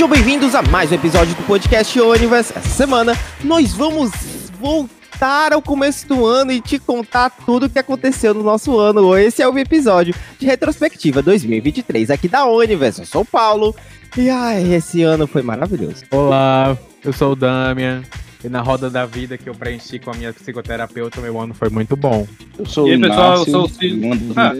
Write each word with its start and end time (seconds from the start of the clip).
Sejam 0.00 0.08
bem-vindos 0.08 0.54
a 0.54 0.62
mais 0.62 0.90
um 0.90 0.94
episódio 0.94 1.34
do 1.34 1.42
podcast 1.42 2.00
Universe. 2.00 2.54
Essa 2.56 2.70
semana 2.70 3.12
nós 3.44 3.74
vamos 3.74 4.10
voltar 4.58 5.52
ao 5.52 5.60
começo 5.60 6.08
do 6.08 6.24
ano 6.24 6.52
e 6.52 6.58
te 6.62 6.78
contar 6.78 7.28
tudo 7.28 7.66
o 7.66 7.68
que 7.68 7.78
aconteceu 7.78 8.32
no 8.32 8.42
nosso 8.42 8.78
ano. 8.78 9.14
Esse 9.14 9.42
é 9.42 9.46
o 9.46 9.58
episódio 9.58 10.14
de 10.38 10.46
retrospectiva 10.46 11.20
2023 11.20 12.10
aqui 12.10 12.28
da 12.28 12.46
Universe. 12.46 13.00
Eu 13.00 13.06
sou 13.06 13.20
o 13.20 13.26
Paulo 13.26 13.76
e 14.16 14.30
ai, 14.30 14.72
esse 14.72 15.02
ano 15.02 15.26
foi 15.26 15.42
maravilhoso. 15.42 16.02
Olá, 16.10 16.78
eu 17.04 17.12
sou 17.12 17.32
o 17.32 17.36
Damian. 17.36 18.02
E 18.42 18.48
na 18.48 18.62
roda 18.62 18.88
da 18.88 19.04
vida 19.04 19.36
que 19.36 19.50
eu 19.50 19.54
preenchi 19.54 19.98
com 19.98 20.12
a 20.12 20.14
minha 20.14 20.32
psicoterapeuta, 20.32 21.20
meu 21.20 21.38
ano 21.38 21.52
foi 21.52 21.68
muito 21.68 21.94
bom. 21.94 22.26
Eu 22.58 22.64
sou 22.64 22.88
E 22.88 22.92
aí, 22.92 22.96
o 22.96 23.00
pessoal, 23.02 23.36
eu 23.36 23.44
sou 23.44 23.64
o 23.64 23.68
Cid. 23.68 24.06
um 24.06 24.16
dos 24.16 24.34
Ah. 24.38 24.52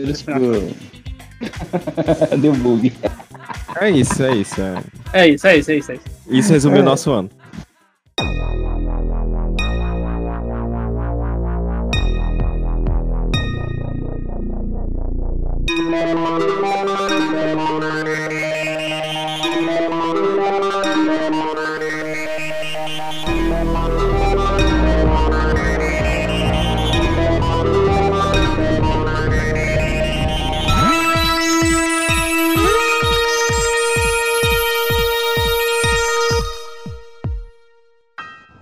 Deu 2.39 2.53
bug. 2.53 2.93
É 3.79 3.89
isso, 3.89 4.23
é 4.23 4.35
isso. 4.35 4.61
é. 4.61 4.83
É 5.13 5.27
isso, 5.27 5.47
é 5.47 5.57
isso, 5.57 5.71
é 5.71 5.75
isso. 5.77 5.91
É 5.91 5.95
isso. 5.95 6.05
Isso 6.29 6.53
resume 6.53 6.77
o 6.77 6.79
É. 6.79 6.83
nosso 6.83 7.11
ano. 7.11 7.29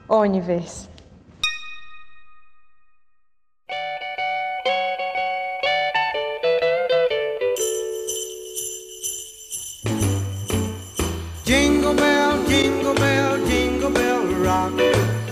Universe. 0.10 0.90
Jingle 11.46 11.94
bell, 11.94 12.44
jingle 12.48 12.94
bell, 12.96 13.38
jingle 13.46 13.90
bell 13.92 14.22
rock. 14.44 14.74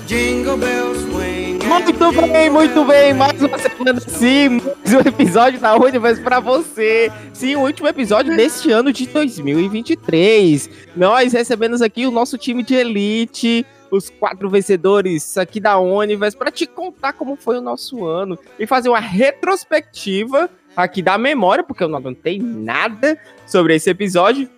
Jingle 0.08 0.58
bell 0.58 0.96
swing. 0.96 1.60
Muito 1.66 2.12
bem, 2.12 2.50
muito 2.50 2.86
bem. 2.86 3.14
Mais 3.14 3.42
uma 3.42 3.58
semana 3.58 4.00
sim, 4.00 4.50
mais 4.50 4.94
um 4.94 5.08
episódio 5.08 5.60
da 5.60 5.76
Universe 5.76 6.22
pra 6.22 6.40
você. 6.40 7.12
Sim, 7.34 7.56
o 7.56 7.62
último 7.62 7.88
episódio 7.88 8.36
deste 8.36 8.72
ano 8.72 8.94
de 8.94 9.08
2023. 9.08 10.70
Nós 10.96 11.34
recebemos 11.34 11.82
aqui 11.82 12.06
o 12.06 12.12
nosso 12.12 12.38
time 12.38 12.64
de 12.64 12.76
elite, 12.76 13.66
os 13.92 14.10
quatro 14.10 14.50
vencedores 14.50 15.38
aqui 15.38 15.60
da 15.60 15.80
Universe, 15.80 16.36
pra 16.36 16.52
te 16.52 16.66
contar 16.66 17.14
como 17.14 17.36
foi 17.36 17.58
o 17.58 17.62
nosso 17.62 18.06
ano 18.06 18.38
e 18.60 18.68
fazer 18.68 18.90
uma 18.90 19.00
retrospectiva 19.00 20.50
aqui 20.76 21.02
da 21.02 21.18
memória, 21.18 21.64
porque 21.64 21.84
eu 21.84 21.88
não 21.88 21.98
anotei 21.98 22.40
nada 22.40 23.20
sobre 23.46 23.76
esse 23.76 23.90
episódio. 23.90 24.50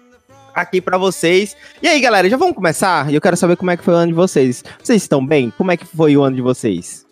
Aqui 0.54 0.82
pra 0.82 0.98
vocês. 0.98 1.56
E 1.82 1.88
aí, 1.88 2.02
galera, 2.02 2.28
já 2.28 2.36
vamos 2.36 2.56
começar? 2.56 3.14
Eu 3.14 3.22
quero 3.22 3.38
saber 3.38 3.56
como 3.56 3.72
é 3.72 3.78
que 3.78 3.84
foi 3.84 3.94
o 3.94 3.98
ano 3.98 4.08
de 4.08 4.16
vocês. 4.16 4.64
Vocês 4.84 5.04
estão 5.04 5.26
bem? 5.26 5.52
Como 5.52 5.72
é 5.72 5.78
que 5.78 5.86
foi 5.86 6.18
o 6.18 6.24
ano 6.24 6.36
de 6.36 6.42
vocês? 6.42 7.06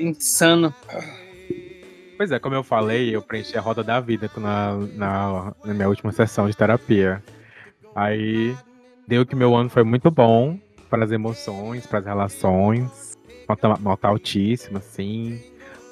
Insano. 0.00 0.74
Pois 2.16 2.32
é, 2.32 2.38
como 2.38 2.54
eu 2.54 2.64
falei, 2.64 3.14
eu 3.14 3.20
preenchi 3.20 3.56
a 3.58 3.60
roda 3.60 3.84
da 3.84 4.00
vida 4.00 4.30
na, 4.38 4.74
na, 4.94 5.54
na 5.64 5.74
minha 5.74 5.88
última 5.88 6.10
sessão 6.12 6.48
de 6.48 6.56
terapia. 6.56 7.22
Aí 7.94 8.56
deu 9.06 9.24
que 9.24 9.36
meu 9.36 9.54
ano 9.54 9.68
foi 9.68 9.84
muito 9.84 10.10
bom 10.10 10.58
para 10.88 11.04
as 11.04 11.12
emoções, 11.12 11.86
para 11.86 11.98
as 11.98 12.04
relações. 12.06 13.16
Nota, 13.48 13.68
nota 13.80 14.08
altíssima, 14.08 14.78
assim. 14.78 15.40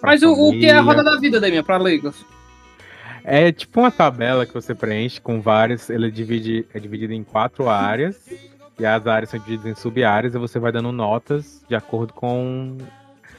Mas 0.02 0.22
o, 0.22 0.32
o 0.32 0.52
que 0.52 0.66
é 0.66 0.72
a 0.72 0.80
roda 0.80 1.02
da 1.02 1.16
vida, 1.18 1.40
Demian, 1.40 1.62
pra 1.62 1.76
leigos? 1.76 2.24
É 3.22 3.50
tipo 3.50 3.80
uma 3.80 3.90
tabela 3.90 4.44
que 4.44 4.52
você 4.52 4.74
preenche 4.74 5.20
com 5.20 5.40
vários. 5.40 5.88
Ele 5.88 6.10
divide, 6.10 6.66
é 6.74 6.78
dividido 6.78 7.12
em 7.12 7.24
quatro 7.24 7.68
áreas. 7.70 8.28
E 8.78 8.84
as 8.84 9.06
áreas 9.06 9.30
são 9.30 9.38
divididas 9.38 9.66
em 9.66 9.74
sub-áreas 9.74 10.34
e 10.34 10.38
você 10.38 10.58
vai 10.58 10.72
dando 10.72 10.90
notas 10.90 11.64
de 11.68 11.74
acordo 11.74 12.12
com 12.12 12.76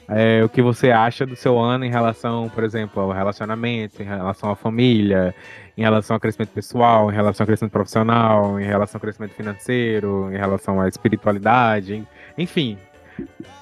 é, 0.08 0.44
o 0.44 0.50
que 0.50 0.62
você 0.62 0.92
acha 0.92 1.26
do 1.26 1.36
seu 1.36 1.58
ano 1.60 1.84
em 1.86 1.90
relação, 1.90 2.50
por 2.50 2.64
exemplo, 2.64 3.02
ao 3.02 3.12
relacionamento, 3.12 4.02
em 4.02 4.06
relação 4.06 4.52
à 4.52 4.56
família, 4.56 5.34
em 5.78 5.82
relação 5.82 6.16
ao 6.16 6.20
crescimento 6.20 6.50
pessoal, 6.52 7.12
em 7.12 7.16
relação 7.16 7.44
ao 7.44 7.48
crescimento 7.48 7.72
profissional, 7.72 8.60
em 8.60 8.66
relação 8.66 8.98
ao 8.98 9.02
crescimento 9.02 9.32
financeiro, 9.34 10.30
em 10.32 10.38
relação 10.38 10.80
à 10.80 10.88
espiritualidade, 10.88 11.96
en- 11.96 12.08
enfim. 12.38 12.78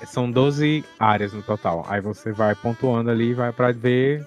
São 0.06 0.30
12 0.31 0.84
áreas 1.00 1.31
no 1.34 1.42
total. 1.44 1.86
Aí 1.88 2.02
você 2.02 2.31
vai 2.31 2.56
pontuando 2.56 3.10
ali 3.12 3.34
vai 3.34 3.52
pra 3.52 3.72
ver 3.72 4.25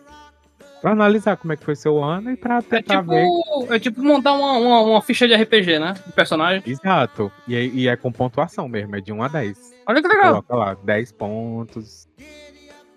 Pra 0.80 0.92
analisar 0.92 1.36
como 1.38 1.52
é 1.52 1.56
que 1.56 1.64
foi 1.64 1.74
seu 1.74 2.04
ano 2.04 2.30
e 2.30 2.36
pra 2.36 2.58
É 2.58 2.62
tentar 2.62 3.00
ver. 3.00 3.24
tipo, 3.24 3.72
é 3.74 3.78
tipo 3.78 4.02
montar 4.02 4.34
uma, 4.34 4.52
uma, 4.58 4.80
uma 4.82 5.02
ficha 5.02 5.26
de 5.26 5.34
RPG, 5.34 5.78
né? 5.80 5.94
De 6.06 6.12
personagem. 6.12 6.62
Exato. 6.66 7.32
E, 7.48 7.56
é- 7.56 7.64
e 7.64 7.88
é 7.88 7.96
com 7.96 8.12
pontuação 8.12 8.68
mesmo, 8.68 8.94
é 8.94 9.00
de 9.00 9.10
1 9.12 9.22
a 9.22 9.26
10. 9.26 9.58
Olha 9.86 10.02
que 10.02 10.08
legal. 10.08 10.42
Coloca 10.42 10.54
lá, 10.56 10.74
10 10.82 11.12
pontos, 11.12 12.08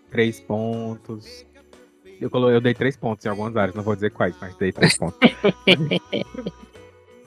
3 0.09 0.39
pontos. 0.41 1.45
Eu, 2.19 2.29
colo... 2.29 2.49
eu 2.49 2.59
dei 2.59 2.73
3 2.73 2.97
pontos 2.97 3.25
em 3.25 3.29
algumas 3.29 3.55
áreas, 3.55 3.75
não 3.75 3.83
vou 3.83 3.95
dizer 3.95 4.09
quais, 4.11 4.35
mas 4.41 4.55
dei 4.55 4.71
3 4.71 4.97
pontos. 4.97 5.19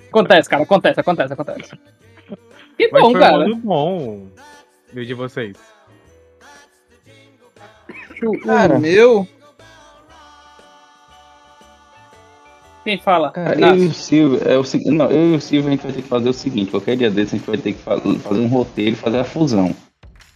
Acontece, 0.09 0.47
cara, 0.47 0.62
acontece, 0.62 1.00
acontece, 1.00 1.33
acontece. 1.33 1.71
Que 2.77 2.91
mas 2.93 3.03
bom, 3.03 3.12
foi 3.12 3.21
cara. 3.21 3.37
ano 3.45 3.56
bom. 3.56 4.28
E 4.93 5.00
o 5.00 5.06
de 5.06 5.15
vocês? 5.15 5.56
Cara. 8.44 8.77
O 8.77 8.81
meu. 8.81 9.27
Quem 12.84 12.98
fala? 12.98 13.31
Cara, 13.31 13.59
eu 13.60 13.76
e 13.76 13.87
o 13.87 13.93
Silvio, 13.94 14.41
é 14.44 14.59
o 14.59 14.65
seguinte, 14.65 14.91
não, 14.91 15.10
eu 15.10 15.32
e 15.32 15.37
o 15.37 15.41
Silvio 15.41 15.69
a 15.69 15.70
gente 15.70 15.82
vai 15.84 15.93
ter 15.93 16.03
que 16.03 16.09
fazer 16.09 16.28
o 16.28 16.32
seguinte, 16.32 16.70
qualquer 16.70 16.97
dia 16.97 17.10
desse 17.10 17.34
a 17.34 17.38
gente 17.38 17.47
vai 17.47 17.56
ter 17.59 17.72
que 17.75 17.78
fa- 17.82 18.00
fazer 18.00 18.41
um 18.41 18.48
roteiro 18.48 18.93
e 18.93 18.97
fazer 18.97 19.19
a 19.19 19.25
fusão. 19.25 19.72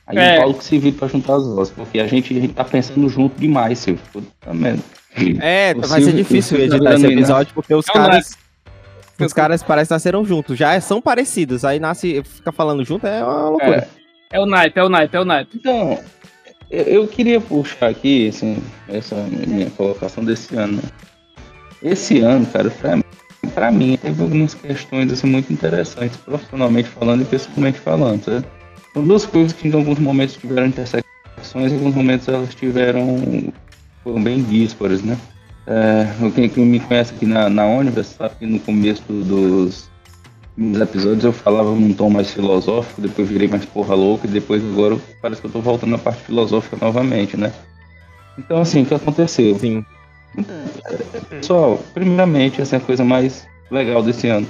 Aí 0.07 0.17
É. 0.17 0.37
o 0.37 0.39
Paulo 0.41 0.55
que 0.55 0.65
se 0.65 0.79
vira 0.79 0.97
pra 0.97 1.09
juntar 1.09 1.35
as 1.35 1.45
vozes, 1.45 1.73
porque 1.75 1.99
a 1.99 2.07
gente, 2.07 2.37
a 2.37 2.41
gente 2.41 2.55
tá 2.55 2.63
pensando 2.65 3.09
junto 3.09 3.41
demais, 3.41 3.79
Silvio. 3.81 4.03
Puta 4.13 4.55
merda. 4.55 4.81
É, 5.41 5.73
O 5.77 5.81
vai 5.81 5.89
ser 5.89 6.05
Silvio- 6.07 6.13
difícil 6.23 6.57
Silvio 6.59 6.69
tá 6.69 6.77
editar 6.77 6.95
esse 6.95 7.07
aí, 7.07 7.15
né? 7.15 7.21
episódio 7.21 7.55
porque 7.55 7.75
os 7.75 7.87
Não, 7.89 7.95
caras. 7.95 8.39
Os 9.19 9.33
caras 9.33 9.63
parecem 9.63 9.89
que 9.89 9.95
nasceram 9.95 10.25
juntos, 10.27 10.59
já 10.59 10.79
são 10.81 11.01
parecidos. 11.01 11.65
Aí 11.65 11.81
nasce, 11.81 12.23
fica 12.23 12.53
falando 12.53 12.85
junto, 12.85 13.07
é 13.07 13.25
uma 13.25 13.49
loucura. 13.49 13.89
É 14.31 14.39
o 14.39 14.45
naipe, 14.47 14.79
é 14.79 14.85
o 14.85 14.89
naipe, 14.91 15.17
é 15.17 15.21
o 15.21 15.25
naipe. 15.25 15.57
Então, 15.57 15.99
eu, 16.71 16.83
eu 16.85 17.09
queria 17.09 17.41
puxar 17.41 17.89
aqui, 17.89 18.29
assim, 18.29 18.59
essa 18.89 19.17
minha 19.47 19.71
colocação 19.71 20.23
desse 20.23 20.55
ano, 20.55 20.75
né? 20.77 20.83
Esse 21.83 22.21
ano, 22.21 22.47
cara, 22.47 22.71
pra, 23.55 23.71
mim, 23.71 23.99
teve 24.01 24.23
algumas 24.23 24.55
questões 24.55 25.13
assim, 25.13 25.27
muito 25.27 25.53
interessantes, 25.53 26.17
profissionalmente 26.19 26.89
falando 26.89 27.23
e 27.23 27.25
pessoalmente 27.25 27.79
falando? 27.79 28.45
São 28.93 29.05
duas 29.05 29.27
coisas 29.27 29.53
que 29.53 29.69
em 29.69 29.73
alguns 29.73 29.99
momentos 29.99 30.37
tiveram 30.37 30.67
intersecções, 30.67 31.73
em 31.73 31.75
alguns 31.75 31.95
momentos 31.95 32.29
elas 32.29 32.55
tiveram. 32.55 33.53
foram 34.03 34.23
bem 34.23 34.43
díspares, 34.43 35.03
né? 35.03 35.17
É, 35.67 36.07
quem, 36.35 36.49
quem 36.49 36.65
me 36.65 36.81
conhece 36.81 37.13
aqui 37.15 37.27
na, 37.27 37.51
na 37.51 37.67
Universe 37.67 38.15
sabe 38.15 38.37
que 38.39 38.47
no 38.47 38.61
começo 38.61 39.03
dos, 39.09 39.91
nos 40.57 40.81
episódios 40.81 41.25
eu 41.25 41.33
falava 41.33 41.71
num 41.71 41.93
tom 41.93 42.09
mais 42.09 42.31
filosófico, 42.31 43.01
depois 43.01 43.29
virei 43.29 43.49
mais 43.49 43.65
porra 43.65 43.95
louca 43.95 44.27
e 44.27 44.31
depois 44.31 44.63
agora 44.65 44.97
parece 45.21 45.41
que 45.41 45.47
eu 45.49 45.51
tô 45.51 45.61
voltando 45.61 45.91
na 45.91 45.99
parte 45.99 46.23
filosófica 46.23 46.77
novamente, 46.81 47.37
né? 47.37 47.53
Então 48.39 48.61
assim, 48.61 48.83
o 48.83 48.87
que 48.87 48.95
aconteceu? 48.95 49.59
Sim. 49.59 49.85
Pessoal, 51.31 51.79
primeiramente, 51.95 52.61
essa 52.61 52.77
é 52.77 52.79
a 52.79 52.83
coisa 52.83 53.05
mais 53.05 53.47
legal 53.71 54.03
desse 54.03 54.29
ano. 54.29 54.47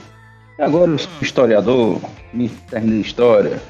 E 0.58 0.62
agora 0.62 0.90
eu 0.90 0.99
sou 0.99 1.11
historiador, 1.20 2.00
me 2.32 2.49
terminei 2.49 3.00
de 3.02 3.06
história. 3.06 3.61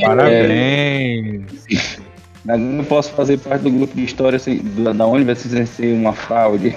Parabéns! 0.00 1.98
Eu 2.46 2.84
posso 2.84 3.12
fazer 3.12 3.38
parte 3.38 3.62
do 3.62 3.70
grupo 3.70 3.94
de 3.94 4.04
história 4.04 4.38
sem- 4.38 4.58
da, 4.82 4.92
da 4.92 5.06
Universidade 5.06 5.66
sem 5.66 5.92
ser 5.92 5.94
uma 5.94 6.12
fraude. 6.12 6.74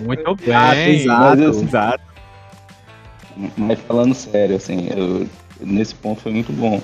Muito 0.00 0.36
bem! 0.44 0.94
exato, 0.96 1.20
mas 1.20 1.40
exato. 1.62 2.04
Mas 3.56 3.78
falando 3.80 4.14
sério, 4.14 4.56
assim, 4.56 4.88
eu- 4.96 5.26
nesse 5.60 5.94
ponto 5.94 6.20
foi 6.20 6.32
muito 6.32 6.52
bom. 6.52 6.80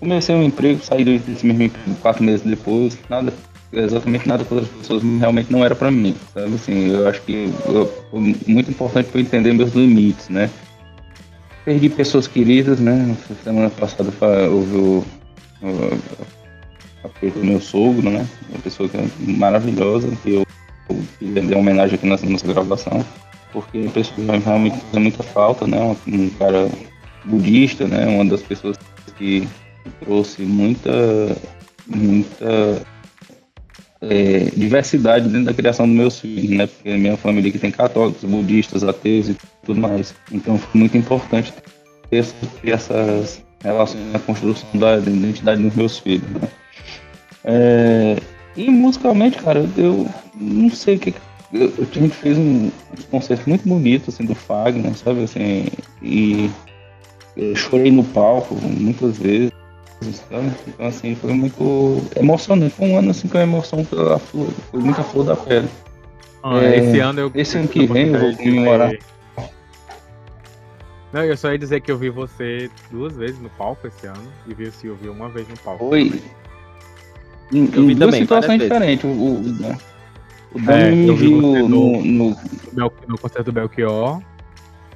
Comecei 0.00 0.34
um 0.34 0.42
emprego, 0.42 0.82
saí 0.82 1.04
desse 1.04 1.46
mesmo 1.46 1.62
emprego 1.62 1.94
quatro 2.02 2.22
meses 2.22 2.42
depois, 2.44 2.98
nada, 3.08 3.32
exatamente 3.76 4.28
nada 4.28 4.44
com 4.44 4.54
outras 4.56 4.72
pessoas, 4.72 5.02
realmente 5.02 5.52
não 5.52 5.64
era 5.64 5.74
pra 5.74 5.90
mim, 5.90 6.14
sabe? 6.32 6.54
Assim, 6.54 6.90
eu 6.90 7.08
acho 7.08 7.20
que 7.22 7.50
eu- 7.66 7.92
muito 8.46 8.70
importante 8.70 9.10
para 9.10 9.20
entender 9.20 9.52
meus 9.52 9.72
limites, 9.74 10.28
né? 10.28 10.50
Perdi 11.64 11.88
pessoas 11.88 12.26
queridas, 12.26 12.78
né? 12.78 13.16
Semana 13.42 13.70
passada 13.70 14.12
houve 14.50 14.76
o, 14.76 15.04
a 17.04 17.08
perda 17.08 17.40
do 17.40 17.46
meu 17.46 17.60
sogro, 17.60 18.10
né? 18.10 18.26
Uma 18.50 18.58
pessoa 18.58 18.88
que 18.88 18.96
é 18.96 19.04
maravilhosa, 19.18 20.08
que 20.22 20.30
eu, 20.34 20.46
eu 21.20 21.42
uma 21.52 21.58
homenagem 21.58 21.94
aqui 21.96 22.06
nessa 22.06 22.26
nossa 22.26 22.46
gravação. 22.46 23.04
porque 23.52 23.84
a 23.86 23.90
pessoa 23.90 24.36
realmente 24.38 24.76
faz 24.90 25.02
muita 25.02 25.22
falta, 25.22 25.66
né? 25.66 25.96
Um 26.06 26.28
cara 26.30 26.68
budista, 27.24 27.86
né? 27.86 28.06
Uma 28.06 28.24
das 28.24 28.42
pessoas 28.42 28.76
que 29.16 29.48
trouxe 30.00 30.42
muita, 30.42 30.90
muita 31.86 32.82
é, 34.00 34.50
diversidade 34.56 35.28
dentro 35.28 35.46
da 35.46 35.54
criação 35.54 35.86
dos 35.86 35.96
meus 35.96 36.20
filhos, 36.20 36.50
né? 36.50 36.66
Porque 36.66 36.90
a 36.90 36.98
minha 36.98 37.16
família 37.16 37.48
aqui 37.48 37.58
tem 37.58 37.70
católicos, 37.70 38.22
budistas, 38.24 38.84
ateus 38.84 39.28
e 39.28 39.36
tudo 39.64 39.80
mais. 39.80 40.14
Então 40.30 40.58
foi 40.58 40.80
muito 40.80 40.96
importante 40.96 41.52
ter 42.10 42.16
essas, 42.16 42.34
ter 42.60 42.70
essas 42.70 43.44
relações 43.62 44.12
na 44.12 44.18
construção 44.18 44.68
da 44.74 44.98
identidade 44.98 45.62
dos 45.62 45.74
meus 45.74 45.98
filhos, 45.98 46.28
né? 46.30 46.48
É, 47.44 48.16
e 48.56 48.70
musicalmente, 48.70 49.38
cara, 49.38 49.68
eu, 49.76 50.08
não 50.34 50.70
sei 50.70 50.96
o 50.96 50.98
que. 50.98 51.14
Eu, 51.52 51.72
a 51.78 51.98
gente 51.98 52.14
fez 52.14 52.38
um, 52.38 52.70
concerto 53.10 53.48
muito 53.48 53.68
bonito, 53.68 54.10
assim, 54.10 54.24
do 54.24 54.34
Fagner, 54.34 54.94
sabe? 54.94 55.24
Assim, 55.24 55.66
e 56.02 56.50
eu 57.36 57.54
chorei 57.56 57.90
no 57.90 58.04
palco 58.04 58.54
muitas 58.54 59.18
vezes, 59.18 59.50
sabe? 60.12 60.50
Então, 60.68 60.86
assim, 60.86 61.14
foi 61.14 61.32
muito 61.32 62.02
emocionante. 62.16 62.74
Foi 62.74 62.86
um 62.88 62.98
ano, 62.98 63.10
assim, 63.10 63.28
com 63.28 63.38
a 63.38 63.42
emoção 63.42 63.84
pela 63.84 64.18
flor, 64.18 64.48
foi 64.70 64.80
muita 64.80 65.02
flor 65.02 65.24
da 65.24 65.36
pele. 65.36 65.68
Ah, 66.42 66.62
É, 66.62 66.76
esse 66.78 66.98
ano 67.00 67.20
eu. 67.20 67.32
esse 67.34 67.56
ano 67.58 67.68
que 67.68 67.84
a 67.84 67.92
vem 67.92 68.08
eu 68.08 68.20
vou 68.20 68.36
comemorar. 68.36 68.92
Não, 71.12 71.22
eu 71.22 71.36
só 71.36 71.52
ia 71.52 71.58
dizer 71.58 71.80
que 71.80 71.90
eu 71.92 71.96
vi 71.96 72.10
você 72.10 72.68
duas 72.90 73.16
vezes 73.16 73.40
no 73.40 73.48
palco 73.50 73.86
esse 73.86 74.04
ano 74.06 74.32
e 74.48 74.54
vi 74.54 74.64
o 74.66 74.72
Silvio 74.72 75.12
uma 75.12 75.28
vez 75.28 75.46
no 75.48 75.56
palco. 75.58 75.88
Foi. 75.88 76.20
Em, 77.52 77.64
Eu 77.72 77.86
vi 77.86 77.94
duas 77.94 77.98
também, 78.10 78.20
situações 78.22 78.60
diferentes. 78.60 79.04
O, 79.04 79.08
o, 79.08 79.34
o, 79.36 79.76
o 80.56 80.60
Dani 80.60 80.82
É, 80.82 80.90
me 80.90 81.08
eu 81.08 81.14
vi 81.16 81.28
viu 81.28 81.40
você 81.40 81.62
no, 81.62 82.02
no- 82.02 82.36
no, 82.72 82.92
no 83.06 83.18
concerto 83.18 83.44
do 83.44 83.52
Belchior 83.52 84.20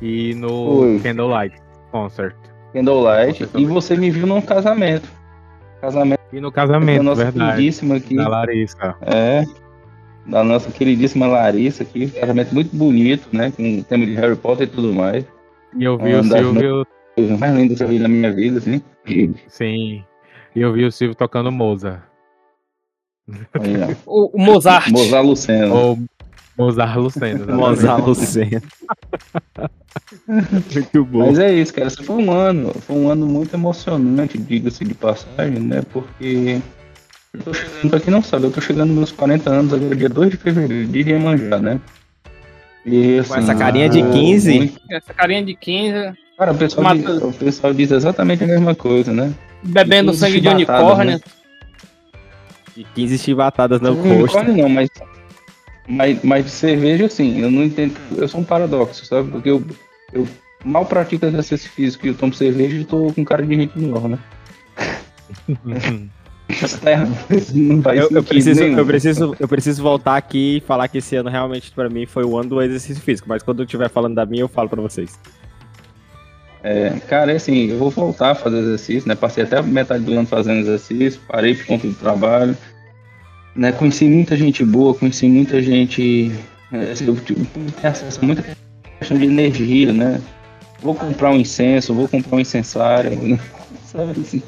e 0.02 0.34
no 0.34 0.78
Foi. 0.80 0.98
Candlelight 1.00 1.56
Concert. 1.92 2.34
Candlelight 2.72 3.44
Você 3.44 3.58
e 3.58 3.64
você 3.66 3.96
me 3.96 4.10
viu 4.10 4.26
num 4.26 4.40
casamento. 4.40 5.08
Casamento 5.80 6.20
E 6.32 6.40
no 6.40 6.50
da 6.50 6.54
casamento, 6.54 7.02
nossa 7.02 7.24
verdade. 7.24 7.52
queridíssima 7.52 7.96
aqui. 7.96 8.16
Da 8.16 8.28
Larissa. 8.28 8.96
É. 9.02 9.44
Da 10.26 10.44
nossa 10.44 10.70
queridíssima 10.70 11.26
Larissa 11.26 11.82
aqui. 11.82 12.08
Casamento 12.10 12.54
muito 12.54 12.74
bonito, 12.76 13.28
né? 13.32 13.52
Com 13.56 13.78
o 13.78 13.84
tema 13.84 14.04
de 14.04 14.14
Harry 14.14 14.36
Potter 14.36 14.66
e 14.66 14.70
tudo 14.70 14.92
mais. 14.92 15.24
E 15.76 15.84
eu 15.84 15.96
vi 15.96 16.12
Ah, 16.14 16.20
o 16.20 16.24
Silvio. 16.24 16.86
Coisa 17.14 17.36
mais 17.36 17.54
linda 17.56 17.74
que 17.74 17.82
eu 17.82 17.88
vi 17.88 17.98
na 17.98 18.08
minha 18.08 18.32
vida, 18.32 18.58
assim. 18.58 18.82
Sim. 19.48 20.04
E 20.54 20.60
eu 20.60 20.72
vi 20.72 20.84
o 20.84 20.92
Silvio 20.92 21.14
tocando 21.14 21.50
Moza. 21.52 22.02
O, 24.06 24.36
o 24.36 24.40
Mozart. 24.40 24.88
Mozart 24.90 25.24
Lucena. 25.26 25.72
Ou 25.74 25.98
Mozart 26.58 26.96
Lucena. 26.96 27.54
Mozart 27.54 28.02
Lucena. 28.06 28.62
Muito 30.26 31.04
bom. 31.04 31.26
Mas 31.26 31.38
é 31.38 31.52
isso, 31.54 31.72
cara. 31.72 31.86
Esse 31.86 32.02
foi 32.02 32.16
um 32.16 32.30
ano, 32.32 32.72
foi 32.80 32.96
um 32.96 33.08
ano 33.10 33.26
muito 33.26 33.54
emocionante, 33.54 34.38
diga-se 34.38 34.84
de 34.84 34.94
passagem, 34.94 35.58
né? 35.60 35.82
Porque 35.92 36.60
eu 37.34 37.40
tô 37.42 37.52
chegando, 37.54 37.90
pra 37.90 38.00
quem 38.00 38.12
não 38.12 38.22
sabe, 38.22 38.44
eu 38.44 38.50
tô 38.50 38.60
chegando 38.60 38.88
nos 38.88 38.96
meus 38.96 39.12
40 39.12 39.50
anos 39.50 39.72
agora, 39.72 39.94
dia 39.96 40.08
2 40.08 40.30
de 40.30 40.36
fevereiro, 40.36 40.86
dia 40.88 41.04
de 41.04 41.10
Iemanjá, 41.10 41.58
né? 41.58 41.80
E, 42.86 43.18
assim, 43.18 43.28
Com 43.34 43.38
essa 43.40 43.54
carinha 43.54 43.88
de 43.88 44.00
eu- 44.00 44.10
15? 44.10 44.56
muito- 44.58 44.80
Essa 44.90 45.12
carinha 45.14 45.44
de 45.44 45.54
15, 45.54 46.12
Cara, 46.38 46.52
o 46.52 46.56
pessoal, 46.56 46.84
Mata- 46.84 47.12
diz, 47.14 47.22
o 47.22 47.32
pessoal 47.32 47.74
diz 47.74 47.90
exatamente 47.90 48.44
a 48.44 48.46
mesma 48.46 48.74
coisa, 48.74 49.12
né? 49.12 49.32
bebendo 49.62 50.14
sangue 50.14 50.40
de 50.40 50.48
unicórnio. 50.48 51.14
né? 51.16 51.20
E 52.76 52.84
15 52.94 53.18
chibatadas 53.18 53.80
no 53.80 53.96
posto. 53.96 54.08
unicórnio 54.38 54.56
não, 54.56 54.68
mas, 54.68 54.88
mas, 55.88 56.22
mas 56.22 56.50
cerveja, 56.50 57.06
assim, 57.06 57.40
eu 57.40 57.50
não 57.50 57.64
entendo. 57.64 57.96
Eu 58.16 58.28
sou 58.28 58.40
um 58.40 58.44
paradoxo, 58.44 59.06
sabe? 59.06 59.30
Porque 59.30 59.48
eu, 59.48 59.64
eu 60.12 60.28
mal 60.64 60.84
pratico 60.84 61.24
exercício 61.24 61.70
físico 61.70 62.06
e 62.06 62.10
eu 62.10 62.14
tomo 62.14 62.34
cerveja 62.34 62.76
e 62.76 62.84
tô 62.84 63.12
com 63.12 63.24
cara 63.24 63.44
de 63.44 63.54
gente 63.54 63.78
nova, 63.78 64.08
né? 64.08 64.18
Isso 66.48 66.80
tá 66.80 66.92
errado. 66.92 67.12
Isso 67.30 67.56
Não 67.56 67.82
faz 67.82 68.00
Eu, 68.00 68.08
eu 68.10 68.22
preciso, 68.22 68.60
nenhum. 68.60 68.78
eu, 68.78 68.86
preciso, 68.86 69.36
eu 69.38 69.48
preciso 69.48 69.82
voltar 69.82 70.16
aqui 70.16 70.56
e 70.56 70.60
falar 70.60 70.88
que 70.88 70.98
esse 70.98 71.14
ano 71.16 71.28
realmente 71.28 71.70
pra 71.70 71.88
mim 71.88 72.06
foi 72.06 72.24
o 72.24 72.36
ano 72.38 72.50
do 72.50 72.62
exercício 72.62 73.02
físico, 73.02 73.28
mas 73.28 73.42
quando 73.42 73.60
eu 73.60 73.64
estiver 73.64 73.88
falando 73.90 74.14
da 74.14 74.24
minha, 74.24 74.42
eu 74.42 74.48
falo 74.48 74.68
pra 74.68 74.80
vocês. 74.80 75.18
É, 76.62 76.90
cara, 77.06 77.32
é 77.32 77.36
assim, 77.36 77.70
eu 77.70 77.78
vou 77.78 77.90
voltar 77.90 78.32
a 78.32 78.34
fazer 78.34 78.58
exercício, 78.58 79.08
né? 79.08 79.14
Passei 79.14 79.44
até 79.44 79.62
metade 79.62 80.04
do 80.04 80.12
ano 80.12 80.26
fazendo 80.26 80.60
exercício, 80.60 81.20
parei 81.28 81.54
por 81.54 81.66
conta 81.66 81.86
do 81.86 81.94
trabalho. 81.94 82.56
Né? 83.54 83.72
Conheci 83.72 84.04
muita 84.04 84.36
gente 84.36 84.64
boa, 84.64 84.94
conheci 84.94 85.28
muita 85.28 85.60
gente. 85.60 86.32
É, 86.72 86.92
assim, 86.92 87.06
eu 87.06 87.16
tive 87.16 87.46
acesso 87.82 88.20
a 88.22 88.26
muita 88.26 88.44
questão 88.98 89.18
de 89.18 89.24
energia, 89.24 89.92
né? 89.92 90.20
Vou 90.80 90.94
comprar 90.94 91.30
um 91.30 91.36
incenso, 91.36 91.94
vou 91.94 92.08
comprar 92.08 92.36
um 92.36 92.40
incensário. 92.40 93.10
né? 93.16 93.38
Sabe 93.84 94.20
assim? 94.20 94.42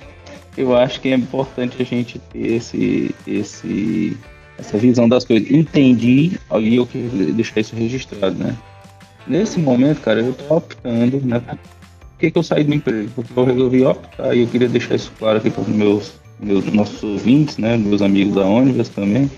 Eu 0.57 0.77
acho 0.77 1.01
que 1.01 1.09
é 1.09 1.15
importante 1.15 1.81
a 1.81 1.85
gente 1.85 2.19
ter 2.19 2.55
esse, 2.55 3.15
esse, 3.27 4.17
essa 4.59 4.77
visão 4.79 5.09
das 5.09 5.25
coisas. 5.25 5.51
Entendi, 5.51 6.39
e 6.61 6.77
eu 6.77 6.87
quero 6.87 7.33
deixar 7.33 7.61
isso 7.61 7.75
registrado, 7.75 8.37
né? 8.37 8.57
Nesse 9.27 9.59
momento, 9.59 10.01
cara, 10.01 10.21
eu 10.21 10.33
tô 10.33 10.57
optando, 10.57 11.21
né? 11.25 11.41
Por 11.41 12.19
que, 12.19 12.31
que 12.31 12.39
eu 12.39 12.43
saí 12.43 12.65
do 12.65 12.75
emprego? 12.75 13.11
Porque 13.15 13.33
eu 13.35 13.45
resolvi 13.45 13.85
optar 13.85 14.35
e 14.35 14.43
eu 14.43 14.47
queria 14.49 14.69
deixar 14.69 14.97
isso 14.97 15.13
claro 15.19 15.39
aqui 15.39 15.51
para 15.51 15.63
os 15.63 15.69
meus, 15.69 16.20
meus 16.43 16.65
nossos 16.73 17.03
ouvintes, 17.03 17.59
né? 17.59 17.77
Meus 17.77 18.03
amigos 18.03 18.35
da 18.35 18.47
Onivas 18.47 18.89
também. 18.89 19.31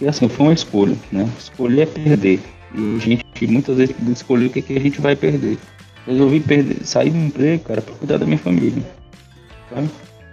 E 0.00 0.08
assim, 0.08 0.28
foi 0.28 0.46
uma 0.46 0.52
escolha, 0.52 0.96
né? 1.12 1.28
Escolher 1.38 1.82
é 1.82 1.86
perder. 1.86 2.40
E 2.74 2.96
a 2.96 2.98
gente 2.98 3.46
muitas 3.46 3.76
vezes 3.76 3.94
escolher 4.08 4.46
o 4.46 4.50
que, 4.50 4.62
que 4.62 4.76
a 4.76 4.80
gente 4.80 5.00
vai 5.00 5.14
perder. 5.14 5.58
Resolvi 6.06 6.40
perder, 6.40 6.84
sair 6.84 7.10
do 7.10 7.18
emprego, 7.18 7.62
cara, 7.64 7.80
para 7.80 7.94
cuidar 7.94 8.18
da 8.18 8.26
minha 8.26 8.38
família. 8.38 8.82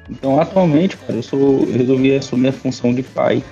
Então, 0.09 0.39
atualmente, 0.39 0.97
cara, 0.97 1.13
eu, 1.13 1.23
sou, 1.23 1.65
resolvi 1.71 2.15
assumir 2.15 2.49
a 2.49 2.53
função 2.53 2.93
de 2.93 3.03
pai. 3.03 3.43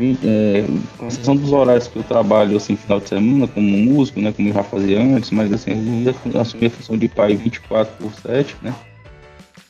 É, 0.00 0.64
com 0.96 1.08
exceção 1.08 1.34
dos 1.34 1.50
horários 1.50 1.88
que 1.88 1.96
eu 1.96 2.04
trabalho, 2.04 2.56
assim, 2.56 2.76
final 2.76 3.00
de 3.00 3.08
semana, 3.08 3.48
como 3.48 3.66
músico, 3.66 4.20
né, 4.20 4.30
como 4.30 4.48
eu 4.48 4.54
já 4.54 4.62
fazia 4.62 5.00
antes, 5.00 5.32
mas, 5.32 5.52
assim, 5.52 6.04
eu 6.32 6.40
assumir 6.40 6.66
a 6.66 6.70
função 6.70 6.96
de 6.96 7.08
pai 7.08 7.34
24 7.34 7.92
por 7.96 8.14
7, 8.14 8.54
né, 8.62 8.72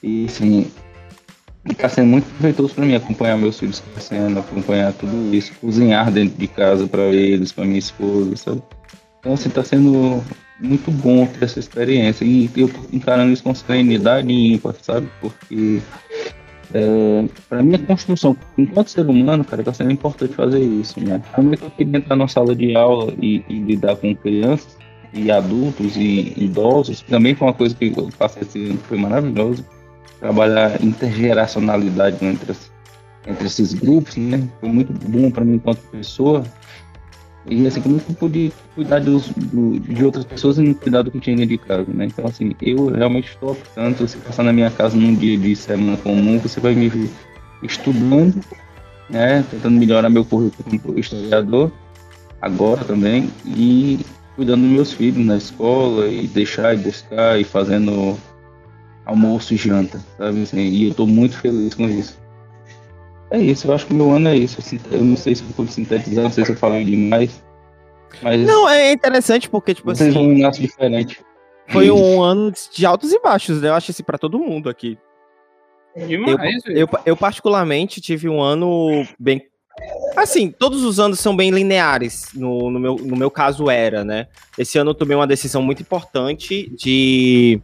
e, 0.02 0.26
assim, 0.26 0.66
está 1.72 1.88
sendo 1.88 2.08
muito 2.08 2.24
proveitoso 2.34 2.74
para 2.74 2.84
mim 2.84 2.94
acompanhar 2.94 3.36
meus 3.36 3.58
filhos 3.58 3.80
crescendo, 3.80 4.38
acompanhar 4.38 4.92
tudo 4.92 5.34
isso, 5.34 5.52
cozinhar 5.60 6.10
dentro 6.10 6.38
de 6.38 6.46
casa 6.46 6.86
para 6.86 7.02
eles, 7.02 7.52
para 7.52 7.64
minha 7.64 7.78
esposa, 7.78 8.36
sabe? 8.36 8.62
Então, 9.20 9.32
assim, 9.34 9.48
está 9.48 9.64
sendo 9.64 10.22
muito 10.60 10.90
bom 10.90 11.26
ter 11.26 11.44
essa 11.44 11.58
experiência 11.58 12.24
e 12.24 12.50
eu 12.56 12.68
tô 12.68 12.80
encarando 12.92 13.32
isso 13.32 13.42
com 13.42 13.54
serenidade 13.54 14.32
ímpar, 14.32 14.74
sabe? 14.82 15.08
Porque 15.20 15.80
é, 16.74 17.24
para 17.48 17.62
minha 17.62 17.78
construção, 17.78 18.36
enquanto 18.56 18.88
ser 18.88 19.08
humano, 19.08 19.44
cara, 19.44 19.62
tá 19.62 19.72
sendo 19.72 19.92
importante 19.92 20.34
fazer 20.34 20.60
isso, 20.60 21.00
né? 21.00 21.22
Como 21.34 21.54
é 21.54 21.56
que 21.56 21.64
eu 21.64 21.70
queria 21.70 21.98
entrar 21.98 22.16
na 22.16 22.28
sala 22.28 22.54
de 22.54 22.76
aula 22.76 23.12
e, 23.20 23.42
e 23.48 23.54
lidar 23.60 23.96
com 23.96 24.14
crianças 24.14 24.76
e 25.12 25.30
adultos 25.30 25.96
e 25.96 26.34
idosos, 26.36 27.00
também 27.02 27.34
foi 27.34 27.48
uma 27.48 27.54
coisa 27.54 27.74
que 27.74 27.86
eu 27.86 28.08
passei 28.18 28.42
ano, 28.70 28.78
foi 28.78 28.98
maravilhoso. 28.98 29.64
Trabalhar 30.20 30.82
intergeracionalidade 30.82 32.16
né, 32.24 32.32
entre, 32.32 32.52
entre 33.26 33.46
esses 33.46 33.72
grupos, 33.74 34.16
né? 34.16 34.42
Foi 34.60 34.68
muito 34.68 34.92
bom 35.08 35.30
para 35.30 35.44
mim 35.44 35.54
enquanto 35.54 35.78
pessoa. 35.90 36.44
E 37.46 37.66
assim, 37.66 37.80
como 37.80 37.96
eu 37.96 38.14
pude 38.14 38.52
cuidar 38.74 39.00
dos, 39.00 39.28
do- 39.30 39.78
de 39.78 40.04
outras 40.04 40.24
pessoas 40.24 40.58
e 40.58 40.62
não 40.62 40.74
cuidar 40.74 41.02
do 41.02 41.10
que 41.10 41.20
tinha 41.20 41.46
de 41.46 41.56
casa, 41.56 41.86
né? 41.88 42.06
Então, 42.06 42.26
assim, 42.26 42.54
eu 42.60 42.88
realmente 42.88 43.28
estou 43.30 43.52
optando, 43.52 43.96
se 43.96 44.02
você 44.02 44.18
passar 44.18 44.42
na 44.42 44.52
minha 44.52 44.70
casa 44.70 44.96
num 44.96 45.14
dia 45.14 45.38
de 45.38 45.54
semana 45.56 45.96
comum, 45.98 46.38
você 46.38 46.60
vai 46.60 46.74
me 46.74 46.88
ver 46.88 47.08
estudando, 47.62 48.44
né? 49.08 49.44
Tentando 49.50 49.78
melhorar 49.78 50.10
meu 50.10 50.24
currículo 50.24 50.80
como 50.80 50.98
historiador, 50.98 51.72
agora 52.42 52.84
também, 52.84 53.30
e 53.46 54.00
cuidando 54.36 54.62
dos 54.62 54.70
meus 54.70 54.92
filhos 54.92 55.24
na 55.24 55.36
escola, 55.36 56.06
e 56.08 56.26
deixar 56.26 56.74
e 56.74 56.78
buscar, 56.78 57.40
e 57.40 57.44
fazendo 57.44 58.18
almoço 59.08 59.54
e 59.54 59.56
janta, 59.56 59.98
sabe? 60.18 60.42
Assim, 60.42 60.60
e 60.60 60.84
eu 60.84 60.90
estou 60.90 61.06
muito 61.06 61.36
feliz 61.38 61.74
com 61.74 61.88
isso. 61.88 62.20
É 63.30 63.38
isso, 63.38 63.66
eu 63.66 63.74
acho 63.74 63.86
que 63.86 63.92
o 63.92 63.96
meu 63.96 64.10
ano 64.10 64.28
é 64.28 64.36
isso. 64.36 64.58
Eu 64.90 65.02
não 65.02 65.16
sei 65.16 65.34
se 65.34 65.42
eu 65.42 65.48
pude 65.56 65.72
sintetizar, 65.72 66.24
não 66.24 66.30
sei 66.30 66.44
se 66.44 66.52
eu 66.52 66.56
falei 66.56 66.84
demais. 66.84 67.42
Mas 68.22 68.40
Não, 68.46 68.68
é 68.68 68.92
interessante 68.92 69.48
porque, 69.48 69.74
tipo 69.74 69.88
vocês 69.94 70.14
assim, 70.14 70.18
um 70.18 70.42
laço 70.42 70.60
diferente. 70.60 71.20
foi 71.68 71.90
um 71.90 72.22
ano 72.22 72.52
de 72.72 72.86
altos 72.86 73.12
e 73.12 73.20
baixos, 73.20 73.60
né? 73.60 73.68
Eu 73.68 73.74
acho 73.74 73.90
assim, 73.90 74.02
pra 74.02 74.18
todo 74.18 74.38
mundo 74.38 74.68
aqui. 74.68 74.98
Demais, 75.96 76.62
velho. 76.64 76.78
Eu, 76.78 76.88
eu 77.04 77.16
particularmente 77.16 78.00
tive 78.00 78.28
um 78.28 78.40
ano 78.40 79.06
bem. 79.18 79.42
Assim, 80.16 80.50
todos 80.50 80.82
os 80.82 80.98
anos 80.98 81.20
são 81.20 81.36
bem 81.36 81.50
lineares. 81.50 82.28
No, 82.34 82.70
no, 82.70 82.78
meu, 82.80 82.96
no 82.96 83.16
meu 83.16 83.30
caso 83.30 83.70
era, 83.70 84.04
né? 84.04 84.26
Esse 84.56 84.78
ano 84.78 84.90
eu 84.90 84.94
tomei 84.94 85.16
uma 85.16 85.26
decisão 85.26 85.62
muito 85.62 85.82
importante 85.82 86.70
de 86.76 87.60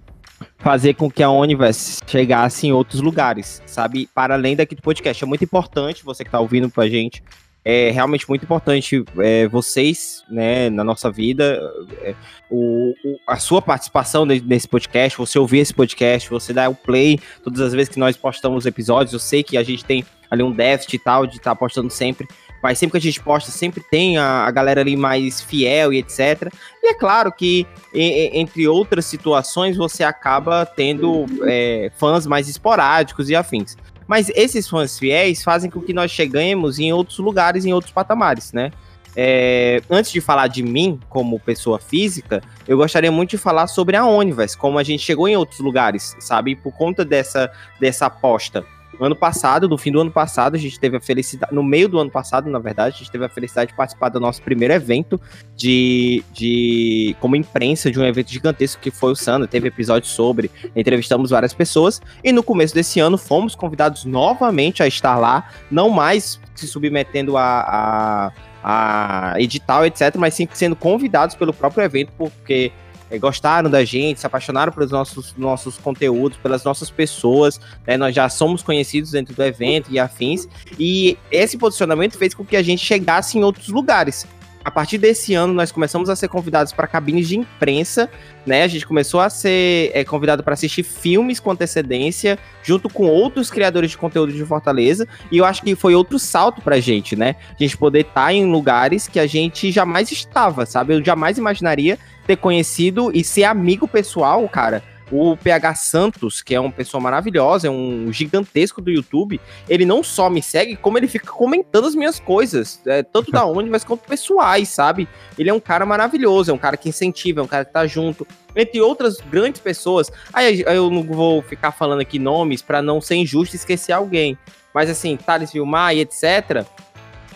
fazer 0.59 0.95
com 0.95 1.11
que 1.11 1.23
a 1.23 1.31
Universe 1.31 2.01
chegasse 2.07 2.67
em 2.67 2.73
outros 2.73 3.01
lugares, 3.01 3.63
sabe? 3.67 4.09
Para 4.15 4.35
além 4.35 4.57
daqui 4.57 4.75
do 4.75 4.83
podcast. 4.83 5.23
É 5.23 5.27
muito 5.27 5.45
importante, 5.45 6.05
você 6.05 6.25
que 6.25 6.31
tá 6.31 6.41
ouvindo 6.41 6.69
pra 6.71 6.89
gente, 6.89 7.23
é 7.65 7.91
realmente 7.91 8.29
muito 8.29 8.45
importante 8.45 9.03
é, 9.19 9.49
vocês, 9.49 10.23
né, 10.29 10.69
na 10.69 10.85
nossa 10.85 11.11
vida, 11.11 11.59
é, 12.03 12.15
o, 12.51 12.93
o- 13.05 13.19
a 13.27 13.37
sua 13.37 13.63
participação 13.63 14.27
ne- 14.27 14.41
nesse 14.41 14.69
podcast, 14.69 15.17
você 15.17 15.39
ouvir 15.39 15.59
esse 15.61 15.73
podcast, 15.73 16.29
você 16.29 16.53
dar 16.53 16.69
o 16.69 16.75
play 16.75 17.19
todas 17.43 17.61
as 17.61 17.73
vezes 17.73 17.89
que 17.89 17.99
nós 17.99 18.17
postamos 18.19 18.67
episódios. 18.67 19.13
Eu 19.15 19.19
sei 19.19 19.43
que 19.43 19.57
a 19.57 19.63
gente 19.63 19.83
tem 19.85 20.05
ali 20.31 20.43
um 20.43 20.53
déficit 20.53 20.97
e 20.97 20.99
tal 20.99 21.27
de 21.27 21.37
estar 21.39 21.55
postando 21.57 21.89
sempre, 21.91 22.27
mas 22.65 22.79
sempre 22.79 22.93
que 22.93 22.97
a 22.97 23.11
gente 23.11 23.21
posta, 23.21 23.51
sempre 23.51 23.83
tem 23.83 24.17
a, 24.17 24.47
a 24.47 24.51
galera 24.51 24.81
ali 24.81 24.97
mais 24.97 25.43
fiel 25.43 25.93
e 25.93 25.99
etc. 25.99 26.51
E 26.83 26.89
é 26.89 26.95
claro 26.95 27.31
que, 27.31 27.67
e- 27.93 28.31
entre 28.33 28.67
outras 28.67 29.05
situações, 29.05 29.77
você 29.77 30.03
acaba 30.03 30.65
tendo 30.65 31.27
é, 31.43 31.93
fãs 31.99 32.27
mais 32.27 32.49
esporádicos 32.49 33.29
e 33.29 33.37
afins. 33.37 33.77
Mas 34.07 34.31
esses 34.31 34.67
fãs 34.67 34.99
fiéis 34.99 35.45
fazem 35.45 35.71
com 35.71 35.79
que 35.79 35.93
nós 35.93 36.11
cheguemos 36.11 36.79
em 36.79 36.91
outros 36.91 37.19
lugares, 37.19 37.67
em 37.67 37.75
outros 37.75 37.93
patamares, 37.93 38.51
né? 38.55 38.71
É, 39.15 39.83
antes 39.91 40.11
de 40.11 40.23
falar 40.23 40.47
de 40.47 40.63
mim 40.63 40.99
como 41.11 41.39
pessoa 41.39 41.79
física, 41.79 42.41
eu 42.67 42.79
gostaria 42.79 43.13
muito 43.13 43.31
de 43.33 43.39
falar 43.39 43.67
sobre 43.67 43.95
a 43.95 44.07
Onivers, 44.07 44.57
como 44.57 44.79
a 44.79 44.83
gente 44.83 45.03
chegou 45.03 45.29
em 45.29 45.37
outros 45.37 45.61
lugares, 45.61 46.17
sabe? 46.19 46.57
Por 46.57 46.73
conta 46.73 47.05
dessa, 47.05 47.53
dessa 47.79 48.07
aposta. 48.07 48.65
Ano 49.01 49.17
passado, 49.17 49.69
no 49.69 49.77
fim 49.77 49.91
do 49.91 50.01
ano 50.01 50.11
passado, 50.11 50.55
a 50.55 50.59
gente 50.59 50.79
teve 50.79 50.97
a 50.97 51.01
felicidade, 51.01 51.55
no 51.55 51.63
meio 51.63 51.89
do 51.89 51.99
ano 51.99 52.11
passado, 52.11 52.49
na 52.49 52.59
verdade, 52.59 52.97
a 52.97 52.99
gente 52.99 53.11
teve 53.11 53.25
a 53.25 53.29
felicidade 53.29 53.71
de 53.71 53.77
participar 53.77 54.09
do 54.09 54.21
nosso 54.21 54.43
primeiro 54.43 54.75
evento 54.75 55.21
de, 55.57 56.23
de 56.33 57.17
como 57.21 57.37
imprensa 57.37 57.91
de 57.91 57.99
um 57.99 58.05
evento 58.05 58.31
gigantesco 58.31 58.81
que 58.81 58.91
foi 58.91 59.13
o 59.13 59.17
Sandra, 59.17 59.49
teve 59.49 59.69
episódio 59.69 60.09
sobre, 60.09 60.51
entrevistamos 60.75 61.31
várias 61.31 61.53
pessoas. 61.53 62.01
E 62.23 62.33
no 62.33 62.43
começo 62.43 62.75
desse 62.75 63.01
ano 63.01 63.19
fomos 63.19 63.55
convidados 63.55 64.05
novamente 64.05 64.83
a 64.83 64.87
estar 64.87 65.17
lá, 65.17 65.49
não 65.71 65.91
mais 65.91 66.41
se 66.55 66.67
submetendo 66.67 67.37
a, 67.37 68.33
a, 68.63 69.33
a 69.33 69.41
edital, 69.41 69.85
etc, 69.85 70.15
mas 70.17 70.35
sim 70.35 70.49
sendo 70.53 70.77
convidados 70.77 71.35
pelo 71.35 71.53
próprio 71.53 71.85
evento, 71.85 72.13
porque 72.17 72.73
eh, 73.11 73.19
gostaram 73.19 73.71
da 73.71 73.85
gente, 73.85 74.21
se 74.21 74.27
apaixonaram 74.27 74.73
pelos 74.73 74.91
nossos, 74.91 75.35
nossos 75.37 75.77
conteúdos, 75.79 76.39
pelas 76.39 76.65
nossas 76.65 76.91
pessoas, 76.91 77.61
né? 77.87 77.97
Nós 77.97 78.15
já 78.15 78.29
somos 78.29 78.63
conhecidos 78.63 79.11
dentro 79.11 79.35
do 79.35 79.43
evento 79.43 79.91
e 79.91 79.99
afins, 79.99 80.49
e 80.79 81.19
esse 81.31 81.59
posicionamento 81.59 82.17
fez 82.17 82.35
com 82.35 82.45
que 82.45 82.57
a 82.57 82.63
gente 82.63 82.85
chegasse 82.85 83.39
em 83.39 83.45
outros 83.45 83.69
lugares. 83.69 84.27
A 84.65 84.71
partir 84.71 84.97
desse 84.97 85.35
ano, 85.35 85.53
nós 85.53 85.71
começamos 85.71 86.09
a 86.09 86.17
ser 86.17 86.27
convidados 86.29 86.73
para 86.73 86.87
cabines 86.87 87.29
de 87.29 87.37
imprensa, 87.37 88.09
né? 88.47 88.63
A 88.63 88.67
gente 88.67 88.87
começou 88.87 89.21
a 89.21 89.29
ser 89.29 89.91
é, 89.93 90.03
convidado 90.05 90.43
para 90.43 90.55
assistir 90.55 90.83
filmes 90.83 91.39
com 91.39 91.51
antecedência, 91.51 92.39
junto 92.63 92.89
com 92.89 93.05
outros 93.05 93.51
criadores 93.51 93.91
de 93.91 93.99
conteúdo 93.99 94.33
de 94.33 94.43
Fortaleza, 94.47 95.07
e 95.31 95.37
eu 95.37 95.45
acho 95.45 95.63
que 95.63 95.75
foi 95.75 95.95
outro 95.95 96.19
salto 96.19 96.63
pra 96.63 96.81
gente, 96.81 97.15
né? 97.15 97.37
A 97.51 97.63
gente 97.63 97.77
poder 97.77 98.07
estar 98.07 98.33
em 98.33 98.51
lugares 98.51 99.07
que 99.07 99.21
a 99.21 99.27
gente 99.27 99.71
jamais 99.71 100.11
estava, 100.11 100.65
sabe? 100.65 100.95
Eu 100.95 101.05
jamais 101.05 101.37
imaginaria 101.37 101.99
ter 102.27 102.37
conhecido 102.37 103.11
e 103.15 103.23
ser 103.23 103.45
amigo 103.45 103.87
pessoal, 103.87 104.49
cara. 104.49 104.83
O 105.13 105.37
PH 105.37 105.75
Santos, 105.75 106.41
que 106.41 106.55
é 106.55 106.61
uma 106.61 106.73
pessoa 106.73 107.01
maravilhosa, 107.01 107.69
é 107.69 107.71
um 107.71 108.11
gigantesco 108.11 108.81
do 108.81 108.91
YouTube, 108.91 109.39
ele 109.69 109.85
não 109.85 110.03
só 110.03 110.31
me 110.31 110.43
segue, 110.43 110.77
como 110.77 110.97
ele 110.97 111.07
fica 111.07 111.31
comentando 111.31 111.87
as 111.87 111.95
minhas 111.95 112.19
coisas, 112.19 112.81
é, 112.87 113.03
tanto 113.03 113.31
da 113.31 113.45
onde, 113.47 113.69
mas 113.69 113.85
quanto 113.85 114.09
pessoais, 114.09 114.71
sabe? 114.71 115.07
Ele 115.39 115.51
é 115.51 115.55
um 115.55 115.61
cara 115.61 115.85
maravilhoso, 115.85 116.51
é 116.51 116.55
um 116.55 116.59
cara 116.59 116.77
que 116.77 116.89
incentiva, 116.89 117.41
é 117.41 117.45
um 117.45 117.47
cara 117.47 117.67
que 117.67 117.73
tá 117.73 117.87
junto, 117.87 118.27
entre 118.57 118.81
outras 118.81 119.19
grandes 119.21 119.61
pessoas. 119.61 120.11
Aí 120.33 120.65
aí 120.67 120.77
eu 120.77 120.91
não 120.91 121.03
vou 121.03 121.43
ficar 121.43 121.71
falando 121.71 122.01
aqui 122.01 122.19
nomes 122.19 122.63
pra 122.63 122.81
não 122.81 123.01
ser 123.01 123.17
injusto 123.17 123.55
e 123.55 123.59
esquecer 123.59 123.93
alguém. 123.93 124.39
Mas 124.73 124.89
assim, 124.91 125.17
Thales 125.17 125.53
Vilmar 125.53 125.95
e 125.95 126.01
etc. 126.01 126.65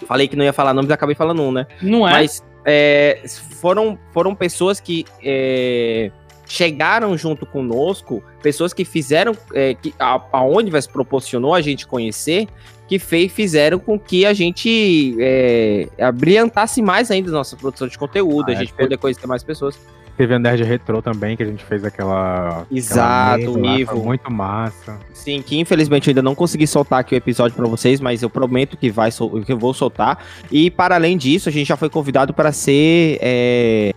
Falei 0.07 0.27
que 0.27 0.37
não 0.37 0.45
ia 0.45 0.53
falar 0.53 0.73
nomes, 0.73 0.91
acabei 0.91 1.15
falando 1.15 1.43
um, 1.43 1.53
né? 1.53 1.67
Não 1.83 2.09
é? 2.09 2.13
Mas 2.13 2.43
é, 2.71 3.23
foram, 3.27 3.99
foram 4.13 4.35
pessoas 4.35 4.79
que 4.79 5.07
é, 5.25 6.13
chegaram 6.47 7.17
junto 7.17 7.47
conosco, 7.47 8.23
pessoas 8.43 8.75
que 8.75 8.85
fizeram, 8.85 9.35
é, 9.55 9.73
que 9.73 9.95
a, 9.99 10.21
a 10.31 10.45
Onivers 10.45 10.87
proporcionou 10.87 11.55
a 11.55 11.63
gente 11.63 11.87
conhecer, 11.87 12.47
que 12.87 12.99
fez, 12.99 13.33
fizeram 13.33 13.79
com 13.79 13.99
que 13.99 14.27
a 14.27 14.35
gente 14.35 15.17
é, 15.19 15.89
abrilhantasse 15.99 16.83
mais 16.83 17.11
ainda 17.11 17.31
nossa 17.31 17.57
produção 17.57 17.89
de 17.89 17.97
conteúdo, 17.97 18.51
Ah, 18.51 18.53
a 18.53 18.55
é 18.55 18.57
gente 18.59 18.75
poder 18.75 18.99
conhecer 18.99 19.27
mais 19.27 19.43
pessoas. 19.43 19.79
Teve 20.19 20.35
a 20.35 20.39
Nerd 20.41 20.65
Retrô 20.65 21.01
também, 21.01 21.37
que 21.37 21.45
a 21.45 21.47
gente 21.47 21.65
fez 21.65 21.85
aquela. 21.85 22.67
Exato, 22.73 23.37
aquela 23.37 23.57
mesa 23.57 23.69
lá, 23.69 23.79
Ivo. 23.79 23.93
foi 23.93 24.01
muito 24.05 24.33
massa. 24.33 24.99
Sim, 25.15 25.41
que 25.41 25.61
infelizmente 25.61 26.09
eu 26.09 26.11
ainda 26.11 26.23
não 26.23 26.35
consegui 26.35 26.67
soltar 26.67 26.99
aqui 26.99 27.15
o 27.15 27.17
episódio 27.17 27.57
pra 27.57 27.69
vocês, 27.69 28.01
mas 28.01 28.21
eu 28.21 28.29
prometo 28.29 28.77
que, 28.77 28.91
vai, 28.91 29.13
que 29.13 29.53
eu 29.53 29.57
vou 29.57 29.73
soltar. 29.73 30.19
E 30.51 30.73
para 30.73 30.97
além 30.97 31.17
disso, 31.17 31.49
a 31.49 31.53
gente 31.53 31.69
já 31.69 31.77
foi 31.77 31.89
convidado 31.89 32.35
para 32.35 32.51
ser. 32.51 33.21
É, 33.23 33.93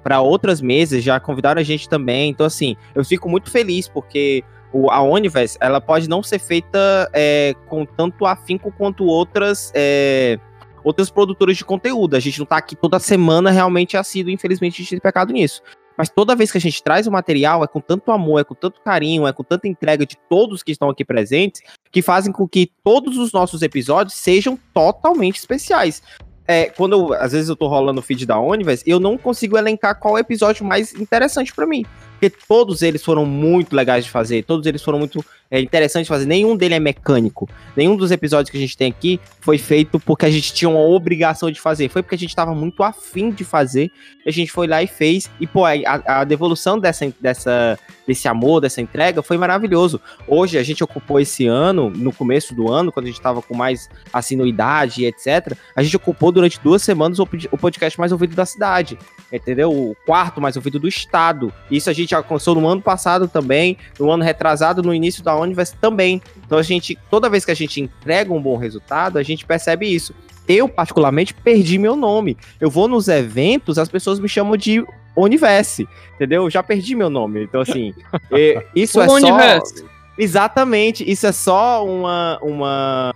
para 0.00 0.20
outras 0.20 0.60
mesas, 0.60 1.02
já 1.02 1.18
convidaram 1.18 1.60
a 1.60 1.64
gente 1.64 1.88
também. 1.88 2.30
Então, 2.30 2.46
assim, 2.46 2.76
eu 2.94 3.04
fico 3.04 3.28
muito 3.28 3.50
feliz 3.50 3.88
porque 3.88 4.44
o, 4.72 4.92
a 4.92 5.02
Onivers, 5.02 5.58
ela 5.60 5.80
pode 5.80 6.08
não 6.08 6.22
ser 6.22 6.38
feita 6.38 7.10
é, 7.12 7.52
com 7.66 7.84
tanto 7.84 8.26
afinco 8.26 8.70
quanto 8.70 9.04
outras. 9.04 9.72
é, 9.74 10.38
Outras 10.84 11.10
produtoras 11.10 11.56
de 11.56 11.64
conteúdo. 11.64 12.16
A 12.16 12.20
gente 12.20 12.38
não 12.38 12.46
tá 12.46 12.56
aqui 12.56 12.74
toda 12.74 12.98
semana 12.98 13.50
realmente 13.50 13.96
assíduo, 13.96 14.32
infelizmente, 14.32 14.74
a 14.74 14.78
gente 14.78 14.90
tem 14.90 15.00
pecado 15.00 15.32
nisso. 15.32 15.62
Mas 15.96 16.08
toda 16.08 16.34
vez 16.34 16.50
que 16.50 16.58
a 16.58 16.60
gente 16.60 16.82
traz 16.82 17.06
o 17.06 17.12
material, 17.12 17.62
é 17.62 17.66
com 17.66 17.80
tanto 17.80 18.10
amor, 18.10 18.40
é 18.40 18.44
com 18.44 18.54
tanto 18.54 18.80
carinho, 18.80 19.26
é 19.26 19.32
com 19.32 19.44
tanta 19.44 19.68
entrega 19.68 20.06
de 20.06 20.16
todos 20.28 20.62
que 20.62 20.72
estão 20.72 20.88
aqui 20.88 21.04
presentes, 21.04 21.60
que 21.90 22.00
fazem 22.00 22.32
com 22.32 22.48
que 22.48 22.70
todos 22.82 23.18
os 23.18 23.32
nossos 23.32 23.62
episódios 23.62 24.14
sejam 24.16 24.58
totalmente 24.72 25.36
especiais. 25.36 26.02
É, 26.48 26.66
quando 26.70 26.92
eu- 26.94 27.12
às 27.14 27.32
vezes 27.32 27.48
eu 27.48 27.54
tô 27.54 27.68
rolando 27.68 28.00
o 28.00 28.02
feed 28.02 28.26
da 28.26 28.38
Onivers, 28.38 28.82
eu 28.86 28.98
não 28.98 29.16
consigo 29.16 29.56
elencar 29.56 29.98
qual 29.98 30.16
é 30.16 30.20
o 30.20 30.22
episódio 30.22 30.64
mais 30.64 30.92
interessante 30.94 31.54
pra 31.54 31.66
mim. 31.66 31.84
Porque 32.22 32.36
todos 32.46 32.82
eles 32.82 33.02
foram 33.02 33.26
muito 33.26 33.74
legais 33.74 34.04
de 34.04 34.10
fazer, 34.12 34.44
todos 34.44 34.64
eles 34.64 34.80
foram 34.80 34.96
muito 34.96 35.24
é, 35.50 35.60
interessantes 35.60 36.06
de 36.06 36.08
fazer. 36.08 36.24
Nenhum 36.24 36.56
dele 36.56 36.74
é 36.74 36.78
mecânico. 36.78 37.48
Nenhum 37.76 37.96
dos 37.96 38.12
episódios 38.12 38.48
que 38.48 38.56
a 38.56 38.60
gente 38.60 38.76
tem 38.76 38.92
aqui 38.92 39.18
foi 39.40 39.58
feito 39.58 39.98
porque 39.98 40.24
a 40.24 40.30
gente 40.30 40.54
tinha 40.54 40.68
uma 40.68 40.78
obrigação 40.78 41.50
de 41.50 41.60
fazer. 41.60 41.88
Foi 41.88 42.00
porque 42.00 42.14
a 42.14 42.18
gente 42.18 42.36
tava 42.36 42.54
muito 42.54 42.84
afim 42.84 43.32
de 43.32 43.42
fazer. 43.42 43.90
A 44.24 44.30
gente 44.30 44.52
foi 44.52 44.68
lá 44.68 44.80
e 44.80 44.86
fez. 44.86 45.28
E, 45.40 45.48
pô, 45.48 45.64
a, 45.64 45.72
a 46.06 46.22
devolução 46.22 46.78
dessa, 46.78 47.12
dessa, 47.20 47.76
desse 48.06 48.28
amor, 48.28 48.60
dessa 48.60 48.80
entrega, 48.80 49.20
foi 49.20 49.36
maravilhoso. 49.36 50.00
Hoje, 50.28 50.58
a 50.58 50.62
gente 50.62 50.84
ocupou 50.84 51.18
esse 51.18 51.48
ano, 51.48 51.90
no 51.90 52.12
começo 52.12 52.54
do 52.54 52.70
ano, 52.70 52.92
quando 52.92 53.06
a 53.06 53.08
gente 53.08 53.20
tava 53.20 53.42
com 53.42 53.56
mais 53.56 53.90
assinuidade 54.12 55.02
e 55.02 55.06
etc., 55.06 55.56
a 55.74 55.82
gente 55.82 55.96
ocupou 55.96 56.30
durante 56.30 56.60
duas 56.60 56.82
semanas 56.82 57.18
o, 57.18 57.28
o 57.50 57.58
podcast 57.58 57.98
mais 57.98 58.12
ouvido 58.12 58.36
da 58.36 58.46
cidade. 58.46 58.96
Entendeu? 59.32 59.72
O 59.72 59.96
quarto 60.04 60.40
mais 60.40 60.56
ouvido 60.56 60.78
do 60.78 60.86
estado. 60.86 61.52
Isso 61.70 61.88
a 61.88 61.92
gente 61.92 62.14
alcançou 62.14 62.54
no 62.54 62.68
ano 62.68 62.82
passado 62.82 63.26
também, 63.26 63.78
no 63.98 64.10
ano 64.10 64.22
retrasado, 64.22 64.82
no 64.82 64.92
início 64.92 65.22
da 65.24 65.34
Universe 65.34 65.74
também. 65.80 66.20
Então 66.44 66.58
a 66.58 66.62
gente, 66.62 66.98
toda 67.10 67.30
vez 67.30 67.44
que 67.44 67.50
a 67.50 67.56
gente 67.56 67.80
entrega 67.80 68.32
um 68.32 68.42
bom 68.42 68.56
resultado, 68.56 69.18
a 69.18 69.22
gente 69.22 69.46
percebe 69.46 69.86
isso. 69.86 70.14
Eu, 70.46 70.68
particularmente, 70.68 71.32
perdi 71.32 71.78
meu 71.78 71.96
nome. 71.96 72.36
Eu 72.60 72.68
vou 72.68 72.88
nos 72.88 73.08
eventos, 73.08 73.78
as 73.78 73.88
pessoas 73.88 74.20
me 74.20 74.28
chamam 74.28 74.56
de 74.56 74.84
Universe, 75.16 75.88
entendeu? 76.14 76.44
Eu 76.44 76.50
já 76.50 76.62
perdi 76.62 76.94
meu 76.94 77.08
nome. 77.08 77.44
Então, 77.44 77.60
assim, 77.60 77.94
isso 78.74 78.98
O 78.98 79.02
é 79.02 79.08
só. 79.08 79.14
Universe. 79.14 79.84
Exatamente, 80.18 81.10
isso 81.10 81.26
é 81.26 81.32
só 81.32 81.86
uma, 81.86 82.38
uma, 82.42 83.14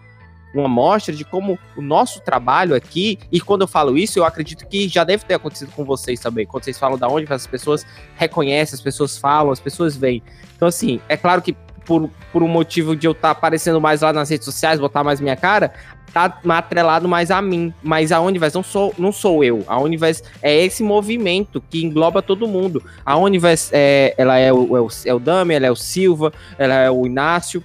uma 0.55 0.69
mostra 0.69 1.15
de 1.15 1.25
como 1.25 1.59
o 1.77 1.83
nosso 1.83 2.21
trabalho 2.21 2.75
aqui, 2.75 3.19
e 3.31 3.41
quando 3.41 3.63
eu 3.63 3.69
falo 3.69 3.97
isso, 3.97 4.19
eu 4.19 4.25
acredito 4.25 4.67
que 4.67 4.89
já 4.89 5.05
deve 5.05 5.25
ter 5.25 5.35
acontecido 5.35 5.71
com 5.73 5.85
vocês 5.85 6.21
também. 6.21 6.47
Quando 6.47 6.65
vocês 6.65 6.79
falam 6.79 6.99
da 6.99 7.09
onde 7.09 7.31
as 7.33 7.47
pessoas 7.47 7.87
reconhecem, 8.17 8.75
as 8.75 8.81
pessoas 8.81 9.19
falam, 9.19 9.53
as 9.53 9.61
pessoas 9.61 9.97
veem. 9.97 10.23
Então, 10.57 10.69
assim, 10.69 11.01
é 11.09 11.17
claro 11.17 11.43
que 11.43 11.55
por, 11.85 12.11
por 12.33 12.43
um 12.43 12.49
motivo 12.49 12.97
de 12.97 13.07
eu 13.07 13.13
estar 13.13 13.31
aparecendo 13.31 13.81
mais 13.81 14.01
lá 14.03 14.13
nas 14.13 14.29
redes 14.29 14.45
sociais, 14.45 14.81
botar 14.81 15.05
mais 15.05 15.21
minha 15.21 15.37
cara, 15.37 15.73
tá 16.13 16.39
atrelado 16.49 17.07
mais 17.07 17.31
a 17.31 17.41
mim. 17.41 17.73
Mas 17.83 18.11
a 18.11 18.21
Universe 18.21 18.57
não 18.57 18.63
sou, 18.63 18.95
não 18.99 19.13
sou 19.13 19.45
eu. 19.45 19.63
A 19.67 19.79
Universe 19.79 20.23
é 20.43 20.65
esse 20.65 20.83
movimento 20.83 21.63
que 21.71 21.85
engloba 21.85 22.23
todo 22.23 22.49
mundo. 22.49 22.83
A 23.05 23.17
Universe, 23.17 23.71
é, 23.73 24.15
ela 24.19 24.39
é 24.39 24.53
o, 24.53 24.77
é 24.77 24.81
o, 24.81 24.89
é 25.07 25.15
o 25.15 25.19
Dami, 25.19 25.55
ela 25.55 25.67
é 25.67 25.71
o 25.71 25.77
Silva, 25.77 26.33
ela 26.59 26.75
é 26.75 26.91
o 26.91 27.07
Inácio, 27.07 27.63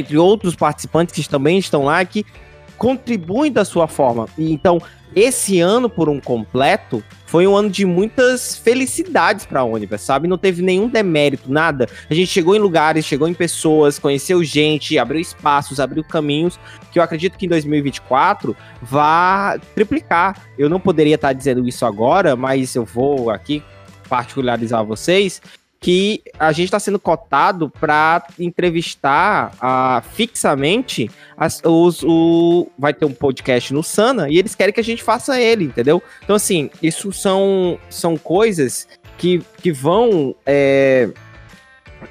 entre 0.00 0.16
outros 0.16 0.54
participantes 0.54 1.14
que 1.14 1.28
também 1.28 1.58
estão 1.58 1.84
lá, 1.84 2.04
que 2.04 2.24
contribuem 2.76 3.52
da 3.52 3.64
sua 3.64 3.86
forma. 3.86 4.28
E 4.36 4.52
então, 4.52 4.80
esse 5.14 5.60
ano 5.60 5.88
por 5.88 6.08
um 6.08 6.20
completo 6.20 7.02
foi 7.26 7.46
um 7.46 7.56
ano 7.56 7.70
de 7.70 7.84
muitas 7.84 8.56
felicidades 8.56 9.46
para 9.46 9.60
a 9.60 9.64
Universe, 9.64 10.04
sabe? 10.04 10.26
Não 10.26 10.36
teve 10.36 10.60
nenhum 10.60 10.88
demérito, 10.88 11.50
nada. 11.50 11.88
A 12.10 12.14
gente 12.14 12.28
chegou 12.28 12.54
em 12.54 12.58
lugares, 12.58 13.04
chegou 13.04 13.28
em 13.28 13.34
pessoas, 13.34 13.98
conheceu 13.98 14.42
gente, 14.42 14.98
abriu 14.98 15.20
espaços, 15.20 15.78
abriu 15.78 16.02
caminhos, 16.02 16.58
que 16.92 16.98
eu 16.98 17.02
acredito 17.02 17.38
que 17.38 17.46
em 17.46 17.48
2024 17.48 18.56
vá 18.82 19.58
triplicar. 19.74 20.40
Eu 20.58 20.68
não 20.68 20.80
poderia 20.80 21.14
estar 21.14 21.32
dizendo 21.32 21.66
isso 21.66 21.86
agora, 21.86 22.34
mas 22.34 22.74
eu 22.74 22.84
vou 22.84 23.30
aqui 23.30 23.62
particularizar 24.08 24.84
vocês 24.84 25.40
que 25.80 26.22
a 26.38 26.50
gente 26.52 26.66
está 26.66 26.78
sendo 26.80 26.98
cotado 26.98 27.68
para 27.68 28.26
entrevistar 28.38 29.52
ah, 29.60 30.02
fixamente 30.12 31.10
as- 31.36 31.60
os, 31.64 32.02
o. 32.02 32.68
Vai 32.78 32.94
ter 32.94 33.04
um 33.04 33.12
podcast 33.12 33.72
no 33.74 33.82
Sana 33.82 34.28
e 34.30 34.38
eles 34.38 34.54
querem 34.54 34.72
que 34.72 34.80
a 34.80 34.84
gente 34.84 35.02
faça 35.02 35.40
ele, 35.40 35.64
entendeu? 35.64 36.02
Então, 36.22 36.36
assim, 36.36 36.70
isso 36.82 37.12
são, 37.12 37.78
são 37.90 38.16
coisas 38.16 38.88
que, 39.18 39.42
que 39.60 39.70
vão. 39.72 40.34
é, 40.46 41.10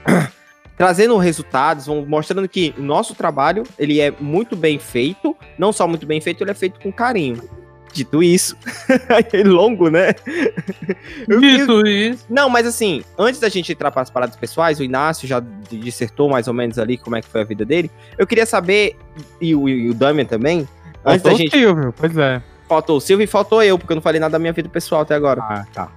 trazendo 0.78 1.16
resultados, 1.18 1.86
vão 1.86 2.06
mostrando 2.06 2.50
que 2.50 2.74
o 2.78 2.82
nosso 2.82 3.14
trabalho 3.16 3.64
ele 3.78 4.00
é 4.02 4.12
muito 4.20 4.56
bem 4.56 4.80
feito, 4.80 5.36
não 5.58 5.72
só 5.72 5.88
muito 5.88 6.06
bem 6.06 6.20
feito, 6.20 6.44
ele 6.44 6.52
é 6.52 6.56
feito 6.56 6.80
com 6.80 6.92
carinho. 6.92 7.63
Dito 7.94 8.24
isso, 8.24 8.58
é 9.32 9.44
longo, 9.44 9.88
né? 9.90 10.14
Queria- 11.28 12.10
Isso, 12.10 12.26
não, 12.30 12.50
mas 12.50 12.66
assim, 12.66 13.04
antes 13.18 13.40
da 13.40 13.48
gente 13.50 13.72
entrar 13.72 13.92
para 13.92 14.02
as 14.02 14.10
paradas 14.10 14.36
pessoais, 14.36 14.80
o 14.80 14.84
Inácio 14.84 15.28
já 15.28 15.42
dissertou 15.70 16.28
mais 16.28 16.48
ou 16.48 16.54
menos 16.56 16.80
ali 16.80 16.98
como 16.98 17.16
é 17.16 17.22
que 17.22 17.28
foi 17.30 17.42
a 17.42 17.44
vida 17.44 17.64
dele. 17.64 17.92
Eu 18.18 18.26
queria 18.26 18.46
saber, 18.48 18.96
e 19.40 19.54
o, 19.54 19.70
e 19.70 19.90
o 19.90 19.94
Damian 19.94 20.26
também, 20.26 20.68
antes 21.06 21.22
da 21.22 21.30
Faltou 21.30 21.34
o 21.34 21.36
gente. 21.38 21.52
Silvio, 21.58 21.94
pois 21.96 22.18
é. 22.18 22.42
Faltou 22.68 22.98
o 22.98 23.00
Silvio 23.02 23.24
e 23.26 23.28
faltou 23.28 23.62
eu, 23.62 23.78
porque 23.78 23.92
eu 23.94 23.96
não 23.96 24.02
falei 24.02 24.20
nada 24.20 24.32
da 24.32 24.40
minha 24.40 24.54
vida 24.54 24.68
pessoal 24.70 25.02
até 25.02 25.14
agora. 25.14 25.40
Ah, 25.42 25.66
tá. 25.72 25.92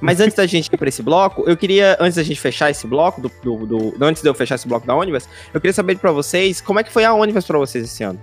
Mas 0.00 0.20
antes 0.20 0.36
da 0.36 0.44
gente 0.44 0.66
ir 0.70 0.76
pra 0.76 0.88
esse 0.90 1.02
bloco, 1.02 1.44
eu 1.46 1.56
queria, 1.56 1.96
antes 1.98 2.16
da 2.16 2.22
gente 2.22 2.38
fechar 2.38 2.70
esse 2.70 2.86
bloco, 2.86 3.22
do, 3.22 3.30
do, 3.42 3.66
do- 3.92 4.04
antes 4.04 4.20
de 4.20 4.28
eu 4.28 4.34
fechar 4.34 4.56
esse 4.56 4.68
bloco 4.68 4.86
da 4.86 4.94
Onivers, 4.94 5.26
eu 5.54 5.58
queria 5.60 5.72
saber 5.72 5.96
pra 5.96 6.12
vocês 6.12 6.60
como 6.60 6.78
é 6.78 6.82
que 6.84 6.92
foi 6.92 7.06
a 7.06 7.14
Onivers 7.14 7.46
pra 7.46 7.56
vocês 7.58 7.84
esse 7.84 8.02
ano. 8.02 8.20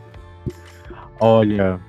Olha, 1.19 1.79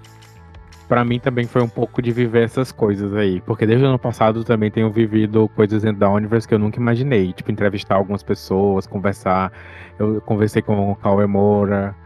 pra 0.93 1.07
mim 1.07 1.19
também 1.19 1.47
foi 1.47 1.63
um 1.63 1.69
pouco 1.71 2.03
de 2.03 2.13
viver 2.13 2.45
essas 2.45 2.71
coisas 2.71 3.15
aí, 3.15 3.41
porque 3.41 3.65
desde 3.65 3.83
o 3.83 3.89
ano 3.89 3.99
passado 3.99 4.45
também 4.45 4.71
tenho 4.71 4.91
vivido 4.91 5.49
coisas 5.57 5.83
dentro 5.83 6.01
da 6.01 6.11
Universe 6.11 6.47
que 6.47 6.53
eu 6.53 6.59
nunca 6.59 6.79
imaginei, 6.79 7.33
tipo 7.33 7.51
entrevistar 7.51 7.95
algumas 7.95 8.23
pessoas, 8.23 8.87
conversar. 8.87 9.51
Eu 9.99 10.21
conversei 10.21 10.61
com 10.61 10.93
o 10.93 10.97
Cauê 10.97 11.27
Moura. 11.27 11.97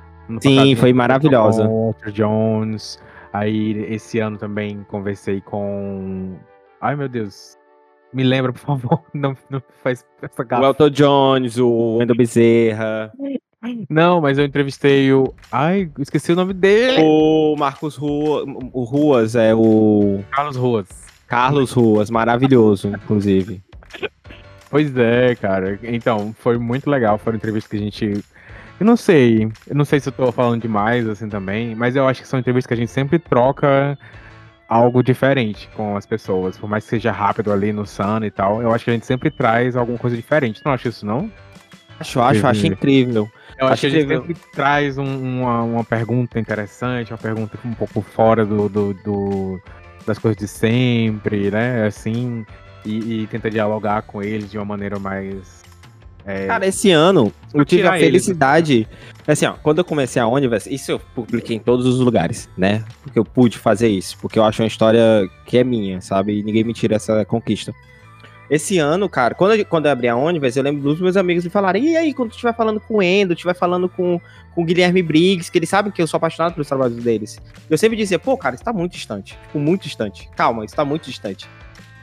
Sim, 0.41 0.55
passado, 0.55 0.77
foi 0.77 0.93
maravilhosa. 0.93 1.67
Com 1.67 1.69
o 1.69 1.85
Walter 1.87 2.13
Jones. 2.13 3.03
Aí 3.33 3.73
esse 3.93 4.21
ano 4.21 4.39
também 4.39 4.87
conversei 4.89 5.41
com. 5.41 6.37
Ai 6.81 6.95
meu 6.95 7.09
Deus. 7.09 7.59
Me 8.13 8.23
lembra, 8.23 8.53
por 8.53 8.61
favor. 8.61 9.03
Não, 9.13 9.37
não 9.51 9.61
faz 9.83 10.07
essa 10.23 10.43
O 10.43 10.47
gafa. 10.47 10.65
Elton 10.65 10.91
Jones, 10.91 11.59
o 11.59 11.97
Wendel 11.99 12.17
Bezerra, 12.17 13.13
Não, 13.89 14.21
mas 14.21 14.39
eu 14.39 14.45
entrevistei 14.45 15.13
o. 15.13 15.33
Ai, 15.51 15.91
esqueci 15.99 16.33
o 16.33 16.37
nome 16.37 16.53
dele. 16.53 17.03
o 17.03 17.57
Marcos 17.57 17.97
Rua, 17.97 18.45
o 18.73 18.85
Ruas, 18.85 19.35
é 19.35 19.55
o 19.55 20.21
Carlos 20.31 20.57
Ruas. 20.57 20.87
Carlos 21.27 21.73
Ruas, 21.73 22.11
maravilhoso, 22.11 22.89
inclusive. 22.89 23.61
Pois 24.71 24.97
é, 24.97 25.35
cara. 25.35 25.79
Então, 25.83 26.35
foi 26.39 26.59
muito 26.59 26.91
legal. 26.91 27.19
Foram 27.19 27.37
entrevistas 27.37 27.71
que 27.71 27.77
a 27.77 27.81
gente. 27.81 28.25
Eu 28.79 28.87
não 28.87 28.97
sei. 28.97 29.51
Eu 29.67 29.75
não 29.75 29.85
sei 29.85 30.01
se 30.01 30.09
eu 30.09 30.13
tô 30.13 30.31
falando 30.31 30.61
demais, 30.61 31.09
assim, 31.09 31.29
também. 31.29 31.75
Mas 31.75 31.97
eu 31.97 32.07
acho 32.07 32.23
que 32.23 32.29
são 32.29 32.39
entrevistas 32.39 32.69
que 32.69 32.75
a 32.75 32.77
gente 32.77 32.91
sempre 32.91 33.19
troca 33.19 33.99
algo 34.69 35.03
diferente 35.03 35.69
com 35.77 35.97
as 35.97 36.05
pessoas. 36.05 36.59
Por 36.59 36.69
mais 36.69 36.85
que 36.85 36.91
seja 36.91 37.11
rápido 37.11 37.53
ali 37.53 37.73
no 37.73 37.87
Sun 37.87 38.25
e 38.25 38.31
tal. 38.31 38.61
Eu 38.61 38.73
acho 38.73 38.85
que 38.85 38.91
a 38.91 38.95
gente 38.95 39.07
sempre 39.07 39.31
traz 39.31 39.77
alguma 39.77 39.99
coisa 39.99 40.17
diferente. 40.17 40.61
Tu 40.61 40.67
não 40.67 40.73
acha 40.73 40.89
isso, 40.89 41.07
não? 41.07 41.31
Acho, 41.99 42.21
acho, 42.21 42.47
acho 42.47 42.67
incrível. 42.67 43.29
Eu 43.59 43.67
acho 43.69 43.81
que 43.81 43.87
a 43.87 43.91
gente 43.91 44.09
sempre 44.09 44.37
traz 44.53 44.99
um- 44.99 45.05
uma, 45.41 45.63
uma 45.63 45.85
pergunta 45.85 46.39
interessante, 46.39 47.13
uma 47.13 47.19
pergunta 47.19 47.59
um 47.65 47.73
pouco 47.73 48.03
fora 48.03 48.45
do, 48.45 48.69
do- 48.69 48.95
do- 48.95 49.61
das 50.07 50.19
coisas 50.19 50.37
de 50.39 50.47
sempre, 50.47 51.51
né? 51.51 51.87
Assim, 51.87 52.45
e, 52.85 53.23
e 53.23 53.27
tenta 53.29 53.51
dialogar 53.51 54.03
com 54.03 54.23
eles 54.23 54.51
de 54.51 54.59
uma 54.59 54.65
maneira 54.65 54.99
mais. 54.99 55.65
é, 56.25 56.47
Cara, 56.47 56.67
esse 56.67 56.91
ano 56.91 57.33
eu 57.55 57.65
tive 57.65 57.87
a 57.89 57.97
eles, 57.99 58.05
felicidade. 58.07 58.87
Assim, 59.27 59.47
ó, 59.47 59.55
quando 59.63 59.79
eu 59.79 59.85
comecei 59.85 60.21
a 60.21 60.27
Universe, 60.29 60.73
isso 60.73 60.93
eu 60.93 60.99
publiquei 60.99 61.57
em 61.57 61.61
todos 61.61 61.87
os 61.87 61.99
lugares, 61.99 62.49
né? 62.57 62.85
Porque 63.03 63.19
eu 63.19 63.25
pude 63.25 63.59
fazer 63.59 63.89
isso. 63.89 64.17
Porque 64.21 64.39
eu 64.39 64.45
acho 64.45 64.63
uma 64.63 64.69
história 64.69 65.29
que 65.47 65.59
é 65.59 65.65
minha, 65.65 66.01
sabe? 66.01 66.39
E 66.39 66.43
ninguém 66.43 66.63
me 66.63 66.73
tira 66.75 66.97
essa 66.97 67.25
conquista. 67.25 67.73
Esse 68.49 68.79
ano, 68.79 69.09
cara, 69.09 69.35
quando 69.35 69.55
eu, 69.55 69.67
quando 69.67 69.87
eu 69.87 69.93
abri 69.93 70.09
a 70.09 70.17
Universe, 70.17 70.59
eu 70.59 70.63
lembro 70.63 70.83
dos 70.83 71.01
meus 71.01 71.17
amigos 71.17 71.45
me 71.45 71.51
falarem: 71.51 71.85
e 71.93 71.97
aí, 71.97 72.15
quando 72.15 72.31
tu 72.31 72.35
estiver 72.35 72.55
falando 72.55 72.81
com 72.81 72.97
o 72.97 73.03
Endo, 73.03 73.33
estiver 73.33 73.55
falando 73.55 73.89
com, 73.89 74.21
com 74.55 74.63
o 74.63 74.65
Guilherme 74.65 75.03
Briggs, 75.03 75.51
que 75.51 75.59
eles 75.59 75.69
sabem 75.69 75.91
que 75.91 76.01
eu 76.01 76.07
sou 76.07 76.19
apaixonado 76.19 76.55
pelos 76.55 76.69
trabalhos 76.69 77.03
deles. 77.03 77.39
Eu 77.69 77.77
sempre 77.77 77.97
dizia: 77.97 78.19
pô, 78.19 78.37
cara, 78.37 78.55
isso 78.55 78.65
tá 78.65 78.73
muito 78.73 78.93
distante. 78.93 79.37
Tipo, 79.43 79.59
muito 79.59 79.83
distante. 79.83 80.31
Calma, 80.37 80.65
isso 80.65 80.77
tá 80.77 80.85
muito 80.85 81.05
distante. 81.05 81.49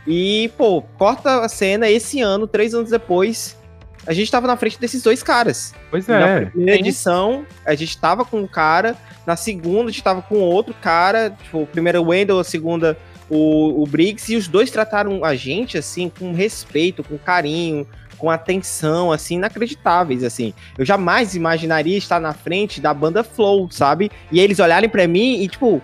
E, 0.05 0.51
pô, 0.57 0.81
corta 0.97 1.45
a 1.45 1.49
cena 1.49 1.89
esse 1.89 2.19
ano, 2.19 2.45
três 2.45 2.73
anos 2.73 2.89
depois, 2.89 3.57
a 4.05 4.13
gente 4.13 4.29
tava 4.29 4.47
na 4.47 4.57
frente 4.57 4.79
desses 4.79 5.01
dois 5.01 5.23
caras. 5.23 5.73
Pois 5.89 6.07
Na 6.07 6.27
é. 6.27 6.45
primeira 6.45 6.79
edição, 6.79 7.45
a 7.65 7.73
gente 7.73 7.97
tava 7.97 8.25
com 8.25 8.41
um 8.41 8.47
cara, 8.47 8.97
na 9.25 9.35
segunda, 9.35 9.89
a 9.89 9.91
gente 9.91 10.03
tava 10.03 10.21
com 10.21 10.39
outro 10.39 10.73
cara, 10.81 11.29
tipo, 11.41 11.61
o 11.61 11.67
primeiro 11.67 12.01
o 12.01 12.07
Wendell, 12.09 12.39
a 12.39 12.43
segunda 12.43 12.97
o, 13.33 13.81
o 13.81 13.87
Briggs, 13.87 14.31
e 14.31 14.35
os 14.35 14.47
dois 14.47 14.69
trataram 14.69 15.23
a 15.25 15.35
gente, 15.35 15.77
assim, 15.77 16.09
com 16.09 16.33
respeito, 16.33 17.03
com 17.03 17.17
carinho, 17.17 17.87
com 18.17 18.29
atenção, 18.29 19.11
assim, 19.11 19.35
inacreditáveis, 19.35 20.23
assim. 20.23 20.53
Eu 20.77 20.85
jamais 20.85 21.35
imaginaria 21.35 21.97
estar 21.97 22.19
na 22.19 22.33
frente 22.33 22.79
da 22.79 22.93
banda 22.93 23.23
Flow, 23.23 23.69
sabe? 23.71 24.11
E 24.31 24.39
eles 24.39 24.59
olharem 24.59 24.89
pra 24.89 25.07
mim 25.07 25.41
e, 25.41 25.47
tipo, 25.47 25.81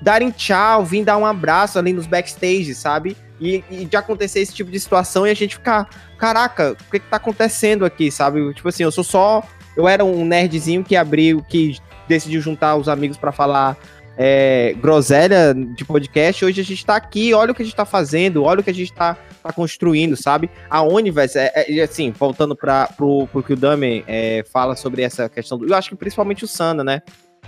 darem 0.00 0.30
tchau, 0.30 0.84
vir 0.84 1.04
dar 1.04 1.16
um 1.18 1.26
abraço 1.26 1.78
ali 1.78 1.92
nos 1.92 2.06
backstage, 2.06 2.74
sabe? 2.74 3.16
E, 3.40 3.64
e 3.70 3.84
de 3.84 3.96
acontecer 3.96 4.40
esse 4.40 4.54
tipo 4.54 4.70
de 4.70 4.78
situação 4.78 5.26
e 5.26 5.30
a 5.30 5.34
gente 5.34 5.56
ficar, 5.56 5.88
caraca, 6.16 6.72
o 6.72 6.90
que 6.90 7.00
que 7.00 7.10
tá 7.10 7.16
acontecendo 7.16 7.84
aqui, 7.84 8.10
sabe? 8.10 8.54
Tipo 8.54 8.68
assim, 8.68 8.84
eu 8.84 8.92
sou 8.92 9.04
só. 9.04 9.42
Eu 9.76 9.88
era 9.88 10.04
um 10.04 10.24
nerdzinho 10.24 10.84
que 10.84 10.94
abriu, 10.96 11.42
que 11.42 11.76
decidiu 12.06 12.40
juntar 12.40 12.76
os 12.76 12.88
amigos 12.88 13.16
pra 13.16 13.32
falar 13.32 13.76
é, 14.16 14.74
groselha 14.80 15.54
de 15.54 15.84
podcast. 15.84 16.44
Hoje 16.44 16.60
a 16.60 16.64
gente 16.64 16.84
tá 16.84 16.96
aqui, 16.96 17.32
olha 17.34 17.52
o 17.52 17.54
que 17.54 17.62
a 17.62 17.64
gente 17.64 17.76
tá 17.76 17.84
fazendo, 17.84 18.44
olha 18.44 18.60
o 18.60 18.64
que 18.64 18.70
a 18.70 18.74
gente 18.74 18.92
tá, 18.92 19.16
tá 19.42 19.52
construindo, 19.52 20.16
sabe? 20.16 20.50
A 20.68 20.82
Universe, 20.82 21.38
é, 21.38 21.52
é, 21.54 21.82
assim, 21.82 22.10
voltando 22.10 22.54
para 22.54 22.86
pro, 22.88 23.26
pro 23.28 23.42
que 23.42 23.52
o 23.52 23.56
Dami 23.56 24.04
é, 24.06 24.44
fala 24.52 24.76
sobre 24.76 25.02
essa 25.02 25.28
questão 25.28 25.58
do. 25.58 25.66
Eu 25.66 25.74
acho 25.74 25.88
que 25.88 25.96
principalmente 25.96 26.44
o 26.44 26.48
Sana, 26.48 26.82
né? 26.84 27.02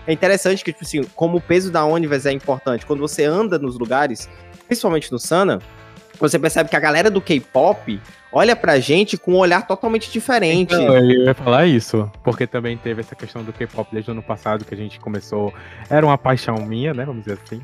É 0.07 0.13
interessante 0.13 0.63
que, 0.63 0.73
tipo 0.73 0.85
assim, 0.85 1.03
como 1.15 1.39
o 1.39 1.41
peso 1.41 1.71
da 1.71 1.85
Universe 1.85 2.29
é 2.29 2.33
importante, 2.33 2.85
quando 2.85 3.01
você 3.01 3.25
anda 3.25 3.59
nos 3.59 3.79
lugares, 3.79 4.29
principalmente 4.67 5.11
no 5.11 5.19
Sana, 5.19 5.61
você 6.19 6.39
percebe 6.39 6.71
que 6.71 6.77
a 6.77 6.81
galera 6.81 7.11
do 7.11 7.21
K-pop 7.21 8.01
olha 8.33 8.57
pra 8.57 8.81
gente 8.81 9.17
com 9.17 9.33
um 9.33 9.37
olhar 9.37 9.67
totalmente 9.67 10.11
diferente. 10.11 10.75
Então, 10.75 10.97
eu 10.97 11.25
ia 11.27 11.35
falar 11.35 11.67
isso, 11.67 12.11
porque 12.23 12.47
também 12.47 12.77
teve 12.77 13.01
essa 13.01 13.15
questão 13.15 13.43
do 13.43 13.53
K-pop 13.53 13.89
desde 13.93 14.11
o 14.11 14.13
ano 14.13 14.23
passado 14.23 14.65
que 14.65 14.75
a 14.75 14.77
gente 14.77 14.99
começou. 14.99 15.53
Era 15.89 16.05
uma 16.05 16.19
paixão 16.19 16.57
minha, 16.57 16.93
né? 16.93 17.05
Vamos 17.05 17.25
dizer 17.25 17.39
assim. 17.45 17.63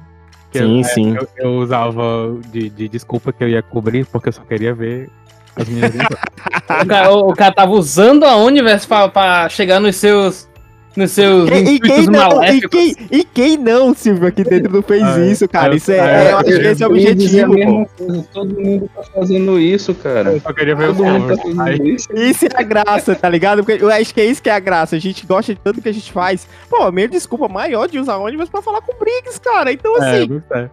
Que 0.50 0.58
sim, 0.58 0.78
eu, 0.78 0.84
sim. 0.84 1.16
eu, 1.16 1.28
eu 1.36 1.54
usava 1.58 2.38
de, 2.48 2.68
de 2.70 2.88
desculpa 2.88 3.32
que 3.32 3.42
eu 3.42 3.48
ia 3.48 3.62
cobrir, 3.62 4.04
porque 4.06 4.28
eu 4.28 4.32
só 4.32 4.42
queria 4.42 4.74
ver 4.74 5.10
as 5.56 5.68
meninas. 5.68 6.06
O 6.70 6.86
cara, 6.86 7.10
o 7.12 7.34
cara 7.34 7.52
tava 7.52 7.72
usando 7.72 8.24
a 8.24 8.36
Universe 8.36 8.86
pra, 8.86 9.08
pra 9.08 9.48
chegar 9.48 9.80
nos 9.80 9.96
seus. 9.96 10.48
Nos 10.96 11.12
seus 11.12 11.48
E, 11.50 11.74
e 11.74 11.80
quem 11.80 12.06
não, 12.06 12.42
e, 12.44 12.60
quem, 12.68 12.96
e 13.12 13.24
quem 13.24 13.56
não, 13.56 13.94
Silvio, 13.94 14.26
aqui 14.26 14.42
dentro 14.42 14.72
não 14.72 14.82
fez 14.82 15.02
Ah, 15.04 15.20
isso, 15.20 15.48
cara? 15.48 15.72
eu- 15.72 15.76
Isso 15.76 15.92
é, 15.92 15.96
é, 16.28 16.32
eu 16.32 16.38
acho 16.38 16.44
que 16.46 16.66
esse 16.66 16.82
é 16.82 16.86
o 16.86 16.90
objetivo, 16.90 17.46
pô. 17.52 17.58
mesma 17.58 17.86
coisa, 17.96 18.26
Todo 18.32 18.60
mundo 18.60 18.90
tá 18.94 19.02
fazendo 19.14 19.58
isso, 19.60 19.94
cara. 19.94 20.32
Eu 20.32 20.40
só 20.40 20.52
queria 20.52 20.74
ver 20.74 20.90
os 20.90 20.96
Todo 20.96 21.06
mundo 21.06 21.36
tá 21.36 21.42
fazendo 21.42 21.86
isso. 21.86 22.08
Isso 22.12 22.44
é 22.46 22.48
a 22.54 22.62
graça, 22.62 23.14
tá 23.14 23.28
ligado? 23.28 23.64
Porque 23.64 23.82
eu 23.84 23.88
acho 23.90 24.12
que 24.12 24.20
é 24.20 24.24
isso 24.26 24.42
que 24.42 24.50
é 24.50 24.54
a 24.54 24.58
graça. 24.58 24.96
A 24.96 24.98
gente 24.98 25.24
gosta 25.24 25.54
de 25.54 25.60
tanto 25.60 25.80
que 25.80 25.88
a 25.88 25.94
gente 25.94 26.10
faz. 26.12 26.48
Pô, 26.68 26.82
a 26.82 26.90
minha 26.90 27.06
desculpa 27.08 27.46
maior 27.48 27.86
de 27.88 27.98
usar 27.98 28.16
ônibus 28.16 28.48
pra 28.48 28.60
falar 28.60 28.80
com 28.80 28.92
o 28.92 28.98
Briggs, 28.98 29.40
cara. 29.40 29.72
Então, 29.72 29.96
é, 30.02 30.22
assim. 30.22 30.42
sei. 30.52 30.70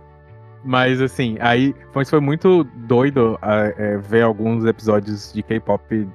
Mas 0.65 0.99
assim, 0.99 1.37
aí 1.39 1.75
foi, 1.93 2.03
foi 2.05 2.19
muito 2.19 2.63
doido 2.75 3.37
é, 3.41 3.97
ver 3.97 4.23
alguns 4.23 4.65
episódios 4.65 5.31
de 5.31 5.43
K-pop 5.43 6.07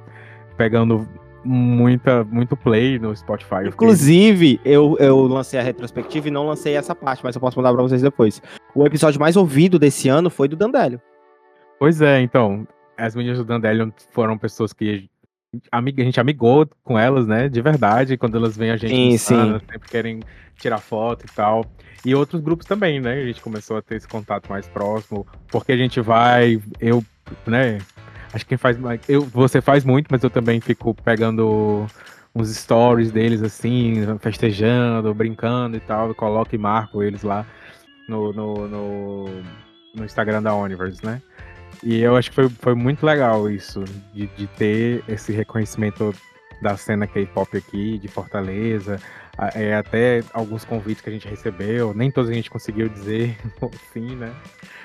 pegando 0.57 1.09
muita, 1.45 2.25
muito 2.25 2.57
play 2.57 2.99
no 2.99 3.15
Spotify. 3.17 3.67
Inclusive, 3.67 4.61
eu, 4.65 4.97
eu 4.99 5.23
lancei 5.27 5.59
a 5.59 5.63
retrospectiva 5.63 6.29
e 6.29 6.31
não 6.31 6.47
lancei 6.47 6.75
essa 6.75 6.95
parte, 6.95 7.23
mas 7.25 7.35
eu 7.35 7.41
posso 7.41 7.57
mandar 7.59 7.73
pra 7.73 7.83
vocês 7.83 8.03
depois. 8.03 8.43
O 8.75 8.87
episódio 8.87 9.21
mais 9.21 9.37
ouvido 9.37 9.79
desse 9.79 10.09
ano 10.09 10.31
foi 10.31 10.49
do 10.49 10.57
Dandélio. 10.57 11.01
Pois 11.79 12.01
é, 12.01 12.21
então, 12.21 12.67
as 12.97 13.17
meninas 13.17 13.39
do 13.39 13.45
Dandelion 13.45 13.91
foram 14.13 14.39
pessoas 14.39 14.73
que 14.73 15.09
a 15.71 15.81
gente 15.81 16.21
amigou 16.21 16.67
com 16.83 16.99
elas, 16.99 17.27
né? 17.27 17.49
De 17.49 17.61
verdade, 17.61 18.17
quando 18.17 18.37
elas 18.37 18.57
veem 18.57 18.71
a 18.71 18.77
gente 18.77 18.95
Sim, 18.95 19.19
sim. 19.19 19.59
Sempre 19.71 19.89
querem 19.89 20.21
tirar 20.57 20.79
foto 20.79 21.27
e 21.27 21.35
tal. 21.35 21.65
E 22.05 22.15
outros 22.15 22.41
grupos 22.41 22.67
também, 22.67 23.01
né? 23.01 23.15
A 23.15 23.27
gente 23.27 23.43
começou 23.43 23.77
a 23.77 23.83
ter 23.83 23.97
esse 23.97 24.09
contato 24.09 24.49
mais 24.49 24.67
próximo, 24.69 25.27
porque 25.49 25.73
a 25.73 25.77
gente 25.77 26.01
vai, 26.01 26.61
eu, 26.81 27.05
né? 27.47 27.79
Acho 28.33 28.45
que 28.45 28.51
quem 28.51 28.59
faz 28.59 28.79
mais, 28.79 29.01
eu, 29.09 29.23
você 29.23 29.61
faz 29.61 29.85
muito, 29.85 30.09
mas 30.11 30.23
eu 30.23 30.31
também 30.31 30.61
fico 30.61 30.95
pegando 30.95 31.87
uns 32.35 32.49
stories 32.49 33.13
deles 33.13 33.43
assim, 33.43 33.95
festejando, 34.19 35.13
brincando 35.13 35.77
e 35.77 35.81
tal, 35.81 36.09
eu 36.09 36.15
coloco 36.15 36.55
e 36.55 36.59
marco 36.59 37.03
eles 37.03 37.23
lá 37.23 37.47
no, 38.09 38.33
no, 38.33 38.69
no, 38.69 39.25
no 39.95 40.05
Instagram 40.05 40.43
da 40.43 40.55
Universe, 40.55 41.05
né? 41.05 41.21
E 41.83 42.01
eu 42.01 42.17
acho 42.17 42.31
que 42.31 42.37
foi, 42.37 42.49
foi 42.49 42.75
muito 42.75 43.05
legal 43.05 43.51
isso, 43.51 43.85
de, 44.15 44.27
de 44.29 44.47
ter 44.47 45.05
esse 45.09 45.33
reconhecimento 45.33 46.15
da 46.63 46.77
cena 46.77 47.07
K-pop 47.07 47.57
aqui, 47.57 47.99
de 47.99 48.09
Fortaleza, 48.09 48.99
é, 49.55 49.75
até 49.75 50.23
alguns 50.33 50.65
convites 50.65 51.03
que 51.03 51.11
a 51.11 51.13
gente 51.13 51.27
recebeu, 51.27 51.93
nem 51.93 52.11
todos 52.11 52.31
a 52.31 52.35
gente 52.35 52.51
conseguiu 52.51 52.89
dizer 52.89 53.37
sim, 53.93 54.15
né? 54.15 54.33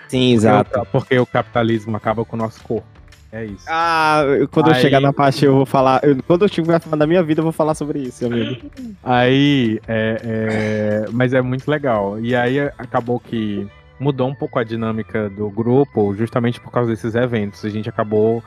Sim, 0.07 0.33
exato. 0.33 0.71
Porque, 0.71 0.89
porque 0.91 1.19
o 1.19 1.25
capitalismo 1.25 1.95
acaba 1.95 2.25
com 2.25 2.35
o 2.35 2.39
nosso 2.39 2.61
corpo. 2.63 2.96
É 3.31 3.43
isso. 3.45 3.65
Ah, 3.67 4.23
eu- 4.25 4.47
quando 4.47 4.67
eu 4.69 4.73
Aí- 4.73 4.81
chegar 4.81 5.01
na 5.01 5.11
parte 5.11 5.43
eu 5.43 5.53
vou 5.53 5.65
falar. 5.65 5.99
eu- 6.03 6.17
quando 6.25 6.43
eu 6.43 6.45
estiver 6.45 6.79
falando 6.79 6.99
da 6.99 7.07
minha 7.07 7.21
vida, 7.21 7.39
eu 7.41 7.43
vou 7.43 7.51
falar 7.51 7.75
sobre 7.75 7.99
isso, 7.99 8.25
amigo. 8.25 8.69
Aí, 9.03 9.79
é, 9.87 10.21
é, 10.23 11.05
mas 11.11 11.33
é 11.33 11.41
muito 11.41 11.69
legal. 11.69 12.19
E 12.19 12.35
aí 12.35 12.59
acabou 12.77 13.19
que 13.19 13.67
mudou 13.99 14.29
um 14.29 14.35
pouco 14.35 14.57
a 14.59 14.63
dinâmica 14.63 15.29
do 15.29 15.49
grupo, 15.49 16.13
justamente 16.15 16.59
por 16.61 16.71
causa 16.71 16.89
desses 16.91 17.15
eventos. 17.15 17.65
A 17.65 17.69
gente 17.69 17.89
acabou 17.89 18.41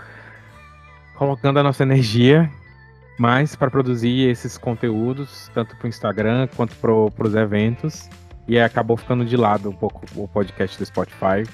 colocando 1.16 1.58
a 1.58 1.62
nossa 1.62 1.82
energia 1.82 2.50
mais 3.18 3.54
para 3.54 3.70
produzir 3.70 4.28
esses 4.30 4.56
conteúdos, 4.56 5.50
tanto 5.52 5.76
para 5.76 5.86
o 5.86 5.88
Instagram 5.88 6.48
quanto 6.56 6.74
para 6.76 7.26
os 7.26 7.34
eventos. 7.34 8.08
E 8.48 8.56
aí 8.56 8.64
acabou 8.64 8.96
ficando 8.96 9.24
de 9.26 9.36
lado 9.36 9.68
um 9.68 9.74
pouco 9.74 10.02
o 10.16 10.26
podcast 10.26 10.78
do 10.78 10.86
Spotify 10.86 11.44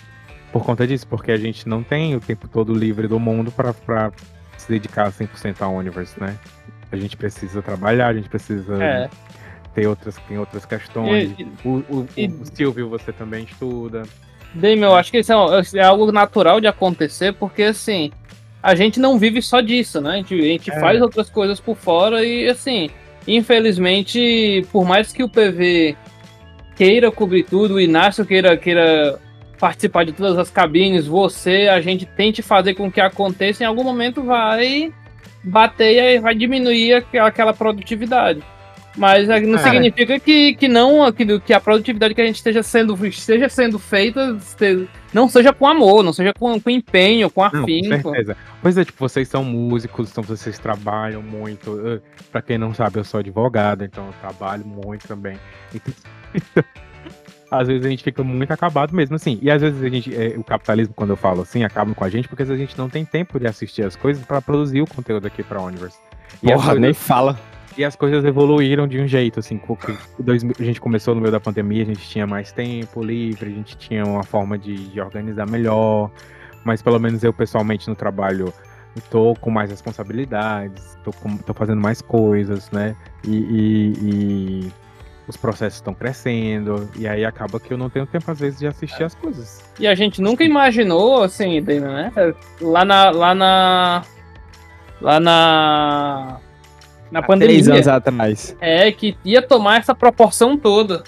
por 0.52 0.64
conta 0.64 0.86
disso, 0.86 1.06
porque 1.06 1.30
a 1.32 1.36
gente 1.36 1.68
não 1.68 1.82
tem 1.82 2.14
o 2.14 2.20
tempo 2.20 2.48
todo 2.48 2.72
livre 2.74 3.06
do 3.08 3.18
mundo 3.20 3.50
para 3.52 3.74
se 4.56 4.68
dedicar 4.70 5.10
100% 5.12 5.60
ao 5.60 5.74
Universe, 5.74 6.18
né? 6.20 6.36
A 6.90 6.96
gente 6.96 7.16
precisa 7.16 7.60
trabalhar, 7.60 8.08
a 8.08 8.14
gente 8.14 8.28
precisa 8.28 8.82
É. 8.82 9.08
ter 9.74 9.86
outras, 9.86 10.16
tem 10.28 10.38
outras 10.38 10.64
questões. 10.64 11.34
E- 11.38 11.46
o, 11.64 11.70
o, 11.90 12.08
e- 12.16 12.26
o 12.28 12.44
Silvio, 12.44 12.88
você 12.88 13.12
também 13.12 13.44
estuda. 13.44 14.04
Dame, 14.54 14.82
eu 14.82 14.94
acho 14.94 15.10
que 15.10 15.18
isso 15.18 15.32
é, 15.32 15.36
um- 15.36 15.48
é 15.74 15.82
algo 15.84 16.10
natural 16.10 16.60
de 16.60 16.66
acontecer, 16.66 17.34
porque 17.34 17.64
assim, 17.64 18.10
a 18.62 18.74
gente 18.74 18.98
não 18.98 19.18
vive 19.18 19.42
só 19.42 19.60
disso, 19.60 20.00
né? 20.00 20.10
A 20.12 20.16
gente, 20.16 20.34
a 20.34 20.42
gente 20.42 20.70
É. 20.70 20.80
faz 20.80 21.02
outras 21.02 21.28
coisas 21.28 21.60
por 21.60 21.76
fora 21.76 22.24
e 22.24 22.48
assim, 22.48 22.88
infelizmente, 23.26 24.66
por 24.72 24.84
mais 24.84 25.12
que 25.12 25.22
o 25.22 25.28
PV 25.28 25.96
queira 26.76 27.10
cobrir 27.10 27.42
tudo, 27.44 27.74
o 27.74 27.80
Inácio 27.80 28.24
queira, 28.24 28.56
queira 28.56 29.18
participar 29.58 30.04
de 30.04 30.12
todas 30.12 30.38
as 30.38 30.50
cabines, 30.50 31.06
você, 31.06 31.68
a 31.70 31.80
gente 31.80 32.04
tente 32.06 32.42
fazer 32.42 32.74
com 32.74 32.90
que 32.90 33.00
aconteça, 33.00 33.62
em 33.62 33.66
algum 33.66 33.82
momento 33.84 34.22
vai 34.22 34.92
bater 35.42 36.16
e 36.16 36.18
vai 36.20 36.34
diminuir 36.34 36.94
aqu- 36.94 37.18
aquela 37.18 37.52
produtividade. 37.54 38.42
Mas 38.98 39.28
é, 39.28 39.38
não 39.40 39.58
É. 39.58 39.62
significa 39.62 40.18
que, 40.18 40.54
que 40.54 40.66
não 40.68 41.12
que, 41.12 41.38
que 41.40 41.52
a 41.52 41.60
produtividade 41.60 42.14
que 42.14 42.20
a 42.22 42.24
gente 42.24 42.36
esteja 42.36 42.62
sendo, 42.62 42.96
esteja 43.06 43.46
sendo 43.46 43.78
feita 43.78 44.34
este- 44.38 44.88
não 45.12 45.28
seja 45.28 45.52
com 45.52 45.66
amor, 45.66 46.02
não 46.02 46.14
seja 46.14 46.32
com, 46.32 46.58
com 46.58 46.70
empenho, 46.70 47.28
com 47.30 47.42
Não, 47.42 47.50
com 47.50 47.56
afinco. 47.58 47.88
certeza. 48.10 48.36
Pois 48.62 48.78
é, 48.78 48.84
tipo, 48.86 48.98
vocês 48.98 49.28
são 49.28 49.44
músicos, 49.44 50.10
então 50.10 50.24
vocês 50.24 50.58
trabalham 50.58 51.20
muito. 51.22 52.00
Pra 52.32 52.40
quem 52.40 52.56
não 52.56 52.72
sabe, 52.72 52.98
eu 52.98 53.04
sou 53.04 53.20
advogado, 53.20 53.84
então 53.84 54.06
eu 54.06 54.14
trabalho 54.20 54.64
muito 54.66 55.06
também. 55.06 55.36
Então, 56.34 56.64
às 57.50 57.68
vezes 57.68 57.84
a 57.86 57.88
gente 57.88 58.02
fica 58.02 58.22
muito 58.24 58.52
acabado 58.52 58.94
mesmo, 58.94 59.16
assim. 59.16 59.38
E 59.40 59.50
às 59.50 59.60
vezes 59.62 59.82
a 59.82 59.88
gente, 59.88 60.14
é, 60.14 60.34
o 60.36 60.42
capitalismo, 60.44 60.94
quando 60.94 61.10
eu 61.10 61.16
falo 61.16 61.42
assim, 61.42 61.64
acaba 61.64 61.94
com 61.94 62.04
a 62.04 62.08
gente, 62.08 62.28
porque 62.28 62.42
a 62.42 62.56
gente 62.56 62.76
não 62.78 62.88
tem 62.88 63.04
tempo 63.04 63.38
de 63.38 63.46
assistir 63.46 63.82
as 63.82 63.94
coisas 63.96 64.24
pra 64.24 64.40
produzir 64.40 64.82
o 64.82 64.86
conteúdo 64.86 65.26
aqui 65.26 65.42
pra 65.42 65.60
Universe. 65.62 65.98
E 66.42 66.46
Porra, 66.48 66.56
coisas- 66.66 66.80
nem 66.80 66.92
fala. 66.94 67.38
E 67.78 67.84
as 67.84 67.94
coisas 67.94 68.24
evoluíram 68.24 68.86
de 68.88 68.98
um 68.98 69.06
jeito, 69.06 69.38
assim, 69.38 69.58
porque 69.58 69.94
dois 70.18 70.42
a 70.58 70.62
gente 70.62 70.80
começou 70.80 71.14
no 71.14 71.20
meio 71.20 71.30
da 71.30 71.38
pandemia, 71.38 71.82
a 71.82 71.86
gente 71.86 72.08
tinha 72.08 72.26
mais 72.26 72.50
tempo 72.50 73.02
livre, 73.04 73.50
a 73.50 73.54
gente 73.54 73.76
tinha 73.76 74.02
uma 74.04 74.22
forma 74.22 74.56
de, 74.56 74.88
de 74.88 74.98
organizar 74.98 75.46
melhor, 75.46 76.10
mas 76.64 76.80
pelo 76.80 76.98
menos 76.98 77.22
eu 77.22 77.34
pessoalmente 77.34 77.86
no 77.86 77.94
trabalho 77.94 78.50
tô 79.10 79.34
com 79.42 79.50
mais 79.50 79.68
responsabilidades, 79.70 80.96
tô, 81.04 81.12
com- 81.12 81.36
tô 81.36 81.52
fazendo 81.52 81.80
mais 81.80 82.00
coisas, 82.00 82.70
né? 82.70 82.96
E, 83.26 83.36
e- 83.36 83.92
e 84.02 84.72
os 85.28 85.36
processos 85.36 85.78
estão 85.78 85.92
crescendo, 85.92 86.88
e 86.96 87.06
aí 87.06 87.24
acaba 87.24 87.58
que 87.58 87.72
eu 87.72 87.78
não 87.78 87.90
tenho 87.90 88.06
tempo 88.06 88.30
às 88.30 88.38
vezes 88.38 88.58
de 88.58 88.66
assistir 88.66 89.02
as 89.02 89.14
coisas. 89.14 89.64
E 89.78 89.86
a 89.86 89.94
gente 89.94 90.20
nunca 90.22 90.44
imaginou, 90.44 91.22
assim, 91.22 91.60
Dana, 91.60 91.92
né? 91.92 92.34
Lá 92.60 92.84
na. 92.84 93.10
Lá 93.10 93.34
na. 93.34 94.02
Lá 95.00 95.20
na. 95.20 96.40
Na 97.10 97.20
Há 97.20 97.22
Três 97.36 97.68
anos 97.68 97.86
pandemia. 97.86 97.94
atrás. 97.96 98.56
É, 98.60 98.90
que 98.90 99.16
ia 99.24 99.40
tomar 99.40 99.78
essa 99.78 99.94
proporção 99.94 100.56
toda. 100.56 101.04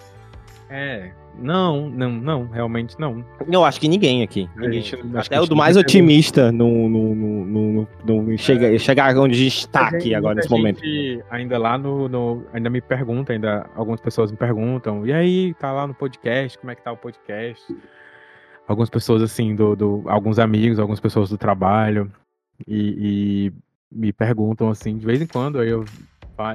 É, 0.71 1.11
não, 1.39 1.89
não, 1.89 2.11
não, 2.11 2.47
realmente 2.49 2.99
não. 2.99 3.25
Eu 3.51 3.65
acho 3.65 3.81
que 3.81 3.89
ninguém 3.89 4.23
aqui. 4.23 4.49
Ninguém. 4.57 4.83
Até 5.15 5.41
o 5.41 5.47
do 5.47 5.51
não 5.51 5.57
mais 5.59 5.77
otimista 5.77 6.51
no, 6.53 6.89
no, 6.89 7.15
no- 7.15 7.89
no- 8.05 8.39
chega, 8.39 8.77
chegar 8.79 9.17
onde 9.17 9.35
a 9.35 9.39
gente 9.39 9.69
tá 9.69 9.83
Muita 9.83 9.97
aqui 9.97 10.15
agora 10.15 10.35
nesse 10.37 10.51
momento. 10.51 10.81
Ainda 11.31 11.59
lá 11.59 11.79
no, 11.79 12.43
Ainda 12.53 12.69
me 12.69 12.81
pergunta, 12.81 13.33
ainda. 13.33 13.67
Algumas 13.75 14.01
pessoas 14.01 14.31
me 14.31 14.37
perguntam. 14.37 15.07
E 15.07 15.13
aí, 15.13 15.55
tá 15.55 15.73
lá 15.73 15.87
no 15.87 15.95
podcast? 15.95 16.59
Como 16.59 16.71
é 16.71 16.75
que 16.75 16.83
tá 16.83 16.93
o 16.93 16.97
podcast? 16.97 17.65
Algumas 18.67 18.91
pessoas, 18.91 19.23
assim, 19.23 19.55
do, 19.55 19.75
do- 19.75 20.03
alguns 20.07 20.39
amigos, 20.39 20.79
algumas 20.79 21.01
pessoas 21.01 21.31
do 21.31 21.39
trabalho. 21.39 22.13
E, 22.67 23.51
e 23.51 23.53
me 23.91 24.13
perguntam, 24.13 24.69
assim, 24.69 24.97
de 24.99 25.07
vez 25.07 25.23
em 25.23 25.27
quando. 25.27 25.59
Aí 25.61 25.69
eu. 25.71 25.85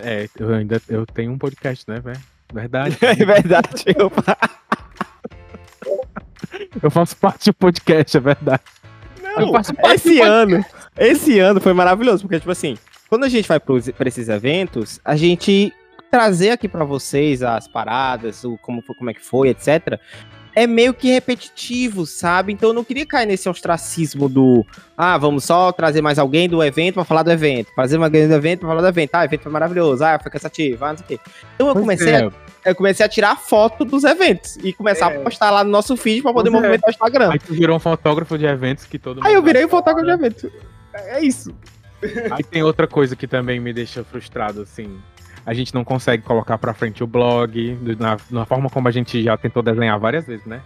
É, 0.02 0.28
eu 0.40 0.54
ainda 0.54 0.82
eu 0.88 1.06
tenho 1.06 1.32
um 1.32 1.38
podcast, 1.38 1.86
né, 1.90 2.00
velho? 2.00 2.20
Verdade. 2.54 2.98
É 3.02 3.16
verdade. 3.16 3.84
Eu... 3.98 4.12
eu 6.82 6.92
faço 6.92 7.16
parte 7.18 7.50
do 7.50 7.54
podcast, 7.54 8.18
é 8.18 8.20
verdade. 8.20 8.62
Parte 9.52 9.74
esse 9.94 10.22
ano, 10.22 10.66
esse 10.98 11.40
ano 11.40 11.60
foi 11.60 11.74
maravilhoso, 11.74 12.24
porque, 12.24 12.40
tipo 12.40 12.52
assim, 12.52 12.78
quando 13.10 13.24
a 13.24 13.30
gente 13.30 13.48
vai 13.48 13.60
pra 13.60 14.08
esses 14.08 14.30
eventos, 14.30 15.00
a 15.04 15.16
gente 15.16 15.74
trazer 16.12 16.52
aqui 16.52 16.68
pra 16.68 16.86
vocês 16.86 17.42
as 17.42 17.68
paradas, 17.68 18.44
o 18.44 18.58
como, 18.60 18.84
como 18.84 19.10
é 19.10 19.14
que 19.14 19.24
foi, 19.24 19.50
etc., 19.50 20.00
é 20.56 20.68
meio 20.68 20.94
que 20.94 21.12
repetitivo, 21.12 22.06
sabe? 22.06 22.54
Então 22.54 22.70
eu 22.70 22.74
não 22.74 22.84
queria 22.84 23.06
cair 23.06 23.26
nesse 23.26 23.48
ostracismo 23.50 24.30
do, 24.30 24.66
ah, 24.98 25.18
vamos 25.18 25.44
só 25.44 25.72
trazer 25.72 26.02
mais 26.02 26.20
alguém 26.20 26.48
do 26.48 26.64
evento 26.64 26.96
pra 26.96 27.04
falar 27.04 27.24
do 27.24 27.32
evento, 27.32 27.70
fazer 27.76 27.98
alguém 27.98 28.28
do 28.28 28.34
evento 28.34 28.60
pra 28.60 28.70
falar 28.70 28.82
do 28.82 28.88
evento, 28.88 29.16
ah, 29.16 29.22
o 29.22 29.24
evento 29.24 29.42
foi 29.44 29.52
maravilhoso, 29.52 30.04
ah, 30.04 30.20
foi 30.22 30.32
cansativo, 30.32 30.86
ah, 30.86 30.90
não 30.90 30.98
sei 30.98 31.06
o 31.06 31.08
quê. 31.08 31.20
Então 31.56 31.68
eu 31.68 31.74
Pois 31.74 31.84
comecei, 31.84 32.14
é, 32.14 32.26
a, 32.26 32.32
eu 32.66 32.76
comecei 32.76 33.06
a 33.06 33.10
tirar 33.10 33.36
foto 33.38 33.84
dos 33.84 34.04
eventos 34.04 34.56
e 34.58 34.72
começar 34.74 35.08
a 35.08 35.12
postar 35.20 35.50
lá 35.52 35.64
no 35.64 35.70
nosso 35.72 35.98
feed 35.98 36.22
pra 36.22 36.32
poder 36.34 36.50
Pois 36.52 36.62
é. 36.62 36.68
movimentar 36.68 36.90
o 36.90 36.92
Instagram. 36.92 37.32
Aí 37.32 37.40
tu 37.40 37.54
virou 37.54 37.76
um 37.76 37.80
fotógrafo 37.80 38.38
de 38.38 38.46
eventos 38.46 38.86
que 38.86 39.00
todo 39.00 39.22
Aí 39.24 39.34
eu 39.34 39.40
mundo 39.42 39.46
virei 39.48 39.64
adora. 39.64 39.78
fotógrafo 39.78 40.06
de 40.06 40.14
evento. 40.14 40.52
É 40.94 41.20
isso. 41.24 41.54
Aí 42.32 42.44
tem 42.44 42.62
outra 42.64 42.86
coisa 42.86 43.16
que 43.16 43.26
também 43.28 43.60
me 43.60 43.72
deixa 43.74 44.04
frustrado, 44.04 44.62
assim. 44.62 44.98
A 45.46 45.54
gente 45.54 45.74
não 45.74 45.84
consegue 45.84 46.24
colocar 46.24 46.58
pra 46.58 46.74
frente 46.74 47.04
o 47.04 47.08
blog, 47.08 47.78
na, 48.00 48.18
na 48.32 48.46
forma 48.46 48.70
como 48.70 48.88
a 48.88 48.92
gente 48.92 49.22
já 49.22 49.36
tentou 49.38 49.62
desenhar 49.62 50.00
várias 50.00 50.26
vezes, 50.26 50.46
né? 50.46 50.62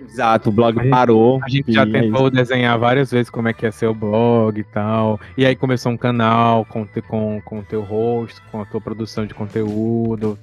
Exato, 0.00 0.48
o 0.48 0.52
blog 0.52 0.80
A 0.80 0.90
parou. 0.90 1.40
A 1.44 1.48
gente 1.48 1.72
já 1.72 1.82
é 1.82 1.86
tentou 1.86 2.30
desenhar 2.30 2.76
várias 2.78 3.10
vezes 3.10 3.30
como 3.30 3.48
é 3.48 3.52
que 3.52 3.64
ia 3.64 3.72
ser 3.72 3.86
o 3.86 3.94
blog 3.94 4.58
e 4.58 4.64
tal. 4.64 5.20
E 5.36 5.46
aí 5.46 5.54
começou 5.54 5.92
um 5.92 5.96
canal 5.96 6.64
com 6.64 6.84
te- 6.84 7.02
com 7.02 7.40
com 7.44 7.60
o 7.60 7.62
teu 7.62 7.82
rosto, 7.82 8.42
com 8.50 8.60
a 8.60 8.64
tua 8.64 8.80
produção 8.80 9.26
de 9.26 9.34
conteúdo. 9.34 10.38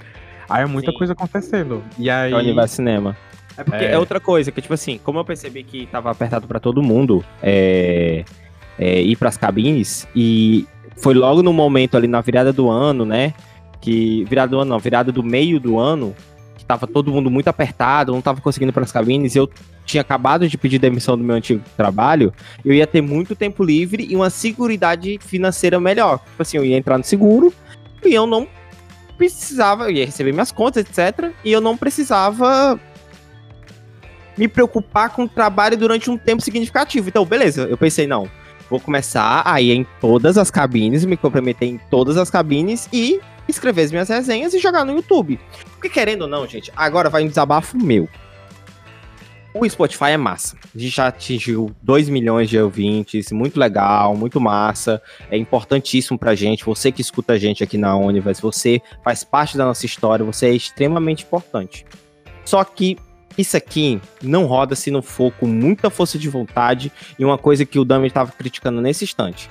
Aí 0.50 0.64
é 0.64 0.66
muita 0.66 0.92
Sim. 0.92 0.98
coisa 0.98 1.14
acontecendo. 1.14 1.84
E 1.98 2.10
aí. 2.10 2.32
É 2.32 2.36
o 2.36 2.40
Universo 2.40 2.76
Cinema. 2.76 3.18
É 3.58 3.64
porque 3.64 3.84
é. 3.84 3.92
É. 3.92 3.98
outra 3.98 4.20
coisa, 4.20 4.52
que 4.52 4.62
tipo 4.62 4.74
assim, 4.74 4.98
como 5.04 5.20
eu 5.20 5.26
percebi 5.26 5.64
que 5.64 5.86
tava 5.88 6.10
apertado 6.10 6.48
pra 6.48 6.60
todo 6.60 6.82
mundo 6.82 7.24
é, 7.44 8.24
é, 8.78 9.02
ir 9.02 9.18
pras 9.18 9.36
cabines, 9.36 10.08
e 10.16 10.66
foi 10.96 11.14
logo 11.14 11.44
no 11.44 11.52
momento 11.52 11.98
ali 11.98 12.08
na 12.08 12.22
virada 12.22 12.54
do 12.54 12.70
ano, 12.70 13.06
né? 13.06 13.34
Que. 13.82 14.26
Virada 14.26 14.52
do 14.52 14.60
ano, 14.60 14.70
não, 14.72 14.80
virada 14.80 15.12
do 15.12 15.24
meio 15.24 15.60
do 15.60 15.80
ano, 15.80 16.16
que 16.58 16.66
tava 16.66 16.86
todo 16.88 17.12
mundo 17.12 17.30
muito 17.30 17.48
apertado, 17.48 18.12
não 18.12 18.22
tava 18.22 18.42
conseguindo 18.42 18.72
ir 18.72 18.74
pras 18.74 18.92
cabines, 18.92 19.36
eu 19.36 19.50
tinha 19.86 20.02
acabado 20.02 20.48
de 20.48 20.58
pedir 20.58 20.78
demissão 20.78 21.18
do 21.18 21.24
meu 21.24 21.36
antigo 21.36 21.64
trabalho, 21.76 22.32
eu 22.64 22.74
ia 22.74 22.86
ter 22.86 23.02
muito 23.02 23.36
tempo 23.36 23.64
livre 23.64 24.06
e 24.08 24.16
uma 24.16 24.30
seguridade 24.30 25.18
financeira 25.20 25.80
melhor. 25.80 26.20
Tipo 26.20 26.42
assim, 26.42 26.58
eu 26.58 26.66
ia 26.66 26.78
entrar 26.78 26.98
no 26.98 27.04
seguro 27.04 27.52
e 28.06 28.14
eu 28.14 28.28
não 28.28 28.48
precisava, 29.18 29.86
eu 29.86 29.92
ia 29.92 30.06
receber 30.06 30.32
minhas 30.32 30.52
contas, 30.52 30.86
etc. 30.86 31.32
E 31.44 31.52
eu 31.52 31.60
não 31.60 31.76
precisava 31.76 32.80
me 34.38 34.48
preocupar 34.48 35.10
com 35.10 35.24
o 35.24 35.28
trabalho 35.28 35.76
durante 35.76 36.10
um 36.10 36.18
tempo 36.18 36.42
significativo. 36.42 37.10
Então, 37.10 37.26
beleza, 37.26 37.64
eu 37.64 37.78
pensei, 37.78 38.08
não, 38.08 38.30
vou 38.70 38.80
começar 38.80 39.42
a 39.46 39.62
ir 39.62 39.72
em 39.72 39.86
todas 40.00 40.38
as 40.38 40.50
cabines, 40.50 41.04
me 41.04 41.18
comprometer 41.18 41.68
em 41.68 41.78
todas 41.90 42.16
as 42.16 42.30
cabines 42.30 42.88
e 42.94 43.20
escrever 43.52 43.84
as 43.84 43.92
minhas 43.92 44.10
resenhas 44.10 44.54
e 44.54 44.60
jogar 44.60 44.86
no 44.86 44.94
YouTube. 44.94 45.40
Porque 45.72 45.90
querendo 45.90 46.24
ou 46.24 46.28
não, 46.28 46.48
gente, 46.48 46.72
agora 46.76 47.10
vai 47.10 47.24
um 47.24 47.28
desabafo 47.28 47.78
meu. 47.78 48.08
O 49.52 49.68
Spotify 49.68 50.12
é 50.12 50.18
massa. 50.18 50.56
A 50.76 50.78
gente 50.78 50.96
já 50.96 51.08
atingiu 51.08 51.76
2 51.82 52.08
milhões 52.08 52.50
de 52.50 52.60
ouvintes, 52.60 53.32
muito 53.32 53.60
legal, 53.60 54.16
muito 54.16 54.40
massa. 54.40 55.02
É 55.32 55.38
importantíssimo 55.38 56.20
pra 56.20 56.36
gente. 56.36 56.64
Você 56.64 56.92
que 56.92 57.02
escuta 57.02 57.34
a 57.34 57.38
gente 57.40 57.64
aqui 57.64 57.76
na 57.76 57.98
Universe, 57.98 58.42
você 58.42 58.80
faz 59.04 59.24
parte 59.24 59.58
da 59.58 59.66
nossa 59.66 59.86
história, 59.88 60.24
você 60.24 60.46
é 60.46 60.54
extremamente 60.54 61.24
importante. 61.24 61.84
Só 62.46 62.64
que 62.64 62.96
Isso 63.40 63.56
aqui 63.56 64.02
não 64.22 64.46
roda 64.46 64.76
se 64.76 64.92
não 64.92 65.02
for 65.02 65.32
com 65.32 65.48
muita 65.48 65.90
força 65.90 66.20
de 66.20 66.28
vontade 66.28 66.92
e 67.18 67.24
uma 67.24 67.38
coisa 67.38 67.66
que 67.66 67.80
o 67.80 67.86
Dami 67.86 68.08
estava 68.08 68.34
criticando 68.34 68.82
nesse 68.82 69.06
instante. 69.06 69.50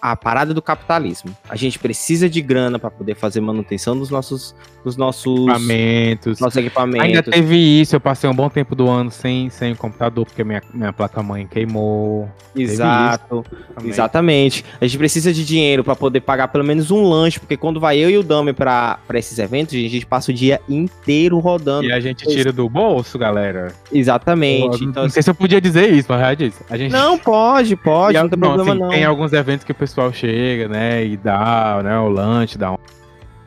A 0.00 0.16
parada 0.16 0.54
do 0.54 0.62
capitalismo. 0.62 1.34
A 1.48 1.56
gente 1.56 1.78
precisa 1.78 2.28
de 2.28 2.40
grana 2.40 2.78
para 2.78 2.90
poder 2.90 3.14
fazer 3.14 3.40
manutenção 3.40 3.96
dos 3.98 4.10
nossos, 4.10 4.54
dos 4.84 4.96
nossos, 4.96 5.40
Equipamentos. 5.40 6.40
nossos 6.40 6.56
equipamentos. 6.56 7.06
Ainda 7.06 7.22
teve 7.22 7.56
isso, 7.80 7.96
eu 7.96 8.00
passei 8.00 8.28
um 8.28 8.34
bom 8.34 8.48
tempo 8.48 8.74
do 8.74 8.88
ano 8.88 9.10
sem, 9.10 9.50
sem 9.50 9.74
computador, 9.74 10.24
porque 10.24 10.42
minha, 10.44 10.62
minha 10.72 10.92
placa-mãe 10.92 11.46
queimou. 11.46 12.28
Exato, 12.56 13.44
exatamente. 13.84 14.64
A 14.80 14.86
gente 14.86 14.98
precisa 14.98 15.32
de 15.32 15.44
dinheiro 15.44 15.84
para 15.84 15.94
poder 15.94 16.20
pagar 16.20 16.48
pelo 16.48 16.64
menos 16.64 16.90
um 16.90 17.02
lanche, 17.08 17.38
porque 17.38 17.56
quando 17.56 17.78
vai 17.80 17.98
eu 17.98 18.10
e 18.10 18.18
o 18.18 18.22
Dami 18.22 18.52
para 18.52 18.98
esses 19.14 19.38
eventos, 19.38 19.74
a 19.74 19.78
gente 19.78 20.06
passa 20.06 20.30
o 20.30 20.34
dia 20.34 20.60
inteiro 20.68 21.38
rodando. 21.38 21.84
E 21.86 21.92
a 21.92 22.00
gente 22.00 22.26
tira 22.26 22.52
do 22.52 22.68
bolso, 22.68 23.18
galera. 23.18 23.72
Exatamente. 23.92 24.82
Eu 24.82 24.88
Então, 24.88 25.02
não 25.04 25.10
sei 25.10 25.22
se 25.22 25.30
eu 25.30 25.34
podia 25.34 25.60
dizer 25.60 25.92
isso, 25.92 26.06
mas 26.10 26.20
já 26.20 26.34
disse. 26.34 26.62
A 26.68 26.76
gente 26.76 26.92
não, 26.92 27.18
pode, 27.18 27.76
pode, 27.76 28.16
E, 28.16 28.20
não 28.20 28.28
tem 28.28 28.38
não, 28.38 28.48
problema 28.48 28.72
assim, 28.72 28.80
não. 28.82 28.88
Tem 28.90 29.04
alguns 29.04 29.32
eventos 29.32 29.64
que 29.64 29.72
o 29.72 29.74
pessoal 29.90 30.12
chega, 30.12 30.68
né, 30.68 31.04
e 31.04 31.16
dá, 31.16 31.80
né, 31.82 31.98
o 31.98 32.08
lanche, 32.08 32.56
dá 32.56 32.72
um 32.72 32.76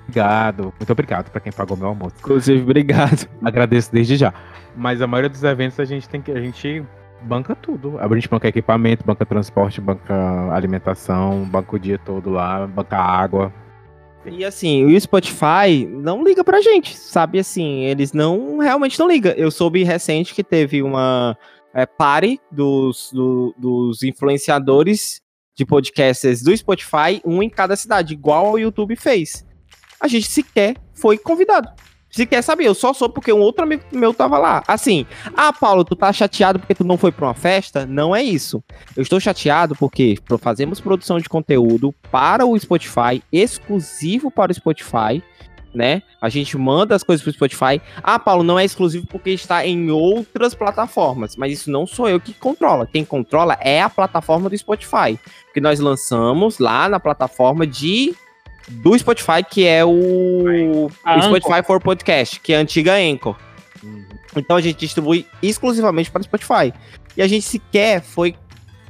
obrigado. 0.03 0.73
Muito 0.77 0.91
obrigado 0.91 1.29
pra 1.32 1.39
quem 1.41 1.51
pagou 1.51 1.77
meu 1.77 1.88
almoço. 1.88 2.15
Inclusive, 2.19 2.62
obrigado. 2.62 3.27
Agradeço 3.43 3.91
desde 3.91 4.15
já. 4.17 4.34
Mas 4.75 5.01
a 5.01 5.08
maioria 5.08 5.29
dos 5.29 5.43
eventos 5.43 5.79
a 5.79 5.86
gente 5.86 6.08
tem 6.10 6.21
que 6.21 6.32
a 6.32 6.39
gente 6.41 6.84
banca 7.21 7.56
tudo. 7.56 7.97
A 7.99 8.08
gente 8.13 8.27
banca 8.27 8.47
equipamento, 8.47 9.06
banca 9.06 9.25
transporte, 9.25 9.79
banca 9.79 10.13
alimentação, 10.51 11.43
banca 11.45 11.75
o 11.75 11.79
dia 11.79 11.97
todo 11.97 12.29
lá, 12.29 12.67
banca 12.67 12.97
água. 12.97 13.51
E 14.25 14.43
assim, 14.45 14.86
o 14.86 14.99
Spotify 15.01 15.86
não 15.89 16.23
liga 16.23 16.43
pra 16.43 16.62
gente, 16.62 16.95
sabe? 16.97 17.39
Assim, 17.39 17.82
eles 17.84 18.13
não 18.13 18.58
realmente 18.60 18.99
não 18.99 19.08
ligam. 19.08 19.32
Eu 19.34 19.49
soube 19.51 19.84
recente 19.84 20.34
que 20.34 20.43
teve 20.43 20.82
uma 20.82 21.38
é, 21.73 21.86
party 21.86 22.39
dos, 22.51 23.10
do- 23.13 23.53
dos 23.58 24.03
influenciadores 24.03 25.21
de 25.56 25.66
podcasters 25.66 26.42
do 26.42 26.56
Spotify, 26.56 27.22
um 27.26 27.44
em 27.44 27.50
cada 27.50 27.76
cidade, 27.76 28.13
igual 28.13 28.48
ao 28.48 28.60
YouTube 28.60 28.96
fez. 28.96 29.46
A 30.00 30.08
gente 30.08 30.28
sequer 30.28 30.76
foi 30.94 31.18
convidado. 31.18 31.70
Sequer 32.13 32.44
sabia, 32.44 32.68
eu 32.68 32.76
só 32.76 32.94
soube 32.94 33.16
porque 33.16 33.34
um 33.34 33.39
outro 33.39 33.63
amigo 33.63 33.84
meu 33.92 34.13
tava 34.13 34.38
lá. 34.38 34.63
Assim, 34.68 35.04
ah, 35.36 35.52
Paulo, 35.52 35.84
tu 35.84 35.96
tá 35.96 36.13
chateado 36.13 36.60
porque 36.60 36.76
tu 36.76 36.84
não 36.84 36.96
foi 36.96 37.12
pra 37.12 37.26
uma 37.26 37.34
festa? 37.34 37.88
Não 37.88 38.16
é 38.16 38.22
isso. 38.22 38.63
Eu 38.96 39.02
estou 39.02 39.20
chateado 39.20 39.76
porque 39.76 40.20
fazemos 40.39 40.80
produção 40.80 41.18
de 41.18 41.28
conteúdo 41.28 41.92
para 42.12 42.46
o 42.46 42.58
Spotify, 42.60 43.24
exclusivo 43.32 44.30
para 44.30 44.52
o 44.52 44.54
Spotify, 44.54 45.24
né? 45.73 46.01
A 46.21 46.29
gente 46.29 46.57
manda 46.57 46.95
as 46.95 47.03
coisas 47.03 47.23
pro 47.23 47.33
Spotify. 47.33 47.81
Ah, 48.01 48.19
Paulo, 48.19 48.43
não 48.43 48.59
é 48.59 48.65
exclusivo 48.65 49.05
porque 49.07 49.31
está 49.31 49.65
em 49.65 49.89
outras 49.89 50.53
plataformas, 50.53 51.36
mas 51.36 51.53
isso 51.53 51.71
não 51.71 51.88
sou 51.88 52.07
eu 52.07 52.19
que 52.19 52.33
controla. 52.33 52.86
Quem 52.86 53.03
controla 53.03 53.57
é 53.59 53.81
a 53.81 53.89
plataforma 53.89 54.49
do 54.49 54.57
Spotify, 54.57 55.19
que 55.53 55.59
nós 55.59 55.79
lançamos 55.79 56.59
lá 56.59 56.88
na 56.88 56.99
plataforma 56.99 57.65
de 57.65 58.15
do 58.69 58.97
Spotify, 58.97 59.43
que 59.47 59.65
é 59.65 59.83
o, 59.83 60.89
A 61.03 61.21
Spotify 61.21 61.62
for 61.65 61.81
Podcast, 61.81 62.39
que 62.39 62.53
é 62.53 62.57
a 62.57 62.59
antiga 62.59 62.95
Anchor. 62.95 63.36
Então 64.36 64.55
a 64.55 64.62
gente 64.62 64.79
distribui 64.79 65.27
exclusivamente 65.41 66.09
para 66.09 66.21
o 66.21 66.23
Spotify. 66.23 66.73
E 67.15 67.21
a 67.21 67.27
gente 67.27 67.45
sequer 67.45 68.01
foi 68.01 68.36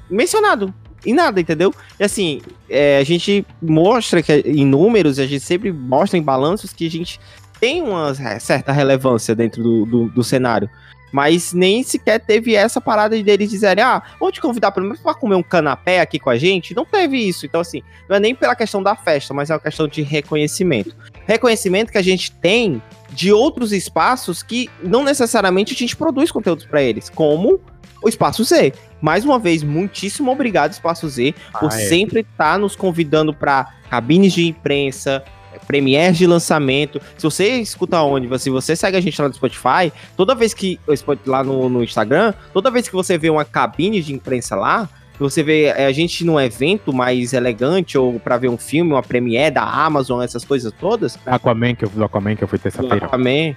mencionado 0.10 0.74
em 1.06 1.14
nada, 1.14 1.40
entendeu? 1.40 1.74
E 2.00 2.04
assim, 2.04 2.42
é, 2.70 2.98
a 2.98 3.04
gente 3.04 3.46
mostra 3.62 4.22
que 4.22 4.34
em 4.46 4.66
números, 4.66 5.20
a 5.20 5.26
gente 5.26 5.44
sempre 5.44 5.72
mostra 5.72 6.18
em 6.18 6.22
balanços 6.22 6.74
que 6.74 6.88
a 6.88 6.92
gente 6.92 7.20
tem 7.60 7.82
uma 7.82 8.14
certa 8.40 8.72
relevância 8.72 9.34
dentro 9.34 9.64
do, 9.64 9.86
do, 9.86 10.10
do 10.10 10.24
cenário. 10.24 10.70
Mas 11.14 11.54
nem 11.54 11.84
sequer 11.84 12.20
teve 12.20 12.56
essa 12.56 12.82
parada 12.82 13.22
deles 13.22 13.52
dizerem, 13.52 13.84
ah, 13.84 14.02
vamos 14.20 14.34
te 14.34 14.42
convidar 14.42 14.72
pelo 14.72 14.88
menos 14.88 15.00
pra 15.00 15.14
comer 15.14 15.36
um 15.36 15.44
canapé 15.44 16.02
aqui 16.02 16.18
com 16.18 16.32
a 16.32 16.38
gente. 16.38 16.74
Não 16.74 16.84
teve 16.86 17.18
isso. 17.18 17.46
Então, 17.46 17.62
assim, 17.62 17.84
não 18.10 18.16
é 18.16 18.20
nem 18.20 18.34
pela 18.34 18.56
questão 18.56 18.82
da 18.82 18.96
festa, 18.96 19.32
mas 19.32 19.52
é 19.52 19.54
uma 19.54 19.60
questão 19.60 19.88
de 19.88 20.02
reconhecimento. 20.02 20.96
Reconhecimento 21.28 21.92
que 21.92 22.00
a 22.00 22.02
gente 22.02 22.32
tem 22.32 22.82
de 23.12 23.32
outros 23.32 23.72
espaços 23.72 24.42
que 24.42 24.68
não 24.82 25.04
necessariamente 25.04 25.74
a 25.74 25.78
gente 25.78 25.96
produz 25.96 26.32
conteúdos 26.32 26.66
para 26.66 26.82
eles, 26.82 27.12
como 27.12 27.62
o 28.04 28.10
Espaço 28.10 28.44
Z. 28.44 28.74
Mais 29.02 29.26
uma 29.26 29.40
vez, 29.40 29.64
muitíssimo 29.64 30.32
obrigado, 30.32 30.72
Espaço 30.74 31.08
Z, 31.08 31.34
por 31.60 31.72
Ah, 31.72 31.82
é. 31.82 31.86
sempre 31.88 32.20
estar 32.22 32.60
nos 32.60 32.76
convidando 32.76 33.34
para 33.34 33.68
cabines 33.90 34.34
de 34.34 34.48
imprensa, 34.48 35.24
premieres 35.68 36.18
de 36.18 36.28
lançamento. 36.28 37.02
Se 37.18 37.24
você 37.24 37.58
escuta 37.58 38.02
onde, 38.02 38.28
se 38.40 38.50
você 38.50 38.76
segue 38.76 38.98
a 38.98 39.02
gente 39.02 39.22
lá 39.22 39.28
no 39.28 39.34
Spotify, 39.34 39.92
toda 40.18 40.36
vez 40.36 40.54
que 40.54 40.80
lá 41.26 41.44
no, 41.44 41.70
no 41.70 41.84
Instagram, 41.84 42.34
toda 42.52 42.70
vez 42.70 42.88
que 42.88 42.94
você 42.94 43.18
vê 43.18 43.30
uma 43.30 43.46
cabine 43.46 44.02
de 44.02 44.14
imprensa 44.14 44.56
lá, 44.56 44.90
que 45.14 45.20
você 45.20 45.44
vê 45.44 45.66
é, 45.66 45.86
a 45.86 45.92
gente 45.92 46.26
num 46.26 46.40
evento 46.40 46.92
mais 46.92 47.34
elegante 47.34 47.98
ou 47.98 48.20
para 48.20 48.36
ver 48.38 48.50
um 48.50 48.58
filme, 48.58 48.92
uma 48.92 49.04
premiere 49.04 49.54
da 49.54 49.64
Amazon, 49.64 50.22
essas 50.22 50.44
coisas 50.44 50.74
todas, 50.80 51.18
Aquaman, 51.26 51.76
que 51.76 51.86
eu 51.86 51.90
do 51.90 52.04
Aquaman, 52.04 52.36
que 52.36 52.44
eu 52.44 52.48
fui 52.48 52.58
terça-feira. 52.58 53.08
também 53.08 53.56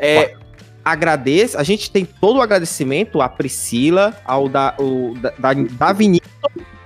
é, 0.00 0.34
agradeço, 0.84 1.58
a 1.58 1.62
gente 1.62 1.90
tem 1.90 2.04
todo 2.04 2.36
o 2.36 2.42
agradecimento 2.42 3.22
à 3.22 3.28
Priscila, 3.28 4.16
ao 4.24 4.48
da, 4.48 4.74
o, 4.78 5.14
da, 5.14 5.52
da, 5.52 5.92
Vinícius 5.92 6.30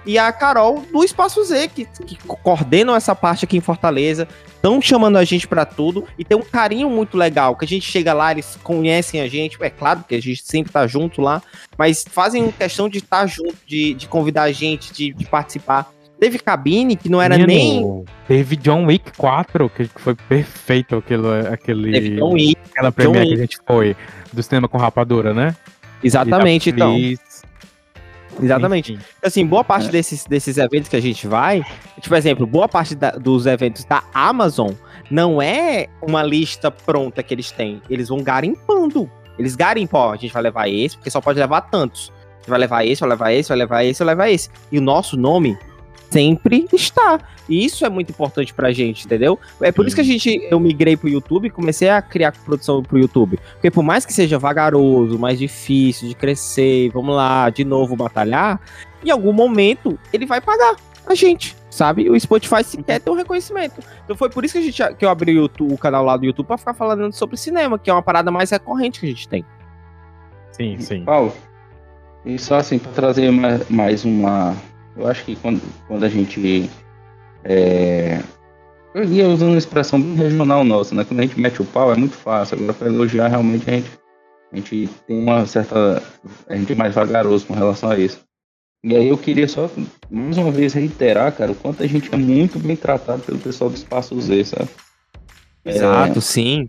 e 0.06 0.18
a 0.18 0.32
Carol 0.32 0.84
do 0.92 1.04
Espaço 1.04 1.42
Z, 1.44 1.68
que, 1.68 1.84
que 1.84 2.16
coordenam 2.16 2.94
essa 2.94 3.14
parte 3.14 3.44
aqui 3.44 3.56
em 3.56 3.60
Fortaleza, 3.60 4.26
estão 4.46 4.80
chamando 4.80 5.16
a 5.16 5.24
gente 5.24 5.46
pra 5.46 5.64
tudo 5.64 6.06
e 6.18 6.24
tem 6.24 6.36
um 6.36 6.42
carinho 6.42 6.88
muito 6.88 7.16
legal, 7.16 7.56
que 7.56 7.64
a 7.64 7.68
gente 7.68 7.90
chega 7.90 8.12
lá, 8.12 8.30
eles 8.30 8.58
conhecem 8.62 9.20
a 9.20 9.28
gente, 9.28 9.58
é 9.60 9.70
claro 9.70 10.04
que 10.08 10.14
a 10.14 10.22
gente 10.22 10.42
sempre 10.44 10.72
tá 10.72 10.86
junto 10.86 11.20
lá, 11.20 11.42
mas 11.76 12.04
fazem 12.08 12.50
questão 12.52 12.88
de 12.88 12.98
estar 12.98 13.26
junto, 13.26 13.56
de, 13.66 13.94
de 13.94 14.08
convidar 14.08 14.44
a 14.44 14.52
gente, 14.52 14.92
de, 14.92 15.12
de 15.12 15.24
participar. 15.26 15.90
Teve 16.18 16.38
cabine 16.38 16.96
que 16.96 17.08
não 17.08 17.22
era 17.22 17.36
Menino, 17.38 17.96
nem. 17.96 18.04
Teve 18.26 18.56
John 18.56 18.86
Wick 18.86 19.12
4, 19.16 19.70
que 19.70 19.88
foi 19.96 20.14
perfeito 20.14 20.96
aquilo, 20.96 21.28
aquele, 21.52 21.92
Teve 21.92 22.16
John 22.16 22.32
Wick, 22.32 22.56
aquela 22.70 22.90
premiere 22.90 23.28
que 23.28 23.34
a 23.34 23.38
gente 23.38 23.58
foi, 23.66 23.96
do 24.32 24.42
cinema 24.42 24.68
com 24.68 24.76
rapadura, 24.78 25.32
né? 25.32 25.54
Exatamente, 26.02 26.70
então. 26.70 26.96
Exatamente. 28.40 28.92
enfim. 28.92 29.02
assim, 29.22 29.46
boa 29.46 29.64
parte 29.64 29.88
desses, 29.88 30.24
desses 30.24 30.58
eventos 30.58 30.88
que 30.88 30.96
a 30.96 31.00
gente 31.00 31.26
vai, 31.26 31.62
tipo, 32.00 32.14
exemplo, 32.14 32.46
boa 32.46 32.68
parte 32.68 32.94
da- 32.94 33.10
dos 33.10 33.46
eventos 33.46 33.84
da 33.84 34.02
Amazon 34.14 34.70
não 35.10 35.42
é 35.42 35.88
uma 36.00 36.22
lista 36.22 36.70
pronta 36.70 37.22
que 37.22 37.34
eles 37.34 37.50
têm. 37.50 37.82
Eles 37.90 38.08
vão 38.08 38.22
garimpando. 38.22 39.10
Eles 39.38 39.56
garimpam, 39.56 39.98
ó, 39.98 40.12
a 40.12 40.16
gente 40.16 40.32
vai 40.32 40.42
levar 40.42 40.68
esse, 40.68 40.96
porque 40.96 41.10
só 41.10 41.20
pode 41.20 41.38
levar 41.38 41.62
tantos. 41.62 42.12
A 42.12 42.36
gente 42.40 42.50
vai 42.50 42.58
levar 42.58 42.84
esse, 42.84 43.00
vai 43.00 43.08
levar 43.08 43.32
esse, 43.32 43.48
vai 43.48 43.58
levar 43.58 43.84
esse, 43.84 43.98
vai 44.04 44.14
levar 44.14 44.30
esse. 44.30 44.50
E 44.70 44.78
o 44.78 44.82
nosso 44.82 45.16
nome 45.16 45.56
sempre 46.10 46.66
está. 46.72 47.20
E 47.48 47.64
isso 47.64 47.84
é 47.84 47.88
muito 47.88 48.10
importante 48.10 48.52
pra 48.52 48.72
gente, 48.72 49.06
entendeu? 49.06 49.38
É 49.60 49.72
por 49.72 49.86
isso 49.86 49.94
que 49.96 50.02
a 50.02 50.04
gente, 50.04 50.46
eu 50.50 50.60
migrei 50.60 50.96
pro 50.96 51.08
YouTube 51.08 51.46
e 51.46 51.50
comecei 51.50 51.88
a 51.88 52.02
criar 52.02 52.32
produção 52.32 52.82
pro 52.82 52.98
YouTube. 52.98 53.38
Porque 53.54 53.70
por 53.70 53.82
mais 53.82 54.04
que 54.04 54.12
seja 54.12 54.38
vagaroso, 54.38 55.18
mais 55.18 55.38
difícil 55.38 56.08
de 56.08 56.14
crescer, 56.14 56.90
vamos 56.90 57.16
lá, 57.16 57.48
de 57.50 57.64
novo 57.64 57.96
batalhar, 57.96 58.60
em 59.04 59.10
algum 59.10 59.32
momento 59.32 59.98
ele 60.12 60.26
vai 60.26 60.40
pagar 60.40 60.76
a 61.06 61.14
gente, 61.14 61.56
sabe? 61.70 62.10
O 62.10 62.20
Spotify 62.20 62.62
sequer 62.62 63.00
tem 63.00 63.12
um 63.12 63.16
reconhecimento. 63.16 63.80
Então 64.04 64.14
foi 64.14 64.28
por 64.28 64.44
isso 64.44 64.52
que, 64.52 64.58
a 64.58 64.62
gente, 64.62 64.94
que 64.96 65.04
eu 65.04 65.08
abri 65.08 65.32
o, 65.32 65.42
YouTube- 65.42 65.72
o 65.72 65.78
canal 65.78 66.04
lá 66.04 66.16
do 66.18 66.26
YouTube 66.26 66.46
pra 66.46 66.58
ficar 66.58 66.74
falando 66.74 67.10
sobre 67.14 67.38
cinema, 67.38 67.78
que 67.78 67.88
é 67.88 67.92
uma 67.92 68.02
parada 68.02 68.30
mais 68.30 68.50
recorrente 68.50 69.00
que 69.00 69.06
a 69.06 69.08
gente 69.08 69.26
tem. 69.26 69.44
Sim, 70.52 70.76
sim. 70.78 71.04
Paulo, 71.04 71.32
e 72.26 72.38
só 72.38 72.56
assim, 72.56 72.78
para 72.78 72.92
trazer 72.92 73.30
mais, 73.30 73.70
mais 73.70 74.04
uma. 74.04 74.54
Eu 74.98 75.06
acho 75.06 75.24
que 75.24 75.36
quando, 75.36 75.62
quando 75.86 76.04
a 76.04 76.08
gente. 76.08 76.68
É, 77.44 78.20
eu 78.94 79.04
ia 79.04 79.28
usando 79.28 79.50
uma 79.50 79.58
expressão 79.58 80.00
bem 80.00 80.14
regional 80.14 80.64
nossa, 80.64 80.94
né? 80.94 81.04
Quando 81.04 81.20
a 81.20 81.22
gente 81.22 81.38
mete 81.38 81.62
o 81.62 81.64
pau 81.64 81.92
é 81.92 81.96
muito 81.96 82.14
fácil. 82.16 82.56
Agora, 82.56 82.74
para 82.74 82.88
elogiar, 82.88 83.28
realmente 83.28 83.70
a 83.70 83.74
gente, 83.74 83.90
a 84.52 84.56
gente 84.56 84.90
tem 85.06 85.18
uma 85.18 85.46
certa. 85.46 86.02
A 86.48 86.56
gente 86.56 86.72
é 86.72 86.76
mais 86.76 86.94
vagaroso 86.94 87.46
com 87.46 87.54
relação 87.54 87.90
a 87.90 87.98
isso. 87.98 88.20
E 88.82 88.96
aí 88.96 89.08
eu 89.08 89.18
queria 89.18 89.48
só, 89.48 89.68
mais 90.10 90.38
uma 90.38 90.50
vez, 90.50 90.72
reiterar, 90.72 91.32
cara, 91.32 91.50
o 91.50 91.54
quanto 91.54 91.82
a 91.82 91.86
gente 91.86 92.12
é 92.12 92.16
muito 92.16 92.58
bem 92.58 92.76
tratado 92.76 93.22
pelo 93.22 93.38
pessoal 93.38 93.70
do 93.70 93.76
Espaço 93.76 94.20
Z, 94.20 94.44
sabe? 94.44 94.68
Exato, 95.64 96.20
sim. 96.20 96.68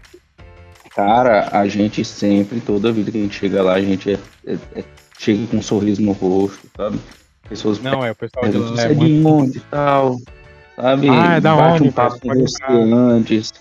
Cara, 0.95 1.49
a 1.51 1.67
gente 1.67 2.03
sempre, 2.03 2.59
toda 2.59 2.91
vida 2.91 3.11
que 3.11 3.17
a 3.17 3.21
gente 3.21 3.37
chega 3.37 3.61
lá, 3.61 3.73
a 3.73 3.81
gente 3.81 4.11
é- 4.11 4.19
é- 4.45 4.57
é- 4.75 4.83
chega 5.19 5.45
com 5.47 5.57
um 5.57 5.61
sorriso 5.61 6.01
no 6.01 6.11
rosto, 6.11 6.67
sabe? 6.75 6.99
Pessoas 7.49 7.79
Não, 7.81 8.05
é, 8.05 8.11
o 8.11 8.15
pessoal 8.15 8.47
de 8.47 8.79
é 8.79 8.83
é 8.85 8.87
de 8.89 8.95
muito... 8.95 9.27
onde 9.27 9.57
e 9.57 9.61
tal, 9.61 10.17
sabe? 10.75 11.09
Ah, 11.09 11.33
é 11.35 11.41
da 11.41 11.55
Bate 11.55 11.73
onde, 11.73 11.89
um 11.89 11.91
papo 11.91 12.19
com 12.19 12.33
você 12.35 12.63
antes, 12.69 13.53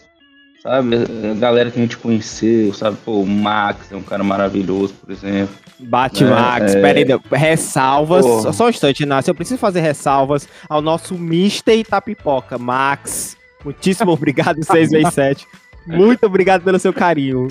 sabe? 0.62 0.96
A 1.32 1.34
galera 1.34 1.70
que 1.70 1.78
a 1.78 1.82
gente 1.82 1.96
conheceu, 1.96 2.74
sabe? 2.74 2.98
Pô, 3.02 3.20
o 3.22 3.26
Max 3.26 3.90
é 3.90 3.96
um 3.96 4.02
cara 4.02 4.22
maravilhoso, 4.22 4.92
por 4.94 5.10
exemplo. 5.10 5.54
Bate 5.80 6.22
É, 6.22 6.26
Max, 6.28 6.74
é. 6.74 6.82
pera 6.82 6.98
aí, 6.98 7.38
ressalvas, 7.38 8.26
Porra. 8.26 8.52
só, 8.52 8.66
um 8.66 8.68
instante, 8.68 9.04
Inácio, 9.04 9.30
eu 9.30 9.34
preciso 9.34 9.58
fazer 9.58 9.80
ressalvas 9.80 10.46
ao 10.68 10.82
nosso 10.82 11.16
Mister 11.16 11.78
Itapipoca, 11.78 12.58
Max, 12.58 13.36
muitíssimo 13.64 14.10
obrigado, 14.12 14.62
6 14.62 14.90
vezes 14.90 15.14
7, 15.14 15.46
muito 15.86 16.26
obrigado 16.26 16.62
pelo 16.62 16.78
seu 16.78 16.92
carinho. 16.92 17.48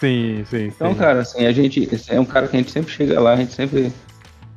Sim, 0.00 0.44
sim, 0.48 0.64
Então, 0.66 0.92
sim. 0.92 0.98
cara, 0.98 1.20
assim, 1.20 1.44
a 1.46 1.52
gente 1.52 1.88
é 2.08 2.18
um 2.18 2.24
cara 2.24 2.48
que 2.48 2.56
a 2.56 2.58
gente 2.58 2.72
sempre 2.72 2.90
chega 2.92 3.20
lá, 3.20 3.34
a 3.34 3.36
gente 3.36 3.52
sempre. 3.52 3.92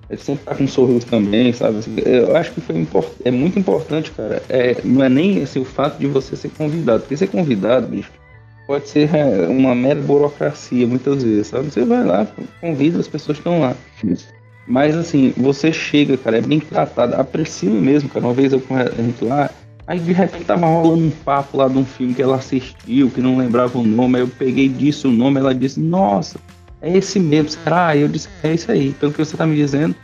Ele 0.10 0.20
sempre 0.20 0.46
tá 0.46 0.54
com 0.56 0.64
um 0.64 0.68
sorriso 0.68 1.06
também, 1.08 1.52
sabe? 1.52 1.78
Assim, 1.80 1.96
Eu 2.06 2.36
acho 2.36 2.52
que 2.52 2.62
foi 2.62 2.78
import- 2.78 3.12
é 3.24 3.32
muito 3.32 3.58
importante, 3.58 4.12
cara. 4.12 4.42
É, 4.48 4.78
não 4.84 5.04
é 5.04 5.10
nem 5.10 5.42
assim, 5.42 5.60
o 5.60 5.66
fato 5.66 5.98
de 5.98 6.06
você 6.08 6.36
ser 6.36 6.50
convidado. 6.50 7.02
Porque 7.02 7.18
ser 7.18 7.28
convidado, 7.28 7.88
bicho, 7.88 8.12
pode 8.68 8.88
ser 8.88 9.10
é, 9.16 9.48
uma 9.48 9.74
mera 9.74 10.00
burocracia 10.00 10.86
muitas 10.86 11.24
vezes, 11.24 11.48
sabe? 11.48 11.72
Você 11.72 11.84
vai 11.84 12.04
lá, 12.04 12.28
convida, 12.62 13.00
as 13.00 13.08
pessoas 13.08 13.38
estão 13.40 13.60
lá. 13.62 13.76
Mas 14.68 14.96
assim, 14.96 15.34
você 15.38 15.72
chega, 15.72 16.18
cara, 16.18 16.38
é 16.38 16.42
bem 16.42 16.60
tratado. 16.60 17.16
A 17.16 17.24
Priscila 17.24 17.80
mesmo, 17.80 18.10
cara, 18.10 18.26
uma 18.26 18.34
vez 18.34 18.52
eu 18.54 18.60
com 18.60 18.76
a 18.76 18.86
gente 18.86 19.24
lá, 19.24 19.50
aí 19.86 20.00
de 20.00 20.12
repente 20.12 20.46
tava 20.46 20.66
rolando 20.66 21.04
um 21.06 21.12
papo 21.12 21.58
lá 21.58 21.68
de 21.68 21.78
um 21.78 21.86
filme 21.86 22.14
que 22.14 22.22
ela 22.22 22.38
assistiu, 22.38 23.10
que 23.10 23.22
não 23.22 23.38
lembrava 23.38 23.78
o 23.78 23.84
nome, 23.84 24.16
aí 24.18 24.24
eu 24.24 24.28
peguei 24.28 24.68
disso 24.68 25.08
o 25.10 25.12
nome, 25.12 25.40
ela 25.40 25.54
disse, 25.54 25.80
nossa, 25.80 26.40
é 26.86 26.98
esse 26.98 27.20
mesmo, 27.20 27.50
será? 27.50 27.98
Eu 27.98 28.08
disse, 28.08 28.30
é 28.44 28.54
isso 28.54 28.72
aí, 28.72 28.92
pelo 28.94 29.12
que 29.12 29.18
você 29.18 29.36
tá 29.36 29.46
me 29.46 29.56
dizendo. 29.56 29.96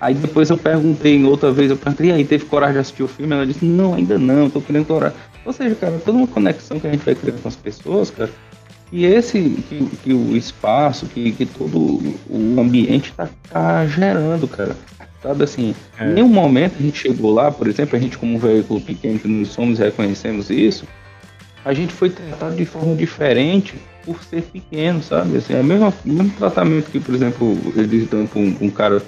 Aí 0.00 0.14
depois 0.14 0.50
eu 0.50 0.58
perguntei, 0.58 1.22
outra 1.24 1.52
vez, 1.52 1.70
eu 1.70 1.76
perguntei, 1.76 2.08
e 2.10 2.12
aí, 2.12 2.24
teve 2.24 2.44
coragem 2.44 2.74
de 2.74 2.80
assistir 2.80 3.02
o 3.04 3.08
filme? 3.08 3.32
Ela 3.32 3.46
disse, 3.46 3.64
não, 3.64 3.94
ainda 3.94 4.18
não, 4.18 4.50
tô 4.50 4.60
querendo 4.60 4.84
coragem. 4.84 5.16
Ou 5.44 5.52
seja, 5.52 5.76
cara, 5.76 6.00
toda 6.04 6.18
uma 6.18 6.26
conexão 6.26 6.80
que 6.80 6.88
a 6.88 6.90
gente 6.90 7.04
vai 7.04 7.14
criando 7.14 7.40
com 7.40 7.48
as 7.48 7.54
pessoas, 7.54 8.10
cara, 8.10 8.30
e 8.90 9.04
esse, 9.06 9.40
que, 9.68 9.86
que 10.02 10.12
o 10.12 10.36
espaço, 10.36 11.06
que, 11.06 11.32
que 11.32 11.46
todo 11.46 12.14
o 12.28 12.60
ambiente 12.60 13.12
tá, 13.12 13.28
tá 13.48 13.86
gerando, 13.86 14.48
cara. 14.48 14.76
Sabe 15.22 15.44
assim, 15.44 15.74
É. 15.98 16.10
em 16.10 16.14
nenhum 16.14 16.28
momento 16.28 16.74
a 16.78 16.82
gente 16.82 16.98
chegou 16.98 17.32
lá, 17.32 17.50
por 17.50 17.66
exemplo, 17.66 17.96
a 17.96 17.98
gente 17.98 18.18
como 18.18 18.34
um 18.34 18.38
veículo 18.38 18.80
pequeno 18.80 19.18
que 19.18 19.28
nós 19.28 19.48
somos 19.48 19.78
e 19.78 19.82
reconhecemos 19.82 20.50
isso, 20.50 20.84
a 21.64 21.72
gente 21.72 21.94
foi 21.94 22.10
tratado 22.10 22.54
de 22.56 22.66
forma 22.66 22.94
diferente 22.94 23.74
por 24.04 24.22
ser 24.22 24.42
pequeno, 24.42 25.02
sabe? 25.02 25.36
Assim, 25.38 25.54
é 25.54 25.60
o 25.60 25.64
mesmo, 25.64 25.92
mesmo 26.04 26.30
tratamento 26.30 26.90
que, 26.90 27.00
por 27.00 27.14
exemplo, 27.14 27.56
eles 27.76 28.08
dão 28.08 28.26
pra 28.26 28.40
um, 28.40 28.56
um 28.60 28.70
cara 28.70 29.02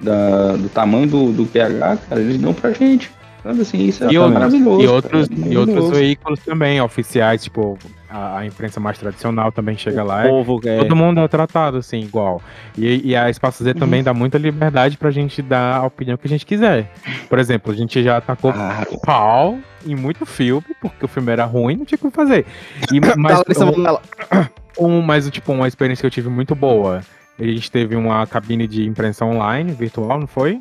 da, 0.00 0.56
do 0.56 0.68
tamanho 0.68 1.06
do, 1.06 1.32
do 1.32 1.46
PH, 1.46 1.96
cara, 2.08 2.20
eles 2.20 2.38
dão 2.38 2.54
pra 2.54 2.72
gente. 2.72 3.10
Sabe 3.42 3.60
assim, 3.62 3.84
isso 3.86 4.04
é 4.04 4.12
E 4.12 4.18
outros, 4.18 4.34
maravilhoso. 4.34 4.80
e 4.80 4.84
cara, 4.84 4.94
outros, 4.96 5.28
é 5.30 5.52
e 5.52 5.56
outros 5.56 5.90
veículos 5.90 6.40
também, 6.40 6.80
oficiais, 6.80 7.44
tipo, 7.44 7.78
a, 8.10 8.38
a 8.38 8.46
imprensa 8.46 8.80
mais 8.80 8.98
tradicional 8.98 9.52
também 9.52 9.76
chega 9.76 10.02
lá. 10.02 10.26
e 10.26 10.28
povo, 10.28 10.60
é, 10.64 10.78
Todo 10.78 10.96
mundo 10.96 11.20
é 11.20 11.28
tratado 11.28 11.78
assim, 11.78 12.00
igual. 12.00 12.40
E, 12.76 13.10
e 13.10 13.16
a 13.16 13.28
Espaço 13.28 13.62
Z 13.62 13.74
também 13.74 14.02
dá 14.02 14.14
muita 14.14 14.38
liberdade 14.38 14.96
pra 14.96 15.10
gente 15.10 15.42
dar 15.42 15.76
a 15.76 15.86
opinião 15.86 16.16
que 16.16 16.26
a 16.26 16.30
gente 16.30 16.46
quiser. 16.46 16.90
Por 17.28 17.38
exemplo, 17.38 17.72
a 17.72 17.76
gente 17.76 18.02
já 18.02 18.16
atacou 18.16 18.52
Claro. 18.52 19.00
pau 19.04 19.58
em 19.86 19.94
muito 19.94 20.24
filme, 20.26 20.66
porque 20.80 21.04
o 21.04 21.08
filme 21.08 21.30
era 21.32 21.44
ruim, 21.44 21.76
não 21.76 21.84
tinha 21.84 21.98
o 22.00 22.10
que 22.10 22.16
fazer. 22.16 22.46
E, 22.92 23.00
mas, 23.16 23.38
Larissa 23.38 23.66
Manoela. 23.66 24.02
um, 24.78 25.00
mas, 25.02 25.28
tipo, 25.30 25.52
uma 25.52 25.68
experiência 25.68 26.02
que 26.02 26.06
eu 26.06 26.10
tive 26.10 26.28
muito 26.28 26.54
boa. 26.54 27.00
A 27.38 27.44
gente 27.44 27.70
teve 27.70 27.94
uma 27.94 28.26
cabine 28.26 28.66
de 28.66 28.84
imprensa 28.86 29.24
online, 29.24 29.72
virtual, 29.72 30.18
não 30.18 30.26
foi? 30.26 30.60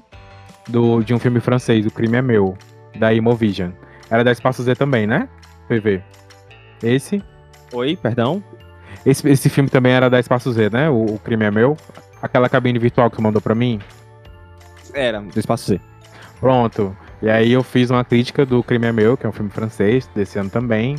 Do, 0.68 1.02
de 1.02 1.14
um 1.14 1.20
filme 1.20 1.40
francês, 1.40 1.86
O 1.86 1.92
Crime 1.92 2.18
é 2.18 2.22
Meu, 2.22 2.56
da 3.00 3.14
Imovision. 3.14 3.72
Era 4.10 4.24
da 4.24 4.32
Espaço 4.32 4.62
Z 4.64 4.76
também, 4.76 5.08
né? 5.08 5.28
PV. 5.68 6.02
Esse. 6.84 7.24
Oi, 7.74 7.96
perdão. 7.96 8.44
Esse, 9.06 9.28
esse 9.30 9.50
filme 9.50 9.70
também 9.70 9.94
era 9.94 10.10
da 10.10 10.20
Espaço 10.20 10.52
Z, 10.52 10.70
né? 10.70 10.90
O, 10.90 11.16
o 11.16 11.20
Crime 11.20 11.46
é 11.46 11.52
Meu. 11.52 11.78
Aquela 12.22 12.50
cabine 12.50 12.80
virtual 12.80 13.10
que 13.10 13.16
você 13.18 13.22
mandou 13.22 13.42
pra 13.42 13.54
mim. 13.56 13.80
Era, 14.94 15.22
do 15.22 15.40
Espaço 15.40 15.66
C. 15.66 15.82
Pronto. 16.40 16.96
E 17.22 17.30
aí 17.30 17.52
eu 17.52 17.64
fiz 17.64 17.90
uma 17.90 18.04
crítica 18.04 18.46
do 18.46 18.64
Crime 18.64 18.88
é 18.88 18.92
Meu, 18.92 19.18
que 19.18 19.26
é 19.26 19.30
um 19.30 19.34
filme 19.34 19.50
francês, 19.50 20.10
desse 20.16 20.38
ano 20.40 20.50
também. 20.50 20.96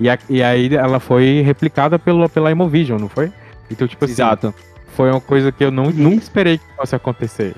E, 0.00 0.08
a- 0.08 0.18
e 0.28 0.42
aí 0.42 0.74
ela 0.74 1.00
foi 1.00 1.42
replicada 1.44 1.98
pelo, 1.98 2.28
pela 2.28 2.50
Imovision, 2.50 2.98
não 3.00 3.08
foi? 3.08 3.32
Então, 3.70 3.86
tipo 3.88 4.04
assim, 4.04 4.14
Exato. 4.14 4.54
foi 4.94 5.10
uma 5.10 5.20
coisa 5.20 5.50
que 5.52 5.64
eu 5.64 5.70
não, 5.70 5.90
nunca 5.90 6.22
esperei 6.22 6.58
que 6.58 6.64
fosse 6.76 6.94
acontecer. 6.94 7.54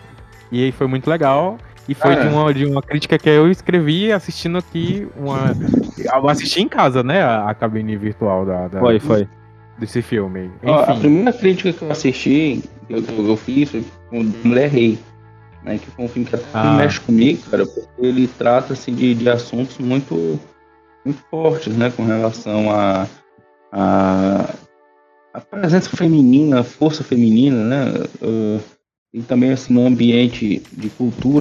E 0.51 0.65
aí 0.65 0.73
foi 0.73 0.87
muito 0.87 1.09
legal. 1.09 1.59
E 1.91 1.95
foi 1.95 2.13
Ah, 2.13 2.21
de, 2.21 2.27
é. 2.29 2.31
uma, 2.31 2.55
de 2.55 2.65
uma 2.67 2.81
crítica 2.83 3.19
que 3.19 3.29
eu 3.29 3.51
escrevi 3.51 4.13
assistindo 4.13 4.57
aqui 4.59 5.09
uma. 5.17 5.57
Eu 5.99 6.29
assisti 6.29 6.63
em 6.63 6.69
casa, 6.69 7.03
né? 7.03 7.21
A, 7.21 7.51
a 7.51 7.55
cabine 7.55 7.97
virtual 7.97 8.47
da, 8.47 8.69
da- 8.69 8.79
Foi, 8.79 9.01
foi. 9.01 9.27
desse 9.77 10.01
filme. 10.01 10.53
Ó, 10.63 10.85
a 10.85 10.93
Enfim. 10.93 11.01
primeira 11.01 11.33
crítica 11.33 11.73
que 11.73 11.83
eu 11.83 11.91
assisti, 11.91 12.63
que 12.87 12.93
eu, 12.95 13.03
eu 13.27 13.37
fiz, 13.37 13.71
foi 13.73 13.85
com 14.09 14.23
Mulher 14.45 14.69
Rei. 14.71 15.01
Né, 15.65 15.79
que 15.79 15.91
foi 15.91 16.05
um 16.05 16.09
filme 16.09 16.27
que 16.29 16.37
até 16.37 16.47
Ah. 16.55 16.73
mexe 16.77 17.01
comigo, 17.01 17.43
cara, 17.51 17.67
porque 17.67 17.83
ele 17.99 18.27
trata 18.39 18.73
assim, 18.73 18.95
de, 18.95 19.13
de 19.15 19.29
assuntos 19.29 19.77
muito, 19.79 20.41
muito 21.05 21.21
fortes, 21.29 21.77
né? 21.77 21.93
Com 21.95 22.05
relação 22.05 22.71
a, 22.71 23.07
a, 23.73 24.55
a 25.35 25.41
presença 25.41 25.91
feminina, 25.95 26.61
a 26.61 26.65
força 26.65 27.03
feminina, 27.05 27.65
né? 27.65 27.85
uh, 28.23 28.61
e 29.13 29.21
também 29.23 29.51
assim, 29.51 29.75
no 29.75 29.87
ambiente 29.87 30.63
de 30.73 30.89
cultura 30.91 31.40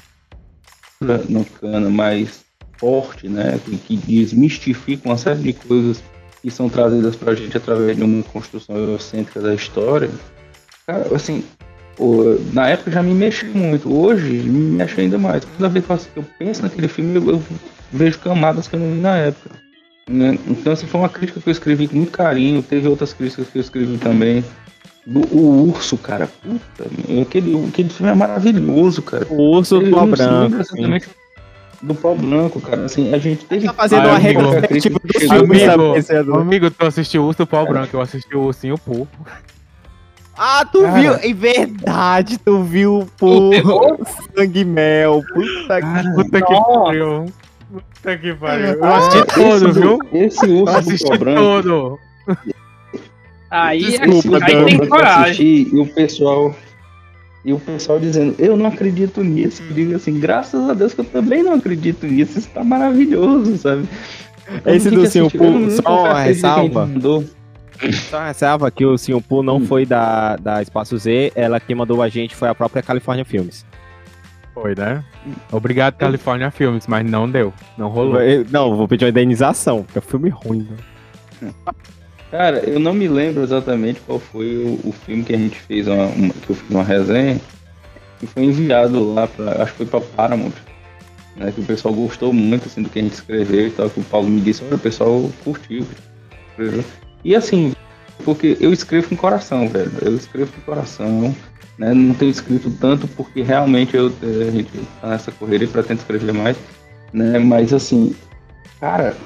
norte-americana 1.02 1.88
mais 1.88 2.44
forte, 2.78 3.28
né? 3.28 3.58
Que, 3.64 3.76
que 3.76 3.96
desmistifica 3.96 5.08
uma 5.08 5.16
série 5.16 5.40
de 5.40 5.52
coisas 5.54 6.02
que 6.42 6.50
são 6.50 6.68
trazidas 6.68 7.16
pra 7.16 7.34
gente 7.34 7.56
através 7.56 7.96
de 7.96 8.02
uma 8.02 8.22
construção 8.22 8.76
eurocêntrica 8.76 9.40
da 9.40 9.54
história. 9.54 10.10
Cara, 10.86 11.14
assim, 11.14 11.44
na 12.52 12.68
época 12.68 12.90
já 12.90 13.02
me 13.02 13.12
mexeu 13.14 13.52
muito, 13.54 13.92
hoje 13.94 14.30
me 14.30 14.76
mexe 14.76 15.00
ainda 15.00 15.18
mais. 15.18 15.44
Toda 15.44 15.68
vez 15.68 15.84
que 15.86 16.18
eu- 16.18 16.24
penso 16.38 16.62
naquele 16.62 16.88
filme, 16.88 17.16
eu, 17.16 17.30
eu 17.30 17.42
vejo 17.92 18.18
camadas 18.18 18.68
que 18.68 18.76
eu 18.76 18.80
não 18.80 18.92
vi 18.94 19.00
na 19.00 19.16
época. 19.16 19.50
né? 20.08 20.38
Então, 20.48 20.72
essa 20.72 20.86
foi 20.86 21.00
uma 21.00 21.08
crítica 21.08 21.40
que 21.40 21.48
eu 21.48 21.52
escrevi 21.52 21.86
com 21.86 21.96
muito 21.96 22.10
carinho. 22.12 22.62
Teve 22.62 22.88
outras 22.88 23.12
críticas 23.12 23.46
que 23.48 23.58
eu 23.58 23.62
escrevi 23.62 23.96
também. 23.98 24.42
Do, 25.06 25.20
o 25.34 25.68
urso, 25.70 25.96
cara. 25.96 26.28
Puta, 26.42 26.90
meu, 27.08 27.22
aquele, 27.22 27.68
aquele 27.68 27.88
filme 27.88 28.12
é 28.12 28.14
maravilhoso, 28.14 29.02
cara. 29.02 29.26
O 29.30 29.56
urso 29.56 29.80
do 29.80 29.90
pau 29.90 30.06
branco. 30.06 30.56
exatamente 30.60 31.08
do 31.82 31.94
pau 31.94 32.14
branco, 32.14 32.60
cara. 32.60 32.84
Assim, 32.84 33.12
a 33.14 33.18
gente 33.18 33.44
teve. 33.46 33.66
Tá 33.66 33.72
fazendo 33.72 34.02
Ah, 34.02 34.08
uma 34.10 34.16
amigo, 34.16 34.40
retrospectiva 34.42 35.00
do 35.02 35.12
Chegou- 35.18 35.36
filme, 35.38 35.64
Amigo, 35.64 35.96
é 36.10 36.22
do- 36.22 36.34
Amigo, 36.34 36.70
tu 36.70 36.86
assistiu 36.86 37.22
o 37.22 37.26
Urso 37.28 37.46
Pau 37.46 37.66
Branco, 37.66 37.96
eu 37.96 38.00
assisti 38.02 38.36
o 38.36 38.42
Ursinho 38.42 38.76
Poo. 38.76 39.08
Ah, 40.36 40.64
tu 40.70 40.82
Cara. 40.82 41.00
viu? 41.00 41.14
Em 41.22 41.34
verdade, 41.34 42.38
tu 42.38 42.62
viu 42.62 43.06
por 43.18 43.50
sangue 44.36 44.64
mel. 44.64 45.22
Puta 45.34 45.80
Cara, 45.80 46.12
Puta 46.14 46.42
que 46.42 46.54
pariu. 46.62 47.26
Puta 47.72 48.16
que 48.18 48.34
pariu. 48.34 48.66
Eu 48.66 48.84
Ah, 48.84 48.96
assisti 48.98 49.18
esse 49.18 49.34
todo, 49.34 49.72
do- 49.72 49.80
viu? 49.80 49.98
Esse 50.12 50.46
Eu 50.46 50.52
urso 50.56 50.64
do 50.72 50.78
assisti 50.78 51.08
pau 51.08 51.18
branco. 51.18 51.40
todo. 51.62 51.98
Aí, 53.50 53.80
Desculpa, 53.98 54.38
aí 54.44 54.64
tem 54.64 54.86
coragem. 54.88 55.46
e 55.72 55.80
o 55.80 55.86
pessoal 55.86 56.54
e 57.44 57.52
o 57.52 57.58
pessoal 57.58 57.98
dizendo 57.98 58.34
eu 58.38 58.56
não 58.56 58.66
acredito 58.66 59.24
nisso 59.24 59.62
eu 59.68 59.74
digo 59.74 59.96
assim 59.96 60.20
graças 60.20 60.68
a 60.68 60.74
Deus 60.74 60.92
que 60.94 61.00
eu 61.00 61.04
também 61.06 61.42
não 61.42 61.54
acredito 61.54 62.06
nisso 62.06 62.38
isso 62.38 62.48
tá 62.50 62.62
maravilhoso 62.62 63.56
sabe 63.56 63.88
Eu 64.64 64.74
Esse 64.74 64.90
do 64.90 65.02
não- 65.02 65.70
só 65.70 66.04
uma 66.04 66.20
ressalva. 66.20 66.88
Só 68.10 68.24
ressalva 68.24 68.70
que 68.70 68.84
o 68.84 68.96
Poo 69.22 69.42
não 69.42 69.56
Hum. 69.56 69.66
foi 69.66 69.86
da, 69.86 70.36
da 70.36 70.60
Espaço 70.60 70.98
Z, 70.98 71.32
ela 71.34 71.58
que 71.60 71.74
mandou 71.74 72.02
a 72.02 72.08
gente 72.08 72.34
foi 72.36 72.48
a 72.48 72.54
própria 72.54 72.82
California 72.82 73.24
Filmes. 73.24 73.64
Foi, 74.52 74.74
né? 74.74 75.02
Obrigado, 75.52 75.94
California 75.94 76.50
Filmes, 76.50 76.86
mas 76.88 77.08
não 77.08 77.30
deu. 77.30 77.54
Não 77.78 77.88
rolou. 77.88 78.20
Eu- 78.20 78.44
Não, 78.50 78.76
vou 78.76 78.86
pedir 78.88 79.04
uma 79.04 79.10
indenização, 79.10 79.82
porque 79.84 79.98
é 79.98 80.02
um 80.02 80.04
filme 80.04 80.28
ruim. 80.28 80.68
Né? 81.40 81.52
cara 82.30 82.58
eu 82.68 82.78
não 82.78 82.92
me 82.94 83.08
lembro 83.08 83.42
exatamente 83.42 84.00
qual 84.00 84.18
foi 84.18 84.56
o, 84.56 84.88
o 84.88 84.92
filme 85.04 85.24
que 85.24 85.34
a 85.34 85.38
gente 85.38 85.58
fez 85.60 85.86
uma, 85.88 86.06
uma- 86.06 86.34
que 86.34 86.50
eu 86.50 86.56
fiz 86.56 86.70
uma 86.70 86.84
resenha 86.84 87.40
que 88.18 88.26
foi 88.26 88.44
enviado 88.44 89.12
lá 89.14 89.28
acho 89.60 89.72
que 89.72 89.78
foi 89.78 89.86
para 89.86 90.00
Paramount 90.00 90.52
né, 91.36 91.52
que 91.52 91.60
o 91.60 91.64
pessoal 91.64 91.94
gostou 91.94 92.32
muito 92.32 92.66
assim, 92.66 92.82
do 92.82 92.88
que 92.88 92.98
a 92.98 93.02
gente 93.02 93.14
escreveu 93.14 93.66
e 93.68 93.70
tal, 93.70 93.88
que 93.88 94.00
o 94.00 94.04
Paulo 94.04 94.28
me 94.28 94.40
disse, 94.40 94.62
olha, 94.64 94.76
o 94.76 94.78
pessoal 94.78 95.30
curtiu. 95.44 95.86
E 97.24 97.34
assim, 97.34 97.72
porque 98.24 98.56
eu 98.60 98.72
escrevo 98.72 99.08
com 99.08 99.16
coração, 99.16 99.68
velho. 99.68 99.90
Eu 100.02 100.16
escrevo 100.16 100.52
com 100.52 100.60
coração. 100.62 101.34
Né? 101.78 101.94
Não 101.94 102.14
tenho 102.14 102.30
escrito 102.30 102.70
tanto 102.72 103.08
porque 103.08 103.42
realmente 103.42 103.96
eu, 103.96 104.12
eh, 104.22 104.48
a 104.48 104.50
gente 104.50 104.70
tá 105.00 105.08
nessa 105.08 105.32
correria 105.32 105.66
e 105.66 105.70
pretendo 105.70 106.00
escrever 106.00 106.32
mais. 106.32 106.56
Né? 107.12 107.38
Mas 107.38 107.72
assim, 107.72 108.14
cara, 108.78 109.16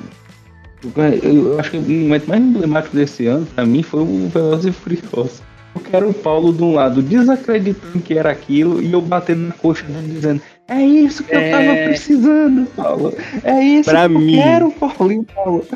eu, 1.23 1.59
acho 1.59 1.71
que 1.71 1.77
o 1.79 1.83
momento 1.83 2.29
mais 2.29 2.43
emblemático 2.43 2.97
desse 2.97 3.27
ano, 3.27 3.47
pra 3.47 3.65
mim, 3.65 3.83
foi 3.83 4.01
o 4.01 4.29
Velozes 4.29 4.67
e 4.67 4.73
Furiosos. 4.73 5.43
Eu 5.75 5.81
quero 5.81 6.09
o 6.11 6.15
Paulo 6.15 6.53
de 6.53 6.63
um 6.63 6.75
lado 6.75 7.03
desacreditando 7.03 7.99
que 8.01 8.15
era 8.17 8.31
aquilo 8.31 8.81
e 8.83 8.93
eu 8.93 9.01
batendo 9.01 9.49
na 9.49 9.55
coxa 9.55 9.85
dele 9.85 10.13
dizendo 10.13 10.41
é 10.69 10.81
isso 10.83 11.23
que 11.25 11.35
eu 11.35 11.41
tava 11.51 11.63
É. 11.63 11.89
precisando, 11.89 12.67
Paulo. 12.75 13.13
É 13.43 13.61
isso 13.63 13.91
Pra 13.91 14.09
que 14.09 14.15
mim. 14.17 14.37
eu 14.37 14.43
quero, 14.43 14.71
Paulo. 14.73 15.13
E 15.13 15.19
o 15.19 15.25
Paulo. 15.25 15.67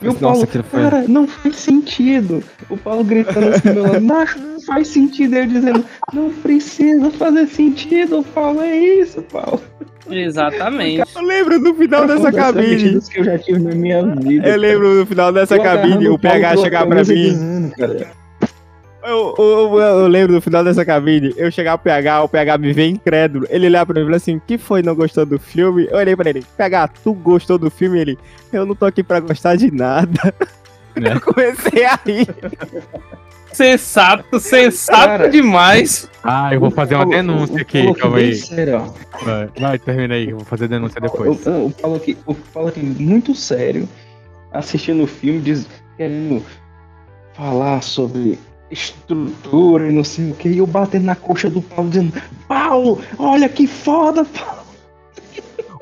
E 0.00 0.04
o 0.04 0.06
Nossa, 0.08 0.18
Paulo, 0.20 0.42
aquilo 0.42 0.64
foi- 0.64 0.82
cara, 0.82 1.04
não 1.06 1.26
faz 1.28 1.56
sentido. 1.56 2.42
O 2.70 2.76
Paulo 2.76 3.04
gritando 3.04 3.48
assim 3.48 3.68
do 3.68 3.74
meu 3.74 3.82
lado, 3.92 4.00
"Macho, 4.04 4.38
não 4.40 4.60
faz 4.62 4.88
sentido. 4.88 5.34
Eu 5.36 5.46
dizendo, 5.46 5.84
não 6.12 6.30
precisa 6.30 7.10
fazer 7.10 7.46
sentido, 7.46 8.24
Paulo. 8.34 8.60
É 8.62 8.76
isso, 8.76 9.22
Paulo. 9.22 9.60
Exatamente. 10.10 11.02
Eu 11.14 11.22
lembro 11.22 11.58
no 11.60 11.74
final 11.74 12.06
dessa 12.06 12.32
cabine. 12.32 13.00
que 13.00 13.20
eu 13.20 13.24
já 13.24 13.38
tive 13.38 13.58
na 13.60 13.74
minha 13.74 14.04
vida. 14.16 14.48
Eu 14.48 14.56
lembro 14.58 14.94
no 14.94 15.06
final 15.06 15.32
dessa 15.32 15.56
Eu 15.56 15.62
cabine, 15.62 16.08
o 16.08 16.18
PH 16.18 16.56
chegar 16.56 16.86
pra 16.86 16.96
mim. 16.96 17.14
dizendo, 17.14 17.70
cara, 17.76 18.06
Eu, 19.04 19.34
eu, 19.38 19.44
eu- 19.78 19.78
eu 20.00 20.06
lembro 20.06 20.32
no 20.32 20.40
final 20.40 20.62
dessa 20.62 20.84
cabine, 20.84 21.34
eu 21.36 21.50
chegar 21.50 21.76
pro 21.76 21.84
PH, 21.84 22.22
o 22.22 22.28
PH 22.28 22.58
me 22.58 22.72
vê 22.72 22.86
incrédulo. 22.86 23.46
Ele 23.50 23.66
olhar 23.66 23.84
pra 23.84 23.94
mim 23.96 24.02
e 24.02 24.04
falar 24.04 24.16
assim: 24.16 24.40
que 24.46 24.56
foi, 24.56 24.80
não 24.82 24.94
gostou 24.94 25.26
do 25.26 25.38
filme? 25.38 25.88
Eu 25.90 25.98
olhei 25.98 26.14
pra 26.14 26.30
ele: 26.30 26.44
PH, 26.56 26.88
tu 27.02 27.12
gostou 27.12 27.58
do 27.58 27.70
filme? 27.70 28.00
Ele: 28.00 28.18
eu 28.52 28.64
não 28.64 28.74
tô 28.76 28.86
aqui 28.86 29.02
pra 29.02 29.18
gostar 29.20 29.56
de 29.56 29.70
nada. 29.72 30.34
Né? 30.94 31.14
Eu 31.14 31.20
comecei 31.22 31.84
a 31.86 31.98
rir. 32.06 32.28
Sensato, 33.52 34.38
sensato 34.40 35.06
Cara. 35.06 35.28
demais. 35.30 36.08
Ah, 36.22 36.54
eu 36.54 36.60
vou 36.60 36.70
fazer 36.70 36.94
uma 36.94 37.04
denúncia 37.06 37.54
o 37.56 37.60
aqui, 37.60 37.82
Paulo 37.82 37.94
calma 37.98 38.16
aí. 38.18 38.34
sério. 38.34 38.94
Vai, 39.24 39.48
vai, 39.58 39.78
termina 39.78 40.14
aí, 40.14 40.30
eu 40.30 40.36
vou 40.38 40.46
fazer 40.46 40.68
denúncia 40.68 41.00
depois. 41.00 41.46
O, 41.46 41.66
o 41.66 41.70
Paulo 41.70 41.96
aqui, 41.96 42.16
o 42.26 42.34
Paulo 42.34 42.68
aqui 42.70 42.80
muito 42.80 43.34
sério, 43.34 43.86
assistindo 44.52 45.02
o 45.02 45.06
filme, 45.06 45.40
diz, 45.40 45.66
querendo 45.98 46.42
falar 47.34 47.82
sobre 47.82 48.38
estrutura 48.72 49.88
e 49.88 49.92
não 49.92 50.02
sei 50.02 50.30
o 50.30 50.34
que, 50.34 50.48
e 50.48 50.58
eu 50.58 50.66
batendo 50.66 51.04
na 51.04 51.14
coxa 51.14 51.48
do 51.50 51.60
Paulo 51.62 51.90
dizendo, 51.90 52.12
Paulo, 52.48 53.00
olha 53.18 53.48
que 53.48 53.66
foda, 53.66 54.24
Paulo. 54.24 54.62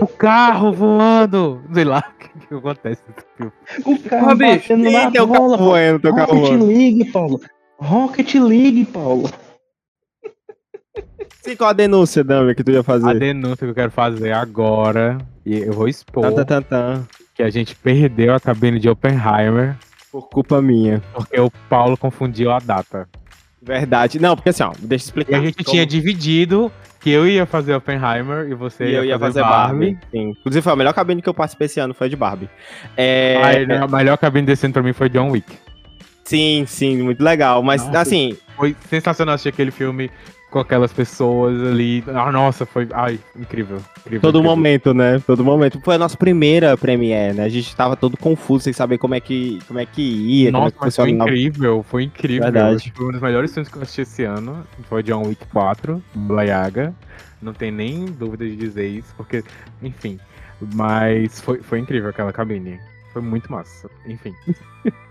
O 0.00 0.06
carro 0.06 0.72
voando! 0.72 1.62
Sei 1.72 1.84
lá 1.84 2.02
o 2.08 2.18
que, 2.18 2.46
que 2.46 2.54
acontece 2.54 3.02
nesse 3.08 3.26
filme. 3.36 3.52
O 3.84 3.94
bicho, 3.94 4.08
batendo 4.36 4.90
na 4.90 5.04
Ih, 5.04 5.12
teu 5.12 5.28
carro 5.28 5.40
bola, 5.40 5.56
voando, 5.56 6.00
teu 6.00 6.14
carro 6.14 6.34
Rocket. 6.38 6.62
League, 6.62 7.04
Paulo. 7.12 7.40
Rocket 7.78 8.34
League, 8.36 8.84
Paulo. 8.86 9.30
Sim, 11.42 11.56
qual 11.56 11.70
a 11.70 11.72
denúncia, 11.72 12.22
Dami, 12.24 12.54
que 12.54 12.62
tu 12.64 12.70
ia 12.70 12.80
A 12.80 12.84
fazer? 12.84 13.18
denúncia 13.18 13.56
que 13.58 13.64
eu 13.70 13.74
quero 13.74 13.90
fazer 13.90 14.32
agora, 14.32 15.18
e 15.44 15.56
eu 15.58 15.72
vou 15.72 15.88
expor 15.88 16.22
Tan, 16.22 16.32
tan, 16.34 16.44
tan, 16.44 16.62
tan. 16.62 17.08
que 17.34 17.42
a 17.42 17.50
gente 17.50 17.74
perdeu 17.76 18.34
a 18.34 18.40
cabine 18.40 18.78
de 18.78 18.88
Oppenheimer 18.90 19.76
Por 20.10 20.28
culpa 20.28 20.60
minha. 20.60 21.02
porque 21.14 21.40
o 21.40 21.50
Paulo 21.68 21.96
confundiu 21.96 22.50
a 22.50 22.58
data. 22.58 23.08
Verdade. 23.62 24.18
Não, 24.18 24.34
porque 24.34 24.48
assim, 24.50 24.62
ó, 24.62 24.72
deixa 24.78 24.84
eu 24.84 24.92
E 24.92 24.96
explicar. 24.96 25.36
a 25.36 25.40
gente 25.40 25.62
Como- 25.62 25.70
tinha 25.70 25.84
dividido 25.86 26.72
que 26.98 27.10
eu 27.10 27.26
ia 27.28 27.44
fazer 27.46 27.74
Oppenheimer 27.74 28.48
e 28.50 28.54
você 28.54 28.86
E 28.86 28.94
eu 28.94 29.04
ia 29.04 29.18
fazer 29.18 29.42
Barbie. 29.42 29.98
Sim. 30.10 30.30
Inclusive, 30.30 30.62
foi 30.62 30.72
a 30.72 30.76
melhor 30.76 30.92
cabine 30.94 31.20
que 31.22 31.28
eu 31.28 31.34
participei 31.34 31.66
esse 31.66 31.78
ano, 31.80 31.94
foi 31.94 32.06
a 32.06 32.10
de 32.10 32.16
Barbie. 32.16 32.48
É... 32.96 33.64
Né, 33.66 33.78
a 33.78 33.86
melhor 33.86 34.16
cabine 34.18 34.46
desse 34.46 34.66
ano 34.66 34.72
pra 34.72 34.82
mim 34.82 34.92
foi 34.92 35.08
John 35.08 35.30
Wick. 35.30 35.46
Sim, 36.24 36.64
sim, 36.66 37.02
muito 37.02 37.22
legal. 37.22 37.62
Mas, 37.62 37.84
Nossa. 37.86 38.00
assim, 38.00 38.36
Foi 38.56 38.76
sensacional 38.88 39.34
assistir 39.34 39.48
aquele 39.50 39.70
filme 39.70 40.10
com 40.50 40.58
aquelas 40.58 40.92
pessoas 40.92 41.60
ali. 41.62 42.02
Ah, 42.08 42.30
nossa, 42.32 42.66
foi. 42.66 42.88
Ai, 42.92 43.18
incrível. 43.36 43.78
incrível 44.00 44.20
todo 44.20 44.38
incrível. 44.38 44.42
momento, 44.42 44.92
né? 44.92 45.22
Todo 45.26 45.44
momento. 45.44 45.80
Foi 45.80 45.94
a 45.94 45.98
nossa 45.98 46.16
primeira 46.16 46.76
Premiere, 46.76 47.34
né? 47.34 47.44
A 47.44 47.48
gente 47.48 47.74
tava 47.74 47.96
todo 47.96 48.16
confuso 48.16 48.64
sem 48.64 48.72
saber 48.72 48.98
como 48.98 49.14
é 49.14 49.20
que, 49.20 49.60
como 49.66 49.78
é 49.78 49.86
que 49.86 50.02
ia, 50.02 50.48
é 50.48 50.52
Nossa, 50.52 50.72
que 50.72 50.78
mas 50.80 50.96
foi 50.96 51.10
incrível, 51.10 51.84
foi 51.88 52.04
incrível. 52.04 52.42
Verdade. 52.44 52.92
Foi 52.94 53.06
um 53.06 53.12
dos 53.12 53.20
melhores 53.20 53.52
filmes 53.52 53.70
que 53.70 53.78
eu 53.78 53.82
assisti 53.82 54.00
esse 54.02 54.24
ano. 54.24 54.66
Foi 54.88 55.02
John 55.02 55.26
Wick 55.26 55.46
4, 55.46 56.02
Blayaga. 56.14 56.94
Não 57.40 57.54
tem 57.54 57.70
nem 57.70 58.04
dúvida 58.06 58.44
de 58.44 58.56
dizer 58.56 58.86
isso, 58.86 59.14
porque, 59.16 59.42
enfim. 59.82 60.18
Mas 60.74 61.40
foi, 61.40 61.62
foi 61.62 61.78
incrível 61.78 62.10
aquela 62.10 62.32
cabine. 62.32 62.78
Foi 63.12 63.22
muito 63.22 63.50
massa. 63.50 63.88
Enfim. 64.06 64.34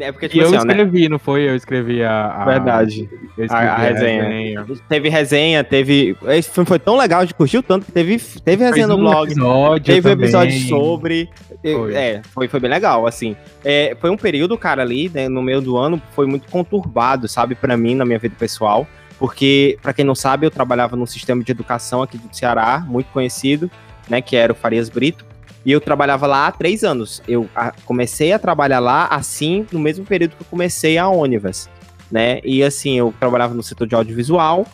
É 0.00 0.10
porque, 0.10 0.26
E 0.26 0.28
tipo 0.30 0.42
eu 0.42 0.46
assim, 0.48 0.56
ó, 0.56 0.64
né? 0.64 0.72
escrevi, 0.72 1.08
não 1.08 1.18
foi? 1.18 1.48
Eu 1.48 1.54
escrevi 1.54 2.02
a. 2.02 2.26
a- 2.26 2.44
Verdade. 2.44 3.08
Eu 3.36 3.44
escrevi 3.44 3.66
A- 3.66 3.74
a 3.74 3.78
resenha. 3.78 4.66
Teve 4.88 5.08
resenha, 5.08 5.62
teve. 5.64 6.16
Esse 6.28 6.50
filme 6.50 6.66
foi 6.66 6.78
tão 6.78 6.96
legal, 6.96 7.20
a 7.20 7.24
gente 7.24 7.34
curtiu 7.34 7.62
tanto 7.62 7.86
que 7.86 7.92
teve, 7.92 8.18
teve 8.44 8.64
resenha 8.64 8.86
no 8.86 8.94
um 8.96 9.00
blog. 9.00 9.30
Episódio 9.30 9.84
Teve 9.94 10.08
um 10.08 10.12
episódio 10.12 10.58
sobre. 10.68 11.28
Foi. 11.62 11.94
É, 11.94 12.22
foi, 12.32 12.48
foi 12.48 12.60
bem 12.60 12.70
legal, 12.70 13.06
assim. 13.06 13.36
É, 13.64 13.96
foi 14.00 14.08
um 14.10 14.16
período, 14.16 14.56
cara, 14.56 14.80
ali, 14.82 15.10
né, 15.12 15.28
no 15.28 15.42
meio 15.42 15.60
do 15.60 15.76
ano, 15.76 16.00
foi 16.14 16.26
muito 16.26 16.48
conturbado, 16.50 17.28
sabe, 17.28 17.54
pra 17.54 17.76
mim, 17.76 17.94
na 17.94 18.04
minha 18.04 18.18
vida 18.18 18.34
pessoal. 18.38 18.86
Porque, 19.18 19.76
pra 19.82 19.92
quem 19.92 20.04
não 20.04 20.14
sabe, 20.14 20.46
eu 20.46 20.50
trabalhava 20.50 20.96
num 20.96 21.04
sistema 21.04 21.44
de 21.44 21.52
educação 21.52 22.02
aqui 22.02 22.16
do 22.16 22.34
Ceará, 22.34 22.82
muito 22.88 23.08
conhecido, 23.08 23.70
né, 24.08 24.22
que 24.22 24.34
era 24.34 24.52
o 24.52 24.56
Farias 24.56 24.88
Brito. 24.88 25.26
E 25.64 25.72
eu 25.72 25.80
trabalhava 25.80 26.26
lá 26.26 26.46
há 26.46 26.52
três 26.52 26.84
anos. 26.84 27.22
Eu 27.28 27.48
comecei 27.84 28.32
a 28.32 28.38
trabalhar 28.38 28.80
lá, 28.80 29.06
assim, 29.06 29.66
no 29.70 29.78
mesmo 29.78 30.04
período 30.04 30.36
que 30.36 30.42
eu 30.42 30.46
comecei 30.48 30.96
a 30.96 31.08
Onivas, 31.08 31.68
né? 32.10 32.40
E, 32.44 32.62
assim, 32.62 32.98
eu 32.98 33.14
trabalhava 33.20 33.54
no 33.54 33.62
setor 33.62 33.86
de 33.86 33.94
audiovisual 33.94 34.66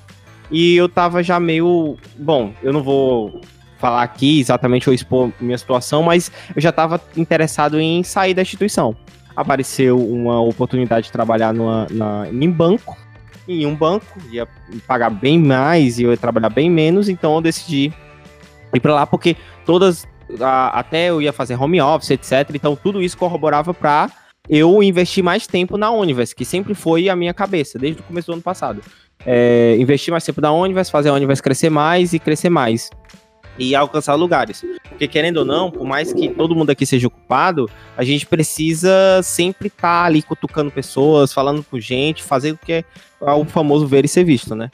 e 0.51 0.77
eu 0.77 0.89
tava 0.89 1.23
já 1.23 1.41
meio... 1.41 1.97
Bom, 2.17 2.53
eu 2.63 2.73
não 2.73 2.83
vou 2.83 3.41
falar 3.79 4.03
aqui 4.03 4.41
exatamente 4.41 4.89
ou 4.89 4.95
expor 4.95 5.31
minha 5.41 5.59
situação, 5.59 6.03
mas 6.03 6.31
eu 6.55 6.63
já 6.63 6.71
estava 6.71 7.01
interessado 7.17 7.81
em 7.81 8.03
sair 8.03 8.35
da 8.35 8.43
instituição. 8.43 8.97
Apareceu 9.35 9.99
uma 9.99 10.41
oportunidade 10.41 11.07
de 11.07 11.13
trabalhar 11.13 11.53
numa, 11.53 11.87
na, 11.91 12.27
em 12.31 12.51
banco, 12.51 12.97
em 13.47 13.67
um 13.67 13.75
banco, 13.75 14.19
ia 14.31 14.49
pagar 14.87 15.11
bem 15.11 15.39
mais 15.39 15.99
e 15.99 16.05
eu 16.05 16.11
ia 16.11 16.17
trabalhar 16.17 16.49
bem 16.49 16.71
menos, 16.71 17.09
então 17.09 17.35
eu 17.35 17.41
decidi 17.41 17.93
ir 18.75 18.81
para 18.81 18.95
lá 18.95 19.07
porque 19.07 19.37
todas, 19.65 20.07
a- 20.41 20.69
até 20.79 21.11
eu 21.11 21.21
ia 21.23 21.33
fazer 21.33 21.55
home 21.61 21.81
office, 21.81 22.11
etc. 22.11 22.51
Então 22.55 22.77
tudo 22.77 23.03
isso 23.03 23.17
corroborava 23.17 23.73
para 23.75 24.11
eu 24.49 24.83
investir 24.83 25.25
mais 25.25 25.47
tempo 25.47 25.77
na 25.77 25.91
Univers, 25.91 26.33
que 26.33 26.45
sempre 26.45 26.75
foi 26.75 27.09
a 27.09 27.17
minha 27.17 27.35
cabeça, 27.35 27.79
desde 27.79 28.01
o 28.01 28.05
começo 28.05 28.29
do 28.29 28.35
ano 28.35 28.43
passado. 28.43 28.81
É, 29.25 29.77
investir 29.79 30.13
mais 30.13 30.25
tempo 30.25 30.41
na 30.41 30.53
Univers, 30.53 30.89
fazer 30.91 31.09
a 31.09 31.15
Univers 31.15 31.41
crescer 31.41 31.71
mais 31.71 32.13
e 32.13 32.19
crescer 32.19 32.49
mais 32.51 32.91
e 33.59 33.75
alcançar 33.75 34.15
lugares. 34.15 34.63
Porque 34.89 35.09
querendo 35.09 35.39
ou 35.39 35.45
não, 35.45 35.71
por 35.71 35.85
mais 35.87 36.13
que 36.13 36.29
todo 36.29 36.55
mundo 36.55 36.71
aqui 36.71 36.85
seja 36.87 37.07
ocupado, 37.09 37.69
a 37.97 38.05
gente 38.05 38.27
precisa 38.27 39.21
sempre 39.23 39.69
estar 39.69 40.05
ali 40.05 40.23
cutucando 40.23 40.71
pessoas, 40.71 41.33
falando 41.33 41.65
com 41.65 41.81
gente, 41.81 42.23
fazendo 42.23 42.57
o 42.57 42.59
que 42.67 42.73
é 42.73 42.85
o 43.21 43.45
famoso 43.47 43.87
ver 43.87 44.05
e 44.05 44.09
ser 44.09 44.25
visto, 44.25 44.55
né? 44.55 44.71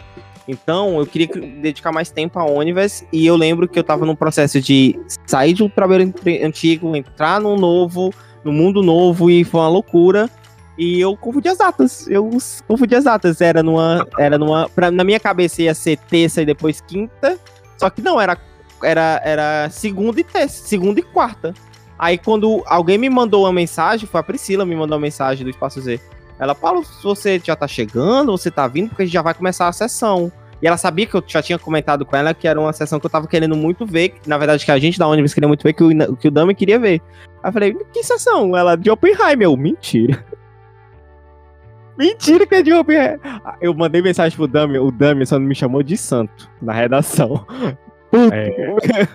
Então, 0.47 0.99
eu 0.99 1.07
queria 1.07 1.29
dedicar 1.61 1.93
mais 1.93 2.11
tempo 2.11 2.39
à 2.39 2.45
Onivers 2.45 3.05
e 3.13 3.27
eu 3.27 3.37
lembro 3.37 3.69
que 3.69 3.79
eu 3.79 3.85
tava 3.85 4.05
num 4.05 4.17
processo 4.17 4.61
de 4.61 4.99
sair 5.27 5.53
de 5.53 5.63
um 5.63 5.69
trabalho 5.69 6.13
antigo, 6.45 6.97
entrar 6.97 7.41
num 7.41 7.57
novo, 7.57 8.13
no 8.45 8.53
mundo 8.53 8.83
novo 8.83 9.31
e 9.31 9.45
foi 9.45 9.61
uma 9.61 9.69
loucura. 9.69 10.29
E 10.77 11.01
eu 11.01 11.17
confundi 11.17 11.49
as 11.49 11.59
datas. 11.59 12.09
Eu 12.09 12.31
confundi 12.67 12.95
as 12.95 13.05
datas. 13.05 13.41
Era 13.41 13.63
numa. 13.63 14.07
Era 14.19 14.39
numa. 14.39 14.69
Pra, 14.71 14.91
na 14.91 15.05
minha 15.05 15.21
cabeça 15.21 15.63
ia 15.63 15.75
ser 15.75 15.99
terça 15.99 16.43
e 16.43 16.47
depois 16.47 16.81
quinta. 16.81 17.39
Só 17.77 17.91
que 17.91 18.01
não, 18.01 18.21
era 18.21 18.37
era, 18.85 19.21
era 19.25 19.71
segunda 19.71 20.21
e 20.21 20.25
terça, 20.25 20.67
segunda 20.67 21.01
e 21.01 21.03
quarta. 21.03 21.55
Aí 21.99 22.19
quando 22.19 22.63
alguém 22.67 22.99
me 22.99 23.09
mandou 23.09 23.45
uma 23.45 23.53
mensagem, 23.53 24.09
foi 24.09 24.21
a 24.21 24.25
Priscila 24.25 24.65
me 24.65 24.75
mandou 24.75 24.97
uma 24.97 25.03
mensagem 25.03 25.45
do 25.45 25.51
Espaço 25.51 25.81
Z. 25.81 26.01
Ela, 26.39 26.55
Paulo, 26.55 26.83
você 27.03 27.41
já 27.43 27.55
tá 27.55 27.69
chegando, 27.69 28.33
você 28.33 28.51
tá 28.51 28.67
vindo, 28.67 28.89
porque 28.89 29.03
a 29.03 29.07
gente 29.07 29.15
já 29.15 29.23
vai 29.23 29.35
começar 29.35 29.69
a 29.69 29.73
sessão. 29.73 30.33
E 30.63 30.67
ela 30.67 30.77
sabia 30.77 31.07
que 31.07 31.15
eu 31.15 31.25
já 31.27 31.43
tinha 31.43 31.59
comentado 31.59 32.07
com 32.07 32.17
ela 32.17 32.33
que 32.33 32.47
era 32.47 32.59
uma 32.59 32.73
sessão 32.73 33.01
que 33.01 33.07
eu 33.07 33.11
tava 33.11 33.27
querendo 33.27 33.57
muito 33.57 33.85
ver, 33.85 34.11
que, 34.11 34.29
na 34.29 34.39
verdade 34.39 34.65
que 34.65 34.71
a 34.71 34.79
gente 34.79 34.97
da 34.97 35.09
Ônibus 35.09 35.35
queria 35.35 35.49
muito 35.49 35.65
ver, 35.65 35.73
que 35.73 35.83
o, 35.83 36.17
que 36.17 36.29
o 36.29 36.31
Dami 36.31 36.55
queria 36.55 36.79
ver. 36.79 37.03
Aí 37.43 37.49
eu 37.49 37.53
falei, 37.53 37.77
que 37.93 38.05
sessão? 38.05 38.57
Ela, 38.57 38.77
de 38.77 38.89
Oppenheimer. 38.89 39.47
Eu, 39.47 39.57
mentira. 39.57 40.25
Mentira 41.99 42.47
que 42.47 42.55
é 42.55 42.63
de 42.63 42.73
Oppenheimer. 42.73 43.21
Eu 43.61 43.75
mandei 43.75 44.01
mensagem 44.01 44.35
pro 44.35 44.47
Dami, 44.47 44.79
o 44.79 44.91
Dami 44.91 45.27
só 45.27 45.39
me 45.39 45.55
chamou 45.55 45.83
de 45.83 45.97
santo 45.97 46.51
na 46.61 46.73
redação. 46.73 47.45
É, 48.31 49.09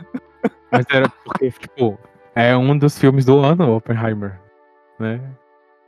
mas 0.71 0.83
era 0.91 1.07
porque, 1.23 1.51
tipo, 1.51 1.99
é 2.33 2.57
um 2.57 2.75
dos 2.75 2.97
filmes 2.97 3.25
do 3.25 3.39
ano, 3.39 3.75
Oppenheimer. 3.75 4.39
Né? 4.99 5.21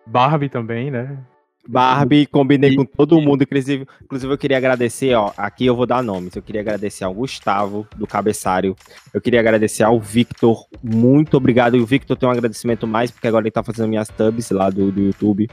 Barbie 0.06 0.50
também, 0.50 0.90
né? 0.92 1.18
Barbie, 1.68 2.26
combinei 2.26 2.72
E- 2.72 2.76
com 2.76 2.84
todo 2.86 3.22
mundo, 3.22 3.44
inclusive, 3.44 3.86
inclusive 4.04 4.34
eu 4.34 4.38
queria 4.38 4.58
agradecer, 4.58 5.14
ó, 5.14 5.32
aqui 5.38 5.68
eu 5.68 5.76
vou 5.76 5.86
dar 5.86 6.02
nomes, 6.02 6.36
eu 6.36 6.42
queria 6.42 6.62
agradecer 6.62 7.04
ao 7.04 7.14
Gustavo, 7.14 7.88
do 7.96 8.08
Cabeçário, 8.08 8.76
eu 9.14 9.22
queria 9.22 9.40
agradecer 9.40 9.84
ao 9.84 10.00
Victor, 10.00 10.66
muito 10.82 11.38
obrigado, 11.38 11.78
e 11.78 11.80
o 11.80 11.86
Victor 11.86 12.18
tem 12.18 12.28
um 12.28 12.32
agradecimento 12.32 12.88
mais, 12.88 13.12
porque 13.12 13.28
agora 13.28 13.44
ele 13.44 13.52
tá 13.52 13.62
fazendo 13.62 13.88
minhas 13.88 14.10
tubs 14.10 14.50
lá 14.50 14.72
do, 14.72 14.92
do 14.92 15.00
YouTube, 15.02 15.48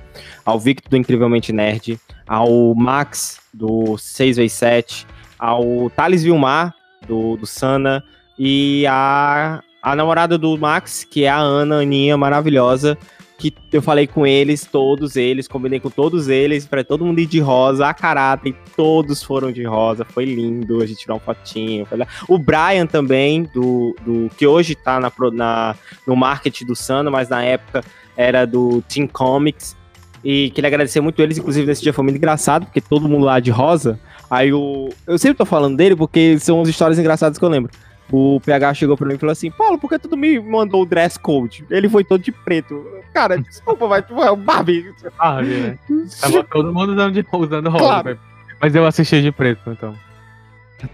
ao 0.45 0.59
Victor 0.59 0.89
do 0.89 0.97
Incrivelmente 0.97 1.53
Nerd, 1.53 2.01
ao 2.27 2.75
Max, 2.75 3.39
do 3.53 3.97
6x7, 3.99 5.05
ao 5.39 5.91
Thales 5.91 6.23
Vilmar, 6.23 6.75
do, 7.07 7.37
do 7.37 7.47
Sana, 7.47 8.03
e 8.39 8.87
a, 8.89 9.61
a 9.83 9.95
namorada 9.95 10.39
do 10.39 10.57
Max, 10.57 11.05
que 11.05 11.25
é 11.25 11.29
a 11.29 11.37
Ana, 11.37 11.81
Aninha, 11.81 12.17
maravilhosa, 12.17 12.97
que 13.39 13.55
eu 13.71 13.83
falei 13.83 14.07
com 14.07 14.27
eles, 14.27 14.65
todos 14.65 15.17
eles, 15.17 15.47
combinei 15.47 15.79
com 15.79 15.91
todos 15.91 16.29
eles, 16.29 16.67
pra 16.67 16.83
todo 16.83 17.05
mundo 17.05 17.21
ir 17.21 17.27
de 17.27 17.39
rosa, 17.39 17.87
a 17.87 17.95
caráter, 17.95 18.55
todos 18.75 19.23
foram 19.23 19.53
de 19.53 19.63
rosa, 19.65 20.05
foi 20.05 20.25
lindo, 20.25 20.83
a 20.83 20.87
gente 20.87 21.01
tirou 21.01 21.19
uma 21.19 21.23
fotinho. 21.23 21.87
O 22.29 22.39
Brian 22.39 22.87
também, 22.87 23.45
do, 23.55 23.95
do 24.05 24.31
que 24.37 24.47
hoje 24.47 24.75
tá 24.75 24.99
na, 24.99 25.13
na, 25.33 25.75
no 26.07 26.17
marketing 26.17 26.65
do 26.65 26.75
Sana, 26.75 27.11
mas 27.11 27.29
na 27.29 27.43
época 27.43 27.85
era 28.17 28.47
do 28.47 28.83
Team 28.83 29.07
Comics, 29.07 29.77
e 30.25 30.51
queria 30.51 30.69
agradecer 30.69 31.01
muito 31.01 31.21
eles, 31.23 31.39
inclusive 31.39 31.67
nesse 31.67 31.83
dia 31.83 31.93
foi 31.93 32.03
muito 32.03 32.17
engraçado, 32.17 32.65
porque 32.65 32.81
todo 32.81 33.09
mundo 33.09 33.25
lá 33.25 33.39
de 33.39 33.51
rosa, 33.51 34.01
aí 34.31 34.53
o... 34.53 34.89
Eu 35.07 35.19
sempre 35.19 35.37
tô 35.37 35.45
falando 35.45 35.77
dele 35.77 35.95
porque 35.95 36.39
são 36.39 36.63
as 36.63 36.69
histórias 36.69 36.99
engraçadas 36.99 37.39
que 37.39 37.45
eu 37.45 37.49
lembro. 37.49 37.71
O 38.11 38.41
PH 38.41 38.75
chegou 38.75 38.97
pra 38.97 39.07
mim 39.07 39.15
e 39.15 39.19
falou 39.19 39.33
assim: 39.33 39.51
Paulo, 39.51 39.79
por 39.79 39.89
que 39.89 39.99
tu 39.99 40.09
não 40.09 40.17
me 40.17 40.39
mandou 40.39 40.83
o 40.83 40.87
dress 40.87 41.19
code? 41.19 41.65
Ele 41.71 41.89
foi 41.89 42.05
todo 42.05 42.23
de 42.23 42.31
preto. 42.31 42.87
Cara, 43.13 43.39
desculpa, 43.43 43.89
mas 43.89 44.07
tu 44.07 44.23
é 44.23 44.31
o 44.31 44.37
Barbie. 44.37 44.93
Barbie, 45.19 45.49
né? 45.49 45.79
Tava 46.21 46.45
todo 46.51 46.73
mundo 46.73 46.93
usando, 46.93 47.13
de, 47.13 47.27
usando 47.33 47.71
rosa. 47.71 47.85
Claro. 47.85 48.05
velho. 48.05 48.21
Mas 48.61 48.75
eu 48.75 48.87
assisti 48.87 49.21
de 49.21 49.33
preto, 49.33 49.71
então. 49.71 49.95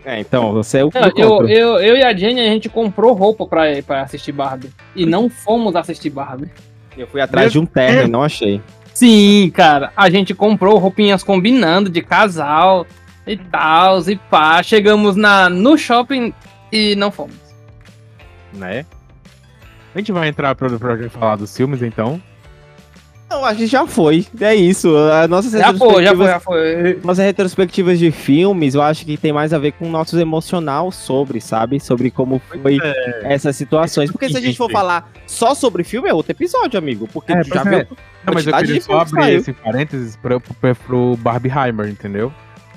É, 0.05 0.21
então, 0.21 0.53
você 0.53 0.79
é 0.79 0.85
o 0.85 0.91
Não, 0.95 1.11
eu, 1.17 1.49
eu, 1.49 1.81
eu 1.81 1.97
e 1.97 2.05
a 2.05 2.15
Jenny, 2.15 2.41
a 2.41 2.47
gente 2.47 2.69
comprou 2.69 3.13
roupa 3.15 3.47
pra, 3.47 3.63
pra 3.85 4.03
assistir 4.03 4.33
Barbie. 4.33 4.71
E 4.95 5.05
não 5.05 5.29
fomos 5.29 5.75
assistir 5.75 6.11
Barbie. 6.11 6.51
eu 6.97 7.07
fui 7.07 7.21
atrás 7.21 7.53
de 7.53 7.59
um 7.59 7.67
terno 7.67 8.03
e 8.03 8.09
não 8.09 8.23
achei. 8.23 8.61
Sim, 8.95 9.51
cara. 9.55 9.93
A 9.97 10.09
gente 10.09 10.35
comprou 10.35 10.79
roupinhas 10.79 11.23
combinando 11.23 11.91
de 11.91 12.01
casal 12.01 12.87
e 13.27 13.37
tal, 13.37 14.01
e 14.09 14.17
pá. 14.17 14.63
Chegamos 14.63 15.17
na, 15.17 15.49
no 15.49 15.77
shopping 15.77 16.33
e 16.73 16.97
não 16.97 17.13
fomos. 17.13 17.37
Né? 18.53 18.85
A 19.95 19.99
gente 19.99 20.11
vai 20.11 20.29
entrar 20.29 20.55
pro, 20.55 20.79
pro 20.79 21.11
falar 21.11 21.37
dos 21.37 21.55
filmes, 21.57 21.83
então. 21.83 22.21
Não, 23.29 23.45
a 23.47 23.55
gente 23.55 23.69
já 23.71 23.87
foi. 23.87 24.27
É 24.41 24.55
isso. 24.55 24.95
As 24.95 25.29
nossas 25.29 25.53
Já 25.53 25.73
foi, 25.73 26.05
já 26.05 26.15
foi, 26.15 26.27
já 26.27 26.41
foi. 26.41 27.01
Nossas 27.03 27.25
retrospectivas 27.25 27.99
de 27.99 28.11
filmes, 28.11 28.75
eu 28.75 28.83
acho 28.83 29.07
que 29.07 29.17
tem 29.17 29.33
mais 29.33 29.55
a 29.55 29.59
ver 29.59 29.73
com 29.73 29.87
o 29.87 29.91
nosso 29.91 30.19
emocional 30.19 30.93
sobre, 30.93 31.41
sabe? 31.41 31.81
Sobre 31.81 32.11
como 32.11 32.39
foi 32.41 32.77
essas 33.23 33.57
situações. 33.57 34.11
Porque 34.11 34.29
se 34.29 34.37
a 34.37 34.41
gente 34.41 34.59
for 34.59 34.71
falar 34.71 35.11
só 35.27 35.55
sobre 35.55 35.83
filme, 35.83 36.11
é 36.11 36.15
outro 36.15 36.33
episódio, 36.33 36.79
amigo. 36.79 37.09
Porque 37.11 37.33
É, 37.33 37.43
já 37.43 37.63
é. 37.63 37.85
viu. 37.85 37.97
Não, 38.27 38.35
mas 38.35 38.47
eu 38.47 38.53
queria 38.53 38.81
só 38.83 39.01
abrir 39.01 39.23
saiu. 39.23 39.39
esse 39.39 39.53
parênteses 39.55 40.17
pro, 40.17 40.39
pro, 40.39 40.75
pro 40.75 41.17
Barbieheimer, 41.17 41.89
entendeu? 41.89 42.31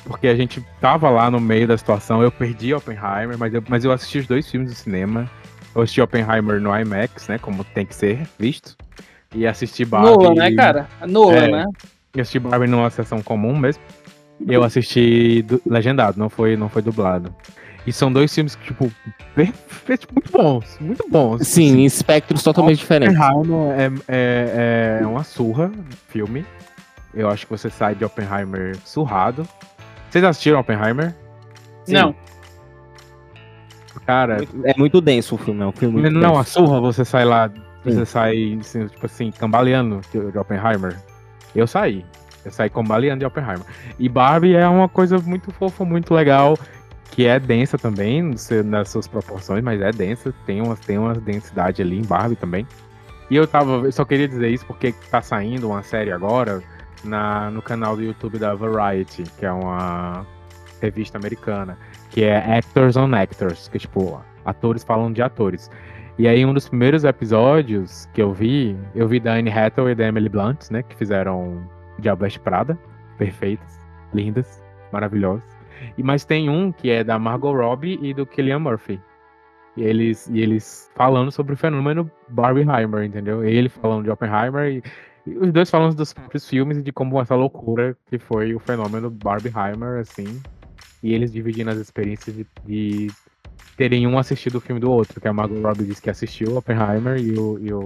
Porque 0.06 0.28
a 0.28 0.36
gente 0.36 0.64
tava 0.80 1.10
lá 1.10 1.30
no 1.32 1.40
meio 1.40 1.68
da 1.68 1.78
situação, 1.78 2.22
eu 2.22 2.32
perdi 2.32 2.74
Oppenheimer, 2.74 3.38
mas 3.38 3.54
eu, 3.54 3.64
mas 3.68 3.84
eu 3.84 3.92
assisti 3.92 4.20
os 4.20 4.28
dois 4.28 4.50
filmes 4.50 4.70
do 4.70 4.76
cinema. 4.76 5.30
Eu 5.76 5.82
assisti 5.82 6.00
Oppenheimer 6.00 6.62
no 6.62 6.74
IMAX, 6.78 7.28
né? 7.28 7.38
Como 7.40 7.64
tem 7.64 7.86
que 7.86 7.96
ser 7.96 8.28
visto. 8.40 8.78
E 9.34 9.46
assisti 9.48 9.84
Barbie. 9.84 10.10
Nolan, 10.12 10.36
né, 10.36 10.52
cara? 10.56 10.88
Nolan, 11.08 11.36
É. 11.36 11.52
né? 11.52 11.66
Eu 12.14 12.22
assisti 12.22 12.40
Barbie 12.40 12.68
numa 12.68 12.90
sessão 12.90 13.22
comum 13.22 13.58
mesmo. 13.58 13.84
E 14.48 14.54
eu 14.54 14.64
assisti 14.64 15.42
du- 15.42 15.62
legendado, 15.66 16.20
não 16.20 16.30
foi, 16.30 16.56
não 16.56 16.70
foi 16.70 16.82
dublado. 16.82 17.34
E 17.88 17.92
são 17.94 18.12
dois 18.12 18.34
filmes 18.34 18.56
que, 18.56 18.66
tipo, 18.66 18.92
perfeitos, 19.34 20.08
muito 20.12 20.32
bons, 20.32 20.78
muito 20.80 21.06
bons. 21.10 21.48
Sim, 21.48 21.80
em 21.80 21.86
espectros 21.86 22.42
totalmente 22.44 22.78
diferentes. 22.80 23.18
Oppenheimer 23.20 24.02
é, 24.08 24.98
é, 25.00 25.00
é 25.02 25.06
uma 25.08 25.24
surra 25.24 25.72
filme. 26.08 26.46
Eu 27.14 27.30
acho 27.30 27.46
que 27.46 27.52
você 27.52 27.70
sai 27.70 27.96
de 27.96 28.04
Oppenheimer 28.06 28.76
surrado. 28.86 29.48
Vocês 30.16 30.24
assistiram 30.24 30.62
Oppenheimer? 30.62 31.14
Sim. 31.84 31.96
Não. 31.96 32.16
Cara, 34.06 34.38
É 34.64 34.74
muito 34.78 35.02
denso 35.02 35.36
o 35.36 35.38
filme, 35.38 35.62
é 35.62 35.66
um 35.66 35.74
filme 35.74 36.00
muito 36.00 36.14
não, 36.14 36.36
a 36.36 36.38
denso. 36.38 36.52
surra 36.52 36.80
você 36.80 37.04
sai 37.04 37.26
lá, 37.26 37.52
você 37.84 38.06
sai, 38.06 38.58
assim, 38.62 38.88
tipo 38.88 39.06
assim, 39.06 39.30
cambaleando 39.32 40.00
de 40.14 40.38
Oppenheimer. 40.38 40.96
Eu 41.54 41.68
saí. 41.68 42.06
Eu 42.46 42.52
saí 42.52 42.70
cambaleando 42.70 43.20
de 43.20 43.26
Oppenheimer. 43.26 43.66
E 44.00 44.08
Barbie 44.08 44.56
é 44.56 44.66
uma 44.66 44.88
coisa 44.88 45.20
muito 45.20 45.52
fofa, 45.52 45.84
muito 45.84 46.14
legal, 46.14 46.58
que 47.12 47.26
é 47.26 47.38
densa 47.38 47.78
também, 47.78 48.34
nas 48.64 48.90
suas 48.92 49.10
proporções, 49.10 49.62
mas 49.62 49.82
é 49.82 49.92
densa. 49.92 50.34
Tem 50.46 50.62
uma, 50.62 50.78
tem 50.78 50.98
uma 50.98 51.14
densidade 51.14 51.82
ali 51.82 52.00
em 52.00 52.06
Barbie 52.06 52.38
também. 52.38 52.66
E 53.30 53.36
eu 53.36 53.46
tava. 53.46 53.86
Eu 53.86 53.92
só 53.92 54.06
queria 54.06 54.30
dizer 54.30 54.48
isso 54.48 54.66
porque 54.66 54.94
tá 55.12 55.22
saindo 55.22 55.68
uma 55.68 55.84
série 55.84 56.14
agora 56.14 56.64
na, 57.06 57.50
no 57.50 57.62
canal 57.62 57.96
do 57.96 58.04
YouTube 58.04 58.38
da 58.38 58.54
Variety, 58.54 59.24
que 59.38 59.46
é 59.46 59.52
uma 59.52 60.26
revista 60.82 61.18
americana, 61.18 61.78
que 62.12 62.24
é 62.24 62.58
Actors 62.58 62.98
on 62.98 63.14
Actors, 63.14 63.68
que 63.68 63.78
é 63.78 63.80
tipo, 63.80 64.22
atores 64.44 64.84
falando 64.84 65.16
de 65.16 65.22
atores. 65.22 65.70
E 66.18 66.28
aí, 66.30 66.46
um 66.46 66.54
dos 66.54 66.70
primeiros 66.70 67.04
episódios 67.04 68.08
que 68.14 68.22
eu 68.22 68.32
vi, 68.32 68.78
eu 68.96 69.06
vi 69.06 69.20
da 69.20 69.34
Anne 69.34 69.52
Hathaway 69.52 69.92
e 69.92 69.96
da 69.96 70.08
Emily 70.08 70.30
Blunt, 70.30 70.72
né? 70.72 70.82
Que 70.82 70.96
fizeram 70.96 71.70
Diabo 72.00 72.22
Veste 72.22 72.40
Prada. 72.40 72.78
Perfeitas, 73.18 73.80
lindas, 74.14 74.64
maravilhosas. 74.94 75.44
E 75.98 76.04
mas 76.04 76.24
tem 76.24 76.50
um 76.50 76.72
que 76.72 76.90
é 76.90 77.04
da 77.04 77.20
Margot 77.20 77.54
Robbie 77.54 78.00
e 78.02 78.14
do 78.14 78.26
Killian 78.26 78.60
Murphy. 78.60 79.02
E 79.76 79.84
eles, 79.84 80.30
e 80.30 80.40
eles 80.40 80.90
falando 80.96 81.32
sobre 81.32 81.54
o 81.54 81.58
fenômeno 81.58 82.10
Barbieheimer, 82.30 83.04
entendeu? 83.04 83.44
Ele 83.44 83.68
falando 83.68 84.06
de 84.06 84.10
Oppenheimer 84.10 84.72
e 84.72 84.84
os 85.28 85.52
dois 85.52 85.70
falando 85.70 85.96
dos 85.96 86.14
próprios 86.14 86.48
filmes 86.48 86.78
e 86.78 86.84
de 86.84 86.92
como 86.92 87.20
essa 87.20 87.36
loucura 87.36 87.98
que 88.08 88.20
foi 88.20 88.54
o 88.54 88.60
fenômeno 88.60 89.10
Barbieheimer, 89.10 90.00
assim. 90.00 90.42
E 91.02 91.14
eles 91.14 91.32
dividindo 91.32 91.72
as 91.72 91.78
experiências 91.78 92.36
de, 92.36 92.48
de 92.66 93.08
terem 93.78 94.08
um 94.08 94.18
assistido 94.18 94.56
o 94.56 94.62
filme 94.62 94.80
do 94.80 94.92
outro, 94.92 95.20
que 95.20 95.28
a 95.28 95.34
Margot 95.34 95.62
Robbie 95.62 95.86
disse 95.86 96.02
que 96.02 96.10
assistiu 96.10 96.56
Oppenheimer 96.58 97.18
e 97.18 97.38
o, 97.38 97.60
e 97.60 97.74
o 97.74 97.84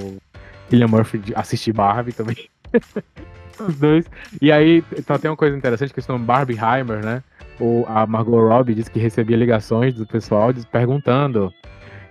Cillian 0.70 0.88
Murphy 0.88 1.22
assistiu 1.36 1.74
Barbie 1.74 2.14
também. 2.14 2.50
Os 3.60 3.76
dois. 3.76 4.06
E 4.42 4.52
aí, 4.52 4.84
então 4.98 5.18
tem 5.20 5.30
uma 5.30 5.36
coisa 5.36 5.58
interessante 5.58 5.94
que 5.94 6.02
se 6.02 6.08
chama 6.08 6.20
Barbieheimer, 6.20 7.04
né? 7.04 7.24
O, 7.60 7.84
a 7.88 8.06
Margot 8.06 8.48
Robbie 8.48 8.76
disse 8.76 8.90
que 8.90 9.00
recebia 9.00 9.36
ligações 9.36 9.94
do 9.94 10.08
pessoal 10.08 10.54
perguntando, 10.72 11.54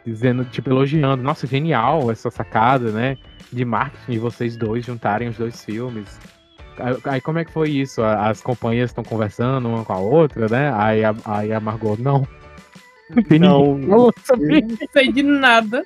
dizendo, 0.04 0.44
tipo, 0.44 0.70
elogiando, 0.70 1.22
nossa, 1.22 1.46
genial 1.46 2.10
essa 2.10 2.30
sacada, 2.30 2.90
né? 2.90 3.16
De 3.52 3.64
marketing 3.64 4.12
de 4.12 4.18
vocês 4.18 4.56
dois 4.56 4.84
juntarem 4.84 5.28
os 5.28 5.36
dois 5.36 5.64
filmes. 5.64 6.18
Aí, 6.78 6.96
aí 7.04 7.20
como 7.20 7.38
é 7.38 7.44
que 7.44 7.52
foi 7.52 7.70
isso? 7.70 8.02
A- 8.02 8.28
As 8.28 8.40
companhias 8.40 8.90
estão 8.90 9.02
conversando 9.04 9.68
uma 9.68 9.84
com 9.84 9.92
a 9.92 9.98
outra, 9.98 10.46
né? 10.48 10.72
Aí 10.74 11.04
a, 11.04 11.14
aí 11.24 11.52
a 11.52 11.60
Margot, 11.60 11.96
não. 11.98 12.26
Não 13.40 13.78
Não. 13.78 14.12
sei 14.92 15.10
de 15.12 15.22
nada. 15.22 15.82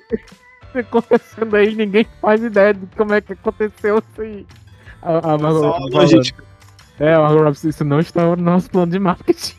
tá 0.73 0.79
acontecendo 0.79 1.55
aí, 1.55 1.73
ninguém 1.73 2.05
faz 2.21 2.43
ideia 2.43 2.73
de 2.73 2.85
como 2.97 3.13
é 3.13 3.21
que 3.21 3.33
aconteceu 3.33 3.99
isso 3.99 4.21
aí. 4.21 4.45
A, 5.01 5.33
a 5.33 5.37
Margot 5.37 5.59
Só 5.61 5.77
logística. 5.91 6.43
falando, 6.43 7.11
É, 7.11 7.13
a 7.15 7.19
Margot 7.21 7.67
isso 7.67 7.83
não 7.85 7.99
está 7.99 8.23
no 8.35 8.35
nosso 8.35 8.69
plano 8.69 8.91
de 8.91 8.99
marketing. 8.99 9.55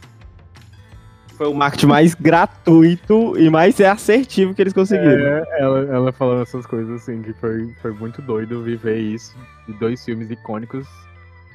Foi 1.36 1.48
o 1.48 1.54
marketing 1.54 1.86
mais 1.86 2.14
gratuito 2.14 3.38
e 3.38 3.50
mais 3.50 3.80
assertivo 3.80 4.54
que 4.54 4.62
eles 4.62 4.72
conseguiram. 4.72 5.10
É, 5.10 5.44
ela, 5.58 5.80
ela 5.80 6.12
falando 6.12 6.42
essas 6.42 6.64
coisas 6.64 7.02
assim, 7.02 7.22
que 7.22 7.32
foi, 7.34 7.74
foi 7.82 7.92
muito 7.92 8.22
doido 8.22 8.62
viver 8.62 8.98
isso 8.98 9.36
de 9.66 9.72
dois 9.74 10.04
filmes 10.04 10.30
icônicos 10.30 10.86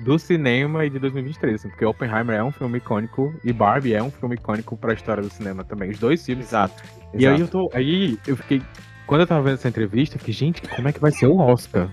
do 0.02 0.18
cinema 0.18 0.86
e 0.86 0.90
de 0.90 1.00
2023, 1.00 1.56
assim, 1.56 1.70
porque 1.70 1.86
Oppenheimer 1.86 2.36
é 2.36 2.44
um 2.44 2.52
filme 2.52 2.78
icônico 2.78 3.34
e 3.44 3.52
Barbie 3.52 3.94
é 3.94 4.04
um 4.04 4.12
filme 4.12 4.36
icônico 4.36 4.78
pra 4.78 4.94
história 4.94 5.22
do 5.22 5.30
cinema 5.30 5.64
também. 5.64 5.92
Os 5.92 6.00
dois 6.00 6.26
filmes. 6.26 6.48
Exato. 6.48 6.82
E 7.14 7.26
aí 7.28 7.40
eu 7.40 7.48
tô. 7.48 7.70
Aí 7.74 8.18
eu 8.28 8.38
fiquei. 8.38 8.62
Quando 9.06 9.22
eu 9.22 9.28
tava 9.28 9.42
vendo 9.42 9.56
essa 9.56 9.68
entrevista, 9.68 10.16
eu 10.16 10.20
fiquei, 10.20 10.34
gente, 10.34 10.62
como 10.62 10.88
é 10.88 10.92
que 10.92 11.00
vai 11.00 11.12
ser 11.12 11.26
o 11.26 11.38
Oscar? 11.38 11.90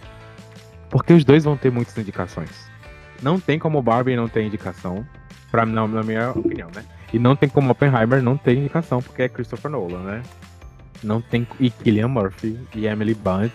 Porque 0.90 1.12
os 1.12 1.24
dois 1.24 1.44
vão 1.44 1.56
ter 1.56 1.70
muitas 1.70 1.96
indicações. 1.96 2.70
Não 3.22 3.40
tem 3.40 3.58
como 3.58 3.80
Barbie 3.80 4.14
não 4.14 4.28
ter 4.28 4.42
indicação, 4.42 5.06
pra, 5.50 5.64
na, 5.64 5.88
na 5.88 6.02
minha 6.02 6.30
opinião, 6.30 6.68
né? 6.74 6.84
E 7.12 7.18
não 7.18 7.36
tem 7.36 7.48
como 7.48 7.70
Oppenheimer 7.70 8.22
não 8.22 8.36
ter 8.36 8.56
indicação, 8.56 9.00
porque 9.00 9.22
é 9.22 9.28
Christopher 9.28 9.70
Nolan, 9.70 10.02
né? 10.02 10.22
Não 11.02 11.20
tem. 11.20 11.46
E 11.60 11.70
Killian 11.70 12.08
Murphy, 12.08 12.58
e 12.74 12.86
Emily 12.86 13.14
Blunt, 13.14 13.52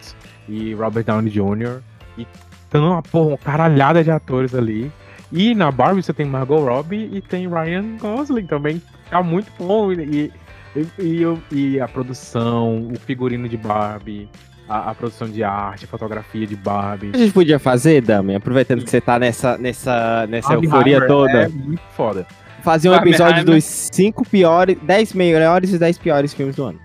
e 0.47 0.73
Robert 0.73 1.03
Downey 1.03 1.31
Jr. 1.31 1.81
E 2.17 2.25
tem 2.69 2.81
uma, 2.81 3.01
porra, 3.01 3.29
uma 3.29 3.37
caralhada 3.37 4.03
de 4.03 4.11
atores 4.11 4.55
ali. 4.55 4.91
E 5.31 5.55
na 5.55 5.71
Barbie 5.71 6.03
você 6.03 6.13
tem 6.13 6.25
Margot 6.25 6.59
Robbie 6.59 7.09
e 7.11 7.21
tem 7.21 7.47
Ryan 7.47 7.97
Gosling 7.97 8.45
também. 8.45 8.81
Tá 9.09 9.23
muito 9.23 9.51
bom. 9.57 9.91
E, 9.91 10.31
e, 10.75 10.87
e, 10.99 11.25
e 11.51 11.79
a 11.79 11.87
produção, 11.87 12.89
o 12.91 12.99
figurino 12.99 13.47
de 13.47 13.57
Barbie, 13.57 14.29
a, 14.67 14.91
a 14.91 14.95
produção 14.95 15.29
de 15.29 15.43
arte, 15.43 15.85
a 15.85 15.87
fotografia 15.87 16.47
de 16.47 16.55
Barbie. 16.55 17.11
A 17.13 17.17
gente 17.17 17.33
podia 17.33 17.59
fazer, 17.59 18.01
Dami, 18.01 18.35
aproveitando 18.35 18.83
que 18.83 18.89
você 18.89 19.01
tá 19.01 19.19
nessa, 19.19 19.57
nessa, 19.57 20.25
nessa 20.27 20.53
euforia 20.53 20.97
Oppenheimer 20.97 21.07
toda, 21.07 21.43
É 21.43 21.47
muito 21.47 21.81
foda. 21.95 22.25
Fazer 22.61 22.89
um 22.89 22.95
episódio 22.95 23.43
dos 23.45 23.63
5 23.63 24.27
piores, 24.27 24.77
10 24.81 25.13
melhores 25.13 25.73
e 25.73 25.77
10 25.77 25.97
piores 25.97 26.33
filmes 26.33 26.55
do 26.55 26.63
ano. 26.65 26.79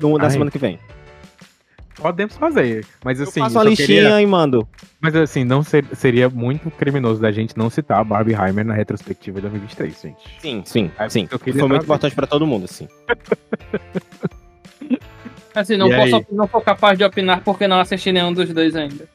No, 0.00 0.16
na 0.18 0.24
Ai. 0.24 0.30
semana 0.30 0.50
que 0.50 0.58
vem. 0.58 0.78
Podemos 1.96 2.36
fazer. 2.36 2.86
Mas 3.04 3.20
assim, 3.20 3.40
eu 3.40 3.44
faço 3.46 3.56
uma 3.58 3.64
listinha 3.64 3.86
queria- 4.02 4.22
e 4.22 4.26
mando. 4.26 4.68
Mas 5.00 5.16
assim, 5.16 5.42
não 5.42 5.64
ser- 5.64 5.84
seria 5.94 6.28
muito 6.28 6.70
criminoso 6.70 7.20
da 7.20 7.32
gente 7.32 7.58
não 7.58 7.68
citar 7.68 8.04
Barbieheimer 8.04 8.64
na 8.64 8.72
retrospectiva 8.74 9.40
de 9.40 9.48
2023, 9.48 10.00
gente. 10.00 10.18
Sim, 10.40 10.62
sim, 10.64 10.90
É, 10.96 11.08
sim. 11.08 11.26
Foi 11.26 11.52
muito 11.68 11.82
importante 11.82 12.14
pra 12.14 12.26
todo 12.26 12.46
mundo, 12.46 12.68
sim. 12.68 12.86
Assim, 15.54 15.76
não 15.76 15.88
E 15.92 15.96
posso, 15.96 16.16
aí? 16.16 16.26
não 16.30 16.46
sou 16.48 16.60
capaz 16.60 16.96
de 16.96 17.02
opinar 17.04 17.40
porque 17.42 17.66
não 17.66 17.80
assisti 17.80 18.12
nenhum 18.12 18.32
dos 18.32 18.48
dois 18.52 18.76
ainda. 18.76 19.08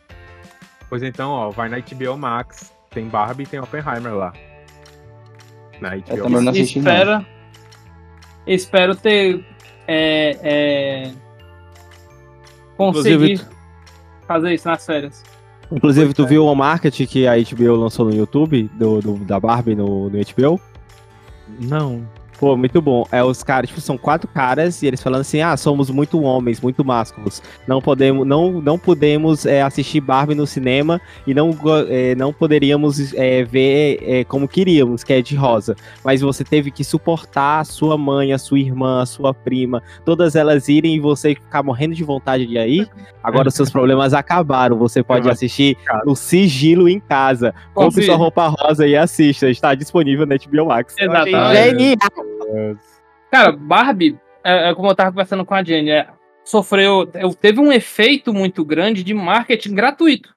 Pois 0.90 1.02
então, 1.02 1.30
ó, 1.32 1.50
vai 1.52 1.70
na 1.70 1.78
HBO 1.80 2.18
Max, 2.18 2.72
tem 2.92 3.06
Barbie 3.08 3.44
e 3.44 3.48
tem 3.48 3.60
Oppenheimer 3.62 4.14
lá. 4.14 4.34
Na 5.82 5.96
HBO 5.96 6.02
também 6.06 6.30
Max. 6.32 6.44
não 6.44 6.52
assisti, 6.52 6.80
não. 6.80 6.92
espero, 6.92 7.26
espero 8.48 8.96
ter 8.96 9.46
é, 9.88 10.38
é, 10.44 11.12
conseguir 12.78 13.46
fazer 14.28 14.54
isso 14.54 14.68
nas 14.68 14.86
férias. 14.86 15.24
inclusive 15.72 16.14
tu 16.14 16.26
viu 16.26 16.46
o 16.46 16.56
marketing 16.56 17.06
que 17.06 17.28
a 17.28 17.34
HBO 17.36 17.76
lançou 17.76 18.06
no 18.06 18.14
YouTube, 18.16 18.70
do, 18.74 19.00
do- 19.02 19.18
da 19.26 19.40
Barbie 19.40 19.76
no, 19.76 20.10
no 20.10 20.18
HBO? 20.20 20.60
Não. 21.60 22.08
Pô, 22.40 22.58
muito 22.58 22.82
bom. 22.82 23.06
É, 23.12 23.24
os 23.24 23.44
caras, 23.44 23.70
tipo, 23.70 23.82
são 23.82 23.98
quatro 23.98 24.28
caras 24.28 24.82
e 24.82 24.88
eles 24.88 25.02
falando 25.02 25.22
assim: 25.22 25.42
ah, 25.42 25.56
somos 25.56 25.90
muito 25.90 26.22
homens, 26.22 26.60
muito 26.60 26.84
másculos. 26.84 27.42
Não 27.68 27.82
podemos, 27.82 28.28
não, 28.28 28.62
não 28.62 28.78
podemos 28.78 29.46
é, 29.46 29.62
assistir 29.62 30.02
Barbie 30.02 30.36
no 30.36 30.46
cinema 30.46 31.00
e 31.26 31.34
não, 31.34 31.52
é, 31.90 32.16
não 32.16 32.34
poderíamos 32.34 33.14
é, 33.14 33.44
ver 33.44 34.00
é, 34.02 34.24
como 34.24 34.48
queríamos, 34.48 35.04
que 35.04 35.14
é 35.14 35.22
de 35.22 35.36
rosa. 35.36 35.76
Mas 36.04 36.22
você 36.22 36.44
teve 36.44 36.72
que 36.72 36.84
suportar 36.84 37.60
a 37.62 37.64
sua 37.64 37.98
mãe, 37.98 38.34
a 38.34 38.38
sua 38.38 38.60
irmã, 38.60 39.02
a 39.02 39.06
sua 39.06 39.34
prima, 39.34 39.82
todas 40.06 40.36
elas 40.36 40.68
irem 40.68 40.96
e 40.96 41.00
você 41.00 41.36
ficar 41.36 41.64
morrendo 41.64 41.96
de 41.96 42.04
vontade 42.04 42.46
de 42.46 42.58
ir. 42.58 42.90
Agora 43.24 43.48
os 43.48 43.54
seus 43.54 43.70
problemas 43.70 44.14
acabaram. 44.14 44.78
Você 44.78 45.02
pode 45.02 45.30
assistir 45.30 45.78
no 46.06 46.16
sigilo 46.16 46.90
em 46.90 47.00
casa. 47.00 47.54
Compre 47.74 48.04
sua 48.04 48.16
roupa 48.16 48.48
rosa 48.48 48.86
e 48.86 48.96
assista. 48.96 49.50
Está 49.50 49.74
disponível 49.74 50.26
na 50.26 50.36
HBO 50.36 50.68
Max. 50.68 50.96
Exatamente. 50.98 51.54
Genial. 51.54 52.33
Cara, 53.32 53.52
Barbie, 53.52 54.20
é, 54.44 54.70
é 54.70 54.76
como 54.76 54.90
eu 54.90 54.96
tava 54.96 55.12
conversando 55.12 55.46
com 55.46 55.54
a 55.54 55.64
Jenny, 55.64 55.92
é, 55.92 56.08
sofreu. 56.44 57.10
teve 57.40 57.60
um 57.60 57.72
efeito 57.72 58.34
muito 58.34 58.64
grande 58.64 59.04
de 59.04 59.14
marketing 59.14 59.74
gratuito. 59.74 60.34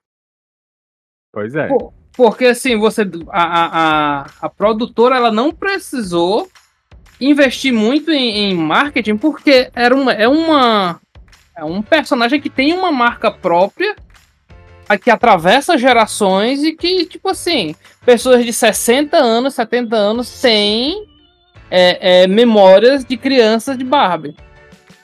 Pois 1.33 1.55
é. 1.55 1.69
Pô, 1.69 1.93
Porque 2.17 2.47
assim, 2.47 2.79
você. 2.79 3.03
A, 3.29 4.21
a, 4.23 4.27
a, 4.41 4.49
produtora 4.49 5.17
ela 5.17 5.31
não 5.31 5.53
precisou 5.53 6.49
investir 7.21 7.73
muito 7.73 8.11
em, 8.11 8.51
em 8.51 8.55
marketing, 8.55 9.17
porque 9.17 9.71
era 9.75 9.95
uma, 9.95 10.13
é 10.13 10.27
uma. 10.27 11.01
É 11.55 11.65
um 11.65 11.83
personagem 11.83 12.41
que 12.41 12.51
tem 12.51 12.73
uma 12.73 12.93
marca 12.93 13.31
própria, 13.31 13.97
que 15.03 15.11
atravessa 15.11 15.77
gerações 15.77 16.63
e 16.63 16.73
que, 16.73 17.07
tipo 17.07 17.31
assim, 17.31 17.75
pessoas 18.05 18.45
de 18.45 18.53
60 18.53 19.17
anos, 19.17 19.55
70 19.55 19.97
anos 19.97 20.41
têm 20.41 21.16
é, 21.71 22.23
é, 22.23 22.27
memórias 22.27 23.05
de 23.05 23.17
crianças 23.17 23.77
de 23.77 23.85
Barbie. 23.85 24.35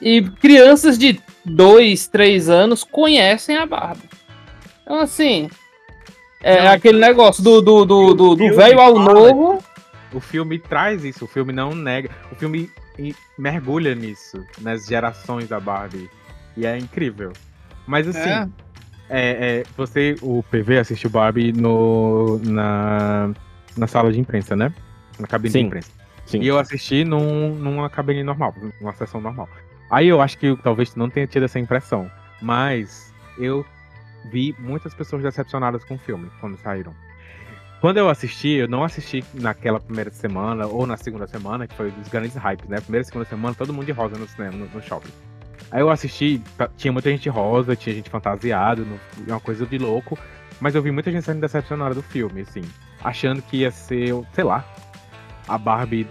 E 0.01 0.21
crianças 0.21 0.97
de 0.97 1.19
2, 1.45 2.07
3 2.07 2.49
anos 2.49 2.83
conhecem 2.83 3.57
a 3.57 3.65
Barbie. 3.65 4.09
Então, 4.83 4.99
assim. 4.99 5.49
É 6.41 6.61
Não, 6.61 6.71
aquele 6.71 6.99
negócio 6.99 7.41
do 7.41 7.61
do 7.61 7.85
do, 7.85 8.13
do, 8.13 8.35
do 8.35 8.55
velho 8.55 8.79
ao 8.79 8.95
fala 8.95 9.13
novo. 9.13 9.63
O 10.13 10.19
filme 10.19 10.59
traz 10.59 11.03
isso, 11.05 11.25
o 11.25 11.27
filme 11.27 11.53
não 11.53 11.73
nega. 11.73 12.09
O 12.31 12.35
filme 12.35 12.69
mergulha 13.37 13.95
nisso, 13.95 14.43
nas 14.61 14.85
gerações 14.85 15.47
da 15.47 15.59
Barbie. 15.59 16.09
E 16.55 16.65
é 16.65 16.77
incrível. 16.77 17.31
Mas 17.87 18.07
assim, 18.07 18.29
É. 18.29 18.47
é, 19.09 19.59
é, 19.59 19.63
você, 19.75 20.15
o 20.21 20.43
PV, 20.43 20.79
assistiu 20.79 21.09
Barbie 21.09 21.51
no, 21.51 22.39
na, 22.39 23.31
na 23.75 23.87
sala 23.87 24.11
de 24.11 24.19
imprensa, 24.19 24.55
né? 24.55 24.71
Na 25.19 25.27
cabine 25.27 25.51
Sim, 25.51 25.59
de 25.61 25.65
imprensa. 25.65 25.91
Sim. 26.25 26.41
E 26.41 26.47
eu 26.47 26.57
assisti 26.57 27.03
num, 27.03 27.55
numa 27.55 27.89
cabine 27.89 28.23
normal, 28.23 28.53
numa 28.79 28.93
sessão 28.93 29.21
normal. 29.21 29.47
Aí 29.89 30.07
eu 30.07 30.21
acho 30.21 30.37
que 30.37 30.55
talvez 30.57 30.95
não 30.95 31.09
tenha 31.09 31.27
tido 31.27 31.43
essa 31.45 31.59
impressão. 31.59 32.09
Mas 32.41 33.13
eu 33.37 33.65
vi 34.31 34.55
muitas 34.59 34.93
pessoas 34.93 35.23
decepcionadas 35.23 35.83
com 35.83 35.95
o 35.95 35.99
filme 35.99 36.29
quando 36.39 36.57
saíram. 36.57 36.93
Quando 37.79 37.97
eu 37.97 38.09
assisti, 38.09 38.49
eu 38.49 38.67
não 38.67 38.83
assisti 38.83 39.23
naquela 39.33 39.79
primeira 39.79 40.09
semana 40.09 40.65
ou 40.67 40.87
na 40.87 40.95
segunda 40.95 41.27
semana, 41.27 41.67
que 41.67 41.75
foi 41.75 41.91
dos 41.91 42.07
grandes 42.07 42.35
hypes, 42.35 42.69
né? 42.69 42.79
Primeira 42.79 43.03
e 43.03 43.05
segunda 43.05 43.25
semana, 43.25 43.53
todo 43.53 43.73
mundo 43.73 43.85
de 43.85 43.91
rosa 43.91 44.17
no 44.17 44.27
cinema, 44.27 44.55
no, 44.55 44.67
no 44.67 44.81
shopping. 44.81 45.11
Aí 45.69 45.81
eu 45.81 45.89
assisti, 45.89 46.41
tá- 46.57 46.69
tinha 46.77 46.93
muita 46.93 47.09
gente 47.09 47.27
rosa, 47.27 47.75
tinha 47.75 47.93
gente 47.93 48.09
fantasiada, 48.09 48.85
uma 49.27 49.39
coisa 49.39 49.65
de 49.65 49.77
louco. 49.77 50.17
Mas 50.61 50.75
eu 50.75 50.81
vi 50.81 50.91
muita 50.91 51.11
gente 51.11 51.25
saindo 51.25 51.41
decepcionada 51.41 51.93
do 51.93 52.01
filme, 52.01 52.41
assim. 52.41 52.61
Achando 53.03 53.41
que 53.41 53.57
ia 53.57 53.71
ser, 53.71 54.13
sei 54.31 54.43
lá, 54.45 54.65
a 55.47 55.57
Barbie 55.57 56.07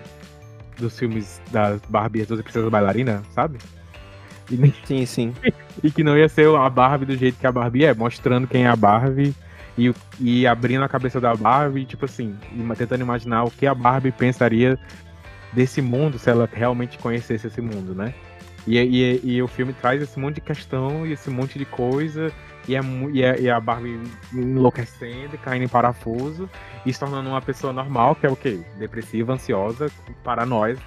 dos 0.79 0.99
filmes 0.99 1.41
das 1.51 1.81
Barbie 1.89 2.21
e 2.21 2.23
as 2.23 2.29
12 2.29 2.43
Princesas 2.43 2.71
Bailarinas, 2.71 3.23
sabe? 3.33 3.59
E, 4.51 4.75
Sim, 4.85 5.07
sim. 5.07 5.35
e 5.83 5.91
que 5.91 6.03
não 6.03 6.17
ia 6.17 6.29
ser 6.29 6.49
a 6.55 6.69
Barbie 6.69 7.07
do 7.07 7.17
jeito 7.17 7.39
que 7.39 7.47
a 7.47 7.53
Barbie 7.53 7.85
é, 7.85 7.95
mostrando 7.95 8.47
quem 8.47 8.65
é 8.65 8.69
a 8.69 8.77
Barbie 8.77 9.35
e, 9.79 9.93
e 10.21 10.47
abrindo 10.47 10.85
a 10.85 10.89
cabeça 10.89 11.21
da 11.21 11.35
Barbie, 11.35 11.85
tipo 11.85 12.05
assim, 12.05 12.37
tentando 12.77 13.01
imaginar 13.01 13.45
o 13.45 13.51
que 13.51 13.67
a 13.67 13.75
Barbie 13.75 14.13
pensaria 14.13 14.79
desse 15.53 15.81
mundo 15.81 16.19
se 16.19 16.31
ela 16.31 16.49
realmente 16.53 16.99
conhecesse 16.99 17.47
esse 17.47 17.61
mundo, 17.61 17.95
né? 17.95 18.15
E, 18.67 18.79
e, 18.79 19.21
e 19.25 19.43
o 19.43 19.49
filme 19.49 19.73
traz 19.73 20.01
esse 20.01 20.19
monte 20.19 20.37
de 20.37 20.41
questão 20.43 21.07
e 21.07 21.13
esse 21.13 21.31
monte 21.31 21.59
de 21.59 21.65
coisa, 21.65 22.33
e, 22.69 22.77
é, 22.77 22.81
e, 23.13 23.23
é- 23.23 23.41
e 23.41 23.51
a 23.51 23.61
Barbie 23.61 23.99
enlouquecendo, 24.33 25.35
e 25.35 25.39
caindo 25.39 25.65
em 25.65 25.69
parafuso, 25.69 26.49
e 26.87 26.93
se 26.93 26.99
tornando 27.01 27.29
uma 27.29 27.43
pessoa 27.43 27.73
normal, 27.73 28.15
que 28.15 28.27
é 28.27 28.31
o 28.31 28.37
quê? 28.37 28.61
Depressiva, 28.79 29.33
ansiosa, 29.33 29.91
para 30.23 30.45
nós. 30.47 30.79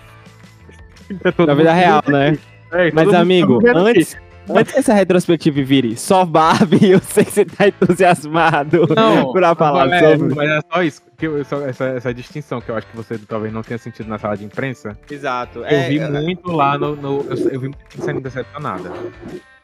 Na 1.45 1.53
vida 1.53 1.73
real, 1.73 2.03
né? 2.07 2.37
É, 2.71 2.91
Mas, 2.91 3.13
amigo, 3.13 3.61
antes, 3.75 4.17
antes 4.49 4.73
que 4.73 4.79
essa 4.79 4.93
retrospectiva 4.93 5.61
vire 5.61 5.95
só 5.95 6.25
Barbie, 6.25 6.89
eu 6.91 6.99
sei 6.99 7.23
que 7.23 7.31
você 7.31 7.45
tá 7.45 7.67
entusiasmado 7.67 8.87
Não, 8.95 9.31
pra 9.33 9.53
falar 9.53 9.87
é, 9.93 9.99
sobre. 10.17 10.35
Mas 10.35 10.49
é 10.49 10.59
só 10.73 10.83
isso, 10.83 11.01
que 11.15 11.27
eu- 11.27 11.45
só 11.45 11.61
essa, 11.65 11.85
essa 11.85 12.13
distinção 12.13 12.59
que 12.59 12.69
eu 12.69 12.75
acho 12.75 12.87
que 12.87 12.97
você 12.97 13.19
talvez 13.19 13.53
não 13.53 13.61
tenha 13.61 13.77
sentido 13.77 14.09
na 14.09 14.17
sala 14.17 14.35
de 14.35 14.45
imprensa. 14.45 14.97
Exato. 15.09 15.59
Eu 15.59 15.65
é, 15.65 15.89
vi 15.89 15.99
é, 15.99 16.09
muito 16.09 16.51
lá 16.51 16.77
no. 16.77 16.95
no- 16.95 17.21
eu, 17.29 17.49
eu 17.51 17.59
vi 17.59 17.67
gente 17.67 18.03
sendo 18.03 18.19
decepcionada. 18.21 18.91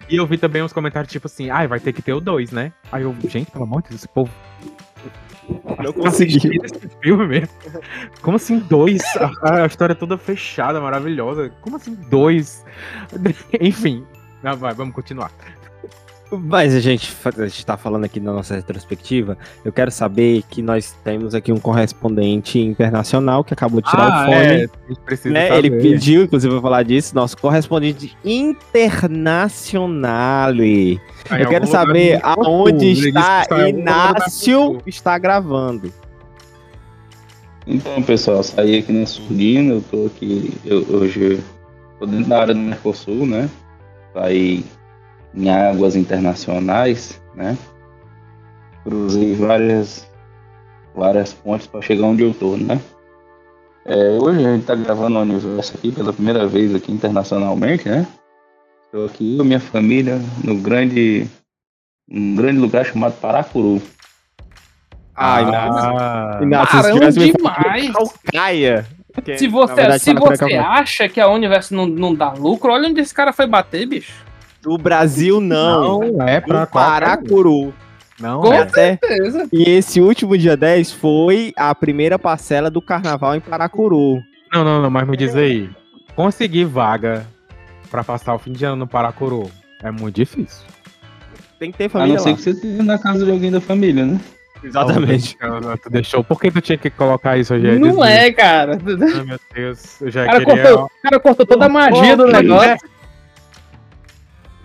E 0.10 0.16
eu 0.16 0.26
vi 0.28 0.38
também 0.38 0.62
uns 0.62 0.74
comentários 0.74 1.12
tipo 1.12 1.28
assim, 1.28 1.50
ai, 1.50 1.68
vai 1.68 1.80
ter 1.80 1.94
que 1.94 2.02
ter 2.02 2.14
o 2.14 2.20
2, 2.20 2.52
né? 2.52 2.74
Aí 2.92 3.04
eu, 3.04 3.16
gente, 3.28 3.50
pelo 3.52 3.64
amor 3.64 3.82
de 3.82 3.90
Deus, 3.90 4.02
esse 4.02 4.08
povo. 4.08 4.32
Não 5.84 5.92
consegui. 5.94 6.38
assistiram 6.38 6.66
esse 6.66 6.90
filme 7.02 7.28
mesmo. 7.28 7.54
Como 8.22 8.38
assim 8.38 8.60
dois? 8.60 9.02
A, 9.42 9.64
a 9.64 9.66
história 9.66 9.94
é 9.94 9.96
toda 9.96 10.18
fechada, 10.18 10.80
maravilhosa. 10.80 11.50
Como 11.62 11.76
assim 11.76 11.96
dois? 12.10 12.66
Enfim. 13.60 14.06
Vai, 14.42 14.74
vamos 14.74 14.94
continuar. 14.96 15.32
Mas 16.32 16.74
a 16.74 16.80
gente, 16.80 17.12
fa- 17.12 17.34
a 17.38 17.48
gente 17.48 17.66
tá 17.66 17.76
falando 17.76 18.06
aqui 18.06 18.18
na 18.20 18.32
nossa 18.32 18.56
retrospectiva. 18.56 19.38
Eu 19.66 19.74
quero 19.74 19.92
saber 19.92 20.44
que 20.50 20.62
nós 20.62 20.96
temos 21.04 21.36
aqui 21.36 21.52
um 21.52 21.60
correspondente 21.60 22.58
internacional 22.58 23.44
que 23.44 23.54
acabou 23.54 23.82
de 23.82 23.90
tirar 23.90 24.08
o 24.08 24.26
fone. 24.26 24.36
é, 24.38 24.70
né? 25.30 25.58
Ele 25.58 25.70
pediu, 25.72 26.24
inclusive, 26.24 26.54
pra 26.54 26.62
falar 26.62 26.84
disso, 26.84 27.14
nosso 27.14 27.38
correspondente 27.38 28.16
internacional. 28.24 30.52
Aí, 30.52 31.00
Eu 31.42 31.50
quero 31.50 31.68
saber 31.68 32.20
aonde 32.24 33.10
está 33.10 33.42
está 33.42 33.70
Inácio 33.70 34.82
está 34.86 35.18
gravando. 35.18 35.92
Então, 37.68 38.02
pessoal, 38.02 38.42
saí 38.42 38.78
aqui 38.80 38.92
na 38.92 39.06
Surdina, 39.06 39.74
eu 39.74 39.82
tô 39.82 40.06
aqui, 40.08 40.54
eu, 40.66 40.80
hoje 40.90 41.40
tô 42.00 42.06
dentro 42.06 42.30
da 42.30 42.42
área 42.42 42.54
do 42.54 42.60
Mercosul, 42.60 43.26
né? 43.28 43.50
Saí 44.14 44.66
em 45.34 45.50
águas 45.50 45.96
internacionais, 45.96 47.22
né? 47.36 47.58
Cruzei 48.84 49.36
várias, 49.36 50.08
várias 50.96 51.34
pontes 51.34 51.68
para 51.68 51.82
chegar 51.82 52.08
onde 52.08 52.24
eu 52.24 52.34
tô, 52.34 52.58
né? 52.58 52.80
É, 53.86 53.96
hoje 54.22 54.46
a 54.46 54.54
gente 54.54 54.66
tá 54.66 54.76
gravando 54.76 55.18
o 55.18 55.22
universo 55.22 55.76
aqui 55.76 55.92
pela 55.92 56.14
primeira 56.14 56.46
vez 56.46 56.74
aqui 56.76 56.92
internacionalmente, 56.92 57.90
né? 57.90 58.06
Estou 58.86 59.06
aqui 59.06 59.38
com 59.38 59.42
a 59.42 59.46
minha 59.46 59.60
família 59.60 60.20
no 60.44 60.56
grande, 60.58 61.28
um 62.10 62.36
grande 62.36 62.60
lugar 62.60 62.86
chamado 62.86 63.14
Paracuru. 63.14 63.82
Ai, 65.16 65.44
Inácio. 65.44 65.98
Ah, 65.98 66.40
Inácio, 66.42 66.78
se 66.78 66.84
Caramba, 66.84 67.12
tivesse 67.12 67.20
me 67.20 67.32
falado 67.42 67.64
demais. 67.64 67.92
Calcaia. 67.92 68.86
que, 69.24 69.38
Se 69.38 69.48
você, 69.48 69.74
verdade, 69.76 70.04
se 70.04 70.14
você 70.14 70.56
acha 70.56 71.10
que 71.10 71.20
a 71.20 71.30
Universo 71.30 71.74
não, 71.74 71.86
não 71.86 72.14
dá 72.14 72.34
lucro, 72.34 72.72
olha 72.72 72.90
onde 72.90 73.02
esse 73.02 73.14
cara 73.14 73.32
foi 73.34 73.48
bater, 73.48 73.86
bicho. 73.86 74.31
O 74.66 74.78
Brasil 74.78 75.42
não. 75.42 76.00
não 76.00 76.28
é 76.28 76.40
pra 76.40 76.64
o 76.64 76.68
Paracuru. 76.68 77.74
Não, 78.20 78.42
Com 78.42 78.54
é. 78.54 78.60
Até, 78.60 79.00
Beleza. 79.02 79.48
e 79.52 79.64
esse 79.68 80.00
último 80.00 80.38
dia 80.38 80.56
10 80.56 80.92
foi 80.92 81.52
a 81.58 81.74
primeira 81.74 82.20
parcela 82.20 82.70
do 82.70 82.80
carnaval 82.82 83.36
em 83.36 83.40
Paracuru. 83.40 84.22
Não, 84.54 84.64
não, 84.64 84.82
não, 84.82 84.90
mas 84.92 85.08
me 85.08 85.18
diz 85.18 85.36
aí. 85.36 85.70
Conseguir 86.16 86.66
vaga 86.66 87.26
pra 87.90 88.04
passar 88.04 88.36
o 88.36 88.40
fim 88.40 88.52
de 88.52 88.64
ano 88.64 88.76
no 88.76 88.88
Paracuru 88.88 89.50
é 89.82 89.90
muito 89.90 90.16
difícil. 90.18 90.64
Tem 91.60 91.72
que 91.72 91.78
ter 91.80 91.86
A 91.86 91.90
família 91.90 92.16
não 92.16 92.24
ser 92.24 92.30
lá. 92.32 92.36
que 92.36 92.42
você 92.44 92.50
esteja 92.52 92.84
na 92.84 92.98
casa 93.00 93.26
de 93.26 93.32
alguém 93.32 93.50
da 93.52 93.62
família, 93.62 94.06
né? 94.06 94.20
Exatamente. 94.64 95.36
Tu 95.82 95.90
deixou. 95.90 96.24
Por 96.24 96.40
que 96.40 96.52
tu 96.52 96.62
tinha 96.62 96.78
que 96.78 96.90
colocar 96.92 97.38
isso 97.38 97.54
hoje? 97.56 97.80
Não 97.80 98.06
é, 98.06 98.32
cara. 98.32 98.74
Ai, 98.74 99.24
meu 99.24 99.40
Deus. 99.54 100.00
Eu 100.02 100.12
já 100.12 100.26
cara, 100.26 100.46
queria. 100.46 100.64
cortou, 100.64 100.86
o 100.86 101.02
cara 101.02 101.20
cortou 101.20 101.46
toda 101.48 101.66
a 101.66 101.70
magia 101.70 102.16
do 102.16 102.28
negócio. 102.28 102.78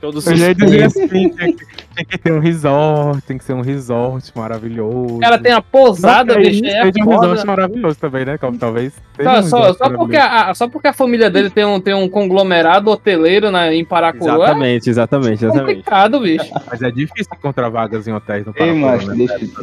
Todos 0.06 0.24
Eu 0.24 0.36
já 0.36 0.46
ia 0.46 0.54
dizer 0.54 0.84
assim, 0.84 1.08
tinha 1.08 1.30
que, 1.30 1.56
tinha 1.56 2.04
que 2.08 2.18
ter 2.18 2.32
um 2.32 2.38
resort, 2.38 3.20
tem 3.22 3.36
que 3.36 3.42
ser 3.42 3.54
um 3.54 3.60
resort 3.60 4.30
maravilhoso. 4.36 5.16
O 5.16 5.18
cara 5.18 5.36
tem 5.36 5.50
a 5.50 5.60
posada, 5.60 6.34
Não, 6.34 6.42
que 6.42 6.48
bicho. 6.48 6.64
É 6.64 6.82
seja 6.84 7.04
um 7.04 7.08
resort 7.08 7.44
maravilhoso 7.44 7.98
também, 7.98 8.24
né? 8.24 8.38
Como 8.38 8.56
talvez. 8.56 8.92
Só, 9.20 9.38
um 9.38 9.42
só, 9.42 9.74
só, 9.74 9.90
porque 9.90 10.16
a, 10.16 10.54
só 10.54 10.68
porque 10.68 10.86
a 10.86 10.92
família 10.92 11.28
dele 11.28 11.50
tem 11.50 11.64
um, 11.64 11.80
tem 11.80 11.92
um 11.92 12.08
conglomerado 12.08 12.88
hoteleiro 12.88 13.50
na, 13.50 13.74
em 13.74 13.84
Paracuru 13.84 14.30
é 14.30 14.34
Exatamente, 14.34 14.90
exatamente, 14.90 15.44
exatamente. 15.44 15.66
complicado, 15.66 16.20
bicho. 16.20 16.52
Mas 16.70 16.82
é 16.82 16.90
difícil 16.92 17.32
encontrar 17.36 17.68
vagas 17.68 18.06
em 18.06 18.12
hotéis 18.12 18.46
no 18.46 18.52
Ei, 18.52 18.58
Paracuru, 18.58 18.80
macho, 18.80 19.08
né? 19.08 19.16
deixa, 19.16 19.38
deixa, 19.38 19.62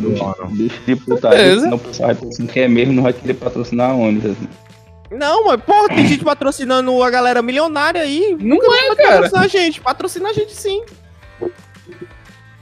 deixa 0.49 0.75
de 0.85 0.95
putaria, 0.97 1.59
senão 1.61 1.77
o 1.77 1.79
pessoal 1.79 2.07
vai 2.07 2.15
pensar 2.15 2.47
que 2.47 2.59
é 2.59 2.67
mesmo 2.67 2.91
não 2.91 3.03
vai 3.03 3.13
querer 3.13 3.35
patrocinar 3.35 3.91
a 3.91 3.93
ônibus. 3.93 4.35
Não, 5.14 5.45
mas 5.45 5.61
porra, 5.61 5.89
tem 5.89 6.07
gente 6.07 6.24
patrocinando 6.24 7.01
a 7.03 7.09
galera 7.09 7.41
milionária 7.41 8.01
aí. 8.01 8.36
Não 8.39 8.55
Nunca 8.55 8.66
é, 8.68 8.70
vai 8.70 8.95
cara. 8.95 9.09
patrocinar 9.14 9.43
a 9.43 9.47
gente. 9.47 9.82
Patrocina 9.82 10.30
a 10.30 10.34
gente 10.34 10.53
sim. 10.53 10.84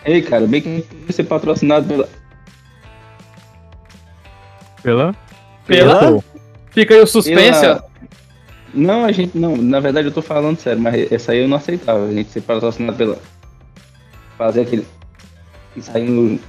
Ei, 0.06 0.22
cara, 0.22 0.46
bem 0.48 0.62
que 0.62 0.86
vai 1.04 1.12
ser 1.14 1.24
patrocinado 1.24 1.88
pela. 1.88 2.10
Pela? 4.84 5.16
Pela? 5.68 6.24
Fica 6.72 6.94
aí 6.96 7.02
o 7.02 7.08
suspense, 7.08 7.62
pela- 7.62 7.84
ó. 7.86 7.92
Não, 8.74 9.06
a 9.06 9.12
gente 9.12 9.38
não. 9.38 9.58
Na 9.58 9.80
verdade, 9.80 10.08
eu 10.08 10.14
tô 10.14 10.22
falando 10.22 10.58
sério, 10.60 10.82
mas 10.82 11.12
essa 11.12 11.34
aí 11.34 11.40
eu 11.40 11.48
não 11.48 11.58
aceitava. 11.58 12.06
A 12.06 12.12
gente 12.12 12.32
ser 12.32 12.42
patrocinado 12.42 12.98
pela. 12.98 13.18
Fazer 14.38 14.62
aquele. 14.62 14.88
Isso 15.76 15.92
aí 15.94 16.10
no. 16.10 16.40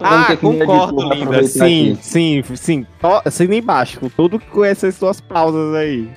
Ah, 0.00 0.26
que 0.28 0.36
concordo, 0.36 1.12
linda. 1.14 1.42
Sim, 1.44 1.98
sim, 2.00 2.42
sim. 2.54 2.86
To- 3.00 3.22
Assina 3.24 3.54
embaixo, 3.56 3.98
com 4.00 4.08
tudo 4.08 4.38
com 4.38 4.64
essas 4.64 4.94
suas 4.94 5.20
pausas 5.20 5.74
aí. 5.74 6.08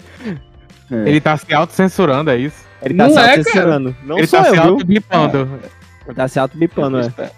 É. 0.91 1.09
Ele 1.09 1.19
tá 1.19 1.35
se 1.37 1.53
autocensurando, 1.53 2.29
é 2.29 2.37
isso? 2.37 2.63
Ele 2.81 2.93
tá 2.93 3.07
Não 3.07 3.13
se 3.13 3.19
é, 3.19 3.29
autocensurando. 3.31 3.95
Não 4.03 4.17
ele 4.17 4.27
sou 4.27 4.39
tá 4.39 4.45
se 4.45 4.49
eu, 4.55 4.61
viu? 4.63 4.71
autoblipando. 4.73 5.59
Ele 6.05 6.15
tá 6.15 6.27
se 6.27 6.39
autobipando, 6.39 6.99
é. 6.99 7.31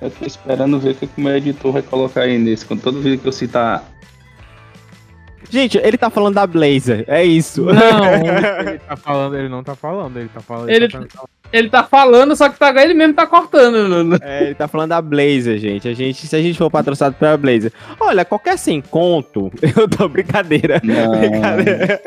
eu 0.00 0.10
tô 0.10 0.24
esperando 0.24 0.78
ver 0.80 0.90
o 0.90 0.94
que 0.94 1.06
que 1.06 1.20
o 1.20 1.24
meu 1.24 1.36
editor 1.36 1.72
vai 1.72 1.82
colocar 1.82 2.22
aí 2.22 2.38
nesse. 2.38 2.64
Com 2.64 2.76
todo 2.76 3.00
vídeo 3.02 3.18
que 3.18 3.28
eu 3.28 3.32
citar. 3.32 3.84
Gente, 5.50 5.78
ele 5.78 5.96
tá 5.96 6.10
falando 6.10 6.34
da 6.34 6.46
Blazer, 6.46 7.04
é 7.06 7.24
isso. 7.24 7.64
Não, 7.64 7.74
ele 8.68 8.78
tá 8.78 8.96
falando, 8.96 9.36
ele 9.36 9.48
não 9.48 9.62
tá 9.64 9.74
falando, 9.74 10.16
ele 10.18 10.28
tá 10.32 10.40
falando. 10.40 10.68
Ele- 10.70 10.88
tá 10.88 10.98
falando- 11.00 11.28
Ele 11.50 11.70
tá 11.70 11.82
falando, 11.84 12.36
só 12.36 12.48
que 12.50 12.58
tá, 12.58 12.68
ele 12.82 12.92
mesmo 12.92 13.14
tá 13.14 13.26
cortando. 13.26 14.18
É, 14.22 14.44
ele 14.44 14.54
tá 14.54 14.68
falando 14.68 14.90
da 14.90 15.00
Blazer, 15.00 15.56
gente. 15.58 15.88
A 15.88 15.94
gente. 15.94 16.26
Se 16.26 16.36
a 16.36 16.42
gente 16.42 16.58
for 16.58 16.70
patrocinado 16.70 17.14
pela 17.16 17.36
Blazer. 17.38 17.72
Olha, 17.98 18.22
qualquer 18.24 18.58
sem 18.58 18.82
conto, 18.82 19.50
eu 19.76 19.88
tô 19.88 20.06
brincadeira. 20.08 20.78
Não. 20.84 21.18
Brincadeira. 21.18 22.00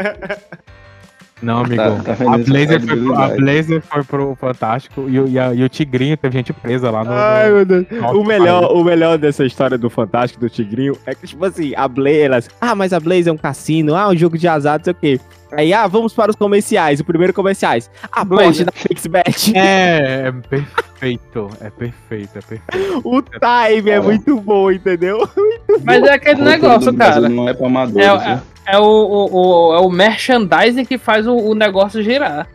Não, 1.41 1.59
amigo. 1.63 1.75
Tá- 2.03 2.15
tá 2.15 2.33
a, 2.33 2.37
Blazer 2.37 2.81
foi 2.81 2.97
pro, 2.97 3.15
a. 3.19 3.27
Blazer 3.29 3.81
foi 3.81 4.03
pro 4.03 4.35
Fantástico 4.39 5.05
e, 5.09 5.19
o- 5.19 5.27
e, 5.27 5.39
a- 5.39 5.53
e 5.53 5.63
o 5.63 5.69
Tigrinho 5.69 6.15
teve 6.17 6.37
gente 6.37 6.53
presa 6.53 6.91
lá 6.91 7.03
no. 7.03 7.11
Ai, 7.11 7.49
no- 7.49 7.55
meu 7.55 7.65
Deus. 7.65 7.85
O 8.13 8.23
melhor, 8.23 8.71
o 8.71 8.83
melhor 8.83 9.17
dessa 9.17 9.43
história 9.45 9.77
do 9.77 9.89
Fantástico, 9.89 10.39
do 10.39 10.49
Tigrinho, 10.49 10.95
é 11.05 11.15
que, 11.15 11.25
tipo 11.27 11.43
assim, 11.43 11.73
a 11.75 11.87
Blaze, 11.87 12.19
elas, 12.21 12.49
ah, 12.59 12.75
mas 12.75 12.93
a 12.93 12.99
Blaze 12.99 13.27
é 13.29 13.31
um 13.31 13.37
cassino, 13.37 13.95
ah, 13.95 14.07
um 14.09 14.15
jogo 14.15 14.37
de 14.37 14.47
azar, 14.47 14.77
não 14.77 14.83
sei 14.83 14.91
o 14.93 14.95
quê. 14.95 15.19
Aí, 15.53 15.73
ah, 15.73 15.85
vamos 15.85 16.13
para 16.13 16.29
os 16.31 16.35
comerciais, 16.37 16.99
o 17.01 17.03
primeiro 17.03 17.33
comerciais. 17.33 17.89
Aposte 18.11 18.63
Blaze. 18.63 18.65
na 18.65 18.71
PixBet. 18.71 19.51
É, 19.57 20.27
é 20.27 20.31
perfeito, 20.31 21.49
é 21.59 21.69
perfeito, 21.69 22.37
é 22.37 22.41
perfeito. 22.41 23.01
O 23.03 23.21
time 23.21 23.89
é 23.91 23.99
muito 23.99 24.39
bom, 24.39 24.71
entendeu? 24.71 25.27
Mas 25.83 26.03
é 26.03 26.13
aquele 26.13 26.41
A 26.41 26.57
cultura 26.57 26.57
negócio, 26.57 26.93
cara. 26.95 27.27
Não 27.27 27.49
é 27.49 27.53
pra 27.53 27.67
amadores, 27.67 28.07
É, 28.07 28.17
viu? 28.35 28.41
É 28.66 28.78
o, 28.78 28.84
o, 28.84 29.70
o- 29.70 29.74
é 29.76 29.80
o 29.80 29.89
merchandising 29.89 30.86
que 30.86 30.97
faz 30.97 31.28
o, 31.28 31.36
o 31.36 31.55
negócio 31.55 32.01
girar. 32.03 32.47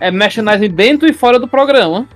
É 0.00 0.10
merchandising 0.10 0.70
dentro 0.70 1.08
e 1.08 1.12
fora 1.12 1.38
do 1.38 1.46
programa. 1.48 2.06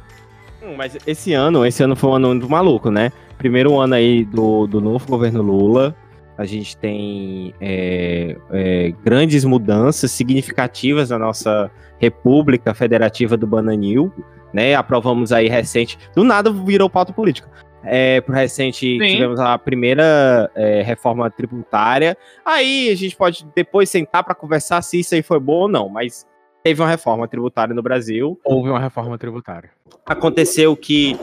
Hum, 0.63 0.75
Mas 0.77 0.97
esse 1.07 1.33
ano, 1.33 1.67
esse 1.67 1.83
ano 1.83 1.95
foi 1.97 2.11
um 2.11 2.15
ano 2.15 2.29
muito 2.29 2.49
maluco, 2.49 2.91
né? 2.91 3.13
Primeiro 3.39 3.79
ano 3.79 3.95
aí 3.95 4.25
do, 4.25 4.67
do 4.67 4.81
novo 4.81 5.07
governo 5.07 5.43
Lula. 5.43 5.95
A 6.39 6.45
gente 6.47 6.77
tem 6.77 7.53
é, 7.61 8.37
é, 8.51 8.93
grandes 9.05 9.45
mudanças 9.45 10.11
significativas 10.13 11.11
na 11.11 11.19
nossa 11.19 11.71
República 11.99 12.73
Federativa 12.75 13.37
do 13.37 13.47
Bananil, 13.47 14.13
né? 14.53 14.75
Aprovamos 14.75 15.33
aí 15.33 15.49
recente. 15.49 15.99
Do 16.17 16.25
nada 16.25 16.51
virou 16.51 16.89
pauta 16.89 17.13
política. 17.13 17.49
É, 17.85 18.21
pro 18.21 18.35
recente 18.35 18.99
Sim. 18.99 18.99
tivemos 18.99 19.41
a 19.41 19.59
primeira 19.59 20.51
é, 20.55 20.83
reforma 20.83 21.31
tributária. 21.31 22.17
Aí 22.45 22.91
a 22.91 22.95
gente 22.95 23.17
pode 23.17 23.47
depois 23.55 23.91
sentar 23.91 24.23
para 24.23 24.35
conversar 24.35 24.83
se 24.83 25.01
isso 25.01 25.15
aí 25.15 25.23
foi 25.23 25.41
bom 25.41 25.63
ou 25.63 25.69
não, 25.69 25.89
mas 25.89 26.27
teve 26.63 26.81
uma 26.81 26.89
reforma 26.89 27.27
tributária 27.27 27.75
no 27.75 27.83
Brasil 27.83 28.39
Houve 28.45 28.71
uma 28.71 28.79
reforma 28.79 29.19
tributária. 29.19 29.71
aconteceu 30.07 30.77
que 30.77 31.19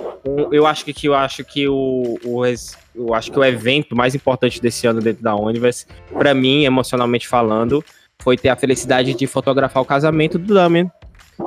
eu 0.51 0.68
acho 0.68 0.84
que, 0.84 0.93
que 0.93 1.07
eu 1.07 1.16
acho 1.16 1.45
que 1.45 1.66
o, 1.68 2.20
o 2.26 2.45
eu 2.45 3.14
acho 3.14 3.32
que 3.32 3.39
o 3.39 3.43
evento 3.45 3.95
mais 3.95 4.14
importante 4.14 4.62
desse 4.62 4.86
ano 4.86 4.99
dentro 4.99 5.24
da 5.24 5.34
Universe, 5.36 5.86
pra 6.18 6.34
mim, 6.34 6.66
emocionalmente 6.66 7.26
falando, 7.26 7.82
foi 8.22 8.36
ter 8.36 8.49
a 8.49 8.55
felicidade 8.57 9.14
de 9.14 9.28
fotografar 9.28 9.82
o 9.82 9.86
casamento 9.86 10.38
do 10.38 10.53
Damian, 10.53 10.91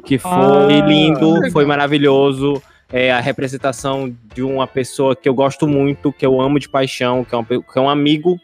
que 0.06 0.16
foi 0.16 0.30
Ah, 0.32 0.86
lindo, 0.86 1.50
foi 1.52 1.66
maravilhoso. 1.66 2.62
É 2.92 3.10
a 3.10 3.20
representação 3.20 4.14
de 4.34 4.42
uma 4.42 4.66
pessoa 4.66 5.16
que 5.16 5.28
eu 5.28 5.34
gosto 5.34 5.66
muito, 5.66 6.12
que 6.12 6.26
eu 6.26 6.40
amo 6.40 6.58
de 6.58 6.68
paixão, 6.68 7.24
que 7.24 7.34
é 7.34 7.38
um, 7.38 7.44
que 7.44 7.78
é 7.78 7.80
um 7.80 7.88
amigo, 7.88 8.38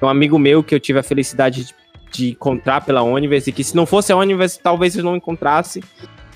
é 0.00 0.04
um 0.04 0.08
amigo 0.08 0.38
meu 0.38 0.62
que 0.62 0.74
eu 0.74 0.80
tive 0.80 0.98
a 0.98 1.02
felicidade 1.02 1.64
de, 1.64 1.74
de 2.10 2.30
encontrar 2.30 2.84
pela 2.84 3.02
Universe, 3.02 3.48
e 3.48 3.52
que 3.52 3.62
se 3.62 3.76
não 3.76 3.86
fosse 3.86 4.12
a 4.12 4.16
Universe, 4.16 4.58
talvez 4.60 4.96
eu 4.96 5.04
não 5.04 5.16
encontrasse 5.16 5.82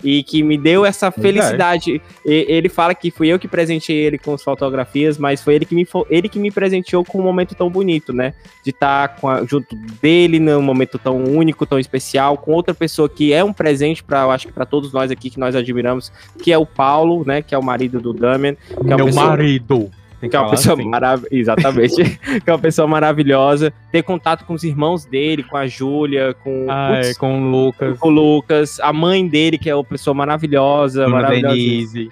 e 0.06 0.22
que 0.22 0.40
me 0.40 0.56
deu 0.56 0.86
essa 0.86 1.10
felicidade. 1.10 2.00
E- 2.24 2.46
ele 2.48 2.68
fala 2.68 2.94
que 2.94 3.10
fui 3.10 3.26
eu 3.26 3.40
que 3.40 3.48
presenteei 3.48 4.04
ele 4.04 4.18
com 4.18 4.34
as 4.34 4.42
fotografias, 4.42 5.18
mas 5.18 5.42
foi 5.42 5.56
ele 5.56 5.64
que 5.64 5.74
me, 5.74 5.84
ele 6.08 6.28
que 6.28 6.38
me 6.38 6.52
presenteou 6.52 7.04
com 7.04 7.18
um 7.18 7.22
momento 7.22 7.56
tão 7.56 7.68
bonito, 7.68 8.12
né? 8.12 8.32
De 8.62 8.70
estar 8.70 9.16
junto 9.48 9.74
dele 10.00 10.38
num 10.38 10.62
momento 10.62 10.96
tão 10.96 11.24
único, 11.24 11.66
tão 11.66 11.76
especial, 11.76 12.38
com 12.38 12.52
outra 12.52 12.72
pessoa 12.72 13.08
que 13.08 13.32
é 13.32 13.42
um 13.42 13.52
presente 13.52 14.04
para, 14.04 14.22
eu 14.22 14.30
acho 14.30 14.46
que 14.46 14.52
para 14.52 14.64
todos 14.64 14.92
nós 14.92 15.10
aqui 15.10 15.28
que 15.28 15.40
nós 15.40 15.56
admiramos, 15.56 16.12
que 16.40 16.52
é 16.52 16.58
o 16.58 16.64
Paulo, 16.64 17.24
né? 17.26 17.42
Que 17.42 17.52
é 17.52 17.58
o 17.58 17.62
marido 17.62 18.00
do 18.00 18.12
Damian, 18.12 18.54
que 18.54 18.92
é 18.92 18.96
Meu 18.96 19.06
pessoa, 19.06 19.26
marido. 19.26 19.90
Tem 20.20 20.30
que 20.30 20.36
é 20.36 20.40
uma 20.40 20.50
pessoa 20.50 20.74
assim. 20.74 20.88
maravilhosa, 20.88 21.28
exatamente, 21.30 22.18
que 22.42 22.48
é 22.50 22.52
uma 22.52 22.58
pessoa 22.58 22.88
maravilhosa. 22.88 23.72
Ter 23.92 24.02
contato 24.02 24.44
com 24.44 24.54
os 24.54 24.64
irmãos 24.64 25.04
dele, 25.04 25.42
com 25.42 25.56
a 25.56 25.66
Júlia, 25.66 26.34
com 26.42 26.66
Ah, 26.68 26.92
putz, 26.94 27.10
é, 27.10 27.14
com 27.14 27.42
o 27.42 27.50
Lucas, 27.50 27.98
o 28.00 28.08
Lucas, 28.08 28.80
a 28.80 28.92
mãe 28.92 29.26
dele, 29.28 29.58
que 29.58 29.68
é 29.68 29.74
uma 29.74 29.84
pessoa 29.84 30.14
maravilhosa, 30.14 31.06
maravilhosa. 31.08 31.54
Denise. 31.54 32.10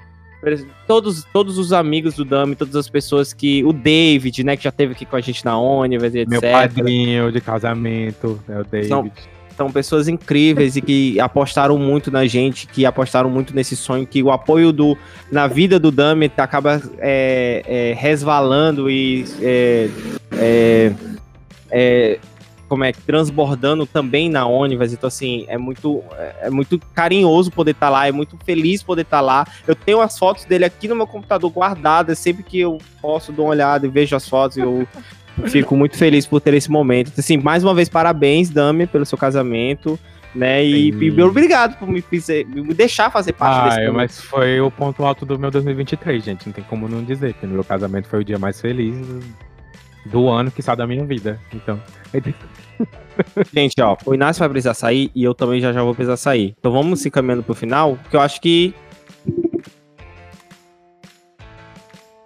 Todos, 0.86 1.24
todos 1.32 1.56
os 1.56 1.72
amigos 1.72 2.14
do 2.16 2.24
Dami, 2.24 2.54
todas 2.54 2.76
as 2.76 2.86
pessoas 2.88 3.32
que. 3.32 3.64
O 3.64 3.72
David, 3.72 4.44
né, 4.44 4.56
que 4.58 4.64
já 4.64 4.68
esteve 4.68 4.92
aqui 4.92 5.06
com 5.06 5.16
a 5.16 5.20
gente 5.20 5.42
na 5.42 5.58
Onivers, 5.58 6.14
etc. 6.14 6.28
Meu 6.28 6.42
padrinho 6.42 7.32
de 7.32 7.40
casamento, 7.40 8.38
é 8.46 8.60
o 8.60 8.64
David. 8.64 8.88
São- 8.88 9.10
São 9.56 9.70
pessoas 9.70 10.08
incríveis 10.08 10.76
e 10.76 10.80
que 10.80 11.20
apostaram 11.20 11.78
muito 11.78 12.10
na 12.10 12.26
gente, 12.26 12.66
que 12.66 12.84
apostaram 12.84 13.30
muito 13.30 13.54
nesse 13.54 13.76
sonho, 13.76 14.06
que 14.06 14.22
o 14.22 14.30
apoio 14.30 14.72
do, 14.72 14.98
na 15.30 15.46
vida 15.46 15.78
do 15.78 15.90
Dami 15.90 16.30
acaba 16.36 16.82
é, 16.98 17.62
é, 17.66 17.94
resvalando 17.96 18.90
e 18.90 19.24
é, 19.40 19.88
é, 20.32 20.92
é, 21.70 22.18
como 22.68 22.82
é, 22.82 22.90
transbordando 22.90 23.86
também 23.86 24.28
na 24.28 24.44
Onivers. 24.44 24.92
Então, 24.92 25.06
assim, 25.06 25.44
é 25.46 25.56
muito, 25.56 26.02
é 26.40 26.50
muito 26.50 26.80
carinhoso 26.92 27.52
poder 27.52 27.70
estar 27.70 27.90
lá, 27.90 28.08
é 28.08 28.12
muito 28.12 28.36
feliz 28.44 28.82
poder 28.82 29.02
estar 29.02 29.20
lá. 29.20 29.46
Eu 29.68 29.76
tenho 29.76 30.00
as 30.00 30.18
fotos 30.18 30.44
dele 30.44 30.64
aqui 30.64 30.88
no 30.88 30.96
meu 30.96 31.06
computador 31.06 31.50
guardadas, 31.52 32.18
sempre 32.18 32.42
que 32.42 32.58
eu 32.58 32.78
posso 33.00 33.30
dou 33.30 33.46
uma 33.46 33.52
olhada 33.52 33.86
e 33.86 33.90
vejo 33.90 34.16
as 34.16 34.28
fotos, 34.28 34.56
eu 34.56 34.86
fico 35.46 35.76
muito 35.76 35.96
feliz 35.96 36.26
por 36.26 36.40
ter 36.40 36.54
esse 36.54 36.70
momento. 36.70 37.12
Assim, 37.18 37.36
mais 37.36 37.62
uma 37.64 37.74
vez, 37.74 37.88
parabéns, 37.88 38.50
Dami, 38.50 38.86
pelo 38.86 39.04
seu 39.06 39.18
casamento. 39.18 39.98
Né, 40.34 40.64
e, 40.64 40.88
e 40.90 41.22
obrigado 41.22 41.78
por 41.78 41.88
me, 41.88 42.00
fizer- 42.00 42.44
me 42.44 42.74
deixar 42.74 43.08
fazer 43.08 43.34
parte 43.34 43.56
Ah, 43.56 43.64
desse 43.68 43.78
é, 43.82 43.86
momento. 43.86 43.96
mas 43.96 44.20
foi 44.20 44.60
o 44.60 44.68
ponto 44.68 45.04
alto 45.04 45.24
do 45.24 45.38
meu 45.38 45.48
2023, 45.48 46.24
gente. 46.24 46.46
Não 46.46 46.52
tem 46.52 46.64
como 46.64 46.88
não 46.88 47.04
dizer. 47.04 47.34
Porque 47.34 47.46
no 47.46 47.54
meu 47.54 47.62
casamento 47.62 48.08
foi 48.08 48.20
o 48.20 48.24
dia 48.24 48.36
mais 48.36 48.60
feliz 48.60 48.96
do 50.06 50.28
ano, 50.28 50.50
que 50.50 50.60
da 50.60 50.86
minha 50.86 51.04
vida. 51.04 51.38
Então, 51.52 51.80
Gente, 53.52 53.80
ó, 53.80 53.96
o 54.04 54.12
Inácio 54.14 54.40
vai 54.40 54.48
precisar 54.48 54.74
sair 54.74 55.10
e 55.14 55.22
eu 55.22 55.34
também 55.34 55.60
já 55.60 55.72
já 55.72 55.82
vou 55.84 55.94
precisar 55.94 56.16
sair. 56.16 56.54
Então 56.58 56.72
vamos 56.72 57.00
se 57.00 57.10
caminhando 57.10 57.42
pro 57.44 57.54
final, 57.54 57.96
porque 58.02 58.16
eu 58.16 58.20
acho 58.20 58.40
que 58.40 58.74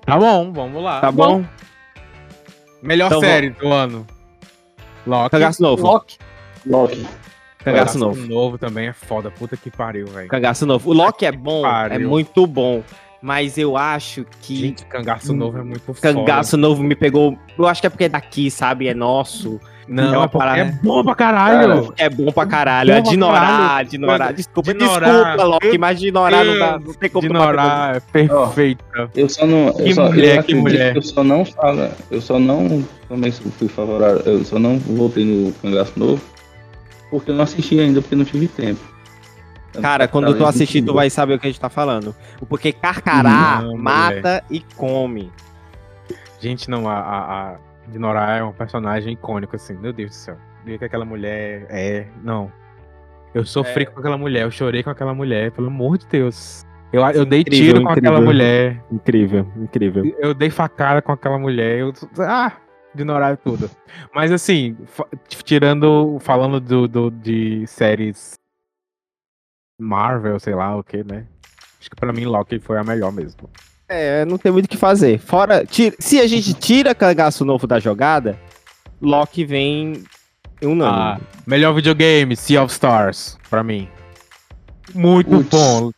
tá 0.06 0.16
bom, 0.18 0.50
vamos 0.52 0.82
lá. 0.82 1.00
tá 1.00 1.12
bom. 1.12 1.44
Melhor 2.82 3.06
Então, 3.06 3.20
série 3.20 3.50
do 3.50 3.72
ano. 3.72 4.06
Loki. 5.06 5.30
Cagaço 5.30 5.62
novo. 5.62 5.82
Loki. 5.82 6.18
Loki. 6.66 7.06
Cagaço 7.64 7.98
novo. 7.98 8.26
novo 8.26 8.58
também 8.58 8.88
é 8.88 8.92
foda. 8.92 9.30
Puta 9.30 9.56
que 9.56 9.70
pariu, 9.70 10.06
velho. 10.06 10.28
Cagaço 10.28 10.64
novo. 10.64 10.90
O 10.90 10.92
Loki 10.92 11.26
é 11.26 11.32
bom, 11.32 11.66
é 11.66 11.98
muito 11.98 12.46
bom. 12.46 12.82
Mas 13.20 13.58
eu 13.58 13.76
acho 13.76 14.24
que 14.42 14.56
Gente, 14.56 14.84
cangaço 14.86 15.34
novo 15.34 15.58
é 15.58 15.62
muito 15.64 15.82
foda. 15.82 16.00
Cangaço 16.00 16.56
novo 16.56 16.82
me 16.84 16.94
pegou. 16.94 17.36
Eu 17.58 17.66
acho 17.66 17.80
que 17.80 17.86
é 17.88 17.90
porque 17.90 18.04
é 18.04 18.08
daqui, 18.08 18.50
sabe? 18.50 18.86
É 18.86 18.94
nosso. 18.94 19.60
Não, 19.88 20.04
É 20.04 20.16
uma 20.18 20.24
é 20.24 20.28
porque 20.28 20.38
parada- 20.38 20.60
é 20.60 20.72
bom 20.82 21.02
pra 21.02 21.14
caralho. 21.14 21.94
É 21.96 22.10
bom 22.10 22.30
pra 22.30 22.46
caralho. 22.46 22.90
É 22.92 22.96
Bom 22.96 23.02
pra 23.02 23.08
de 23.10 23.14
ignorar, 23.16 23.40
caralho. 23.40 23.88
de 23.88 23.96
ignorar. 23.96 24.32
Desculpa, 24.34 24.70
Ignorar. 24.70 25.08
desculpa, 25.08 25.44
Loki. 25.44 25.78
Mas 25.78 25.98
de 25.98 26.06
ignorar 26.08 26.44
não 26.44 26.58
dá. 26.58 26.78
Não 26.78 26.92
tem 26.94 27.10
como 27.10 27.28
de 27.28 27.36
é 27.36 28.00
perfeita. 28.12 28.84
Eu 29.16 29.28
só 29.28 29.46
não. 29.46 29.72
Que 29.72 29.82
eu 29.90 29.94
só, 29.94 30.04
mulher, 30.10 30.36
eu 30.36 30.42
que 30.42 30.54
mulher. 30.54 30.96
Eu 30.96 31.02
só 31.02 31.24
não 31.24 31.44
falo. 31.44 31.88
Eu 32.10 32.20
só 32.20 32.38
não. 32.38 32.84
Também 33.08 33.32
fui 33.32 33.68
favorável. 33.68 34.20
Eu 34.26 34.44
só 34.44 34.58
não 34.58 34.78
voltei 34.78 35.24
no 35.24 35.52
Cangaço 35.54 35.92
Novo. 35.98 36.20
Porque 37.10 37.30
eu 37.30 37.34
não 37.34 37.44
assisti 37.44 37.80
ainda, 37.80 38.02
porque 38.02 38.14
não 38.14 38.24
tive 38.26 38.46
tempo. 38.48 38.80
Cara, 39.80 40.06
quando 40.08 40.34
tu 40.36 40.44
assistir, 40.44 40.82
tu 40.82 40.92
vai 40.92 41.08
saber 41.08 41.34
o 41.34 41.38
que 41.38 41.46
a 41.46 41.50
gente 41.50 41.60
tá 41.60 41.70
falando. 41.70 42.14
Porque 42.48 42.72
carcará 42.72 43.60
Não, 43.62 43.76
mata 43.78 44.44
e 44.50 44.60
come. 44.76 45.30
Gente, 46.40 46.68
não, 46.68 46.88
a, 46.88 46.94
a, 46.98 47.48
a 47.52 47.56
de 47.90 47.98
Nora 47.98 48.36
é 48.36 48.42
um 48.44 48.52
personagem 48.52 49.12
icônico, 49.12 49.56
assim. 49.56 49.74
Meu 49.74 49.92
Deus 49.92 50.10
do 50.10 50.14
céu. 50.14 50.36
Ver 50.64 50.78
que 50.78 50.84
aquela 50.84 51.04
mulher 51.04 51.66
é. 51.70 52.06
Não. 52.22 52.52
Eu 53.34 53.44
sofri 53.44 53.86
com 53.86 53.98
aquela 54.00 54.16
mulher, 54.18 54.42
eu 54.44 54.50
chorei 54.50 54.82
com 54.82 54.90
aquela 54.90 55.14
mulher, 55.14 55.50
pelo 55.52 55.66
amor 55.68 55.98
de 55.98 56.06
Deus. 56.06 56.64
Eu, 56.92 57.02
eu 57.10 57.26
dei 57.26 57.40
Incrível, 57.40 57.74
tiro 57.74 57.82
com 57.84 57.88
aquela 57.90 58.08
incrível. 58.16 58.24
mulher. 58.24 58.84
Incrível, 58.90 59.52
incrível. 59.56 60.16
Eu 60.18 60.32
dei 60.32 60.48
facada 60.50 61.02
com 61.02 61.12
aquela 61.12 61.38
mulher. 61.38 61.78
Eu, 61.80 61.92
ah, 62.26 62.52
de 62.94 63.04
Nora 63.04 63.36
tudo. 63.36 63.70
Mas 64.14 64.32
assim, 64.32 64.76
tirando. 65.44 66.18
Falando 66.20 66.58
do, 66.58 66.88
do- 66.88 67.10
de 67.10 67.66
séries 67.66 68.34
Marvel, 69.80 70.38
sei 70.40 70.54
lá 70.54 70.76
o 70.76 70.82
que, 70.82 71.04
né? 71.04 71.26
Acho 71.78 71.90
que 71.90 71.96
pra 71.96 72.12
mim 72.12 72.24
Loki 72.24 72.58
foi 72.58 72.78
a 72.78 72.82
melhor 72.84 73.12
mesmo. 73.12 73.48
É, 73.88 74.24
não 74.24 74.36
tem 74.36 74.52
muito 74.52 74.66
o 74.66 74.68
que 74.68 74.76
fazer. 74.76 75.18
Fora, 75.18 75.64
tira- 75.64 75.96
se 75.98 76.20
a 76.20 76.26
gente 76.26 76.52
tira 76.54 76.94
cagaço 76.94 77.44
novo 77.44 77.66
da 77.66 77.80
jogada, 77.80 78.38
Loki 79.00 79.44
vem 79.44 80.02
em 80.60 80.66
um 80.66 80.72
ano. 80.72 80.84
Ah, 80.84 81.20
melhor 81.46 81.72
videogame, 81.74 82.36
Sea 82.36 82.62
of 82.62 82.72
Stars, 82.72 83.38
pra 83.48 83.62
mim. 83.62 83.88
Muito 84.94 85.30
Putz. 85.30 85.48
bom. 85.50 85.90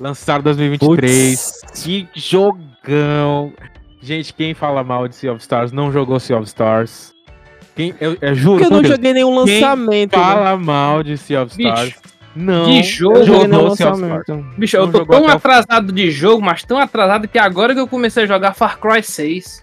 Lançado 0.00 0.40
em 0.40 0.44
2023. 0.44 1.60
Que 1.82 2.08
jogão. 2.14 3.52
Gente, 4.00 4.32
quem 4.32 4.54
fala 4.54 4.84
mal 4.84 5.08
de 5.08 5.16
Sea 5.16 5.32
of 5.32 5.40
Stars 5.40 5.72
não 5.72 5.90
jogou 5.90 6.20
Sea 6.20 6.36
of 6.38 6.46
Stars. 6.46 7.12
Quem, 7.74 7.94
eu, 8.00 8.16
eu 8.20 8.34
juro, 8.34 8.58
Porque 8.60 8.72
eu 8.74 8.76
não 8.82 8.84
joguei 8.88 9.12
nenhum 9.12 9.44
Quem 9.44 9.60
lançamento. 9.60 10.16
né? 10.16 10.22
fala 10.22 10.56
mal 10.56 11.02
de 11.02 11.16
Sea 11.16 11.42
of 11.42 11.56
Bicho, 11.56 11.68
Stars 11.68 11.94
não 12.38 12.64
de 12.66 12.82
jogo, 12.82 13.16
Eu 13.18 13.24
Stars. 13.72 13.98
lançamento. 14.00 14.46
Bicho, 14.56 14.76
Não 14.78 14.84
eu 14.86 14.92
tô 14.92 15.06
tão 15.06 15.26
atrasado 15.28 15.92
de 15.92 16.10
jogo, 16.10 16.42
mas 16.42 16.62
tão 16.62 16.78
atrasado 16.78 17.26
que 17.28 17.38
agora 17.38 17.74
que 17.74 17.80
eu 17.80 17.88
comecei 17.88 18.24
a 18.24 18.26
jogar 18.26 18.54
Far 18.54 18.78
Cry 18.78 19.02
6. 19.02 19.62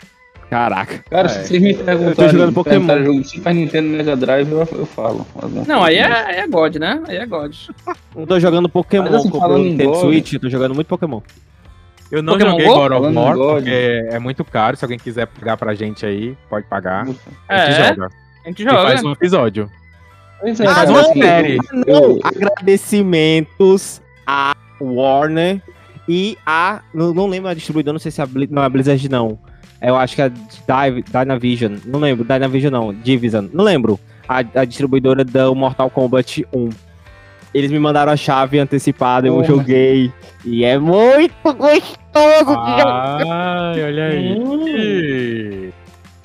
Caraca. 0.49 1.03
Cara, 1.09 1.25
É. 1.25 1.29
se 1.29 1.47
vocês 1.47 1.61
me 1.61 1.73
perguntarem, 1.73 2.09
Eu 2.09 2.15
tô 2.15 2.27
jogando 2.29 2.53
Pokémon. 2.53 3.03
jogo 3.03 3.21
de 3.21 3.27
Super 3.29 3.53
Nintendo 3.55 3.89
Mega 3.89 4.15
Drive, 4.15 4.51
eu, 4.51 4.59
eu 4.59 4.85
falo. 4.85 5.25
Não, 5.67 5.83
aí 5.83 5.95
é, 5.97 6.05
aí 6.05 6.35
é 6.37 6.47
God, 6.47 6.75
né? 6.75 7.01
Aí 7.07 7.17
é 7.17 7.25
God. 7.25 7.55
Não 8.15 8.25
tô 8.27 8.39
jogando 8.39 8.69
Pokémon, 8.69 9.15
assim, 9.15 9.29
comprei 9.29 9.63
Nintendo 9.63 9.95
Switch, 9.95 10.33
eu 10.33 10.39
tô 10.39 10.49
jogando 10.49 10.75
muito 10.75 10.87
Pokémon. 10.87 11.19
Eu 12.11 12.21
não 12.21 12.33
Pokémon 12.33 12.51
joguei 12.51 12.65
Go? 12.67 12.75
God 12.75 12.91
of 12.91 13.15
War, 13.17 13.35
porque 13.35 14.07
é 14.11 14.19
muito 14.19 14.45
caro. 14.45 14.77
Se 14.77 14.85
alguém 14.85 14.99
quiser 14.99 15.25
pagar 15.25 15.57
pra 15.57 15.73
gente 15.73 16.05
aí, 16.05 16.37
pode 16.47 16.67
pagar. 16.67 17.01
A 17.01 17.05
gente 17.05 17.19
É, 17.49 17.87
joga. 17.89 18.09
a 18.45 18.47
gente 18.47 18.61
E 18.61 18.65
faz 18.69 18.97
joga. 18.99 19.07
um 19.07 19.11
episódio. 19.13 19.71
Pois 20.39 20.59
é, 20.59 20.67
Ah, 20.67 20.75
cara, 20.75 20.91
não, 20.91 20.97
assim, 20.99 21.21
série. 21.21 21.57
Não, 21.87 22.19
agradecimentos 22.23 24.01
a 24.27 24.53
Warner 24.81 25.61
e 26.07 26.37
a. 26.45 26.81
Não, 26.93 27.13
não 27.13 27.27
lembro 27.27 27.49
a 27.49 27.53
distribuidora, 27.53 27.93
não 27.93 27.99
sei 27.99 28.11
se 28.11 28.21
é 28.21 28.23
a, 28.23 28.27
não, 28.49 28.61
é 28.61 28.65
a 28.65 28.69
Blizzard, 28.69 29.09
não. 29.09 29.37
Eu 29.81 29.95
acho 29.95 30.15
que 30.15 30.21
é 30.21 30.25
a 30.25 30.29
Dive- 30.29 31.03
Dynavision. 31.03 31.77
Não 31.85 31.99
lembro, 31.99 32.23
Dynavision 32.25 32.71
não, 32.71 32.93
Division. 32.93 33.47
Não 33.53 33.63
lembro. 33.63 33.99
A, 34.27 34.37
a 34.39 34.65
distribuidora 34.65 35.23
do 35.23 35.53
Mortal 35.53 35.89
Kombat 35.89 36.45
1. 36.51 36.69
Eles 37.53 37.71
me 37.71 37.79
mandaram 37.79 38.11
a 38.11 38.17
chave 38.17 38.59
antecipada, 38.59 39.27
eu 39.27 39.43
joguei. 39.43 40.11
E 40.43 40.65
é 40.65 40.77
muito 40.77 41.33
gostoso. 41.43 42.57
Ai, 42.57 43.83
olha 43.83 44.05
aí. 44.07 44.37
Hum. 44.39 45.71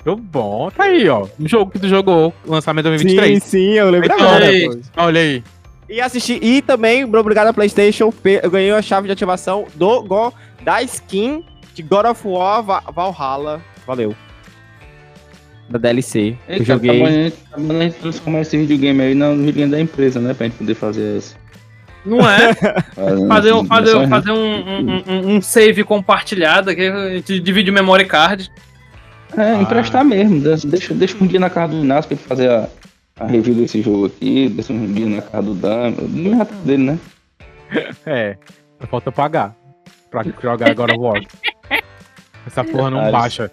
Muito 0.05 0.21
bom. 0.21 0.69
Tá 0.71 0.85
aí, 0.85 1.07
ó. 1.07 1.27
Um 1.39 1.47
jogo 1.47 1.71
que 1.71 1.79
tu 1.79 1.87
jogou, 1.87 2.33
lançamento 2.45 2.85
Sim, 2.85 2.89
2023. 2.91 3.43
sim, 3.43 3.73
eu 3.73 3.89
lembro 3.89 4.07
Então, 4.07 4.19
agora. 4.19 4.45
aí. 4.45 4.67
pô. 4.69 4.79
Olha 4.97 5.21
aí. 5.21 5.43
E 5.89 5.99
assisti. 6.01 6.39
E 6.41 6.61
também, 6.61 7.03
obrigado 7.03 7.47
a 7.47 7.53
PlayStation, 7.53 8.11
eu 8.41 8.49
ganhei 8.49 8.71
a 8.71 8.81
chave 8.81 9.07
de 9.07 9.11
ativação 9.13 9.67
do 9.75 10.01
Go, 10.03 10.33
da 10.63 10.81
skin 10.81 11.43
de 11.75 11.83
God 11.83 12.05
of 12.05 12.27
War 12.27 12.63
Va- 12.63 12.83
Valhalla. 12.93 13.61
Valeu. 13.85 14.15
Da 15.69 15.77
DLC. 15.77 16.35
Ei, 16.49 16.59
eu 16.59 16.65
joguei. 16.65 16.91
Tá 16.91 16.97
bom, 16.97 17.05
a 17.05 17.11
gente, 17.11 17.35
tá 17.49 17.57
bom 17.57 17.77
a 17.79 17.83
gente 17.83 17.95
transformar 17.97 18.41
esse 18.41 18.57
videogame 18.57 19.01
aí 19.01 19.15
no 19.15 19.35
videogame 19.37 19.71
da 19.71 19.79
empresa, 19.79 20.19
né? 20.19 20.33
Pra 20.33 20.47
gente 20.47 20.57
poder 20.57 20.75
fazer 20.75 21.17
isso. 21.17 21.35
Não 22.05 22.19
é? 22.27 22.53
Fazer, 23.27 23.53
um- 23.53 23.65
fazer, 23.65 23.91
Só- 23.91 24.07
fazer 24.07 24.31
um, 24.31 24.35
um, 24.37 25.03
um- 25.07 25.35
um 25.35 25.41
save 25.41 25.83
compartilhado 25.83 26.71
aqui, 26.71 26.87
a 26.87 27.09
gente 27.15 27.39
divide 27.39 27.69
o 27.69 27.73
memory 27.73 28.05
card. 28.05 28.49
É, 29.37 29.41
Ah. 29.55 29.61
emprestar 29.61 30.03
mesmo. 30.03 30.39
Deixa, 30.41 30.93
deixa 30.93 31.15
um 31.23 31.27
dia 31.27 31.39
na 31.39 31.49
casa 31.49 31.73
do 31.73 31.83
Inácio 31.83 32.09
pra 32.09 32.15
ele 32.17 32.27
fazer 32.27 32.49
a, 32.49 32.67
a 33.19 33.25
review 33.25 33.55
desse 33.55 33.81
jogo 33.81 34.07
aqui. 34.07 34.49
Deixa 34.49 34.73
um 34.73 34.91
dia 34.93 35.05
na 35.05 35.21
casa 35.21 35.43
do 35.43 35.53
Dan. 35.53 35.93
Não 36.09 36.41
é 36.41 36.47
dele, 36.65 36.83
né? 36.83 36.99
É. 38.05 38.35
Só 38.81 38.87
falta 38.87 39.11
pagar 39.11 39.55
pra 40.09 40.23
jogar 40.41 40.73
God 40.75 40.89
of 40.89 40.99
War. 40.99 41.21
Essa 42.45 42.63
porra 42.63 42.89
não 42.89 43.11
baixa. 43.11 43.49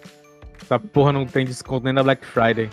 Essa 0.61 0.77
porra 0.79 1.13
não 1.13 1.25
tem 1.25 1.45
desconto 1.45 1.85
nem 1.85 1.93
na 1.93 2.03
Black 2.03 2.25
Friday. 2.25 2.69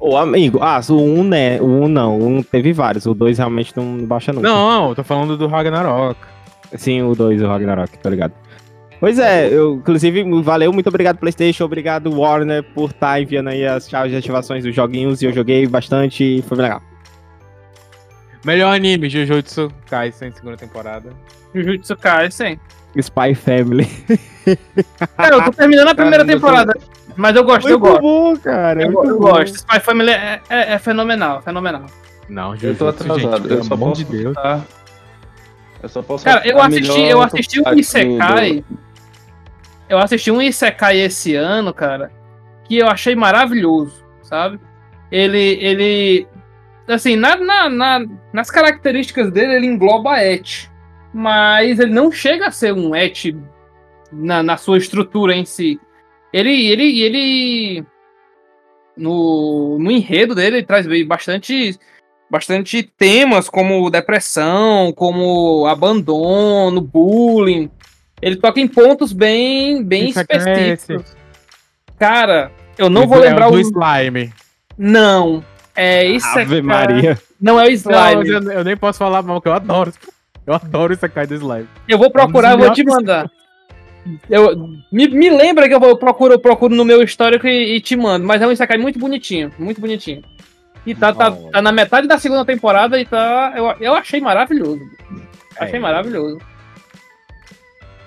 Ô, 0.00 0.16
amigo, 0.16 0.60
ah, 0.62 0.80
o 0.88 0.94
1 0.94 1.24
né? 1.24 1.60
O 1.60 1.66
1 1.66 1.88
não. 1.88 2.18
O 2.18 2.26
1 2.38 2.42
teve 2.44 2.72
vários. 2.72 3.04
O 3.04 3.14
2 3.14 3.36
realmente 3.38 3.72
não 3.76 3.98
baixa 4.06 4.32
nunca. 4.32 4.48
Não, 4.48 4.90
eu 4.90 4.94
tô 4.94 5.02
falando 5.04 5.36
do 5.36 5.46
Ragnarok. 5.48 6.18
Sim, 6.76 7.02
o 7.02 7.14
2, 7.14 7.42
o 7.42 7.48
Ragnarok, 7.48 7.98
tá 7.98 8.08
ligado? 8.08 8.32
Pois 9.00 9.18
é, 9.18 9.48
eu, 9.48 9.74
inclusive, 9.76 10.24
valeu, 10.42 10.72
muito 10.72 10.88
obrigado, 10.88 11.18
PlayStation, 11.18 11.64
obrigado, 11.64 12.10
Warner, 12.18 12.64
por 12.74 12.90
estar 12.90 13.20
enviando 13.20 13.48
aí 13.48 13.64
as 13.64 13.88
chaves 13.88 14.10
de 14.10 14.16
ativações 14.18 14.64
dos 14.64 14.74
joguinhos. 14.74 15.22
E 15.22 15.26
eu 15.26 15.32
joguei 15.32 15.66
bastante 15.68 16.24
e 16.24 16.42
foi 16.42 16.56
bem 16.56 16.64
legal. 16.66 16.82
Melhor 18.44 18.74
anime, 18.74 19.08
Jujutsu 19.08 19.70
Kaisen, 19.88 20.32
segunda 20.32 20.56
temporada. 20.56 21.10
Jujutsu 21.54 21.96
Kaisen. 21.96 22.58
Spy 22.96 23.34
Family. 23.34 23.86
Cara, 25.16 25.36
eu 25.36 25.44
tô 25.44 25.50
terminando 25.52 25.88
a 25.88 25.94
primeira 25.94 26.24
Cara, 26.24 26.32
eu 26.32 26.40
tô- 26.40 26.46
temporada. 26.46 26.78
Mas 27.16 27.36
eu 27.36 27.44
gosto, 27.44 27.68
eu 27.68 27.78
gosto. 27.78 28.00
bom, 28.00 28.36
cara. 28.36 28.82
Eu, 28.82 28.92
muito 28.92 29.10
eu 29.10 29.18
bom. 29.18 29.30
gosto. 29.30 29.56
Spy 29.56 29.80
Family 29.80 30.10
é, 30.10 30.40
é- 30.48 30.72
é 30.74 30.78
fenomenal, 30.78 31.42
fenomenal. 31.42 31.86
Não, 32.28 32.54
Eu 32.54 32.58
tô 32.58 32.66
Jujutsu, 32.66 32.86
atrasado. 32.88 33.20
gente, 33.20 33.34
eu 33.34 33.48
pelo 33.48 33.64
só 33.64 33.74
amor 33.74 33.88
posso 33.90 34.04
de 34.04 34.10
Deus. 34.16 34.36
citar- 34.36 34.64
Eu 35.82 35.88
só 35.88 36.02
posso 36.02 36.24
Cara, 36.24 36.46
eu 36.48 36.60
assisti, 36.60 37.00
eu 37.02 37.22
assisti 37.22 37.60
um 37.60 37.64
parte 37.64 37.76
do- 37.76 37.80
Isekai. 37.80 38.64
Eu 39.88 39.98
assisti 39.98 40.30
um 40.30 40.42
Isekai 40.42 40.98
esse 41.00 41.34
ano, 41.34 41.72
cara, 41.72 42.12
que 42.64 42.76
eu 42.76 42.88
achei 42.88 43.14
maravilhoso, 43.14 44.04
sabe? 44.22 44.60
Ele, 45.10 45.58
ele, 45.60 46.26
assim, 46.86 47.16
na, 47.16 47.36
na- 47.36 47.68
na- 47.70 48.06
nas 48.32 48.50
características 48.50 49.30
dele, 49.30 49.54
ele 49.56 49.66
engloba 49.66 50.22
et, 50.22 50.70
mas 51.12 51.78
ele 51.80 51.92
não 51.92 52.12
chega 52.12 52.48
a 52.48 52.50
ser 52.50 52.74
um 52.74 52.94
et 52.94 53.34
na, 54.12 54.42
na 54.42 54.56
sua 54.58 54.76
estrutura 54.76 55.34
em 55.34 55.46
si. 55.46 55.80
Ele, 56.32 56.66
ele, 56.66 57.00
ele, 57.00 57.84
no, 58.94 59.78
no 59.78 59.90
enredo 59.90 60.34
dele, 60.34 60.58
ele 60.58 60.66
traz 60.66 60.86
bastante 61.06 61.78
bastante 62.30 62.82
temas 62.82 63.48
como 63.48 63.88
depressão, 63.88 64.92
como 64.92 65.66
abandono, 65.66 66.78
bullying. 66.78 67.70
Ele 68.20 68.36
toca 68.36 68.60
em 68.60 68.66
pontos 68.68 69.12
bem, 69.12 69.82
bem 69.82 70.08
Isso 70.10 70.20
aqui 70.20 70.32
é 70.34 70.36
específicos. 70.74 71.16
Cara, 71.98 72.50
eu 72.76 72.88
não 72.90 73.06
vou 73.06 73.18
do- 73.18 73.24
é 73.24 73.28
lembrar 73.28 73.50
do 73.50 73.56
o. 73.56 73.60
slime. 73.60 74.32
Não. 74.76 75.42
É 75.74 76.04
isso 76.04 76.26
Ave 76.38 76.60
Maria. 76.62 77.18
Não 77.40 77.58
é 77.60 77.64
o 77.64 77.66
Não, 77.66 77.72
slime. 77.72 78.28
eu, 78.28 78.52
eu 78.52 78.64
nem 78.64 78.76
posso 78.76 78.98
falar 78.98 79.22
mal, 79.22 79.40
que 79.40 79.48
eu 79.48 79.52
adoro. 79.52 79.92
Eu 80.46 80.54
adoro 80.54 80.92
esse 80.92 81.00
Isekai 81.04 81.26
do 81.26 81.34
slime. 81.34 81.68
Eu 81.88 81.98
vou 81.98 82.10
procurar, 82.10 82.52
eu 82.52 82.58
vou 82.58 82.72
te 82.72 82.82
mandar. 82.84 83.30
Eu, 84.30 84.56
me, 84.90 85.06
me 85.08 85.28
lembra 85.30 85.68
que 85.68 85.74
eu 85.74 85.78
vou- 85.80 85.90
eu 85.90 85.96
procuro, 85.98 86.34
eu 86.34 86.38
procuro 86.38 86.74
no 86.74 86.84
meu 86.84 87.02
histórico 87.02 87.46
e, 87.46 87.76
e 87.76 87.80
te 87.80 87.94
mando. 87.96 88.26
Mas 88.26 88.40
é 88.40 88.46
um 88.46 88.52
Isekai 88.52 88.78
muito 88.78 88.98
bonitinho, 88.98 89.52
muito 89.58 89.80
bonitinho. 89.80 90.22
E 90.86 90.94
tá, 90.94 91.12
tá, 91.12 91.30
tá 91.30 91.60
na 91.60 91.70
metade 91.70 92.08
da 92.08 92.18
segunda 92.18 92.44
temporada 92.44 92.98
e 92.98 93.04
tá. 93.04 93.52
Eu, 93.54 93.66
eu 93.80 93.94
achei 93.94 94.20
maravilhoso. 94.20 94.80
Achei 95.58 95.76
É. 95.76 95.80
maravilhoso. 95.80 96.38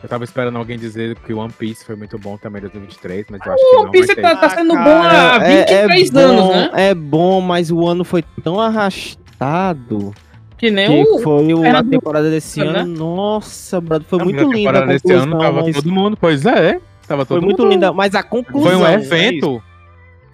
Eu 0.03 0.09
tava 0.09 0.23
esperando 0.23 0.57
alguém 0.57 0.77
dizer 0.79 1.15
que 1.17 1.31
o 1.33 1.37
One 1.37 1.51
Piece 1.53 1.85
foi 1.85 1.95
muito 1.95 2.17
bom 2.17 2.35
também 2.37 2.59
em 2.59 2.63
2023, 2.63 3.25
mas 3.29 3.39
eu 3.45 3.53
acho 3.53 3.69
que 3.69 3.75
O 3.75 3.81
One 3.81 3.91
Piece 3.91 4.15
tá, 4.15 4.35
tá 4.35 4.49
sendo 4.49 4.73
Ah, 4.75 4.83
bom 4.83 5.01
há 5.03 5.09
cara, 5.09 5.43
é- 5.45 5.87
23 5.87 6.15
é 6.15 6.19
anos, 6.23 6.41
bom, 6.43 6.51
né? 6.53 6.69
É 6.73 6.95
bom, 6.95 7.41
mas 7.41 7.71
o 7.71 7.87
ano 7.87 8.03
foi 8.03 8.23
tão 8.43 8.59
arrastado 8.59 10.13
Que 10.57 10.71
nem 10.71 11.03
que 11.05 11.09
o. 11.11 11.19
foi 11.19 11.53
o- 11.53 11.59
a 11.59 11.61
Fernando 11.61 11.89
temporada 11.89 12.29
desse 12.29 12.59
né? 12.63 12.79
ano. 12.79 12.97
Nossa, 12.97 13.79
brother, 13.79 14.07
foi 14.07 14.19
A 14.21 14.23
muito 14.23 14.37
linda 14.39 14.51
a 14.51 14.55
temporada 14.55 14.87
desse 14.87 15.11
ano 15.13 15.37
tava 15.37 15.61
mas 15.63 15.75
todo 15.75 15.91
mundo, 15.91 16.17
pois 16.19 16.45
é. 16.45 16.79
Tava 17.07 17.25
todo 17.25 17.39
foi 17.39 17.45
muito 17.45 17.61
mundo- 17.63 17.71
linda, 17.71 17.93
mas 17.93 18.15
a 18.15 18.23
conclusão... 18.23 18.71
Foi 18.71 18.75
um 18.79 18.85
é 18.85 18.95
isso. 18.99 19.13
evento. 19.13 19.63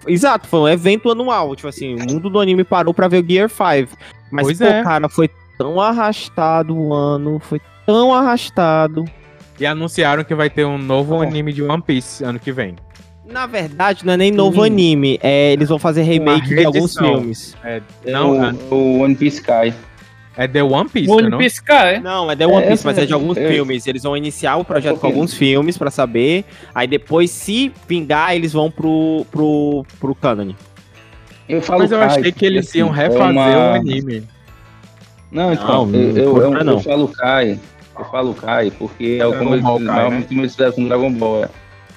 Exato, 0.06 0.46
foi 0.46 0.60
um 0.60 0.68
evento 0.68 1.10
anual. 1.10 1.54
Tipo 1.56 1.68
assim, 1.68 1.94
o 1.94 1.98
mundo 1.98 2.30
do 2.30 2.38
anime 2.40 2.64
parou 2.64 2.94
pra 2.94 3.08
ver 3.08 3.22
o 3.22 3.28
Gear 3.28 3.48
5. 3.50 3.96
Mas, 4.30 4.46
Pois 4.46 4.58
pô, 4.58 4.64
é. 4.64 4.82
cara, 4.82 5.08
foi 5.08 5.28
tão 5.58 5.80
arrastado 5.80 6.76
o 6.76 6.94
ano, 6.94 7.38
foi 7.40 7.60
tão 7.84 8.14
arrastado. 8.14 9.04
E 9.60 9.66
anunciaram 9.66 10.22
que 10.24 10.34
vai 10.34 10.48
ter 10.48 10.64
um 10.64 10.78
novo 10.78 11.20
anime 11.20 11.52
de 11.52 11.62
One 11.62 11.82
Piece 11.82 12.22
ano 12.24 12.38
que 12.38 12.52
vem. 12.52 12.76
Na 13.26 13.46
verdade, 13.46 14.06
não 14.06 14.14
é 14.14 14.16
nem 14.16 14.30
novo 14.30 14.60
Sim. 14.62 14.66
anime, 14.68 15.18
é, 15.22 15.52
eles 15.52 15.68
vão 15.68 15.78
fazer 15.78 16.02
remake 16.02 16.48
de 16.48 16.64
alguns 16.64 16.96
filmes. 16.96 17.54
É, 17.62 17.82
Não, 18.06 18.34
não, 18.34 18.58
o, 18.70 18.74
o 18.74 18.98
One 19.00 19.14
Piece 19.14 19.42
Kai. 19.42 19.74
É 20.36 20.46
The 20.46 20.62
One 20.62 20.88
Piece, 20.88 21.10
One 21.10 21.28
não? 21.28 21.36
Piece, 21.38 21.60
cara. 21.62 21.98
Não, 22.00 22.30
é 22.30 22.36
The 22.36 22.46
One 22.46 22.62
É, 22.64 22.68
Piece, 22.68 22.86
mas 22.86 22.96
é 22.96 23.00
de 23.00 23.06
essa- 23.06 23.14
alguns 23.14 23.36
é- 23.36 23.48
filmes. 23.48 23.86
Eles 23.88 24.04
vão 24.04 24.16
iniciar 24.16 24.56
o 24.56 24.64
projeto 24.64 24.98
com 25.00 25.06
alguns 25.08 25.34
filmes 25.34 25.76
pra 25.76 25.90
saber. 25.90 26.44
Aí 26.72 26.86
depois, 26.86 27.30
se 27.32 27.72
vingar, 27.88 28.34
eles 28.36 28.52
vão 28.52 28.70
pro, 28.70 29.26
pro, 29.32 29.84
pro 29.98 30.14
canon. 30.14 30.52
Eu 31.48 31.60
falo 31.60 31.80
Mas 31.80 31.90
eu 31.90 31.98
Kai, 31.98 32.06
achei 32.06 32.32
que 32.32 32.46
eles 32.46 32.68
assim, 32.68 32.78
iam 32.78 32.94
é 32.94 33.08
refazer 33.08 33.30
uma- 33.32 33.48
o 33.72 33.74
anime. 33.74 34.22
Não, 35.30 35.52
então, 35.52 35.86
Não, 35.86 35.98
eu, 36.00 36.12
não 36.12 36.22
eu, 36.22 36.42
eu, 36.58 36.64
não. 36.64 36.72
eu 36.74 36.80
falo 36.80 37.08
Kai, 37.08 37.58
eu 37.98 38.04
falo 38.06 38.34
Kai, 38.34 38.70
porque 38.70 39.18
é 39.20 39.26
o 39.26 39.30
Dragon 39.30 39.44
como 39.44 39.54
eles, 39.54 39.64
Ball 39.64 39.76
Kai, 39.78 39.86
normalmente 39.86 40.22
né? 40.22 40.28
como 40.28 40.40
eles 40.42 40.52
fizeram 40.52 40.72
com 40.72 40.88
Dragon 40.88 41.12
Ball, 41.12 41.44
é. 41.44 41.48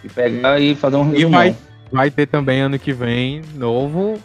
E 0.03 0.09
pegar 0.09 0.59
e 0.59 0.75
fazer 0.75 0.95
um 0.95 1.09
E 1.09 1.17
resumão. 1.17 1.31
vai, 1.39 1.55
vai 1.91 2.11
ter 2.11 2.25
também 2.27 2.61
ano 2.61 2.79
que 2.79 2.91
vem 2.91 3.41
novo 3.55 4.19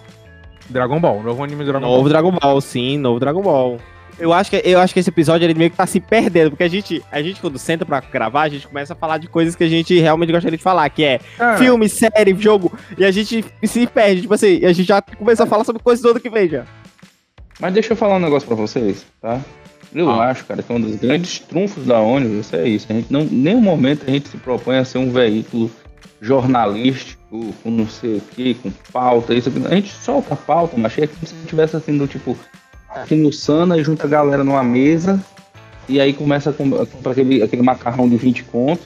Dragon 0.70 0.98
Ball, 0.98 1.22
novo 1.22 1.44
anime 1.44 1.64
Dragon 1.64 1.80
Novo 1.80 2.00
Ball. 2.00 2.08
Dragon 2.08 2.32
Ball, 2.32 2.60
sim, 2.60 2.98
novo 2.98 3.20
Dragon 3.20 3.42
Ball. 3.42 3.78
Eu 4.18 4.32
acho, 4.32 4.48
que, 4.50 4.62
eu 4.64 4.80
acho 4.80 4.94
que 4.94 5.00
esse 5.00 5.10
episódio 5.10 5.44
ele 5.44 5.52
meio 5.52 5.70
que 5.70 5.76
tá 5.76 5.86
se 5.86 6.00
perdendo, 6.00 6.48
porque 6.48 6.64
a 6.64 6.68
gente, 6.68 7.04
a 7.12 7.20
gente, 7.20 7.38
quando 7.38 7.58
senta 7.58 7.84
pra 7.84 8.00
gravar, 8.00 8.42
a 8.44 8.48
gente 8.48 8.66
começa 8.66 8.94
a 8.94 8.96
falar 8.96 9.18
de 9.18 9.28
coisas 9.28 9.54
que 9.54 9.62
a 9.62 9.68
gente 9.68 9.98
realmente 10.00 10.32
gostaria 10.32 10.56
de 10.56 10.62
falar, 10.64 10.88
que 10.88 11.04
é 11.04 11.20
Cara, 11.36 11.58
filme, 11.58 11.86
série, 11.86 12.34
jogo, 12.38 12.72
e 12.96 13.04
a 13.04 13.10
gente 13.10 13.44
se 13.64 13.86
perde, 13.86 14.22
tipo 14.22 14.32
assim, 14.32 14.64
a 14.64 14.72
gente 14.72 14.88
já 14.88 15.02
começa 15.02 15.44
a 15.44 15.46
falar 15.46 15.64
sobre 15.64 15.82
coisas 15.82 16.02
do 16.02 16.08
ano 16.12 16.20
que 16.20 16.30
vem 16.30 16.48
já. 16.48 16.64
Mas 17.60 17.74
deixa 17.74 17.92
eu 17.92 17.96
falar 17.96 18.16
um 18.16 18.20
negócio 18.20 18.48
pra 18.48 18.56
vocês, 18.56 19.04
tá? 19.20 19.38
Eu 19.96 20.10
Ah. 20.10 20.26
acho, 20.28 20.44
cara, 20.44 20.62
que 20.62 20.70
um 20.72 20.78
dos 20.80 20.96
grandes 20.96 21.38
trunfos 21.38 21.86
da 21.86 21.98
Ônibus 21.98 22.52
é 22.52 22.68
isso. 22.68 22.86
A 22.90 22.92
gente 22.92 23.10
não, 23.12 23.22
em 23.22 23.28
nenhum 23.30 23.62
momento 23.62 24.04
a 24.06 24.10
gente 24.10 24.28
se 24.28 24.36
propõe 24.36 24.76
a 24.76 24.84
ser 24.84 24.98
um 24.98 25.10
veículo 25.10 25.70
jornalístico, 26.20 27.54
com 27.62 27.70
não 27.70 27.88
sei 27.88 28.16
o 28.18 28.20
que, 28.20 28.54
com 28.54 28.70
pauta, 28.92 29.34
isso 29.34 29.48
aqui. 29.48 29.62
A 29.66 29.74
gente 29.74 29.90
solta 29.90 30.34
a 30.34 30.36
pauta, 30.36 30.76
mas 30.76 30.96
é 30.98 31.06
como 31.06 31.26
se 31.26 31.34
a 31.34 31.38
gente 31.38 31.48
tivesse 31.48 31.76
assim, 31.76 31.96
do 31.96 32.06
tipo, 32.06 32.36
aqui 32.90 33.14
no 33.14 33.32
Sana 33.32 33.78
e 33.78 33.84
junta 33.84 34.06
a 34.06 34.10
galera 34.10 34.44
numa 34.44 34.62
mesa, 34.62 35.18
e 35.88 36.00
aí 36.00 36.12
começa 36.12 36.50
a 36.50 36.52
com- 36.52 36.74
a 36.80 36.86
comprar 36.86 37.12
aquele, 37.12 37.42
aquele 37.42 37.62
macarrão 37.62 38.08
de 38.08 38.16
20 38.16 38.44
conto, 38.44 38.82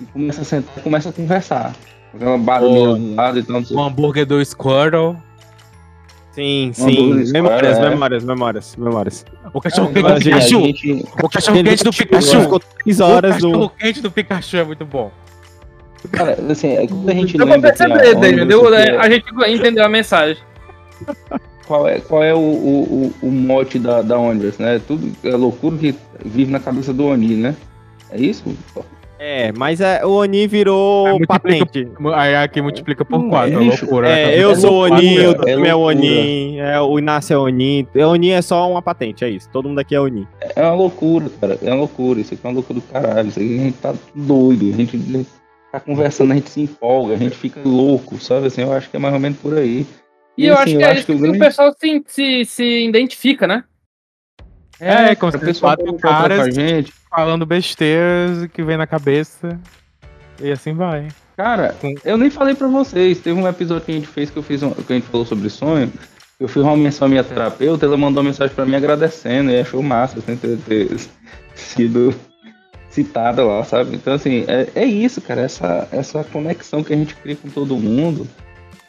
e 0.00 0.04
começa 0.06 0.40
a 0.42 0.44
sentar 0.44 0.82
começa 0.82 1.08
a 1.08 1.12
conversar. 1.12 1.72
Aquela 2.14 2.38
barulheira 2.38 2.92
Pô. 2.92 2.98
do 2.98 3.14
lado 3.14 3.38
e 3.38 3.42
tal, 3.42 3.62
o 3.70 3.80
hambúrguer 3.82 4.26
do 4.26 4.44
Squirtle, 4.44 5.16
Sim, 6.36 6.70
sim, 6.74 7.32
memórias, 7.32 7.78
é. 7.78 7.88
memórias, 7.88 8.22
memórias, 8.24 8.76
memórias. 8.76 9.24
o 9.54 9.58
cachorro 9.60 9.90
Então, 9.90 10.02
quente 10.18 10.28
do 10.28 10.36
assim, 10.36 10.52
a 10.54 10.60
Pikachu, 10.60 10.64
gente- 10.66 11.06
o 11.24 11.28
cachorro 11.30 11.56
quente 11.64 11.84
do 11.84 11.90
Pikachu, 11.92 12.40
Ficou 12.42 12.60
3 12.84 13.00
o 13.00 13.04
horas 13.04 13.36
no... 13.42 13.50
cachorro 13.50 13.72
quente 13.78 14.00
do 14.02 14.10
Pikachu 14.10 14.56
é 14.58 14.64
muito 14.64 14.84
bom. 14.84 15.10
Cara, 16.12 16.36
assim, 16.50 16.68
é 16.76 16.86
quando 16.86 17.08
a 17.08 17.14
gente 17.14 17.36
pra 17.36 17.44
lembra 17.46 17.72
que 17.72 17.82
a 17.82 17.86
perceber, 17.88 18.32
entendeu? 18.34 18.60
que 18.68 18.74
é- 18.74 18.96
A 18.98 19.08
gente 19.08 19.24
entendeu 19.48 19.84
a 19.84 19.88
mensagem. 19.88 20.36
qual 21.66 21.88
é, 21.88 22.00
qual 22.00 22.22
é 22.22 22.34
o, 22.34 22.38
o, 22.38 23.14
o, 23.22 23.26
o 23.28 23.30
mote 23.30 23.78
da, 23.78 24.02
da 24.02 24.18
Onivers, 24.18 24.58
né? 24.58 24.78
Tudo 24.86 25.10
é 25.24 25.30
loucura 25.34 25.78
que 25.78 25.94
vive 26.22 26.52
na 26.52 26.60
cabeça 26.60 26.92
do 26.92 27.06
Oni, 27.06 27.34
né? 27.34 27.56
É 28.10 28.20
isso? 28.20 28.44
É, 29.18 29.50
mas 29.52 29.80
é, 29.80 30.04
o 30.04 30.10
Oni 30.10 30.46
virou 30.46 31.08
É, 31.08 31.26
patente. 31.26 31.88
Aí 32.14 32.36
aqui 32.36 32.60
multiplica 32.60 33.04
por 33.04 33.26
4, 33.28 33.50
é 33.50 33.54
é 33.54 33.58
loucura. 33.58 34.08
É, 34.08 34.24
cara? 34.24 34.36
eu 34.36 34.50
É 34.50 34.54
sou 34.54 34.70
o 34.72 34.78
loucura, 34.88 34.96
Oni, 34.98 35.18
o 35.18 35.20
é 35.64 35.68
é 35.68 35.74
o. 35.74 35.78
Oni, 35.80 36.58
é, 36.58 36.80
o 36.80 36.98
Inácio 36.98 37.34
é 37.34 37.38
o 37.38 37.42
Oni. 37.42 37.88
O 37.94 37.98
Oni 38.00 38.30
é 38.30 38.42
só 38.42 38.70
uma 38.70 38.82
patente, 38.82 39.24
é 39.24 39.30
isso. 39.30 39.48
Todo 39.50 39.68
mundo 39.68 39.78
aqui 39.78 39.94
é 39.94 40.00
Oni. 40.00 40.28
É 40.54 40.62
uma 40.62 40.74
loucura, 40.74 41.30
cara. 41.40 41.58
É 41.62 41.70
uma 41.70 41.76
loucura. 41.76 42.20
Isso 42.20 42.34
aqui 42.34 42.44
é 42.44 42.48
uma 42.48 42.54
loucura 42.54 42.78
do 42.80 42.86
caralho. 42.86 43.28
Isso 43.28 43.38
aqui 43.40 43.58
a 43.58 43.62
gente 43.62 43.78
tá 43.78 43.94
doido. 44.14 44.68
A 44.74 44.76
gente 44.76 45.26
tá 45.72 45.80
conversando, 45.80 46.32
a 46.32 46.34
gente 46.34 46.50
se 46.50 46.60
empolga, 46.62 47.14
a 47.14 47.18
gente 47.18 47.36
fica 47.36 47.60
louco, 47.64 48.18
sabe? 48.18 48.46
Assim, 48.48 48.62
eu 48.62 48.72
acho 48.72 48.90
que 48.90 48.96
é 48.96 49.00
mais 49.00 49.14
ou 49.14 49.20
menos 49.20 49.38
por 49.38 49.56
aí. 49.56 49.86
E 50.36 50.44
eu 50.46 50.54
assim, 50.54 50.62
acho 50.62 50.76
que 50.76 50.84
é 50.84 50.94
isso 50.94 51.06
que, 51.06 51.12
o 51.12 51.16
o 51.16 51.18
grande- 51.20 51.38
pessoal 51.38 51.72
se, 51.78 52.02
se, 52.06 52.44
se 52.44 52.84
identifica, 52.86 53.46
né? 53.46 53.64
É, 54.80 55.14
como 55.14 55.32
se 55.32 55.38
fosse 55.38 55.60
quatro 55.60 55.94
caras 55.94 56.54
gente. 56.54 56.92
falando 57.10 57.46
besteiras 57.46 58.46
que 58.52 58.62
vem 58.62 58.76
na 58.76 58.86
cabeça. 58.86 59.58
E 60.40 60.50
assim 60.50 60.74
vai. 60.74 61.08
Cara, 61.36 61.74
eu 62.04 62.16
nem 62.16 62.30
falei 62.30 62.54
pra 62.54 62.68
vocês. 62.68 63.18
Teve 63.18 63.38
um 63.38 63.48
episódio 63.48 63.84
que 63.84 63.92
a 63.92 63.94
gente 63.94 64.06
fez 64.06 64.30
que 64.30 64.36
eu 64.36 64.42
fiz 64.42 64.62
um, 64.62 64.70
que 64.70 64.92
a 64.92 64.96
gente 64.96 65.08
falou 65.08 65.26
sobre 65.26 65.48
sonho. 65.50 65.92
Eu 66.38 66.48
fiz 66.48 66.62
uma 66.62 66.76
menção 66.76 67.06
à 67.06 67.08
minha 67.08 67.24
terapeuta, 67.24 67.86
ela 67.86 67.96
mandou 67.96 68.22
uma 68.22 68.28
mensagem 68.28 68.54
pra 68.54 68.66
mim 68.66 68.74
agradecendo 68.74 69.50
e 69.50 69.58
achou 69.58 69.82
massa 69.82 70.18
assim, 70.18 70.36
ter, 70.36 70.58
ter 70.58 70.94
sido 71.54 72.14
citada 72.90 73.42
lá, 73.42 73.64
sabe? 73.64 73.96
Então, 73.96 74.12
assim, 74.12 74.44
é, 74.46 74.68
é 74.74 74.84
isso, 74.84 75.20
cara, 75.20 75.42
essa, 75.42 75.88
essa 75.90 76.24
conexão 76.24 76.84
que 76.84 76.92
a 76.92 76.96
gente 76.96 77.14
cria 77.14 77.36
com 77.36 77.48
todo 77.48 77.76
mundo. 77.76 78.26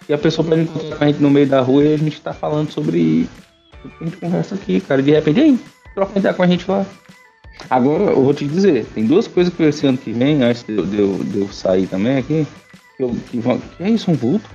E 0.09 0.13
a 0.13 0.17
pessoa 0.17 0.47
pode 0.47 0.61
encontrar 0.61 0.97
com 0.97 1.03
a 1.03 1.07
gente 1.07 1.21
no 1.21 1.29
meio 1.29 1.47
da 1.47 1.61
rua 1.61 1.83
e 1.83 1.93
a 1.93 1.97
gente 1.97 2.21
tá 2.21 2.33
falando 2.33 2.71
sobre 2.71 3.29
o 3.83 3.89
que 3.89 4.03
a 4.03 4.05
gente 4.05 4.17
conversa 4.17 4.55
aqui, 4.55 4.79
cara. 4.79 5.01
De 5.01 5.11
repente, 5.11 5.39
aí, 5.39 5.59
troca 5.98 6.20
ideia 6.20 6.32
com 6.34 6.43
a 6.43 6.48
gente 6.48 6.70
lá. 6.70 6.86
Agora, 7.72 8.04
eu 8.04 8.24
vou 8.24 8.32
te 8.34 8.48
dizer, 8.48 8.86
tem 8.93 9.08
duas 9.08 9.28
coisas 9.28 9.52
que 9.52 9.64
esse 9.64 9.88
ano 9.88 9.98
que 9.98 10.12
vem, 10.14 10.43
antes 10.43 10.62
de, 10.64 10.76
eu- 10.78 10.86
de 10.86 11.00
eu, 11.00 11.24
de 11.24 11.39
eu 11.41 11.48
sair 11.52 11.88
também 11.88 12.18
aqui, 12.18 12.45
que, 12.95 13.04
eu, 13.04 13.10
que, 13.32 13.39
vão, 13.39 13.58
que 13.60 13.84
é 13.84 13.89
isso, 13.89 14.12
um 14.12 14.14
vulto? 14.14 14.48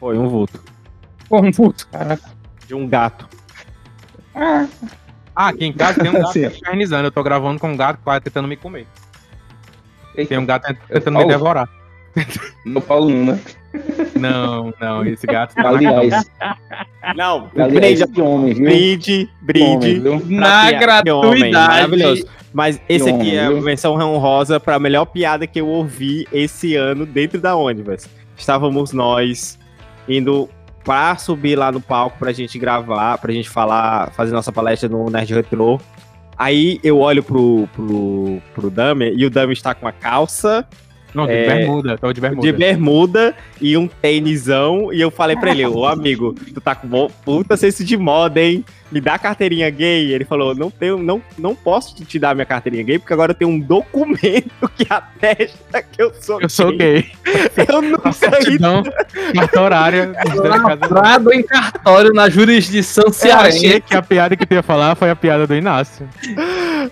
Foi 0.00 0.16
um 0.16 0.26
vulto. 0.26 0.64
Pô, 1.28 1.40
um 1.42 1.52
puto. 1.52 1.86
Caraca. 1.88 2.30
De 2.66 2.74
um 2.74 2.88
gato. 2.88 3.28
Ah, 4.34 4.66
Ah, 5.36 5.48
aqui 5.48 5.66
em 5.66 5.72
casa 5.72 6.00
tem 6.00 6.10
um 6.10 6.14
gato 6.22 6.38
infernizando. 6.38 7.06
Eu 7.06 7.12
tô 7.12 7.22
gravando 7.22 7.60
com 7.60 7.68
um 7.70 7.76
gato 7.76 7.98
quase 8.02 8.22
tentando 8.22 8.48
me 8.48 8.56
comer. 8.56 8.86
eita, 10.16 10.30
Tem 10.30 10.38
um 10.38 10.46
gato 10.46 10.64
tentando 10.88 11.12
Paulo? 11.14 11.28
me 11.28 11.34
devorar. 11.34 11.68
Meu 12.64 12.80
Paulo 12.82 13.08
não, 13.10 13.24
né? 13.34 13.40
Não, 14.18 14.74
não, 14.80 15.04
esse 15.04 15.26
gato 15.26 15.54
tá 15.54 15.62
na 15.62 15.68
Aliás, 15.70 16.30
Não, 17.16 17.50
aliás, 17.56 18.00
brinde, 18.00 18.06
que 18.12 18.20
homem, 18.20 18.54
viu? 18.54 18.64
brinde, 18.64 19.30
Que 19.52 19.62
homem, 19.62 19.78
brinde. 19.78 20.00
viu? 20.00 20.22
Na 20.28 20.66
que 20.68 20.68
homem, 20.70 20.80
gratuidade. 20.80 21.52
Maravilhoso. 21.52 22.26
Mas 22.52 22.80
esse 22.88 23.10
homem, 23.10 23.20
aqui 23.28 23.36
é 23.36 23.44
a 23.44 23.50
viu? 23.50 23.60
menção 23.62 23.94
honrosa 23.94 24.58
pra 24.58 24.78
melhor 24.78 25.04
piada 25.04 25.46
que 25.46 25.60
eu 25.60 25.68
ouvi 25.68 26.26
esse 26.32 26.74
ano 26.76 27.04
dentro 27.06 27.40
da 27.40 27.54
Onivers. 27.56 28.08
Estávamos 28.36 28.92
nós 28.92 29.58
indo 30.08 30.48
pra 30.82 31.16
subir 31.16 31.56
lá 31.56 31.70
no 31.70 31.80
palco 31.80 32.18
pra 32.18 32.32
gente 32.32 32.58
gravar, 32.58 33.18
pra 33.18 33.32
gente 33.32 33.48
falar, 33.50 34.10
fazer 34.12 34.32
nossa 34.32 34.50
palestra 34.50 34.88
no 34.88 35.10
Nerd 35.10 35.34
Retro. 35.34 35.78
Aí 36.36 36.80
eu 36.82 36.98
olho 37.00 37.22
pro, 37.22 37.68
pro, 37.74 38.40
pro 38.54 38.70
Dami 38.70 39.12
e 39.14 39.26
o 39.26 39.30
Dami 39.30 39.52
está 39.52 39.74
com 39.74 39.84
uma 39.84 39.92
calça 39.92 40.66
Não, 41.14 41.26
de 41.26 41.32
É, 41.32 41.46
bermuda, 41.46 41.98
tô 41.98 42.12
de 42.12 42.20
bermuda. 42.20 42.46
de 42.46 42.52
bermuda 42.52 43.34
e 43.60 43.76
um 43.76 43.86
tênisão. 43.88 44.92
E 44.92 45.00
eu 45.00 45.10
falei 45.10 45.36
pra 45.36 45.50
ele, 45.50 45.66
ô 45.66 45.84
amigo, 45.86 46.34
tu 46.54 46.60
tá 46.60 46.74
com 46.74 47.08
puta 47.24 47.56
senso 47.56 47.84
de 47.84 47.96
moda, 47.96 48.40
hein? 48.40 48.64
Me 48.90 49.00
dá 49.02 49.14
a 49.14 49.18
carteirinha 49.18 49.68
gay. 49.68 50.12
Ele 50.12 50.24
falou, 50.24 50.54
não 50.54 50.70
tenho, 50.70 50.96
não, 50.98 51.20
não 51.38 51.54
posso 51.54 51.94
te 51.94 52.18
dar 52.18 52.34
minha 52.34 52.46
carteirinha 52.46 52.82
gay, 52.84 52.98
porque 52.98 53.12
agora 53.12 53.32
eu 53.32 53.34
tenho 53.34 53.50
um 53.50 53.60
documento 53.60 54.68
que 54.76 54.86
atesta 54.88 55.82
que 55.82 56.00
eu 56.02 56.12
sou 56.14 56.40
Eu 56.40 56.48
sou 56.48 56.74
gay. 56.76 57.10
Eu 57.68 57.82
nunca 57.82 58.10
certidão 58.12 58.82
cartorária. 59.34 60.12
Lavrado 60.80 61.32
em 61.32 61.42
cartório 61.42 62.12
na 62.12 62.28
jurisdição 62.30 63.04
Eu 63.06 63.12
cearense. 63.12 63.66
achei 63.66 63.80
que 63.80 63.94
a 63.94 64.02
piada 64.02 64.36
que 64.36 64.46
tu 64.46 64.54
ia 64.54 64.62
falar 64.62 64.94
foi 64.94 65.10
a 65.10 65.16
piada 65.16 65.46
do 65.46 65.54
Inácio. 65.54 66.08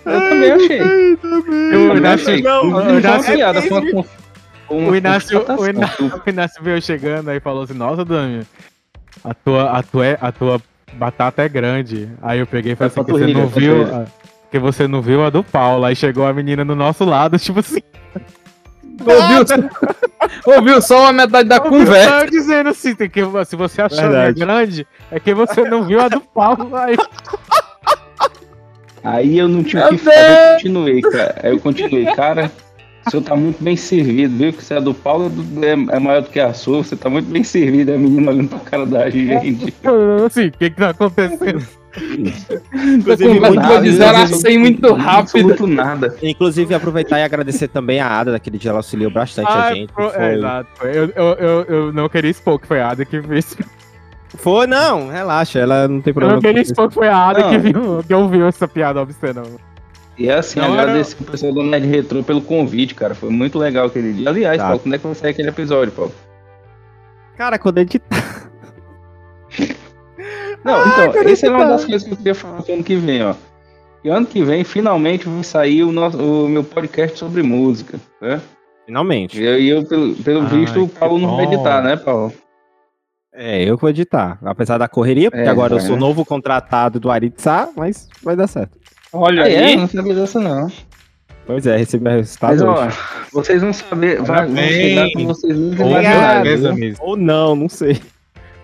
Eu 0.05 0.29
também 0.29 0.51
achei. 0.51 0.81
Eu, 0.81 1.17
Eu 1.71 1.95
também 1.95 2.11
achei. 2.11 2.41
não, 2.41 2.63
Não, 2.65 2.69
o 2.69 2.81
foi 2.81 2.91
uma 2.91 2.99
Inácio- 2.99 3.33
piada, 3.35 3.61
foi 3.61 3.71
uma, 3.71 3.91
con- 3.91 4.03
foi 4.67 4.77
uma 4.77 4.89
o 4.91 4.95
Inácio, 4.95 5.39
o. 5.39 5.65
Inácio, 5.67 6.21
o 6.25 6.29
Inácio 6.29 6.63
veio 6.63 6.81
chegando 6.81 7.29
aí 7.29 7.37
e 7.37 7.39
falou 7.41 7.63
assim, 7.63 7.73
nossa, 7.73 8.05
Dami, 8.05 8.45
a 9.23 9.33
tua, 9.33 9.71
a 9.71 9.81
tua, 9.83 10.11
a 10.21 10.31
tua 10.31 10.61
batata 10.93 11.43
é 11.43 11.49
grande. 11.49 12.09
Aí 12.21 12.39
eu 12.39 12.47
peguei 12.47 12.73
e 12.73 12.75
falei 12.75 12.91
É 12.95 12.99
assim, 12.99 13.03
que 13.05 13.11
você 13.11 13.33
não 13.33 13.47
viu... 13.47 13.75
panturrilha. 13.77 14.03
a- 14.03 14.27
Que 14.51 14.59
você 14.59 14.87
não 14.87 15.01
viu 15.01 15.25
a 15.25 15.29
do 15.29 15.43
Paulo. 15.43 15.83
Aí 15.85 15.95
chegou 15.95 16.25
a 16.25 16.33
menina 16.33 16.63
no 16.63 16.73
nosso 16.75 17.03
lado, 17.05 17.37
tipo 17.39 17.59
assim, 17.59 17.81
Ouviu, 18.99 19.45
ouviu 20.57 20.81
só 20.81 21.07
a 21.07 21.13
metade 21.13 21.47
da 21.47 21.59
conversa. 21.59 22.09
tava 22.09 22.31
dizendo 22.31 22.69
assim, 22.69 22.95
tem 22.95 23.07
que, 23.09 23.21
se 23.45 23.55
você 23.55 23.81
achou 23.81 23.99
a 23.99 24.01
minha 24.07 24.11
Verdade. 24.23 24.39
grande, 24.39 24.87
é 25.11 25.19
que 25.19 25.33
você 25.35 25.61
não 25.69 25.83
viu 25.83 25.99
a 26.01 26.07
do 26.07 26.19
Paulo. 26.19 26.71
Aí, 26.75 26.97
Aí 29.03 29.37
eu 29.37 29.47
não 29.47 29.63
tinha 29.63 29.85
o 29.85 29.89
que 29.89 29.97
fazer, 29.99 30.17
eu 30.19 30.53
continuei, 30.55 31.01
cara. 31.01 31.35
Aí 31.43 31.51
eu 31.51 31.59
continuei, 31.59 32.05
cara. 32.15 32.51
O 33.07 33.11
senhor 33.11 33.23
tá 33.23 33.35
muito 33.35 33.63
bem 33.63 33.75
servido, 33.75 34.35
viu? 34.37 34.53
Que 34.53 34.63
você 34.63 34.75
é 34.75 34.81
do 34.81 34.93
Paulo, 34.93 35.31
é 35.61 35.67
é, 35.67 35.95
é 35.95 35.99
maior 35.99 36.21
do 36.21 36.29
que 36.29 36.39
a 36.39 36.53
sua, 36.53 36.83
você 36.83 36.95
tá 36.95 37.09
muito 37.09 37.29
bem 37.31 37.43
servido. 37.43 37.91
Aí 37.91 37.97
a 37.97 37.99
menina 37.99 38.31
olhando 38.31 38.49
pra 38.49 38.59
cara 38.59 38.85
da 38.85 39.09
gente. 39.09 39.73
eu, 39.83 40.25
assim, 40.27 40.47
o 40.47 40.51
que 40.51 40.69
que 40.69 40.75
tá 40.75 40.89
acontecendo? 40.89 41.65
Inclusive, 42.73 43.39
muito- 43.39 43.55
Nada, 43.55 44.21
assim 44.23 44.57
muito 44.57 44.93
rápido. 44.93 45.43
Muito 45.45 45.67
nada. 45.67 46.15
Inclusive, 46.21 46.73
aproveitar 46.75 47.19
e 47.19 47.23
agradecer 47.23 47.67
também 47.69 47.99
a 47.99 48.07
Ada, 48.07 48.33
daquele 48.33 48.57
dia 48.57 48.69
ela 48.69 48.79
auxiliou 48.79 49.09
bastante 49.11 49.49
Ah, 49.49 49.65
a 49.67 49.73
gente. 49.73 49.91
pro- 49.91 50.09
Foi, 50.11 50.21
é, 50.23 50.35
exato. 50.35 50.69
Eu, 50.85 51.05
eu, 51.15 51.25
eu, 51.39 51.63
eu 51.65 51.93
não 51.93 52.07
queria 52.07 52.29
expor 52.29 52.59
que 52.59 52.67
foi 52.67 52.79
a 52.81 52.89
Ada 52.91 53.03
que 53.05 53.21
fez. 53.21 53.57
foi, 54.37 54.67
não, 54.67 55.07
relaxa, 55.09 55.57
ela 55.59 55.87
não 55.87 56.01
tem 56.01 56.11
Eu 56.11 56.13
problema. 56.15 56.33
não 56.35 56.41
queria 56.41 56.61
expor 56.61 56.87
que 56.89 56.93
foi 56.95 57.07
a 57.07 57.17
Ada 57.29 57.39
Não. 57.39 57.49
que, 57.49 57.57
viu, 57.57 58.03
que 58.07 58.13
ouviu 58.13 58.45
essa 58.47 58.67
piada 58.67 59.01
obscena. 59.01 59.41
E 60.17 60.27
é 60.29 60.33
assim, 60.35 60.59
Não, 60.59 60.73
agradecer 60.73 61.15
o 61.21 61.25
pessoal 61.25 61.53
do 61.53 61.61
Nerd 61.63 61.85
Retro 61.87 62.23
pelo 62.23 62.41
convite, 62.41 62.95
cara. 62.95 63.13
Foi 63.13 63.29
muito 63.29 63.59
legal 63.59 63.85
aquele 63.87 64.13
dia. 64.13 64.29
Aliás, 64.29 64.57
Tá. 64.57 64.63
Paulo, 64.65 64.79
quando 64.79 64.95
é 64.95 64.97
que 64.97 65.05
vai 65.05 65.15
sair 65.15 65.29
aquele 65.31 65.49
episódio, 65.49 65.93
Paulo? 65.93 66.11
Cara, 67.37 67.59
quando 67.59 67.77
editar. 67.77 68.49
Não, 70.65 70.81
então, 70.87 71.21
essa 71.23 71.47
é 71.47 71.49
uma 71.51 71.65
das 71.65 71.85
coisas 71.85 72.03
que 72.03 72.13
eu 72.13 72.17
queria 72.17 72.35
falar 72.35 72.61
pro 72.63 72.73
ano 72.73 72.83
que 72.83 72.95
vem, 72.95 73.23
ó. 73.23 73.35
E 74.03 74.09
ano 74.09 74.25
que 74.25 74.43
vem, 74.43 74.63
finalmente, 74.63 75.27
vai 75.29 75.43
sair 75.43 75.83
o, 75.83 75.91
nosso, 75.91 76.17
o 76.17 76.49
meu 76.49 76.63
podcast 76.63 77.17
sobre 77.17 77.41
música, 77.43 77.99
né? 78.21 78.41
Finalmente. 78.85 79.41
E 79.41 79.47
aí, 79.47 79.69
eu, 79.69 79.85
pelo, 79.85 80.15
pelo 80.15 80.41
Ai, 80.41 80.47
visto, 80.47 80.83
o 80.83 80.87
Paulo 80.89 81.19
não 81.19 81.35
vai 81.35 81.45
editar, 81.45 81.81
né, 81.81 81.95
Paulo? 81.95 82.33
É, 83.33 83.63
eu 83.63 83.75
que 83.77 83.81
vou 83.81 83.89
editar. 83.89 84.39
Apesar 84.43 84.77
da 84.77 84.87
correria, 84.87 85.29
porque 85.29 85.45
É, 85.45 85.49
agora 85.49 85.73
eu 85.75 85.77
vai, 85.77 85.85
sou 85.87 85.95
né? 85.95 86.01
novo 86.01 86.25
contratado 86.25 86.99
do 86.99 87.11
Aritsá, 87.11 87.69
mas 87.75 88.09
vai 88.23 88.35
dar 88.35 88.47
certo. 88.47 88.76
Olha 89.13 89.43
Ah, 89.43 89.49
é? 89.49 89.63
aí. 89.65 89.75
Não 89.77 89.87
sabia 89.87 90.13
dessa, 90.13 90.39
não. 90.39 90.71
Pois 91.45 91.65
é, 91.65 91.77
recebi 91.77 92.07
o 92.09 92.11
resultado 92.11 92.49
Mas, 92.51 92.61
ó, 92.61 92.85
hoje. 92.87 92.97
vocês 93.31 93.61
vão 93.61 93.71
saber, 93.71 94.21
vai, 94.21 94.47
chegar 94.49 95.07
com 95.13 95.25
vocês 95.27 95.55
mesmos 95.57 95.79
Ou 95.79 95.91
Obrigado. 95.91 96.43
pêsames. 96.43 96.97
Ou 96.99 97.15
não, 97.17 97.55
não 97.55 97.69
sei. 97.69 98.01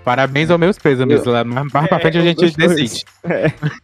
Parabéns 0.04 0.50
aos 0.52 0.60
meus 0.60 0.78
pêsames. 0.78 1.26
Eu- 1.26 1.32
lá 1.32 1.44
Mais, 1.46 1.72
pra 1.72 1.86
É, 1.98 2.00
frente 2.02 2.18
a 2.18 2.22
gente 2.22 2.36
dois. 2.38 2.56
decide. 2.56 3.06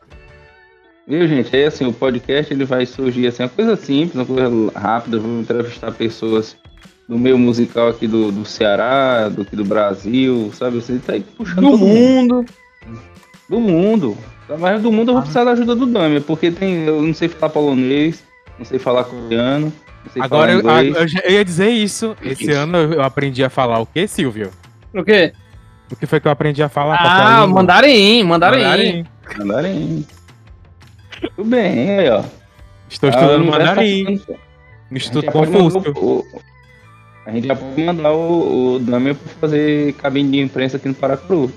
Viu, 1.07 1.27
gente? 1.27 1.55
Aí, 1.55 1.63
assim, 1.65 1.85
o 1.87 1.93
podcast 1.93 2.53
ele 2.53 2.65
vai 2.65 2.85
surgir 2.85 3.25
assim, 3.27 3.41
uma 3.43 3.49
coisa 3.49 3.75
simples, 3.75 4.13
uma 4.15 4.25
coisa 4.25 4.49
rápida. 4.77 5.17
Vamos 5.17 5.41
entrevistar 5.43 5.91
pessoas 5.91 6.55
do 7.07 7.17
meio 7.17 7.37
musical 7.37 7.87
aqui 7.87 8.05
do, 8.05 8.31
do 8.31 8.45
Ceará, 8.45 9.27
do, 9.29 9.41
aqui 9.41 9.55
do 9.55 9.65
Brasil, 9.65 10.51
sabe? 10.53 10.75
Você 10.75 10.99
tá 10.99 11.13
aí 11.13 11.21
puxando 11.35 11.61
Do 11.61 11.71
todo 11.71 11.77
mundo. 11.79 12.45
Do 13.49 13.59
mundo. 13.59 14.17
Mas 14.57 14.81
do 14.81 14.91
mundo 14.91 15.09
eu 15.09 15.13
vou 15.13 15.21
precisar 15.21 15.43
da 15.43 15.51
ajuda 15.51 15.75
do 15.75 15.85
Dami, 15.85 16.19
porque 16.21 16.49
tem, 16.51 16.85
eu 16.85 17.01
não 17.01 17.13
sei 17.13 17.27
falar 17.29 17.51
polonês, 17.51 18.23
não 18.57 18.65
sei 18.65 18.79
falar 18.79 19.03
coreano, 19.03 19.71
não 20.05 20.11
sei 20.11 20.21
Agora, 20.21 20.51
eu, 20.53 20.61
falar 20.61 20.83
inglês. 20.85 21.01
eu 21.03 21.07
já- 21.07 21.19
eu 21.23 21.31
ia 21.31 21.45
dizer 21.45 21.69
isso. 21.69 22.15
Esse 22.23 22.51
ano 22.51 22.77
eu 22.77 23.01
aprendi 23.03 23.43
a 23.43 23.49
falar 23.49 23.79
o 23.79 23.85
quê, 23.85 24.07
Silvio? 24.07 24.49
O 24.93 25.03
quê? 25.03 25.33
O 25.91 25.95
que 25.95 26.05
foi 26.05 26.19
que 26.19 26.27
eu 26.27 26.31
aprendi 26.31 26.61
a 26.63 26.69
falar? 26.69 26.95
Ah, 26.99 27.45
mandarim, 27.47 28.23
mandarim. 28.23 28.61
Mandarim. 28.63 29.05
Mandarim. 29.37 30.07
Tudo 31.35 31.49
bem, 31.49 31.99
aí, 31.99 32.09
ó. 32.09 32.23
Estou 32.89 33.09
Ah, 33.09 33.13
estudando 33.13 33.49
vai 33.51 33.59
mandarim 33.59 34.03
no 34.03 34.09
A 34.91 34.95
Instituto 34.97 35.21
gente 35.21 35.25
já 35.25 35.31
pode 35.31 35.51
mandar 35.51 35.73
Confúcio. 35.91 36.25
A 37.25 37.31
gente 37.31 37.47
já 37.47 37.55
pode 37.55 37.83
mandar 37.83 38.11
o, 38.13 38.75
o 38.75 38.79
Dami 38.79 39.13
pra 39.13 39.33
fazer 39.41 39.93
cabine 39.93 40.31
de 40.31 40.39
imprensa 40.39 40.77
aqui 40.77 40.87
no 40.87 40.95
Paracuru. 40.95 41.51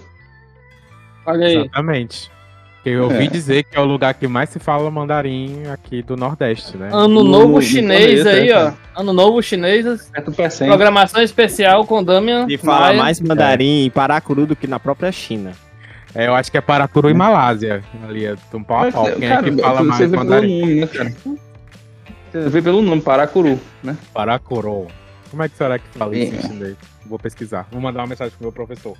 Olha 1.24 1.46
aí. 1.46 1.56
Exatamente. 1.56 2.30
Que 2.82 2.90
eu 2.90 3.04
ouvi 3.04 3.24
É. 3.24 3.26
dizer 3.28 3.62
que 3.62 3.76
é 3.76 3.80
o 3.80 3.84
lugar 3.84 4.12
que 4.14 4.26
mais 4.26 4.50
se 4.50 4.58
fala 4.58 4.90
mandarim 4.90 5.66
aqui 5.72 6.02
do 6.02 6.16
Nordeste, 6.16 6.76
né? 6.76 6.88
Ano 6.92 7.22
No- 7.22 7.24
novo 7.24 7.54
no 7.54 7.62
chinês 7.62 8.26
aí, 8.26 8.48
é, 8.50 8.56
ó. 8.56 8.58
cara. 8.64 8.74
Ano 8.96 9.12
novo 9.12 9.40
chinês. 9.42 9.86
Sempre. 10.50 10.66
Programação 10.66 11.22
especial 11.22 11.86
com 11.86 12.02
Damian. 12.02 12.46
E 12.48 12.58
fala 12.58 12.86
Maia. 12.88 12.98
mais 12.98 13.20
mandarim 13.20 13.84
em 13.84 13.90
Paracuru 13.90 14.46
do 14.46 14.56
que 14.56 14.66
na 14.66 14.80
própria 14.80 15.12
China. 15.12 15.52
É, 16.14 16.26
eu 16.26 16.34
acho 16.34 16.50
que 16.50 16.58
é 16.58 16.60
Paracuru 16.60 17.08
e 17.08 17.14
Malásia. 17.14 17.82
Ali, 18.06 18.26
é 18.26 18.34
um 18.52 18.62
pau 18.64 18.86
a 18.88 18.90
pau. 18.92 19.04
Quem 19.12 19.28
cara, 19.28 19.46
é 19.46 19.50
que 19.50 19.62
fala 19.62 19.82
mais 19.84 20.10
mandarim? 20.10 20.60
nome, 20.60 20.74
né, 20.80 20.86
cara? 20.88 21.12
Você 22.32 22.48
vê 22.50 22.62
pelo 22.62 22.82
nome, 22.82 23.00
Paracuru, 23.00 23.60
né? 23.82 23.96
Paracuru. 24.12 24.88
Como 25.30 25.42
é 25.42 25.48
que 25.48 25.56
será 25.56 25.78
que 25.78 25.86
fala 25.96 26.16
isso 26.16 26.34
em 26.34 26.38
É. 26.38 26.42
chinês? 26.42 26.76
Vou 27.06 27.18
pesquisar. 27.18 27.66
Vou 27.70 27.80
mandar 27.80 28.00
uma 28.00 28.08
mensagem 28.08 28.32
pro 28.36 28.44
meu 28.46 28.52
professor. 28.52 28.96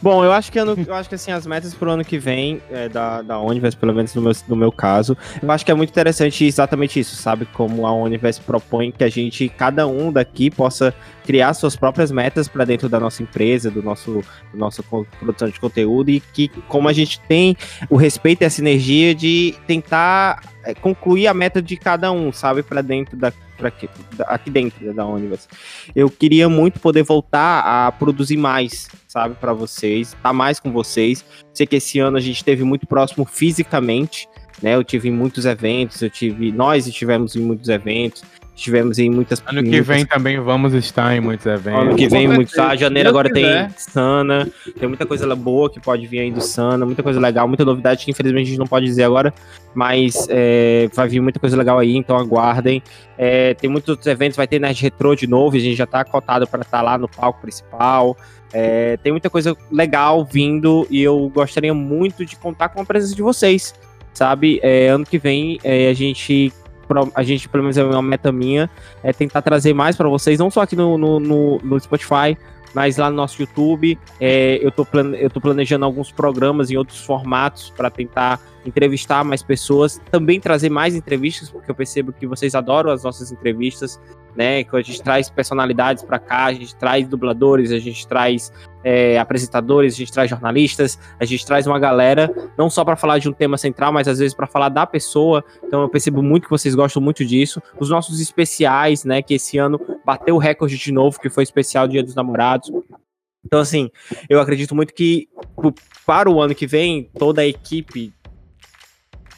Bom, 0.00 0.24
eu 0.24 0.32
acho 0.32 0.52
que 0.52 0.58
ano, 0.60 0.76
eu 0.86 0.94
acho 0.94 1.08
que 1.08 1.16
assim, 1.16 1.32
as 1.32 1.44
metas 1.44 1.74
pro 1.74 1.90
ano 1.90 2.04
que 2.04 2.18
vem, 2.18 2.62
é, 2.70 2.88
da, 2.88 3.20
da 3.20 3.40
Universe, 3.40 3.76
pelo 3.76 3.92
menos 3.92 4.14
no 4.14 4.22
meu, 4.22 4.32
no 4.46 4.54
meu 4.56 4.70
caso, 4.70 5.16
eu 5.42 5.50
acho 5.50 5.64
que 5.64 5.72
é 5.72 5.74
muito 5.74 5.90
interessante 5.90 6.44
exatamente 6.44 7.00
isso, 7.00 7.16
sabe? 7.16 7.46
Como 7.46 7.84
a 7.84 7.92
Universe 7.92 8.40
propõe 8.40 8.92
que 8.92 9.02
a 9.02 9.08
gente, 9.08 9.48
cada 9.48 9.88
um 9.88 10.12
daqui, 10.12 10.50
possa 10.50 10.94
criar 11.24 11.52
suas 11.52 11.74
próprias 11.74 12.12
metas 12.12 12.46
para 12.46 12.64
dentro 12.64 12.88
da 12.88 13.00
nossa 13.00 13.24
empresa, 13.24 13.70
do 13.72 13.82
nosso, 13.82 14.22
do 14.52 14.58
nosso 14.58 14.84
co- 14.84 15.04
produção 15.18 15.48
de 15.48 15.58
conteúdo, 15.58 16.10
e 16.10 16.20
que 16.20 16.48
como 16.68 16.88
a 16.88 16.92
gente 16.92 17.18
tem 17.22 17.56
o 17.90 17.96
respeito 17.96 18.42
e 18.42 18.44
a 18.44 18.50
sinergia 18.50 19.12
de 19.14 19.56
tentar 19.66 20.42
é, 20.64 20.74
concluir 20.74 21.26
a 21.26 21.34
meta 21.34 21.60
de 21.60 21.76
cada 21.76 22.12
um, 22.12 22.32
sabe? 22.32 22.62
Para 22.62 22.82
dentro 22.82 23.16
da. 23.16 23.32
Aqui, 23.66 23.88
aqui 24.26 24.50
dentro 24.50 24.94
da 24.94 25.04
Universe 25.04 25.48
eu 25.94 26.08
queria 26.08 26.48
muito 26.48 26.78
poder 26.78 27.02
voltar 27.02 27.60
a 27.60 27.90
produzir 27.90 28.36
mais, 28.36 28.88
sabe, 29.08 29.34
para 29.34 29.52
vocês, 29.52 30.14
estar 30.14 30.32
mais 30.32 30.60
com 30.60 30.70
vocês. 30.70 31.24
Sei 31.52 31.66
que 31.66 31.76
esse 31.76 31.98
ano 31.98 32.16
a 32.16 32.20
gente 32.20 32.36
esteve 32.36 32.62
muito 32.62 32.86
próximo 32.86 33.24
fisicamente, 33.24 34.28
né? 34.62 34.74
Eu 34.74 34.84
tive 34.84 35.08
em 35.08 35.12
muitos 35.12 35.44
eventos, 35.44 36.00
eu 36.02 36.10
tive, 36.10 36.52
nós 36.52 36.86
estivemos 36.86 37.34
em 37.34 37.40
muitos 37.40 37.68
eventos, 37.68 38.22
estivemos 38.58 38.98
em 38.98 39.08
muitas 39.08 39.40
Ano 39.46 39.62
que 39.62 39.68
muitas- 39.68 39.86
vem 39.86 40.04
também 40.04 40.38
vamos 40.40 40.74
estar 40.74 41.16
em 41.16 41.20
muitos 41.20 41.46
eventos. 41.46 41.80
Ano 41.82 41.96
que 41.96 42.08
vem, 42.08 42.26
Com 42.26 42.34
muito 42.34 42.48
certeza, 42.50 42.68
tá? 42.68 42.74
se 42.74 42.80
Janeiro 42.80 43.08
agora 43.08 43.30
quiser. 43.30 43.68
tem 43.68 43.74
Sana, 43.78 44.48
tem 44.78 44.88
muita 44.88 45.06
coisa 45.06 45.34
boa 45.36 45.70
que 45.70 45.80
pode 45.80 46.06
vir 46.06 46.20
aí 46.20 46.30
do 46.30 46.40
Sana, 46.40 46.84
muita 46.84 47.02
coisa 47.02 47.20
legal, 47.20 47.46
muita 47.46 47.64
novidade 47.64 48.04
que 48.04 48.10
infelizmente 48.10 48.46
a 48.46 48.48
gente 48.50 48.58
não 48.58 48.66
pode 48.66 48.84
dizer 48.86 49.04
agora, 49.04 49.32
mas 49.74 50.26
é, 50.28 50.88
vai 50.92 51.08
vir 51.08 51.20
muita 51.20 51.38
coisa 51.38 51.56
legal 51.56 51.78
aí, 51.78 51.96
então 51.96 52.16
aguardem. 52.16 52.82
É, 53.16 53.54
tem 53.54 53.70
muitos 53.70 53.88
outros 53.88 54.06
eventos, 54.08 54.36
vai 54.36 54.46
ter 54.46 54.58
Nerd 54.60 54.82
Retro 54.82 55.14
de 55.14 55.26
novo, 55.26 55.56
a 55.56 55.60
gente 55.60 55.76
já 55.76 55.86
tá 55.86 56.04
cotado 56.04 56.46
para 56.46 56.62
estar 56.62 56.82
lá 56.82 56.98
no 56.98 57.08
palco 57.08 57.40
principal. 57.40 58.16
É, 58.52 58.96
tem 58.98 59.12
muita 59.12 59.28
coisa 59.30 59.56
legal 59.70 60.24
vindo 60.24 60.86
e 60.90 61.02
eu 61.02 61.30
gostaria 61.32 61.72
muito 61.74 62.24
de 62.24 62.34
contar 62.34 62.70
com 62.70 62.80
a 62.80 62.84
presença 62.84 63.14
de 63.14 63.20
vocês, 63.22 63.74
sabe? 64.12 64.58
É, 64.62 64.88
ano 64.88 65.04
que 65.04 65.18
vem 65.18 65.58
é, 65.62 65.88
a 65.90 65.92
gente 65.92 66.50
a 67.14 67.22
gente, 67.22 67.48
pelo 67.48 67.64
menos 67.64 67.76
é 67.76 67.84
uma 67.84 68.02
meta 68.02 68.30
minha, 68.32 68.68
é 69.02 69.12
tentar 69.12 69.42
trazer 69.42 69.72
mais 69.74 69.96
para 69.96 70.08
vocês, 70.08 70.38
não 70.38 70.50
só 70.50 70.62
aqui 70.62 70.76
no, 70.76 70.96
no, 70.98 71.20
no- 71.20 71.58
no 71.62 71.80
Spotify, 71.80 72.36
mas 72.74 72.96
lá 72.96 73.10
no 73.10 73.16
nosso 73.16 73.40
YouTube. 73.40 73.98
É, 74.20 74.58
eu, 74.62 74.70
tô 74.70 75.40
planejando 75.40 75.84
alguns 75.84 76.12
programas 76.12 76.70
em 76.70 76.76
outros 76.76 77.00
formatos 77.04 77.72
para 77.76 77.90
tentar 77.90 78.40
entrevistar 78.66 79.24
mais 79.24 79.42
pessoas, 79.42 80.00
também 80.10 80.40
trazer 80.40 80.68
mais 80.68 80.94
entrevistas, 80.94 81.50
porque 81.50 81.70
eu 81.70 81.74
percebo 81.74 82.12
que 82.12 82.26
vocês 82.26 82.54
adoram 82.54 82.90
as 82.90 83.02
nossas 83.02 83.32
entrevistas, 83.32 84.00
né? 84.36 84.62
Que 84.64 84.76
a 84.76 84.82
gente 84.82 85.02
traz 85.02 85.30
personalidades 85.30 86.02
para 86.02 86.18
cá, 86.18 86.46
a 86.46 86.52
gente 86.52 86.74
traz 86.76 87.06
dubladores, 87.08 87.72
a 87.72 87.78
gente 87.78 88.06
traz 88.06 88.52
é, 88.84 89.18
apresentadores, 89.18 89.94
a 89.94 89.96
gente 89.96 90.12
traz 90.12 90.30
jornalistas, 90.30 90.98
a 91.18 91.24
gente 91.24 91.44
traz 91.46 91.66
uma 91.66 91.78
galera, 91.78 92.30
não 92.56 92.68
só 92.68 92.84
para 92.84 92.94
falar 92.96 93.18
de 93.18 93.28
um 93.28 93.32
tema 93.32 93.56
central, 93.56 93.92
mas 93.92 94.06
às 94.06 94.18
vezes 94.18 94.34
para 94.34 94.46
falar 94.46 94.68
da 94.68 94.86
pessoa. 94.86 95.44
Então 95.64 95.82
eu 95.82 95.88
percebo 95.88 96.22
muito 96.22 96.44
que 96.44 96.50
vocês 96.50 96.74
gostam 96.74 97.00
muito 97.02 97.24
disso. 97.24 97.62
Os 97.80 97.88
nossos 97.90 98.20
especiais, 98.20 99.04
né? 99.04 99.22
Que 99.22 99.34
esse 99.34 99.58
ano 99.58 99.80
bateu 100.04 100.34
o 100.36 100.38
recorde 100.38 100.76
de 100.76 100.92
novo, 100.92 101.18
que 101.20 101.30
foi 101.30 101.42
especial 101.42 101.88
Dia 101.88 102.02
dos 102.02 102.14
Namorados. 102.14 102.70
Então, 103.44 103.60
assim, 103.60 103.88
eu 104.28 104.40
acredito 104.40 104.74
muito 104.74 104.92
que 104.92 105.28
pro- 105.56 105.74
para 106.04 106.28
o 106.28 106.40
ano 106.40 106.54
que 106.54 106.66
vem, 106.66 107.08
toda 107.18 107.40
a 107.40 107.46
equipe 107.46 108.12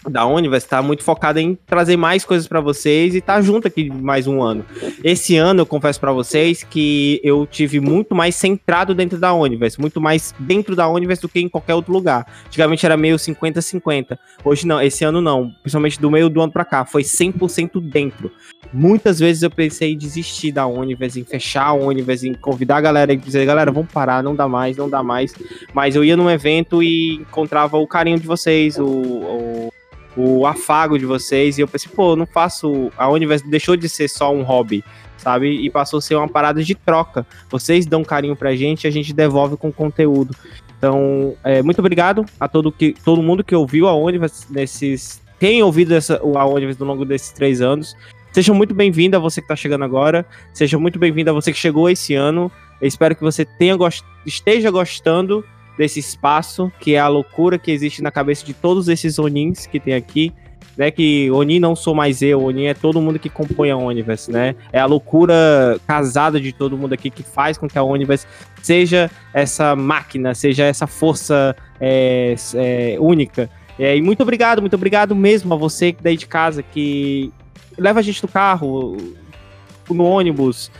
da 0.08 0.24
Universe 0.26 0.66
está 0.66 0.80
muito 0.80 1.02
focada 1.02 1.40
em 1.40 1.54
trazer 1.66 1.96
mais 1.96 2.24
coisas 2.24 2.48
para 2.48 2.60
vocês 2.60 3.14
e 3.14 3.20
tá 3.20 3.40
junto 3.42 3.68
aqui 3.68 3.90
mais 3.90 4.26
um 4.26 4.42
ano. 4.42 4.64
Esse 5.04 5.36
ano, 5.36 5.60
eu 5.60 5.66
confesso 5.66 6.00
para 6.00 6.12
vocês 6.12 6.62
que 6.62 7.20
eu 7.22 7.46
tive 7.46 7.80
muito 7.80 8.14
mais 8.14 8.34
centrado 8.34 8.94
dentro 8.94 9.18
da 9.18 9.34
Universe, 9.34 9.80
muito 9.80 10.00
mais 10.00 10.34
dentro 10.38 10.74
da 10.74 10.88
Universe 10.88 11.22
do 11.22 11.28
que 11.28 11.40
em 11.40 11.48
qualquer 11.48 11.74
outro 11.74 11.92
lugar. 11.92 12.26
Antigamente 12.46 12.86
era 12.86 12.96
meio 12.96 13.16
50-50. 13.16 14.18
Hoje 14.44 14.66
não, 14.66 14.80
esse 14.80 15.04
ano 15.04 15.20
não. 15.20 15.50
Principalmente 15.62 16.00
do 16.00 16.10
meio 16.10 16.30
do 16.30 16.40
ano 16.40 16.52
para 16.52 16.64
cá, 16.64 16.84
foi 16.84 17.02
100% 17.02 17.80
dentro. 17.80 18.30
Muitas 18.72 19.18
vezes 19.18 19.42
eu 19.42 19.50
pensei 19.50 19.92
em 19.92 19.98
desistir 19.98 20.52
da 20.52 20.66
Universe, 20.66 21.20
em 21.20 21.24
fechar 21.24 21.66
a 21.66 21.72
Universe, 21.72 22.28
em 22.28 22.34
convidar 22.34 22.76
a 22.76 22.80
galera 22.80 23.12
e 23.12 23.16
dizer, 23.16 23.44
galera, 23.44 23.72
vamos 23.72 23.92
parar, 23.92 24.22
não 24.22 24.34
dá 24.34 24.48
mais, 24.48 24.76
não 24.76 24.88
dá 24.88 25.02
mais. 25.02 25.34
Mas 25.74 25.96
eu 25.96 26.04
ia 26.04 26.16
num 26.16 26.30
evento 26.30 26.82
e 26.82 27.16
encontrava 27.16 27.76
o 27.76 27.86
carinho 27.86 28.18
de 28.18 28.26
vocês, 28.26 28.78
o, 28.78 28.86
o, 28.86 29.72
o 30.16 30.46
afago 30.46 30.98
de 30.98 31.06
vocês, 31.06 31.58
e 31.58 31.60
eu 31.60 31.68
pensei, 31.68 31.90
pô, 31.94 32.12
eu 32.12 32.16
não 32.16 32.26
faço. 32.26 32.90
A 32.96 33.08
Universe 33.08 33.48
deixou 33.48 33.76
de 33.76 33.88
ser 33.88 34.08
só 34.08 34.34
um 34.34 34.42
hobby, 34.42 34.84
sabe? 35.16 35.48
E 35.48 35.70
passou 35.70 35.98
a 35.98 36.02
ser 36.02 36.14
uma 36.14 36.28
parada 36.28 36.62
de 36.62 36.74
troca. 36.74 37.26
Vocês 37.48 37.86
dão 37.86 38.04
carinho 38.04 38.36
pra 38.36 38.54
gente 38.54 38.86
a 38.86 38.90
gente 38.90 39.12
devolve 39.12 39.56
com 39.56 39.72
conteúdo. 39.72 40.34
Então, 40.76 41.34
é, 41.44 41.62
muito 41.62 41.78
obrigado 41.78 42.24
a 42.38 42.48
todo, 42.48 42.72
que, 42.72 42.94
todo 43.04 43.22
mundo 43.22 43.44
que 43.44 43.54
ouviu 43.54 43.86
a 43.86 43.94
Universe 43.94 44.46
nesses. 44.50 45.20
Tem 45.38 45.62
ouvido 45.62 45.94
essa, 45.94 46.18
a 46.18 46.46
Universe 46.46 46.80
ao 46.80 46.88
longo 46.88 47.04
desses 47.04 47.30
três 47.32 47.60
anos. 47.60 47.94
Seja 48.32 48.54
muito 48.54 48.74
bem-vindo 48.74 49.16
a 49.16 49.20
você 49.20 49.40
que 49.40 49.44
está 49.44 49.56
chegando 49.56 49.84
agora. 49.84 50.24
Seja 50.52 50.78
muito 50.78 50.98
bem-vindo 50.98 51.30
a 51.30 51.32
você 51.32 51.52
que 51.52 51.58
chegou 51.58 51.90
esse 51.90 52.14
ano. 52.14 52.50
Eu 52.80 52.86
espero 52.88 53.14
que 53.14 53.22
você 53.22 53.44
tenha 53.44 53.76
gost... 53.76 54.04
esteja 54.24 54.70
gostando 54.70 55.44
desse 55.80 55.98
espaço, 55.98 56.70
que 56.78 56.94
é 56.94 56.98
a 57.00 57.08
loucura 57.08 57.58
que 57.58 57.70
existe 57.70 58.02
na 58.02 58.10
cabeça 58.10 58.44
de 58.44 58.52
todos 58.52 58.86
esses 58.86 59.18
Onins 59.18 59.66
que 59.66 59.80
tem 59.80 59.94
aqui. 59.94 60.30
Né, 60.76 60.90
que 60.90 61.30
Oni 61.32 61.58
não 61.58 61.74
sou 61.74 61.94
mais 61.94 62.22
eu, 62.22 62.42
Oni 62.42 62.66
é 62.66 62.74
todo 62.74 63.02
mundo 63.02 63.18
que 63.18 63.28
compõe 63.28 63.70
a 63.70 63.76
Universe, 63.76 64.30
né? 64.30 64.54
É 64.72 64.78
a 64.78 64.86
loucura 64.86 65.78
casada 65.86 66.40
de 66.40 66.52
todo 66.52 66.78
mundo 66.78 66.92
aqui 66.94 67.10
que 67.10 67.22
faz 67.22 67.58
com 67.58 67.68
que 67.68 67.76
a 67.76 67.82
Universe 67.82 68.26
seja 68.62 69.10
essa 69.34 69.74
máquina, 69.74 70.34
seja 70.34 70.64
essa 70.64 70.86
força 70.86 71.56
é, 71.80 72.34
é, 72.54 72.96
única. 72.98 73.50
É, 73.78 73.96
e 73.96 74.00
muito 74.00 74.22
obrigado, 74.22 74.60
muito 74.60 74.74
obrigado 74.74 75.14
mesmo 75.14 75.52
a 75.52 75.56
você 75.56 75.94
daí 76.00 76.16
de 76.16 76.26
casa 76.26 76.62
que 76.62 77.32
leva 77.76 78.00
a 78.00 78.02
gente 78.02 78.22
no 78.22 78.28
carro, 78.28 78.96
no 79.90 80.04
ônibus, 80.04 80.70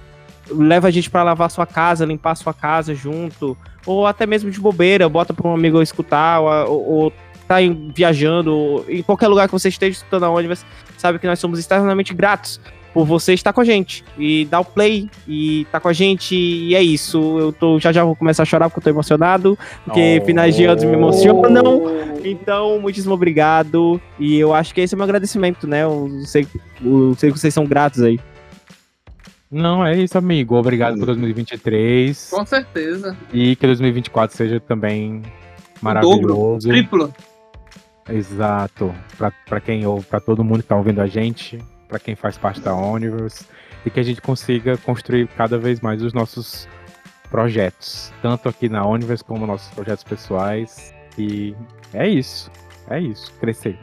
leva 0.51 0.89
a 0.89 0.91
gente 0.91 1.11
para 1.11 1.25
lavar 1.25 1.51
sua 1.51 1.67
casa, 1.67 2.07
limpar 2.07 2.37
sua 2.37 2.55
casa 2.55 2.95
junto, 2.95 3.57
ou 3.87 4.07
até 4.07 4.27
mesmo 4.27 4.51
de 4.51 4.61
bobeira, 4.61 5.09
bota 5.09 5.33
para 5.35 5.49
um 5.49 5.55
amigo 5.55 5.81
escutar, 5.83 6.41
ou, 6.41 6.89
ou, 6.91 7.13
tá 7.49 7.61
em- 7.63 7.93
viajando, 7.95 8.55
ou 8.55 8.85
em 8.89 9.03
qualquer 9.03 9.29
lugar 9.29 9.47
que 9.49 9.53
você 9.53 9.69
esteja 9.69 9.93
escutando 9.99 10.25
a 10.25 10.31
Onivers, 10.31 10.65
sabe 10.97 11.19
que 11.19 11.27
nós 11.27 11.39
somos 11.39 11.59
extremamente 11.59 12.13
gratos 12.15 12.61
por 12.93 13.05
você 13.07 13.33
estar 13.35 13.53
com 13.53 13.61
a 13.61 13.65
gente 13.65 14.05
e 14.19 14.45
dar 14.47 14.59
o 14.61 14.65
play 14.65 15.09
e 15.27 15.65
tá 15.71 15.79
com 15.79 15.87
a 15.87 15.93
gente 15.93 16.35
e 16.35 16.75
é 16.75 16.83
isso. 16.83 17.39
Eu 17.39 17.53
tô 17.53 17.79
já 17.79 17.93
já 17.93 18.03
vou 18.05 18.17
começar 18.17 18.43
a 18.43 18.47
chorar 18.47 18.69
porque 18.69 18.81
eu 18.81 18.83
tô 18.85 18.91
emocionado, 18.91 19.57
porque 19.85 20.19
Oh. 20.21 20.27
finais 20.27 20.57
de 20.57 20.65
anos 20.65 20.83
me 20.83 20.93
emocionam. 20.93 21.83
Então, 22.25 22.81
muitíssimo 22.81 23.15
obrigado. 23.15 24.01
E 24.19 24.37
eu 24.39 24.53
acho 24.53 24.75
que 24.75 24.81
esse 24.81 24.93
é 24.93 24.97
o 24.97 24.99
meu 24.99 25.05
agradecimento, 25.05 25.69
né? 25.69 25.85
Eu 25.85 26.11
sei, 26.25 26.47
eu 26.85 27.15
sei 27.17 27.31
que 27.31 27.39
vocês 27.39 27.55
são 27.55 27.65
gratos 27.65 28.03
aí. 28.03 28.19
Não, 29.51 29.85
é 29.85 29.97
isso, 29.97 30.17
amigo. 30.17 30.55
Obrigado 30.55 30.97
por 30.99 31.07
2023. 31.07 32.31
Com 32.31 32.47
certeza. 32.47 33.17
E 33.33 33.57
que 33.57 33.67
2024 33.67 34.37
seja 34.37 34.61
também 34.61 35.23
dobro, 35.23 35.31
maravilhoso. 35.83 36.69
Triplo. 36.69 37.13
Exato. 38.09 38.95
Pra, 39.19 39.33
pra 39.47 39.61
quem 39.61 39.85
ouve, 39.87 40.07
pra 40.07 40.21
todo 40.21 40.45
mundo 40.45 40.63
que 40.63 40.69
tá 40.69 40.77
ouvindo 40.77 41.01
a 41.01 41.07
gente, 41.07 41.59
pra 41.89 41.99
quem 41.99 42.15
faz 42.15 42.39
parte 42.39 42.61
da 42.61 42.75
Universe, 42.75 43.45
e 43.85 43.91
que 43.91 43.99
a 43.99 44.03
gente 44.03 44.21
consiga 44.21 44.77
construir 44.79 45.27
cada 45.29 45.59
vez 45.59 45.81
mais 45.81 46.03
os 46.03 46.13
nossos 46.13 46.69
projetos, 47.31 48.13
tanto 48.21 48.49
aqui 48.49 48.69
na 48.69 48.87
Universe 48.87 49.25
como 49.25 49.47
nossos 49.47 49.73
projetos 49.75 50.05
pessoais. 50.05 50.95
E 51.19 51.57
é 51.93 52.09
isso. 52.09 52.51
É 52.89 53.01
isso. 53.01 53.33
Crescer. 53.41 53.79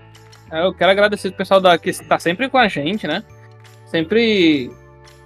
Eu 0.52 0.74
quero 0.74 0.92
agradecer 0.92 1.30
o 1.30 1.34
pessoal 1.34 1.60
da, 1.60 1.78
que 1.78 1.90
está 1.90 2.18
sempre 2.20 2.50
com 2.50 2.58
a 2.58 2.68
gente, 2.68 3.06
né? 3.06 3.24
Sempre. 3.86 4.72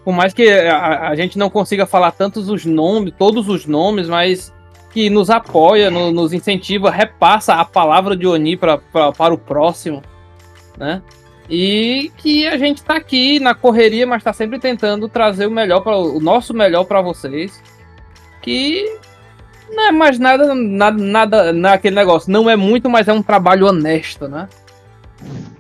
Por 0.03 0.13
mais 0.13 0.33
que 0.33 0.49
a, 0.49 1.09
a 1.09 1.15
gente 1.15 1.37
não 1.37 1.49
consiga 1.49 1.85
falar 1.85 2.11
tantos 2.11 2.49
os 2.49 2.65
nomes, 2.65 3.13
todos 3.17 3.47
os 3.47 3.65
nomes, 3.65 4.07
mas 4.07 4.53
que 4.91 5.09
nos 5.09 5.29
apoia, 5.29 5.89
no- 5.91 6.11
nos 6.11 6.33
incentiva, 6.33 6.89
repassa 6.89 7.53
a 7.55 7.63
palavra 7.63 8.15
de 8.15 8.25
Oni 8.27 8.57
pra, 8.57 8.77
pra- 8.77 9.11
para 9.11 9.33
o 9.33 9.37
próximo, 9.37 10.01
né? 10.77 11.01
E 11.49 12.11
que 12.17 12.47
a 12.47 12.57
gente 12.57 12.81
tá 12.83 12.95
aqui 12.95 13.39
na 13.39 13.53
correria, 13.53 14.07
mas 14.07 14.23
tá 14.23 14.31
sempre 14.33 14.57
tentando 14.59 15.07
trazer 15.09 15.45
o 15.47 15.51
melhor 15.51 15.81
para 15.81 15.95
o 15.97 16.19
nosso 16.19 16.53
melhor 16.53 16.85
para 16.85 17.01
vocês. 17.01 17.61
Que 18.41 18.97
não 19.69 19.87
é 19.87 19.91
mais 19.91 20.17
nada, 20.17 20.55
nada, 20.55 20.97
nada 21.03 21.53
naquele 21.53 21.95
negócio. 21.95 22.31
Não 22.31 22.49
é 22.49 22.55
muito, 22.55 22.89
mas 22.89 23.07
é 23.07 23.13
um 23.13 23.21
trabalho 23.21 23.67
honesto, 23.67 24.27
né? 24.27 24.47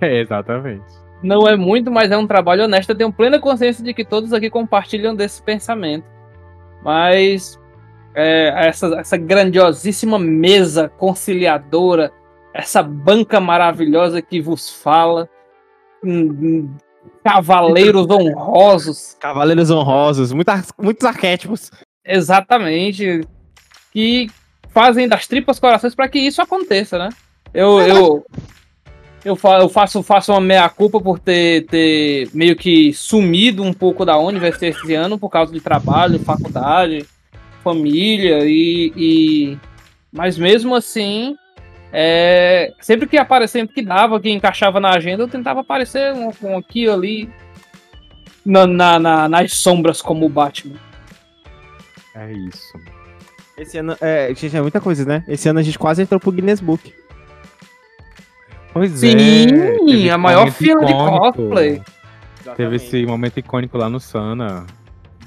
É, 0.00 0.20
exatamente. 0.20 0.82
Não 1.22 1.46
é 1.46 1.56
muito, 1.56 1.90
mas 1.90 2.10
é 2.10 2.16
um 2.16 2.26
trabalho 2.26 2.64
honesto. 2.64 2.90
Eu 2.90 2.96
tenho 2.96 3.12
plena 3.12 3.38
consciência 3.38 3.84
de 3.84 3.94
que 3.94 4.04
todos 4.04 4.32
aqui 4.32 4.50
compartilham 4.50 5.14
desse 5.14 5.40
pensamento. 5.42 6.04
Mas 6.82 7.58
é, 8.14 8.66
essa, 8.66 8.86
essa 8.98 9.16
grandiosíssima 9.16 10.18
mesa 10.18 10.88
conciliadora, 10.88 12.12
essa 12.52 12.82
banca 12.82 13.40
maravilhosa 13.40 14.20
que 14.20 14.40
vos 14.40 14.68
fala, 14.70 15.28
hum, 16.04 16.30
hum, 16.30 16.76
cavaleiros 17.24 18.08
honrosos, 18.10 19.16
Cavaleiros 19.20 19.70
honrosos, 19.70 20.32
muitas, 20.32 20.72
muitos 20.76 21.06
arquétipos. 21.06 21.70
exatamente, 22.04 23.22
que 23.92 24.28
fazem 24.70 25.08
das 25.08 25.26
tripas 25.26 25.60
corações 25.60 25.94
para 25.94 26.08
que 26.08 26.18
isso 26.18 26.42
aconteça, 26.42 26.98
né? 26.98 27.10
Eu, 27.54 27.80
eu, 27.80 28.26
eu, 29.24 29.36
fa- 29.36 29.58
eu 29.60 29.68
faço, 29.68 30.02
faço 30.02 30.32
uma 30.32 30.40
meia-culpa 30.40 31.00
por 31.00 31.18
ter, 31.18 31.66
ter 31.66 32.28
meio 32.34 32.56
que 32.56 32.92
sumido 32.92 33.62
um 33.62 33.72
pouco 33.72 34.04
da 34.04 34.18
universidade 34.18 34.76
esse 34.76 34.94
ano 34.94 35.18
por 35.18 35.28
causa 35.30 35.52
de 35.52 35.60
trabalho, 35.60 36.18
faculdade, 36.18 37.06
família 37.62 38.40
e. 38.44 38.92
e- 38.96 39.58
Mas 40.12 40.36
mesmo 40.36 40.74
assim, 40.74 41.36
é, 41.92 42.72
sempre 42.80 43.06
que 43.06 43.16
aparecia, 43.16 43.60
sempre 43.60 43.74
que 43.74 43.82
dava, 43.82 44.20
que 44.20 44.30
encaixava 44.30 44.80
na 44.80 44.90
agenda, 44.90 45.22
eu 45.22 45.28
tentava 45.28 45.60
aparecer 45.60 46.12
um, 46.12 46.30
um 46.42 46.58
aqui 46.58 46.88
ali. 46.88 47.28
na- 48.44 48.66
na- 48.66 48.98
na- 48.98 49.28
nas 49.28 49.52
sombras 49.52 50.02
como 50.02 50.26
o 50.26 50.28
Batman. 50.28 50.74
É 52.14 52.32
isso. 52.32 52.72
Esse 53.56 53.78
ano, 53.78 53.96
é, 54.00 54.34
gente, 54.34 54.56
é 54.56 54.60
muita 54.60 54.80
coisa, 54.80 55.04
né? 55.04 55.24
Esse 55.28 55.48
ano 55.48 55.60
a 55.60 55.62
gente 55.62 55.78
quase 55.78 56.02
entrou 56.02 56.18
pro 56.18 56.32
Guinness 56.32 56.60
Book. 56.60 56.92
Pois 58.72 58.90
Sim, 58.92 60.06
é. 60.06 60.10
a 60.10 60.18
maior 60.18 60.50
fila 60.50 60.84
de 60.84 60.92
cosplay. 60.94 61.82
Teve 62.56 62.76
esse 62.76 63.04
momento 63.06 63.38
icônico 63.38 63.76
lá 63.78 63.88
no 63.88 64.00
Sana. 64.00 64.64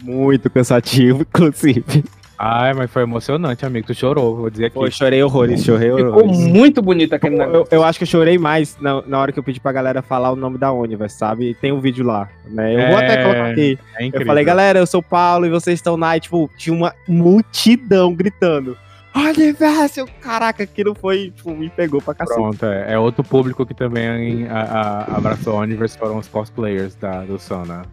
Muito 0.01 0.49
cansativo, 0.49 1.22
inclusive. 1.30 2.03
Ai, 2.38 2.73
mas 2.73 2.91
foi 2.91 3.03
emocionante, 3.03 3.65
amigo. 3.65 3.88
Tu 3.88 3.93
chorou, 3.93 4.35
vou 4.35 4.49
dizer 4.49 4.65
aqui. 4.65 4.73
Pô, 4.76 4.85
eu 4.85 4.91
chorei 4.91 5.23
horrores, 5.23 5.63
chorei 5.63 5.89
Ficou 5.89 6.07
horrores. 6.07 6.38
muito 6.38 6.81
bonito 6.81 7.13
aquele 7.13 7.35
Eu, 7.35 7.39
negócio. 7.39 7.67
eu 7.72 7.81
acho 7.84 7.97
que 7.97 8.03
eu 8.03 8.07
chorei 8.07 8.38
mais 8.38 8.77
na, 8.81 9.01
na 9.07 9.19
hora 9.19 9.31
que 9.31 9.39
eu 9.39 9.43
pedi 9.43 9.59
pra 9.61 9.72
galera 9.72 10.01
falar 10.01 10.31
o 10.31 10.35
nome 10.35 10.57
da 10.57 10.69
Universe, 10.73 11.17
sabe? 11.17 11.51
E 11.51 11.53
tem 11.53 11.72
um 11.72 11.80
vídeo 11.80 12.05
lá, 12.05 12.27
né? 12.49 12.73
Eu 12.73 12.89
vou 12.91 12.99
É, 12.99 13.05
até 13.05 13.23
colocar 13.23 13.51
aqui. 13.51 13.80
É. 13.97 14.09
Eu 14.11 14.26
falei, 14.26 14.43
galera, 14.43 14.80
eu 14.80 14.85
sou 14.85 14.99
o 14.99 15.03
Paulo 15.03 15.45
e 15.45 15.49
vocês 15.49 15.80
estão 15.80 15.95
lá. 15.95 16.17
E, 16.17 16.19
tipo, 16.19 16.49
tinha 16.57 16.76
uma 16.76 16.93
multidão 17.07 18.13
gritando. 18.13 18.77
Universo! 19.16 20.06
Caraca, 20.20 20.64
aquilo 20.64 20.94
foi, 20.94 21.32
tipo, 21.32 21.52
me 21.56 21.70
pegou 21.70 22.02
pra 22.02 22.14
cacete. 22.14 22.38
Pronto, 22.38 22.66
é, 22.66 22.94
é 22.94 23.00
outro 23.00 23.24
público 23.24 23.66
que 23.66 23.74
também 23.74 24.48
a, 24.50 24.62
a, 24.62 25.18
abraçou 25.18 25.58
a 25.58 25.62
Universe 25.62 25.98
foram 25.98 26.18
os 26.18 26.28
cosplayers 26.28 26.96
da, 26.96 27.24
do 27.24 27.40
Sana. 27.40 27.84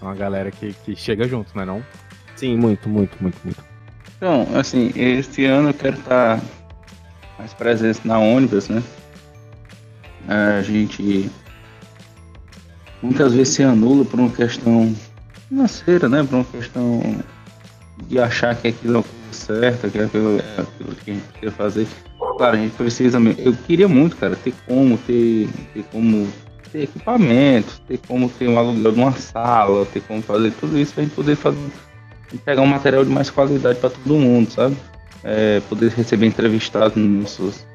Uma 0.00 0.14
galera 0.14 0.50
que, 0.52 0.72
que 0.84 0.94
chega 0.94 1.26
junto, 1.26 1.56
né 1.56 1.64
não? 1.64 1.82
Sim, 2.36 2.56
muito, 2.56 2.88
muito, 2.88 3.20
muito, 3.20 3.36
muito. 3.42 3.64
Então, 4.16 4.46
assim, 4.54 4.92
esse 4.94 5.44
ano 5.44 5.70
eu 5.70 5.74
quero 5.74 5.98
estar 5.98 6.40
mais 7.38 7.52
presente 7.52 8.06
na 8.06 8.18
Ônibus, 8.18 8.68
né? 8.68 8.82
A 10.28 10.62
gente 10.62 11.30
muitas 13.02 13.32
vezes 13.32 13.54
se 13.54 13.62
anula 13.62 14.04
por 14.04 14.20
uma 14.20 14.30
questão 14.30 14.94
financeira, 15.48 16.08
né? 16.08 16.22
Por 16.22 16.36
uma 16.36 16.44
questão 16.44 17.00
de 18.06 18.20
achar 18.20 18.54
que 18.54 18.68
aquilo 18.68 18.98
é 19.00 19.17
certa, 19.34 19.88
que 19.88 19.98
aquilo 19.98 20.38
é 20.38 20.60
aquilo 20.60 20.94
que 21.04 21.10
a 21.10 21.14
gente 21.14 21.24
precisa 21.24 21.52
fazer. 21.52 21.86
Claro, 22.36 22.56
a 22.56 22.60
gente 22.60 22.76
precisa 22.76 23.18
mesmo. 23.18 23.42
Eu 23.42 23.52
queria 23.52 23.88
muito, 23.88 24.16
cara, 24.16 24.36
ter 24.36 24.54
como, 24.66 24.96
ter, 24.98 25.48
ter 25.74 25.84
como 25.90 26.28
ter 26.70 26.82
equipamento, 26.84 27.80
ter 27.88 27.98
como 28.06 28.28
ter 28.28 28.48
um 28.48 28.58
aluguel 28.58 28.92
de 28.92 28.98
uma 28.98 29.12
sala, 29.12 29.86
ter 29.86 30.00
como 30.02 30.22
fazer 30.22 30.52
tudo 30.52 30.78
isso 30.78 30.94
pra 30.94 31.02
gente 31.02 31.14
poder 31.14 31.36
fazer 31.36 31.58
pegar 32.44 32.62
um 32.62 32.66
material 32.66 33.04
de 33.04 33.10
mais 33.10 33.30
qualidade 33.30 33.78
para 33.78 33.90
todo 33.90 34.14
mundo, 34.14 34.50
sabe? 34.50 34.76
É, 35.24 35.60
poder 35.68 35.90
receber 35.90 36.26
entrevistados 36.26 36.96
nos 36.96 37.22
nossos 37.22 37.66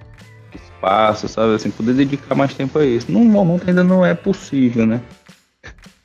espaços, 0.53 1.31
sabe? 1.31 1.55
Assim, 1.55 1.71
poder 1.71 1.93
dedicar 1.93 2.35
mais 2.35 2.53
tempo 2.53 2.77
a 2.77 2.85
isso. 2.85 3.11
No 3.11 3.19
momento 3.19 3.67
ainda 3.67 3.83
não 3.83 4.05
é 4.05 4.13
possível, 4.13 4.85
né? 4.85 5.01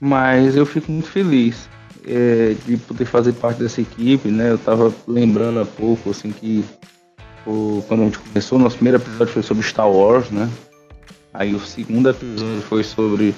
Mas 0.00 0.56
eu 0.56 0.64
fico 0.64 0.90
muito 0.90 1.08
feliz 1.08 1.68
é, 2.08 2.54
de 2.66 2.76
poder 2.76 3.04
fazer 3.04 3.32
parte 3.34 3.58
dessa 3.62 3.80
equipe, 3.80 4.28
né? 4.28 4.50
Eu 4.50 4.58
tava 4.58 4.92
lembrando 5.06 5.60
há 5.60 5.64
pouco, 5.66 6.10
assim, 6.10 6.30
que 6.30 6.64
o- 7.46 7.82
quando 7.86 8.00
a 8.02 8.04
gente 8.04 8.18
começou, 8.18 8.58
o 8.58 8.62
nosso 8.62 8.76
primeiro 8.76 8.98
episódio 8.98 9.32
foi 9.32 9.42
sobre 9.42 9.62
Star 9.62 9.90
Wars, 9.90 10.30
né? 10.30 10.48
Aí 11.34 11.54
o 11.54 11.60
segundo 11.60 12.08
episódio 12.08 12.62
foi 12.62 12.82
sobre 12.84 13.34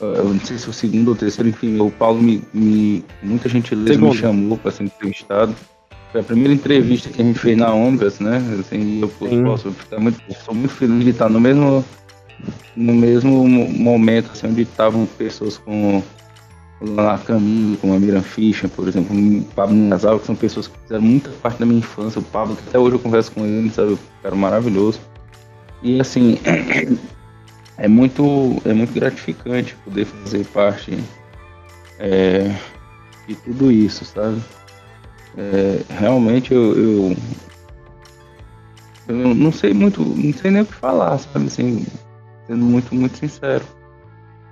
Uh, 0.00 0.04
eu 0.16 0.24
não 0.32 0.40
sei 0.40 0.56
se 0.56 0.70
o 0.70 0.72
segundo 0.72 1.08
ou 1.08 1.14
terceiro, 1.14 1.50
enfim, 1.50 1.78
o 1.78 1.90
Paulo 1.90 2.22
me, 2.22 2.42
me 2.54 3.04
muita 3.22 3.50
gentileza 3.50 3.92
Segundo. 3.92 4.12
me 4.14 4.16
chamou 4.18 4.56
para 4.56 4.70
ser 4.70 4.84
entrevistado. 4.84 5.54
Foi 6.10 6.22
a 6.22 6.24
primeira 6.24 6.54
entrevista 6.54 7.10
que 7.10 7.20
a 7.20 7.24
gente 7.24 7.38
fez 7.38 7.58
na 7.58 7.74
Ondas, 7.74 8.18
né? 8.18 8.38
Assim, 8.58 9.00
eu 9.02 9.08
posso 9.44 9.70
ficar 9.72 9.98
muito, 10.00 10.18
sou 10.42 10.54
muito 10.54 10.72
feliz 10.72 11.04
de 11.04 11.10
estar 11.10 11.28
no 11.28 11.38
mesmo 11.38 11.84
no 12.74 12.94
mesmo 12.94 13.46
mo- 13.46 13.68
momento 13.68 14.30
assim, 14.32 14.46
onde 14.46 14.62
estavam 14.62 15.04
pessoas 15.04 15.58
como 15.58 16.02
o 16.80 16.90
Lana 16.90 17.18
Camilo, 17.18 17.76
como 17.76 17.94
a 17.94 17.98
Miriam 17.98 18.22
Fischer, 18.22 18.68
por 18.70 18.88
exemplo, 18.88 19.14
o 19.14 19.44
Pablo 19.54 19.76
Nasal, 19.76 20.18
que 20.18 20.26
são 20.26 20.34
pessoas 20.34 20.66
que 20.66 20.78
fizeram 20.80 21.02
muita 21.02 21.30
parte 21.42 21.58
da 21.58 21.66
minha 21.66 21.78
infância. 21.78 22.18
O 22.18 22.24
Pablo, 22.24 22.56
que 22.56 22.62
até 22.68 22.78
hoje 22.78 22.96
eu 22.96 22.98
converso 22.98 23.32
com 23.32 23.44
ele, 23.44 23.70
sabe? 23.70 23.92
Um 23.92 23.98
cara 24.22 24.34
maravilhoso. 24.34 25.00
E 25.82 26.00
assim, 26.00 26.38
é 27.76 27.86
muito, 27.86 28.22
é 28.64 28.72
muito 28.72 28.94
gratificante 28.94 29.76
poder 29.84 30.06
fazer 30.06 30.44
parte 30.46 30.98
é, 31.98 32.54
de 33.28 33.34
tudo 33.34 33.70
isso, 33.70 34.04
sabe? 34.04 34.42
É, 35.36 35.82
realmente 35.90 36.52
eu, 36.52 36.76
eu, 36.76 37.16
eu 39.08 39.34
não 39.34 39.52
sei 39.52 39.74
muito, 39.74 40.02
não 40.02 40.32
sei 40.32 40.50
nem 40.50 40.62
o 40.62 40.66
que 40.66 40.74
falar, 40.74 41.18
sabe? 41.18 41.46
Assim, 41.46 41.86
sendo 42.46 42.64
muito, 42.64 42.94
muito 42.94 43.18
sincero. 43.18 43.64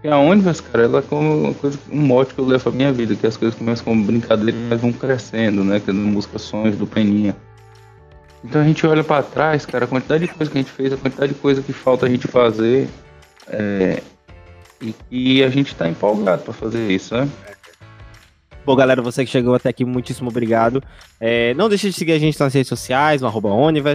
E 0.02 0.08
a 0.08 0.16
Onivas, 0.16 0.60
cara, 0.60 0.84
ela 0.84 0.98
é 1.00 1.02
como 1.02 1.46
uma 1.46 1.54
coisa, 1.54 1.78
um 1.90 2.00
mote 2.00 2.32
que 2.32 2.40
eu 2.40 2.46
levo 2.46 2.62
pra 2.62 2.72
minha 2.72 2.92
vida, 2.92 3.16
que 3.16 3.26
as 3.26 3.36
coisas 3.36 3.58
começam 3.58 3.84
como 3.84 4.04
brincadeira 4.04 4.56
mas 4.68 4.80
vão 4.80 4.92
crescendo, 4.92 5.64
né? 5.64 5.80
Que 5.80 5.90
é 5.90 5.92
música 5.92 6.38
Sonhos 6.38 6.76
do 6.76 6.86
Peninha. 6.86 7.34
Então 8.44 8.60
a 8.60 8.64
gente 8.64 8.86
olha 8.86 9.02
pra 9.02 9.22
trás, 9.22 9.66
cara, 9.66 9.84
a 9.84 9.88
quantidade 9.88 10.26
de 10.26 10.32
coisa 10.32 10.50
que 10.50 10.58
a 10.58 10.62
gente 10.62 10.70
fez, 10.70 10.92
a 10.92 10.96
quantidade 10.96 11.32
de 11.32 11.38
coisa 11.40 11.60
que 11.60 11.72
falta 11.72 12.06
a 12.06 12.08
gente 12.08 12.28
fazer, 12.28 12.88
é, 13.48 14.00
e, 14.80 14.94
e 15.10 15.42
a 15.42 15.48
gente 15.48 15.74
tá 15.74 15.88
empolgado 15.88 16.42
pra 16.42 16.54
fazer 16.54 16.88
isso, 16.90 17.16
né? 17.16 17.28
Pô, 18.64 18.76
galera, 18.76 19.00
você 19.00 19.24
que 19.24 19.30
chegou 19.30 19.54
até 19.54 19.70
aqui, 19.70 19.84
muitíssimo 19.84 20.28
obrigado. 20.28 20.82
É, 21.18 21.54
não 21.54 21.68
deixe 21.68 21.88
de 21.88 21.96
seguir 21.96 22.12
a 22.12 22.18
gente 22.18 22.38
nas 22.38 22.52
redes 22.52 22.68
sociais, 22.68 23.20
no 23.20 23.26
arroba 23.26 23.48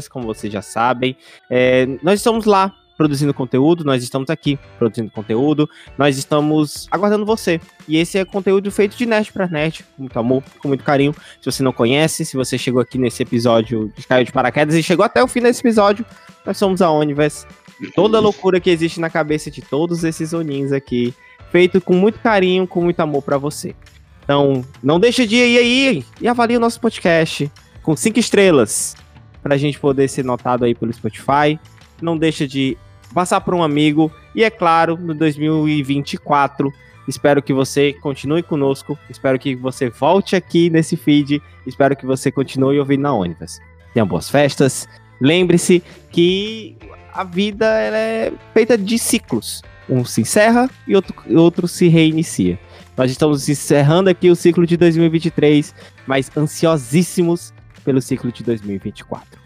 como 0.10 0.26
vocês 0.26 0.52
já 0.52 0.62
sabem. 0.62 1.16
É, 1.50 1.86
nós 2.02 2.20
estamos 2.20 2.46
lá 2.46 2.74
produzindo 3.04 3.34
conteúdo, 3.34 3.84
nós 3.84 4.02
estamos 4.02 4.30
aqui 4.30 4.58
produzindo 4.80 5.12
conteúdo, 5.12 5.70
nós 5.98 6.18
estamos 6.18 6.88
aguardando 6.90 7.26
você. 7.26 7.60
E 7.86 7.98
esse 7.98 8.18
é 8.18 8.24
conteúdo 8.24 8.72
feito 8.72 8.96
de 8.96 9.06
nerd 9.06 9.34
pra 9.34 9.46
nerd, 9.46 9.84
com 9.84 10.04
muito 10.04 10.18
amor, 10.18 10.42
com 10.60 10.70
muito 10.70 10.86
carinho. 10.86 11.14
Se 11.42 11.52
você 11.52 11.62
não 11.62 11.74
conhece, 11.74 12.24
se 12.24 12.38
você 12.38 12.58
chegou 12.58 12.82
aqui 12.82 12.98
nesse 12.98 13.22
episódio, 13.22 13.92
caiu 14.08 14.24
de 14.24 14.32
paraquedas 14.32 14.74
e 14.76 14.82
chegou 14.82 15.04
até 15.04 15.22
o 15.22 15.28
fim 15.28 15.42
desse 15.42 15.60
episódio, 15.60 16.06
nós 16.46 16.58
somos 16.58 16.82
a 16.82 16.90
Onivers. 16.90 17.46
Toda 17.94 18.20
a 18.20 18.22
loucura 18.22 18.62
que 18.62 18.70
existe 18.70 19.02
na 19.02 19.10
cabeça 19.10 19.52
de 19.52 19.62
todos 19.62 20.06
esses 20.06 20.32
Onins 20.32 20.72
aqui, 20.72 21.14
feito 21.52 21.82
com 21.82 21.94
muito 21.94 22.20
carinho, 22.20 22.66
com 22.66 22.82
muito 22.82 23.02
amor 23.02 23.22
pra 23.22 23.38
você. 23.38 23.76
Então, 24.24 24.64
não 24.82 24.98
deixa 24.98 25.28
de 25.28 25.36
ir 25.36 25.58
aí 25.58 26.06
e 26.22 26.28
avalie 26.30 26.56
o 26.56 26.60
nosso 26.62 26.80
podcast 26.80 27.52
com 27.82 27.98
cinco 27.98 28.20
estrelas 28.20 28.96
pra 29.42 29.58
gente 29.58 29.78
poder 29.78 30.08
ser 30.08 30.24
notado 30.24 30.64
aí 30.64 30.74
pelo 30.74 30.94
Spotify. 30.94 31.60
Não 32.02 32.18
deixa 32.18 32.48
de 32.48 32.78
passar 33.14 33.42
para 33.42 33.56
um 33.56 33.64
amigo 33.64 34.12
e 34.36 34.44
é 34.44 34.50
claro, 34.50 34.98
no 34.98 35.14
2024, 35.14 36.74
espero 37.08 37.42
que 37.42 37.54
você 37.54 37.94
continue 37.94 38.42
conosco, 38.42 38.98
espero 39.10 39.38
que 39.38 39.56
você 39.56 39.90
volte 39.90 40.36
aqui 40.36 40.70
nesse 40.70 40.98
feed, 40.98 41.42
espero 41.66 41.96
que 41.96 42.06
você 42.06 42.32
continue 42.32 42.80
ouvindo 42.80 43.02
na 43.02 43.14
Onivas. 43.14 43.60
Tenha 43.94 44.06
boas 44.06 44.30
festas. 44.30 44.88
Lembre-se 45.22 45.84
que 46.12 46.76
a 47.14 47.24
vida 47.24 47.66
é 47.66 48.34
feita 48.54 48.78
de 48.78 48.98
ciclos. 48.98 49.62
Um 49.88 50.04
se 50.04 50.22
encerra 50.22 50.70
e 50.88 50.96
outro, 50.96 51.16
outro 51.38 51.68
se 51.68 51.88
reinicia. 51.88 52.58
Nós 52.98 53.12
estamos 53.12 53.48
encerrando 53.48 54.10
aqui 54.10 54.30
o 54.30 54.36
ciclo 54.36 54.66
de 54.66 54.78
2023, 54.78 55.74
mas 56.08 56.32
ansiosíssimos 56.36 57.54
pelo 57.84 58.02
ciclo 58.02 58.32
de 58.32 58.44
2024. 58.44 59.40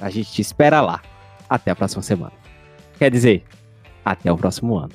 A 0.00 0.10
gente 0.10 0.32
te 0.32 0.42
espera 0.42 0.80
lá. 0.80 1.00
Até 1.48 1.70
a 1.70 1.76
próxima 1.76 2.02
semana. 2.02 2.43
Quer 2.98 3.10
dizer, 3.10 3.44
até 4.04 4.30
o 4.30 4.36
próximo 4.36 4.78
ano. 4.78 4.92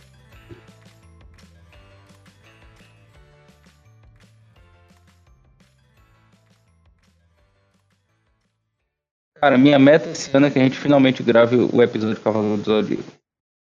Cara, 9.36 9.58
minha 9.58 9.80
meta 9.80 10.10
esse 10.10 10.36
ano 10.36 10.48
é 10.48 10.52
que 10.52 10.60
a 10.60 10.64
gente 10.64 10.78
finalmente 10.78 11.24
grave 11.24 11.56
o 11.56 11.82
episódio 11.82 12.16
de 12.16 12.22
Cavaleiro 12.22 12.58
do 12.58 12.64
Zodíaco. 12.64 13.04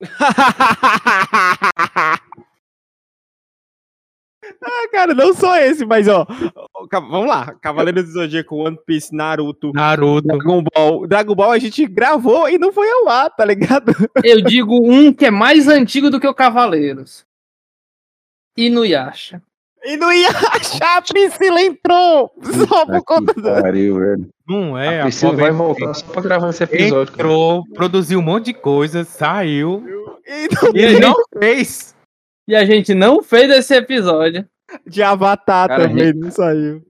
ah, 4.63 4.89
cara, 4.91 5.15
não 5.15 5.35
só 5.35 5.57
esse, 5.59 5.85
mas 5.85 6.09
ó, 6.09 6.27
vamos 6.91 7.27
lá, 7.27 7.55
Cavaleiro 7.61 8.03
do 8.03 8.11
Zodíaco, 8.11 8.57
One 8.57 8.79
Piece, 8.87 9.15
Naruto, 9.15 9.73
Naruto. 9.73 10.27
Dragon 10.27 10.65
Ball, 10.75 11.07
Dragon 11.07 11.35
Ball 11.35 11.53
a 11.53 11.59
gente 11.59 11.87
gravou 11.87 12.49
e 12.49 12.59
não 12.59 12.73
foi 12.73 12.89
ao 12.91 13.09
ar, 13.09 13.31
tá 13.31 13.45
ligado? 13.45 13.93
Eu 14.25 14.41
digo 14.43 14.75
um 14.75 15.13
que 15.13 15.27
é 15.27 15.31
mais 15.31 15.69
antigo 15.69 16.11
do 16.11 16.21
que 16.21 16.27
o 16.27 16.35
Cavaleiros. 16.35 17.27
Inuyasha. 18.57 19.43
E 19.85 19.97
achar, 20.27 20.99
a 20.99 21.03
Priscila 21.03 21.63
entrou 21.63 22.33
só 22.43 22.85
por 22.85 23.03
conta 23.05 23.33
do... 23.33 23.43
Pariu, 23.43 23.99
velho. 23.99 24.29
Não 24.47 24.77
é, 24.77 24.99
a 24.99 25.03
a 25.03 25.05
Priscila 25.05 25.31
pobre 25.31 25.47
vai 25.47 25.53
voltar 25.53 25.95
só 25.95 26.07
pra 26.07 26.23
gravar 26.23 26.51
esse 26.51 26.65
episódio. 26.65 27.13
cara. 27.13 27.29
entrou, 27.29 27.65
produziu 27.75 28.19
um 28.19 28.23
monte 28.23 28.47
de 28.47 28.55
coisa, 28.55 29.05
saiu 29.05 29.85
E 30.27 30.49
não 30.53 30.77
e 30.77 30.85
ele 30.85 31.01
não 31.01 31.15
fez. 31.39 31.95
E 32.49 32.57
a 32.57 32.65
gente 32.65 32.95
não 32.95 33.23
fez 33.23 33.51
esse 33.51 33.75
episódio. 33.77 34.49
de 34.87 35.03
Avatar 35.03 35.69
Cara, 35.69 35.89
também, 35.89 36.07
gente- 36.07 36.17
não 36.19 36.31
saiu. 36.31 36.83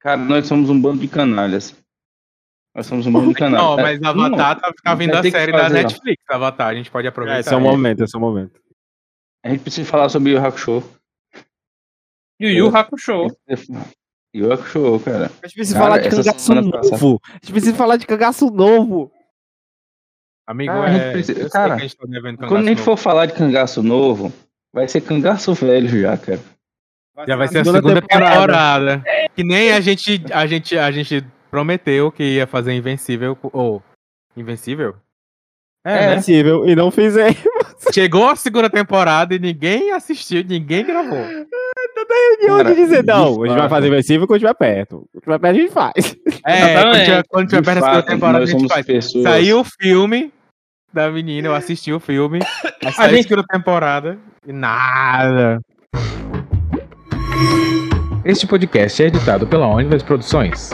Cara, 0.00 0.16
nós 0.18 0.46
somos 0.46 0.68
um 0.68 0.80
bando 0.80 1.00
de 1.00 1.08
canalhas. 1.08 1.74
Nós 2.74 2.86
somos 2.86 3.06
um 3.06 3.12
bando 3.12 3.28
de 3.28 3.34
canalhas. 3.34 3.66
Não, 3.66 3.76
mas 3.76 4.02
Avatar 4.02 4.60
tá, 4.60 4.72
tá 4.82 4.94
vindo 4.94 5.12
vai 5.12 5.20
a 5.28 5.30
série 5.30 5.52
da. 5.52 5.68
Netflix, 5.70 6.22
Avatar, 6.28 6.68
a 6.68 6.74
gente 6.74 6.90
pode 6.90 7.06
aproveitar. 7.06 7.40
esse 7.40 7.52
é 7.52 7.56
o 7.56 7.60
momento, 7.60 8.02
esse 8.02 8.16
é 8.16 8.18
o 8.18 8.20
momento. 8.20 8.60
A 9.44 9.50
gente 9.50 9.60
precisa 9.60 9.88
falar 9.88 10.08
sobre 10.08 10.34
o 10.34 10.44
Hakusho. 10.44 10.82
Yu 12.40 12.50
Yu 12.50 12.76
Hakusho. 12.76 13.26
O 14.34 14.52
Hakusho, 14.52 15.00
cara. 15.00 15.30
A 15.42 15.46
gente 15.46 15.54
precisa 15.54 15.78
Cara, 15.78 15.84
falar 15.84 15.98
de 15.98 16.08
cangaço 16.10 16.54
novo. 16.54 17.20
A 17.24 17.32
gente 17.34 17.52
precisa 17.52 17.74
falar 17.74 17.96
de 17.96 18.06
cangaço 18.06 18.50
novo. 18.50 19.12
Amigo, 20.46 20.72
Cara, 20.72 20.84
a 20.84 20.92
gente 20.92 21.02
é, 21.02 21.12
precisa- 21.12 21.50
cara, 21.50 21.74
a 21.74 21.78
gente 21.78 21.96
tá 21.96 22.48
Quando 22.48 22.66
a 22.66 22.68
gente 22.68 22.80
for 22.82 22.96
falar 22.96 23.26
de 23.26 23.34
cangaço 23.34 23.82
novo, 23.82 24.32
vai 24.72 24.88
ser 24.88 25.00
cangaço 25.00 25.54
velho 25.54 25.88
já, 26.00 26.16
cara. 26.16 26.40
novo. 27.16 27.28
já 27.28 27.36
vai 27.36 27.48
ser 27.48 27.58
a 27.58 27.64
segunda 27.64 28.02
temporada. 28.02 29.04
Que 29.34 29.44
nem 29.44 29.72
a 29.72 29.80
gente, 29.80 30.22
a 30.32 30.46
gente, 30.46 30.78
a 30.78 30.90
gente 30.90 31.24
prometeu 31.50 32.10
que 32.10 32.22
ia 32.22 32.46
fazer 32.46 32.72
Invencível, 32.72 33.36
ou 33.42 33.82
Invencível? 34.36 34.96
É, 35.84 36.12
É? 36.12 36.16
Possível, 36.16 36.68
e 36.68 36.76
não 36.76 36.90
fizemos. 36.90 37.36
Chegou 37.92 38.28
a 38.28 38.36
segunda 38.36 38.70
temporada 38.70 39.34
e 39.34 39.38
ninguém 39.38 39.90
assistiu, 39.92 40.44
ninguém 40.44 40.84
gravou. 40.84 41.18
E 41.18 42.46
Cara, 42.46 42.70
onde 42.70 42.74
dizer, 42.74 43.04
não, 43.04 43.38
de 43.38 43.44
a 43.44 43.46
gente 43.48 43.58
vai 43.58 43.68
fazer 43.68 43.88
invencível 43.88 44.26
quando 44.26 44.36
estiver 44.36 44.54
perto. 44.54 45.08
Quando 45.12 45.20
estiver 45.20 45.38
perto, 45.38 45.56
a 45.56 45.60
gente 45.60 45.72
faz. 45.72 46.16
É, 46.44 46.82
quando 46.82 47.04
tiver, 47.04 47.22
quando 47.28 47.48
tiver 47.48 47.60
De 47.60 47.64
perto 47.66 47.80
da 47.80 47.86
segunda 47.86 48.02
temporada, 48.02 48.44
a 48.44 48.46
gente 48.46 48.68
faz. 48.68 48.86
pessoas. 48.86 49.24
Saiu 49.24 49.60
o 49.60 49.64
filme 49.64 50.32
da 50.92 51.10
menina, 51.10 51.48
eu 51.48 51.54
assisti 51.54 51.92
o 51.92 52.00
filme. 52.00 52.40
A 52.98 53.08
gente- 53.08 53.28
segunda 53.28 53.44
temporada 53.48 54.18
e 54.46 54.52
nada. 54.52 55.60
Este 58.24 58.46
podcast 58.46 59.02
é 59.02 59.06
editado 59.06 59.46
pela 59.46 59.66
Onivers 59.66 60.02
Produções. 60.02 60.70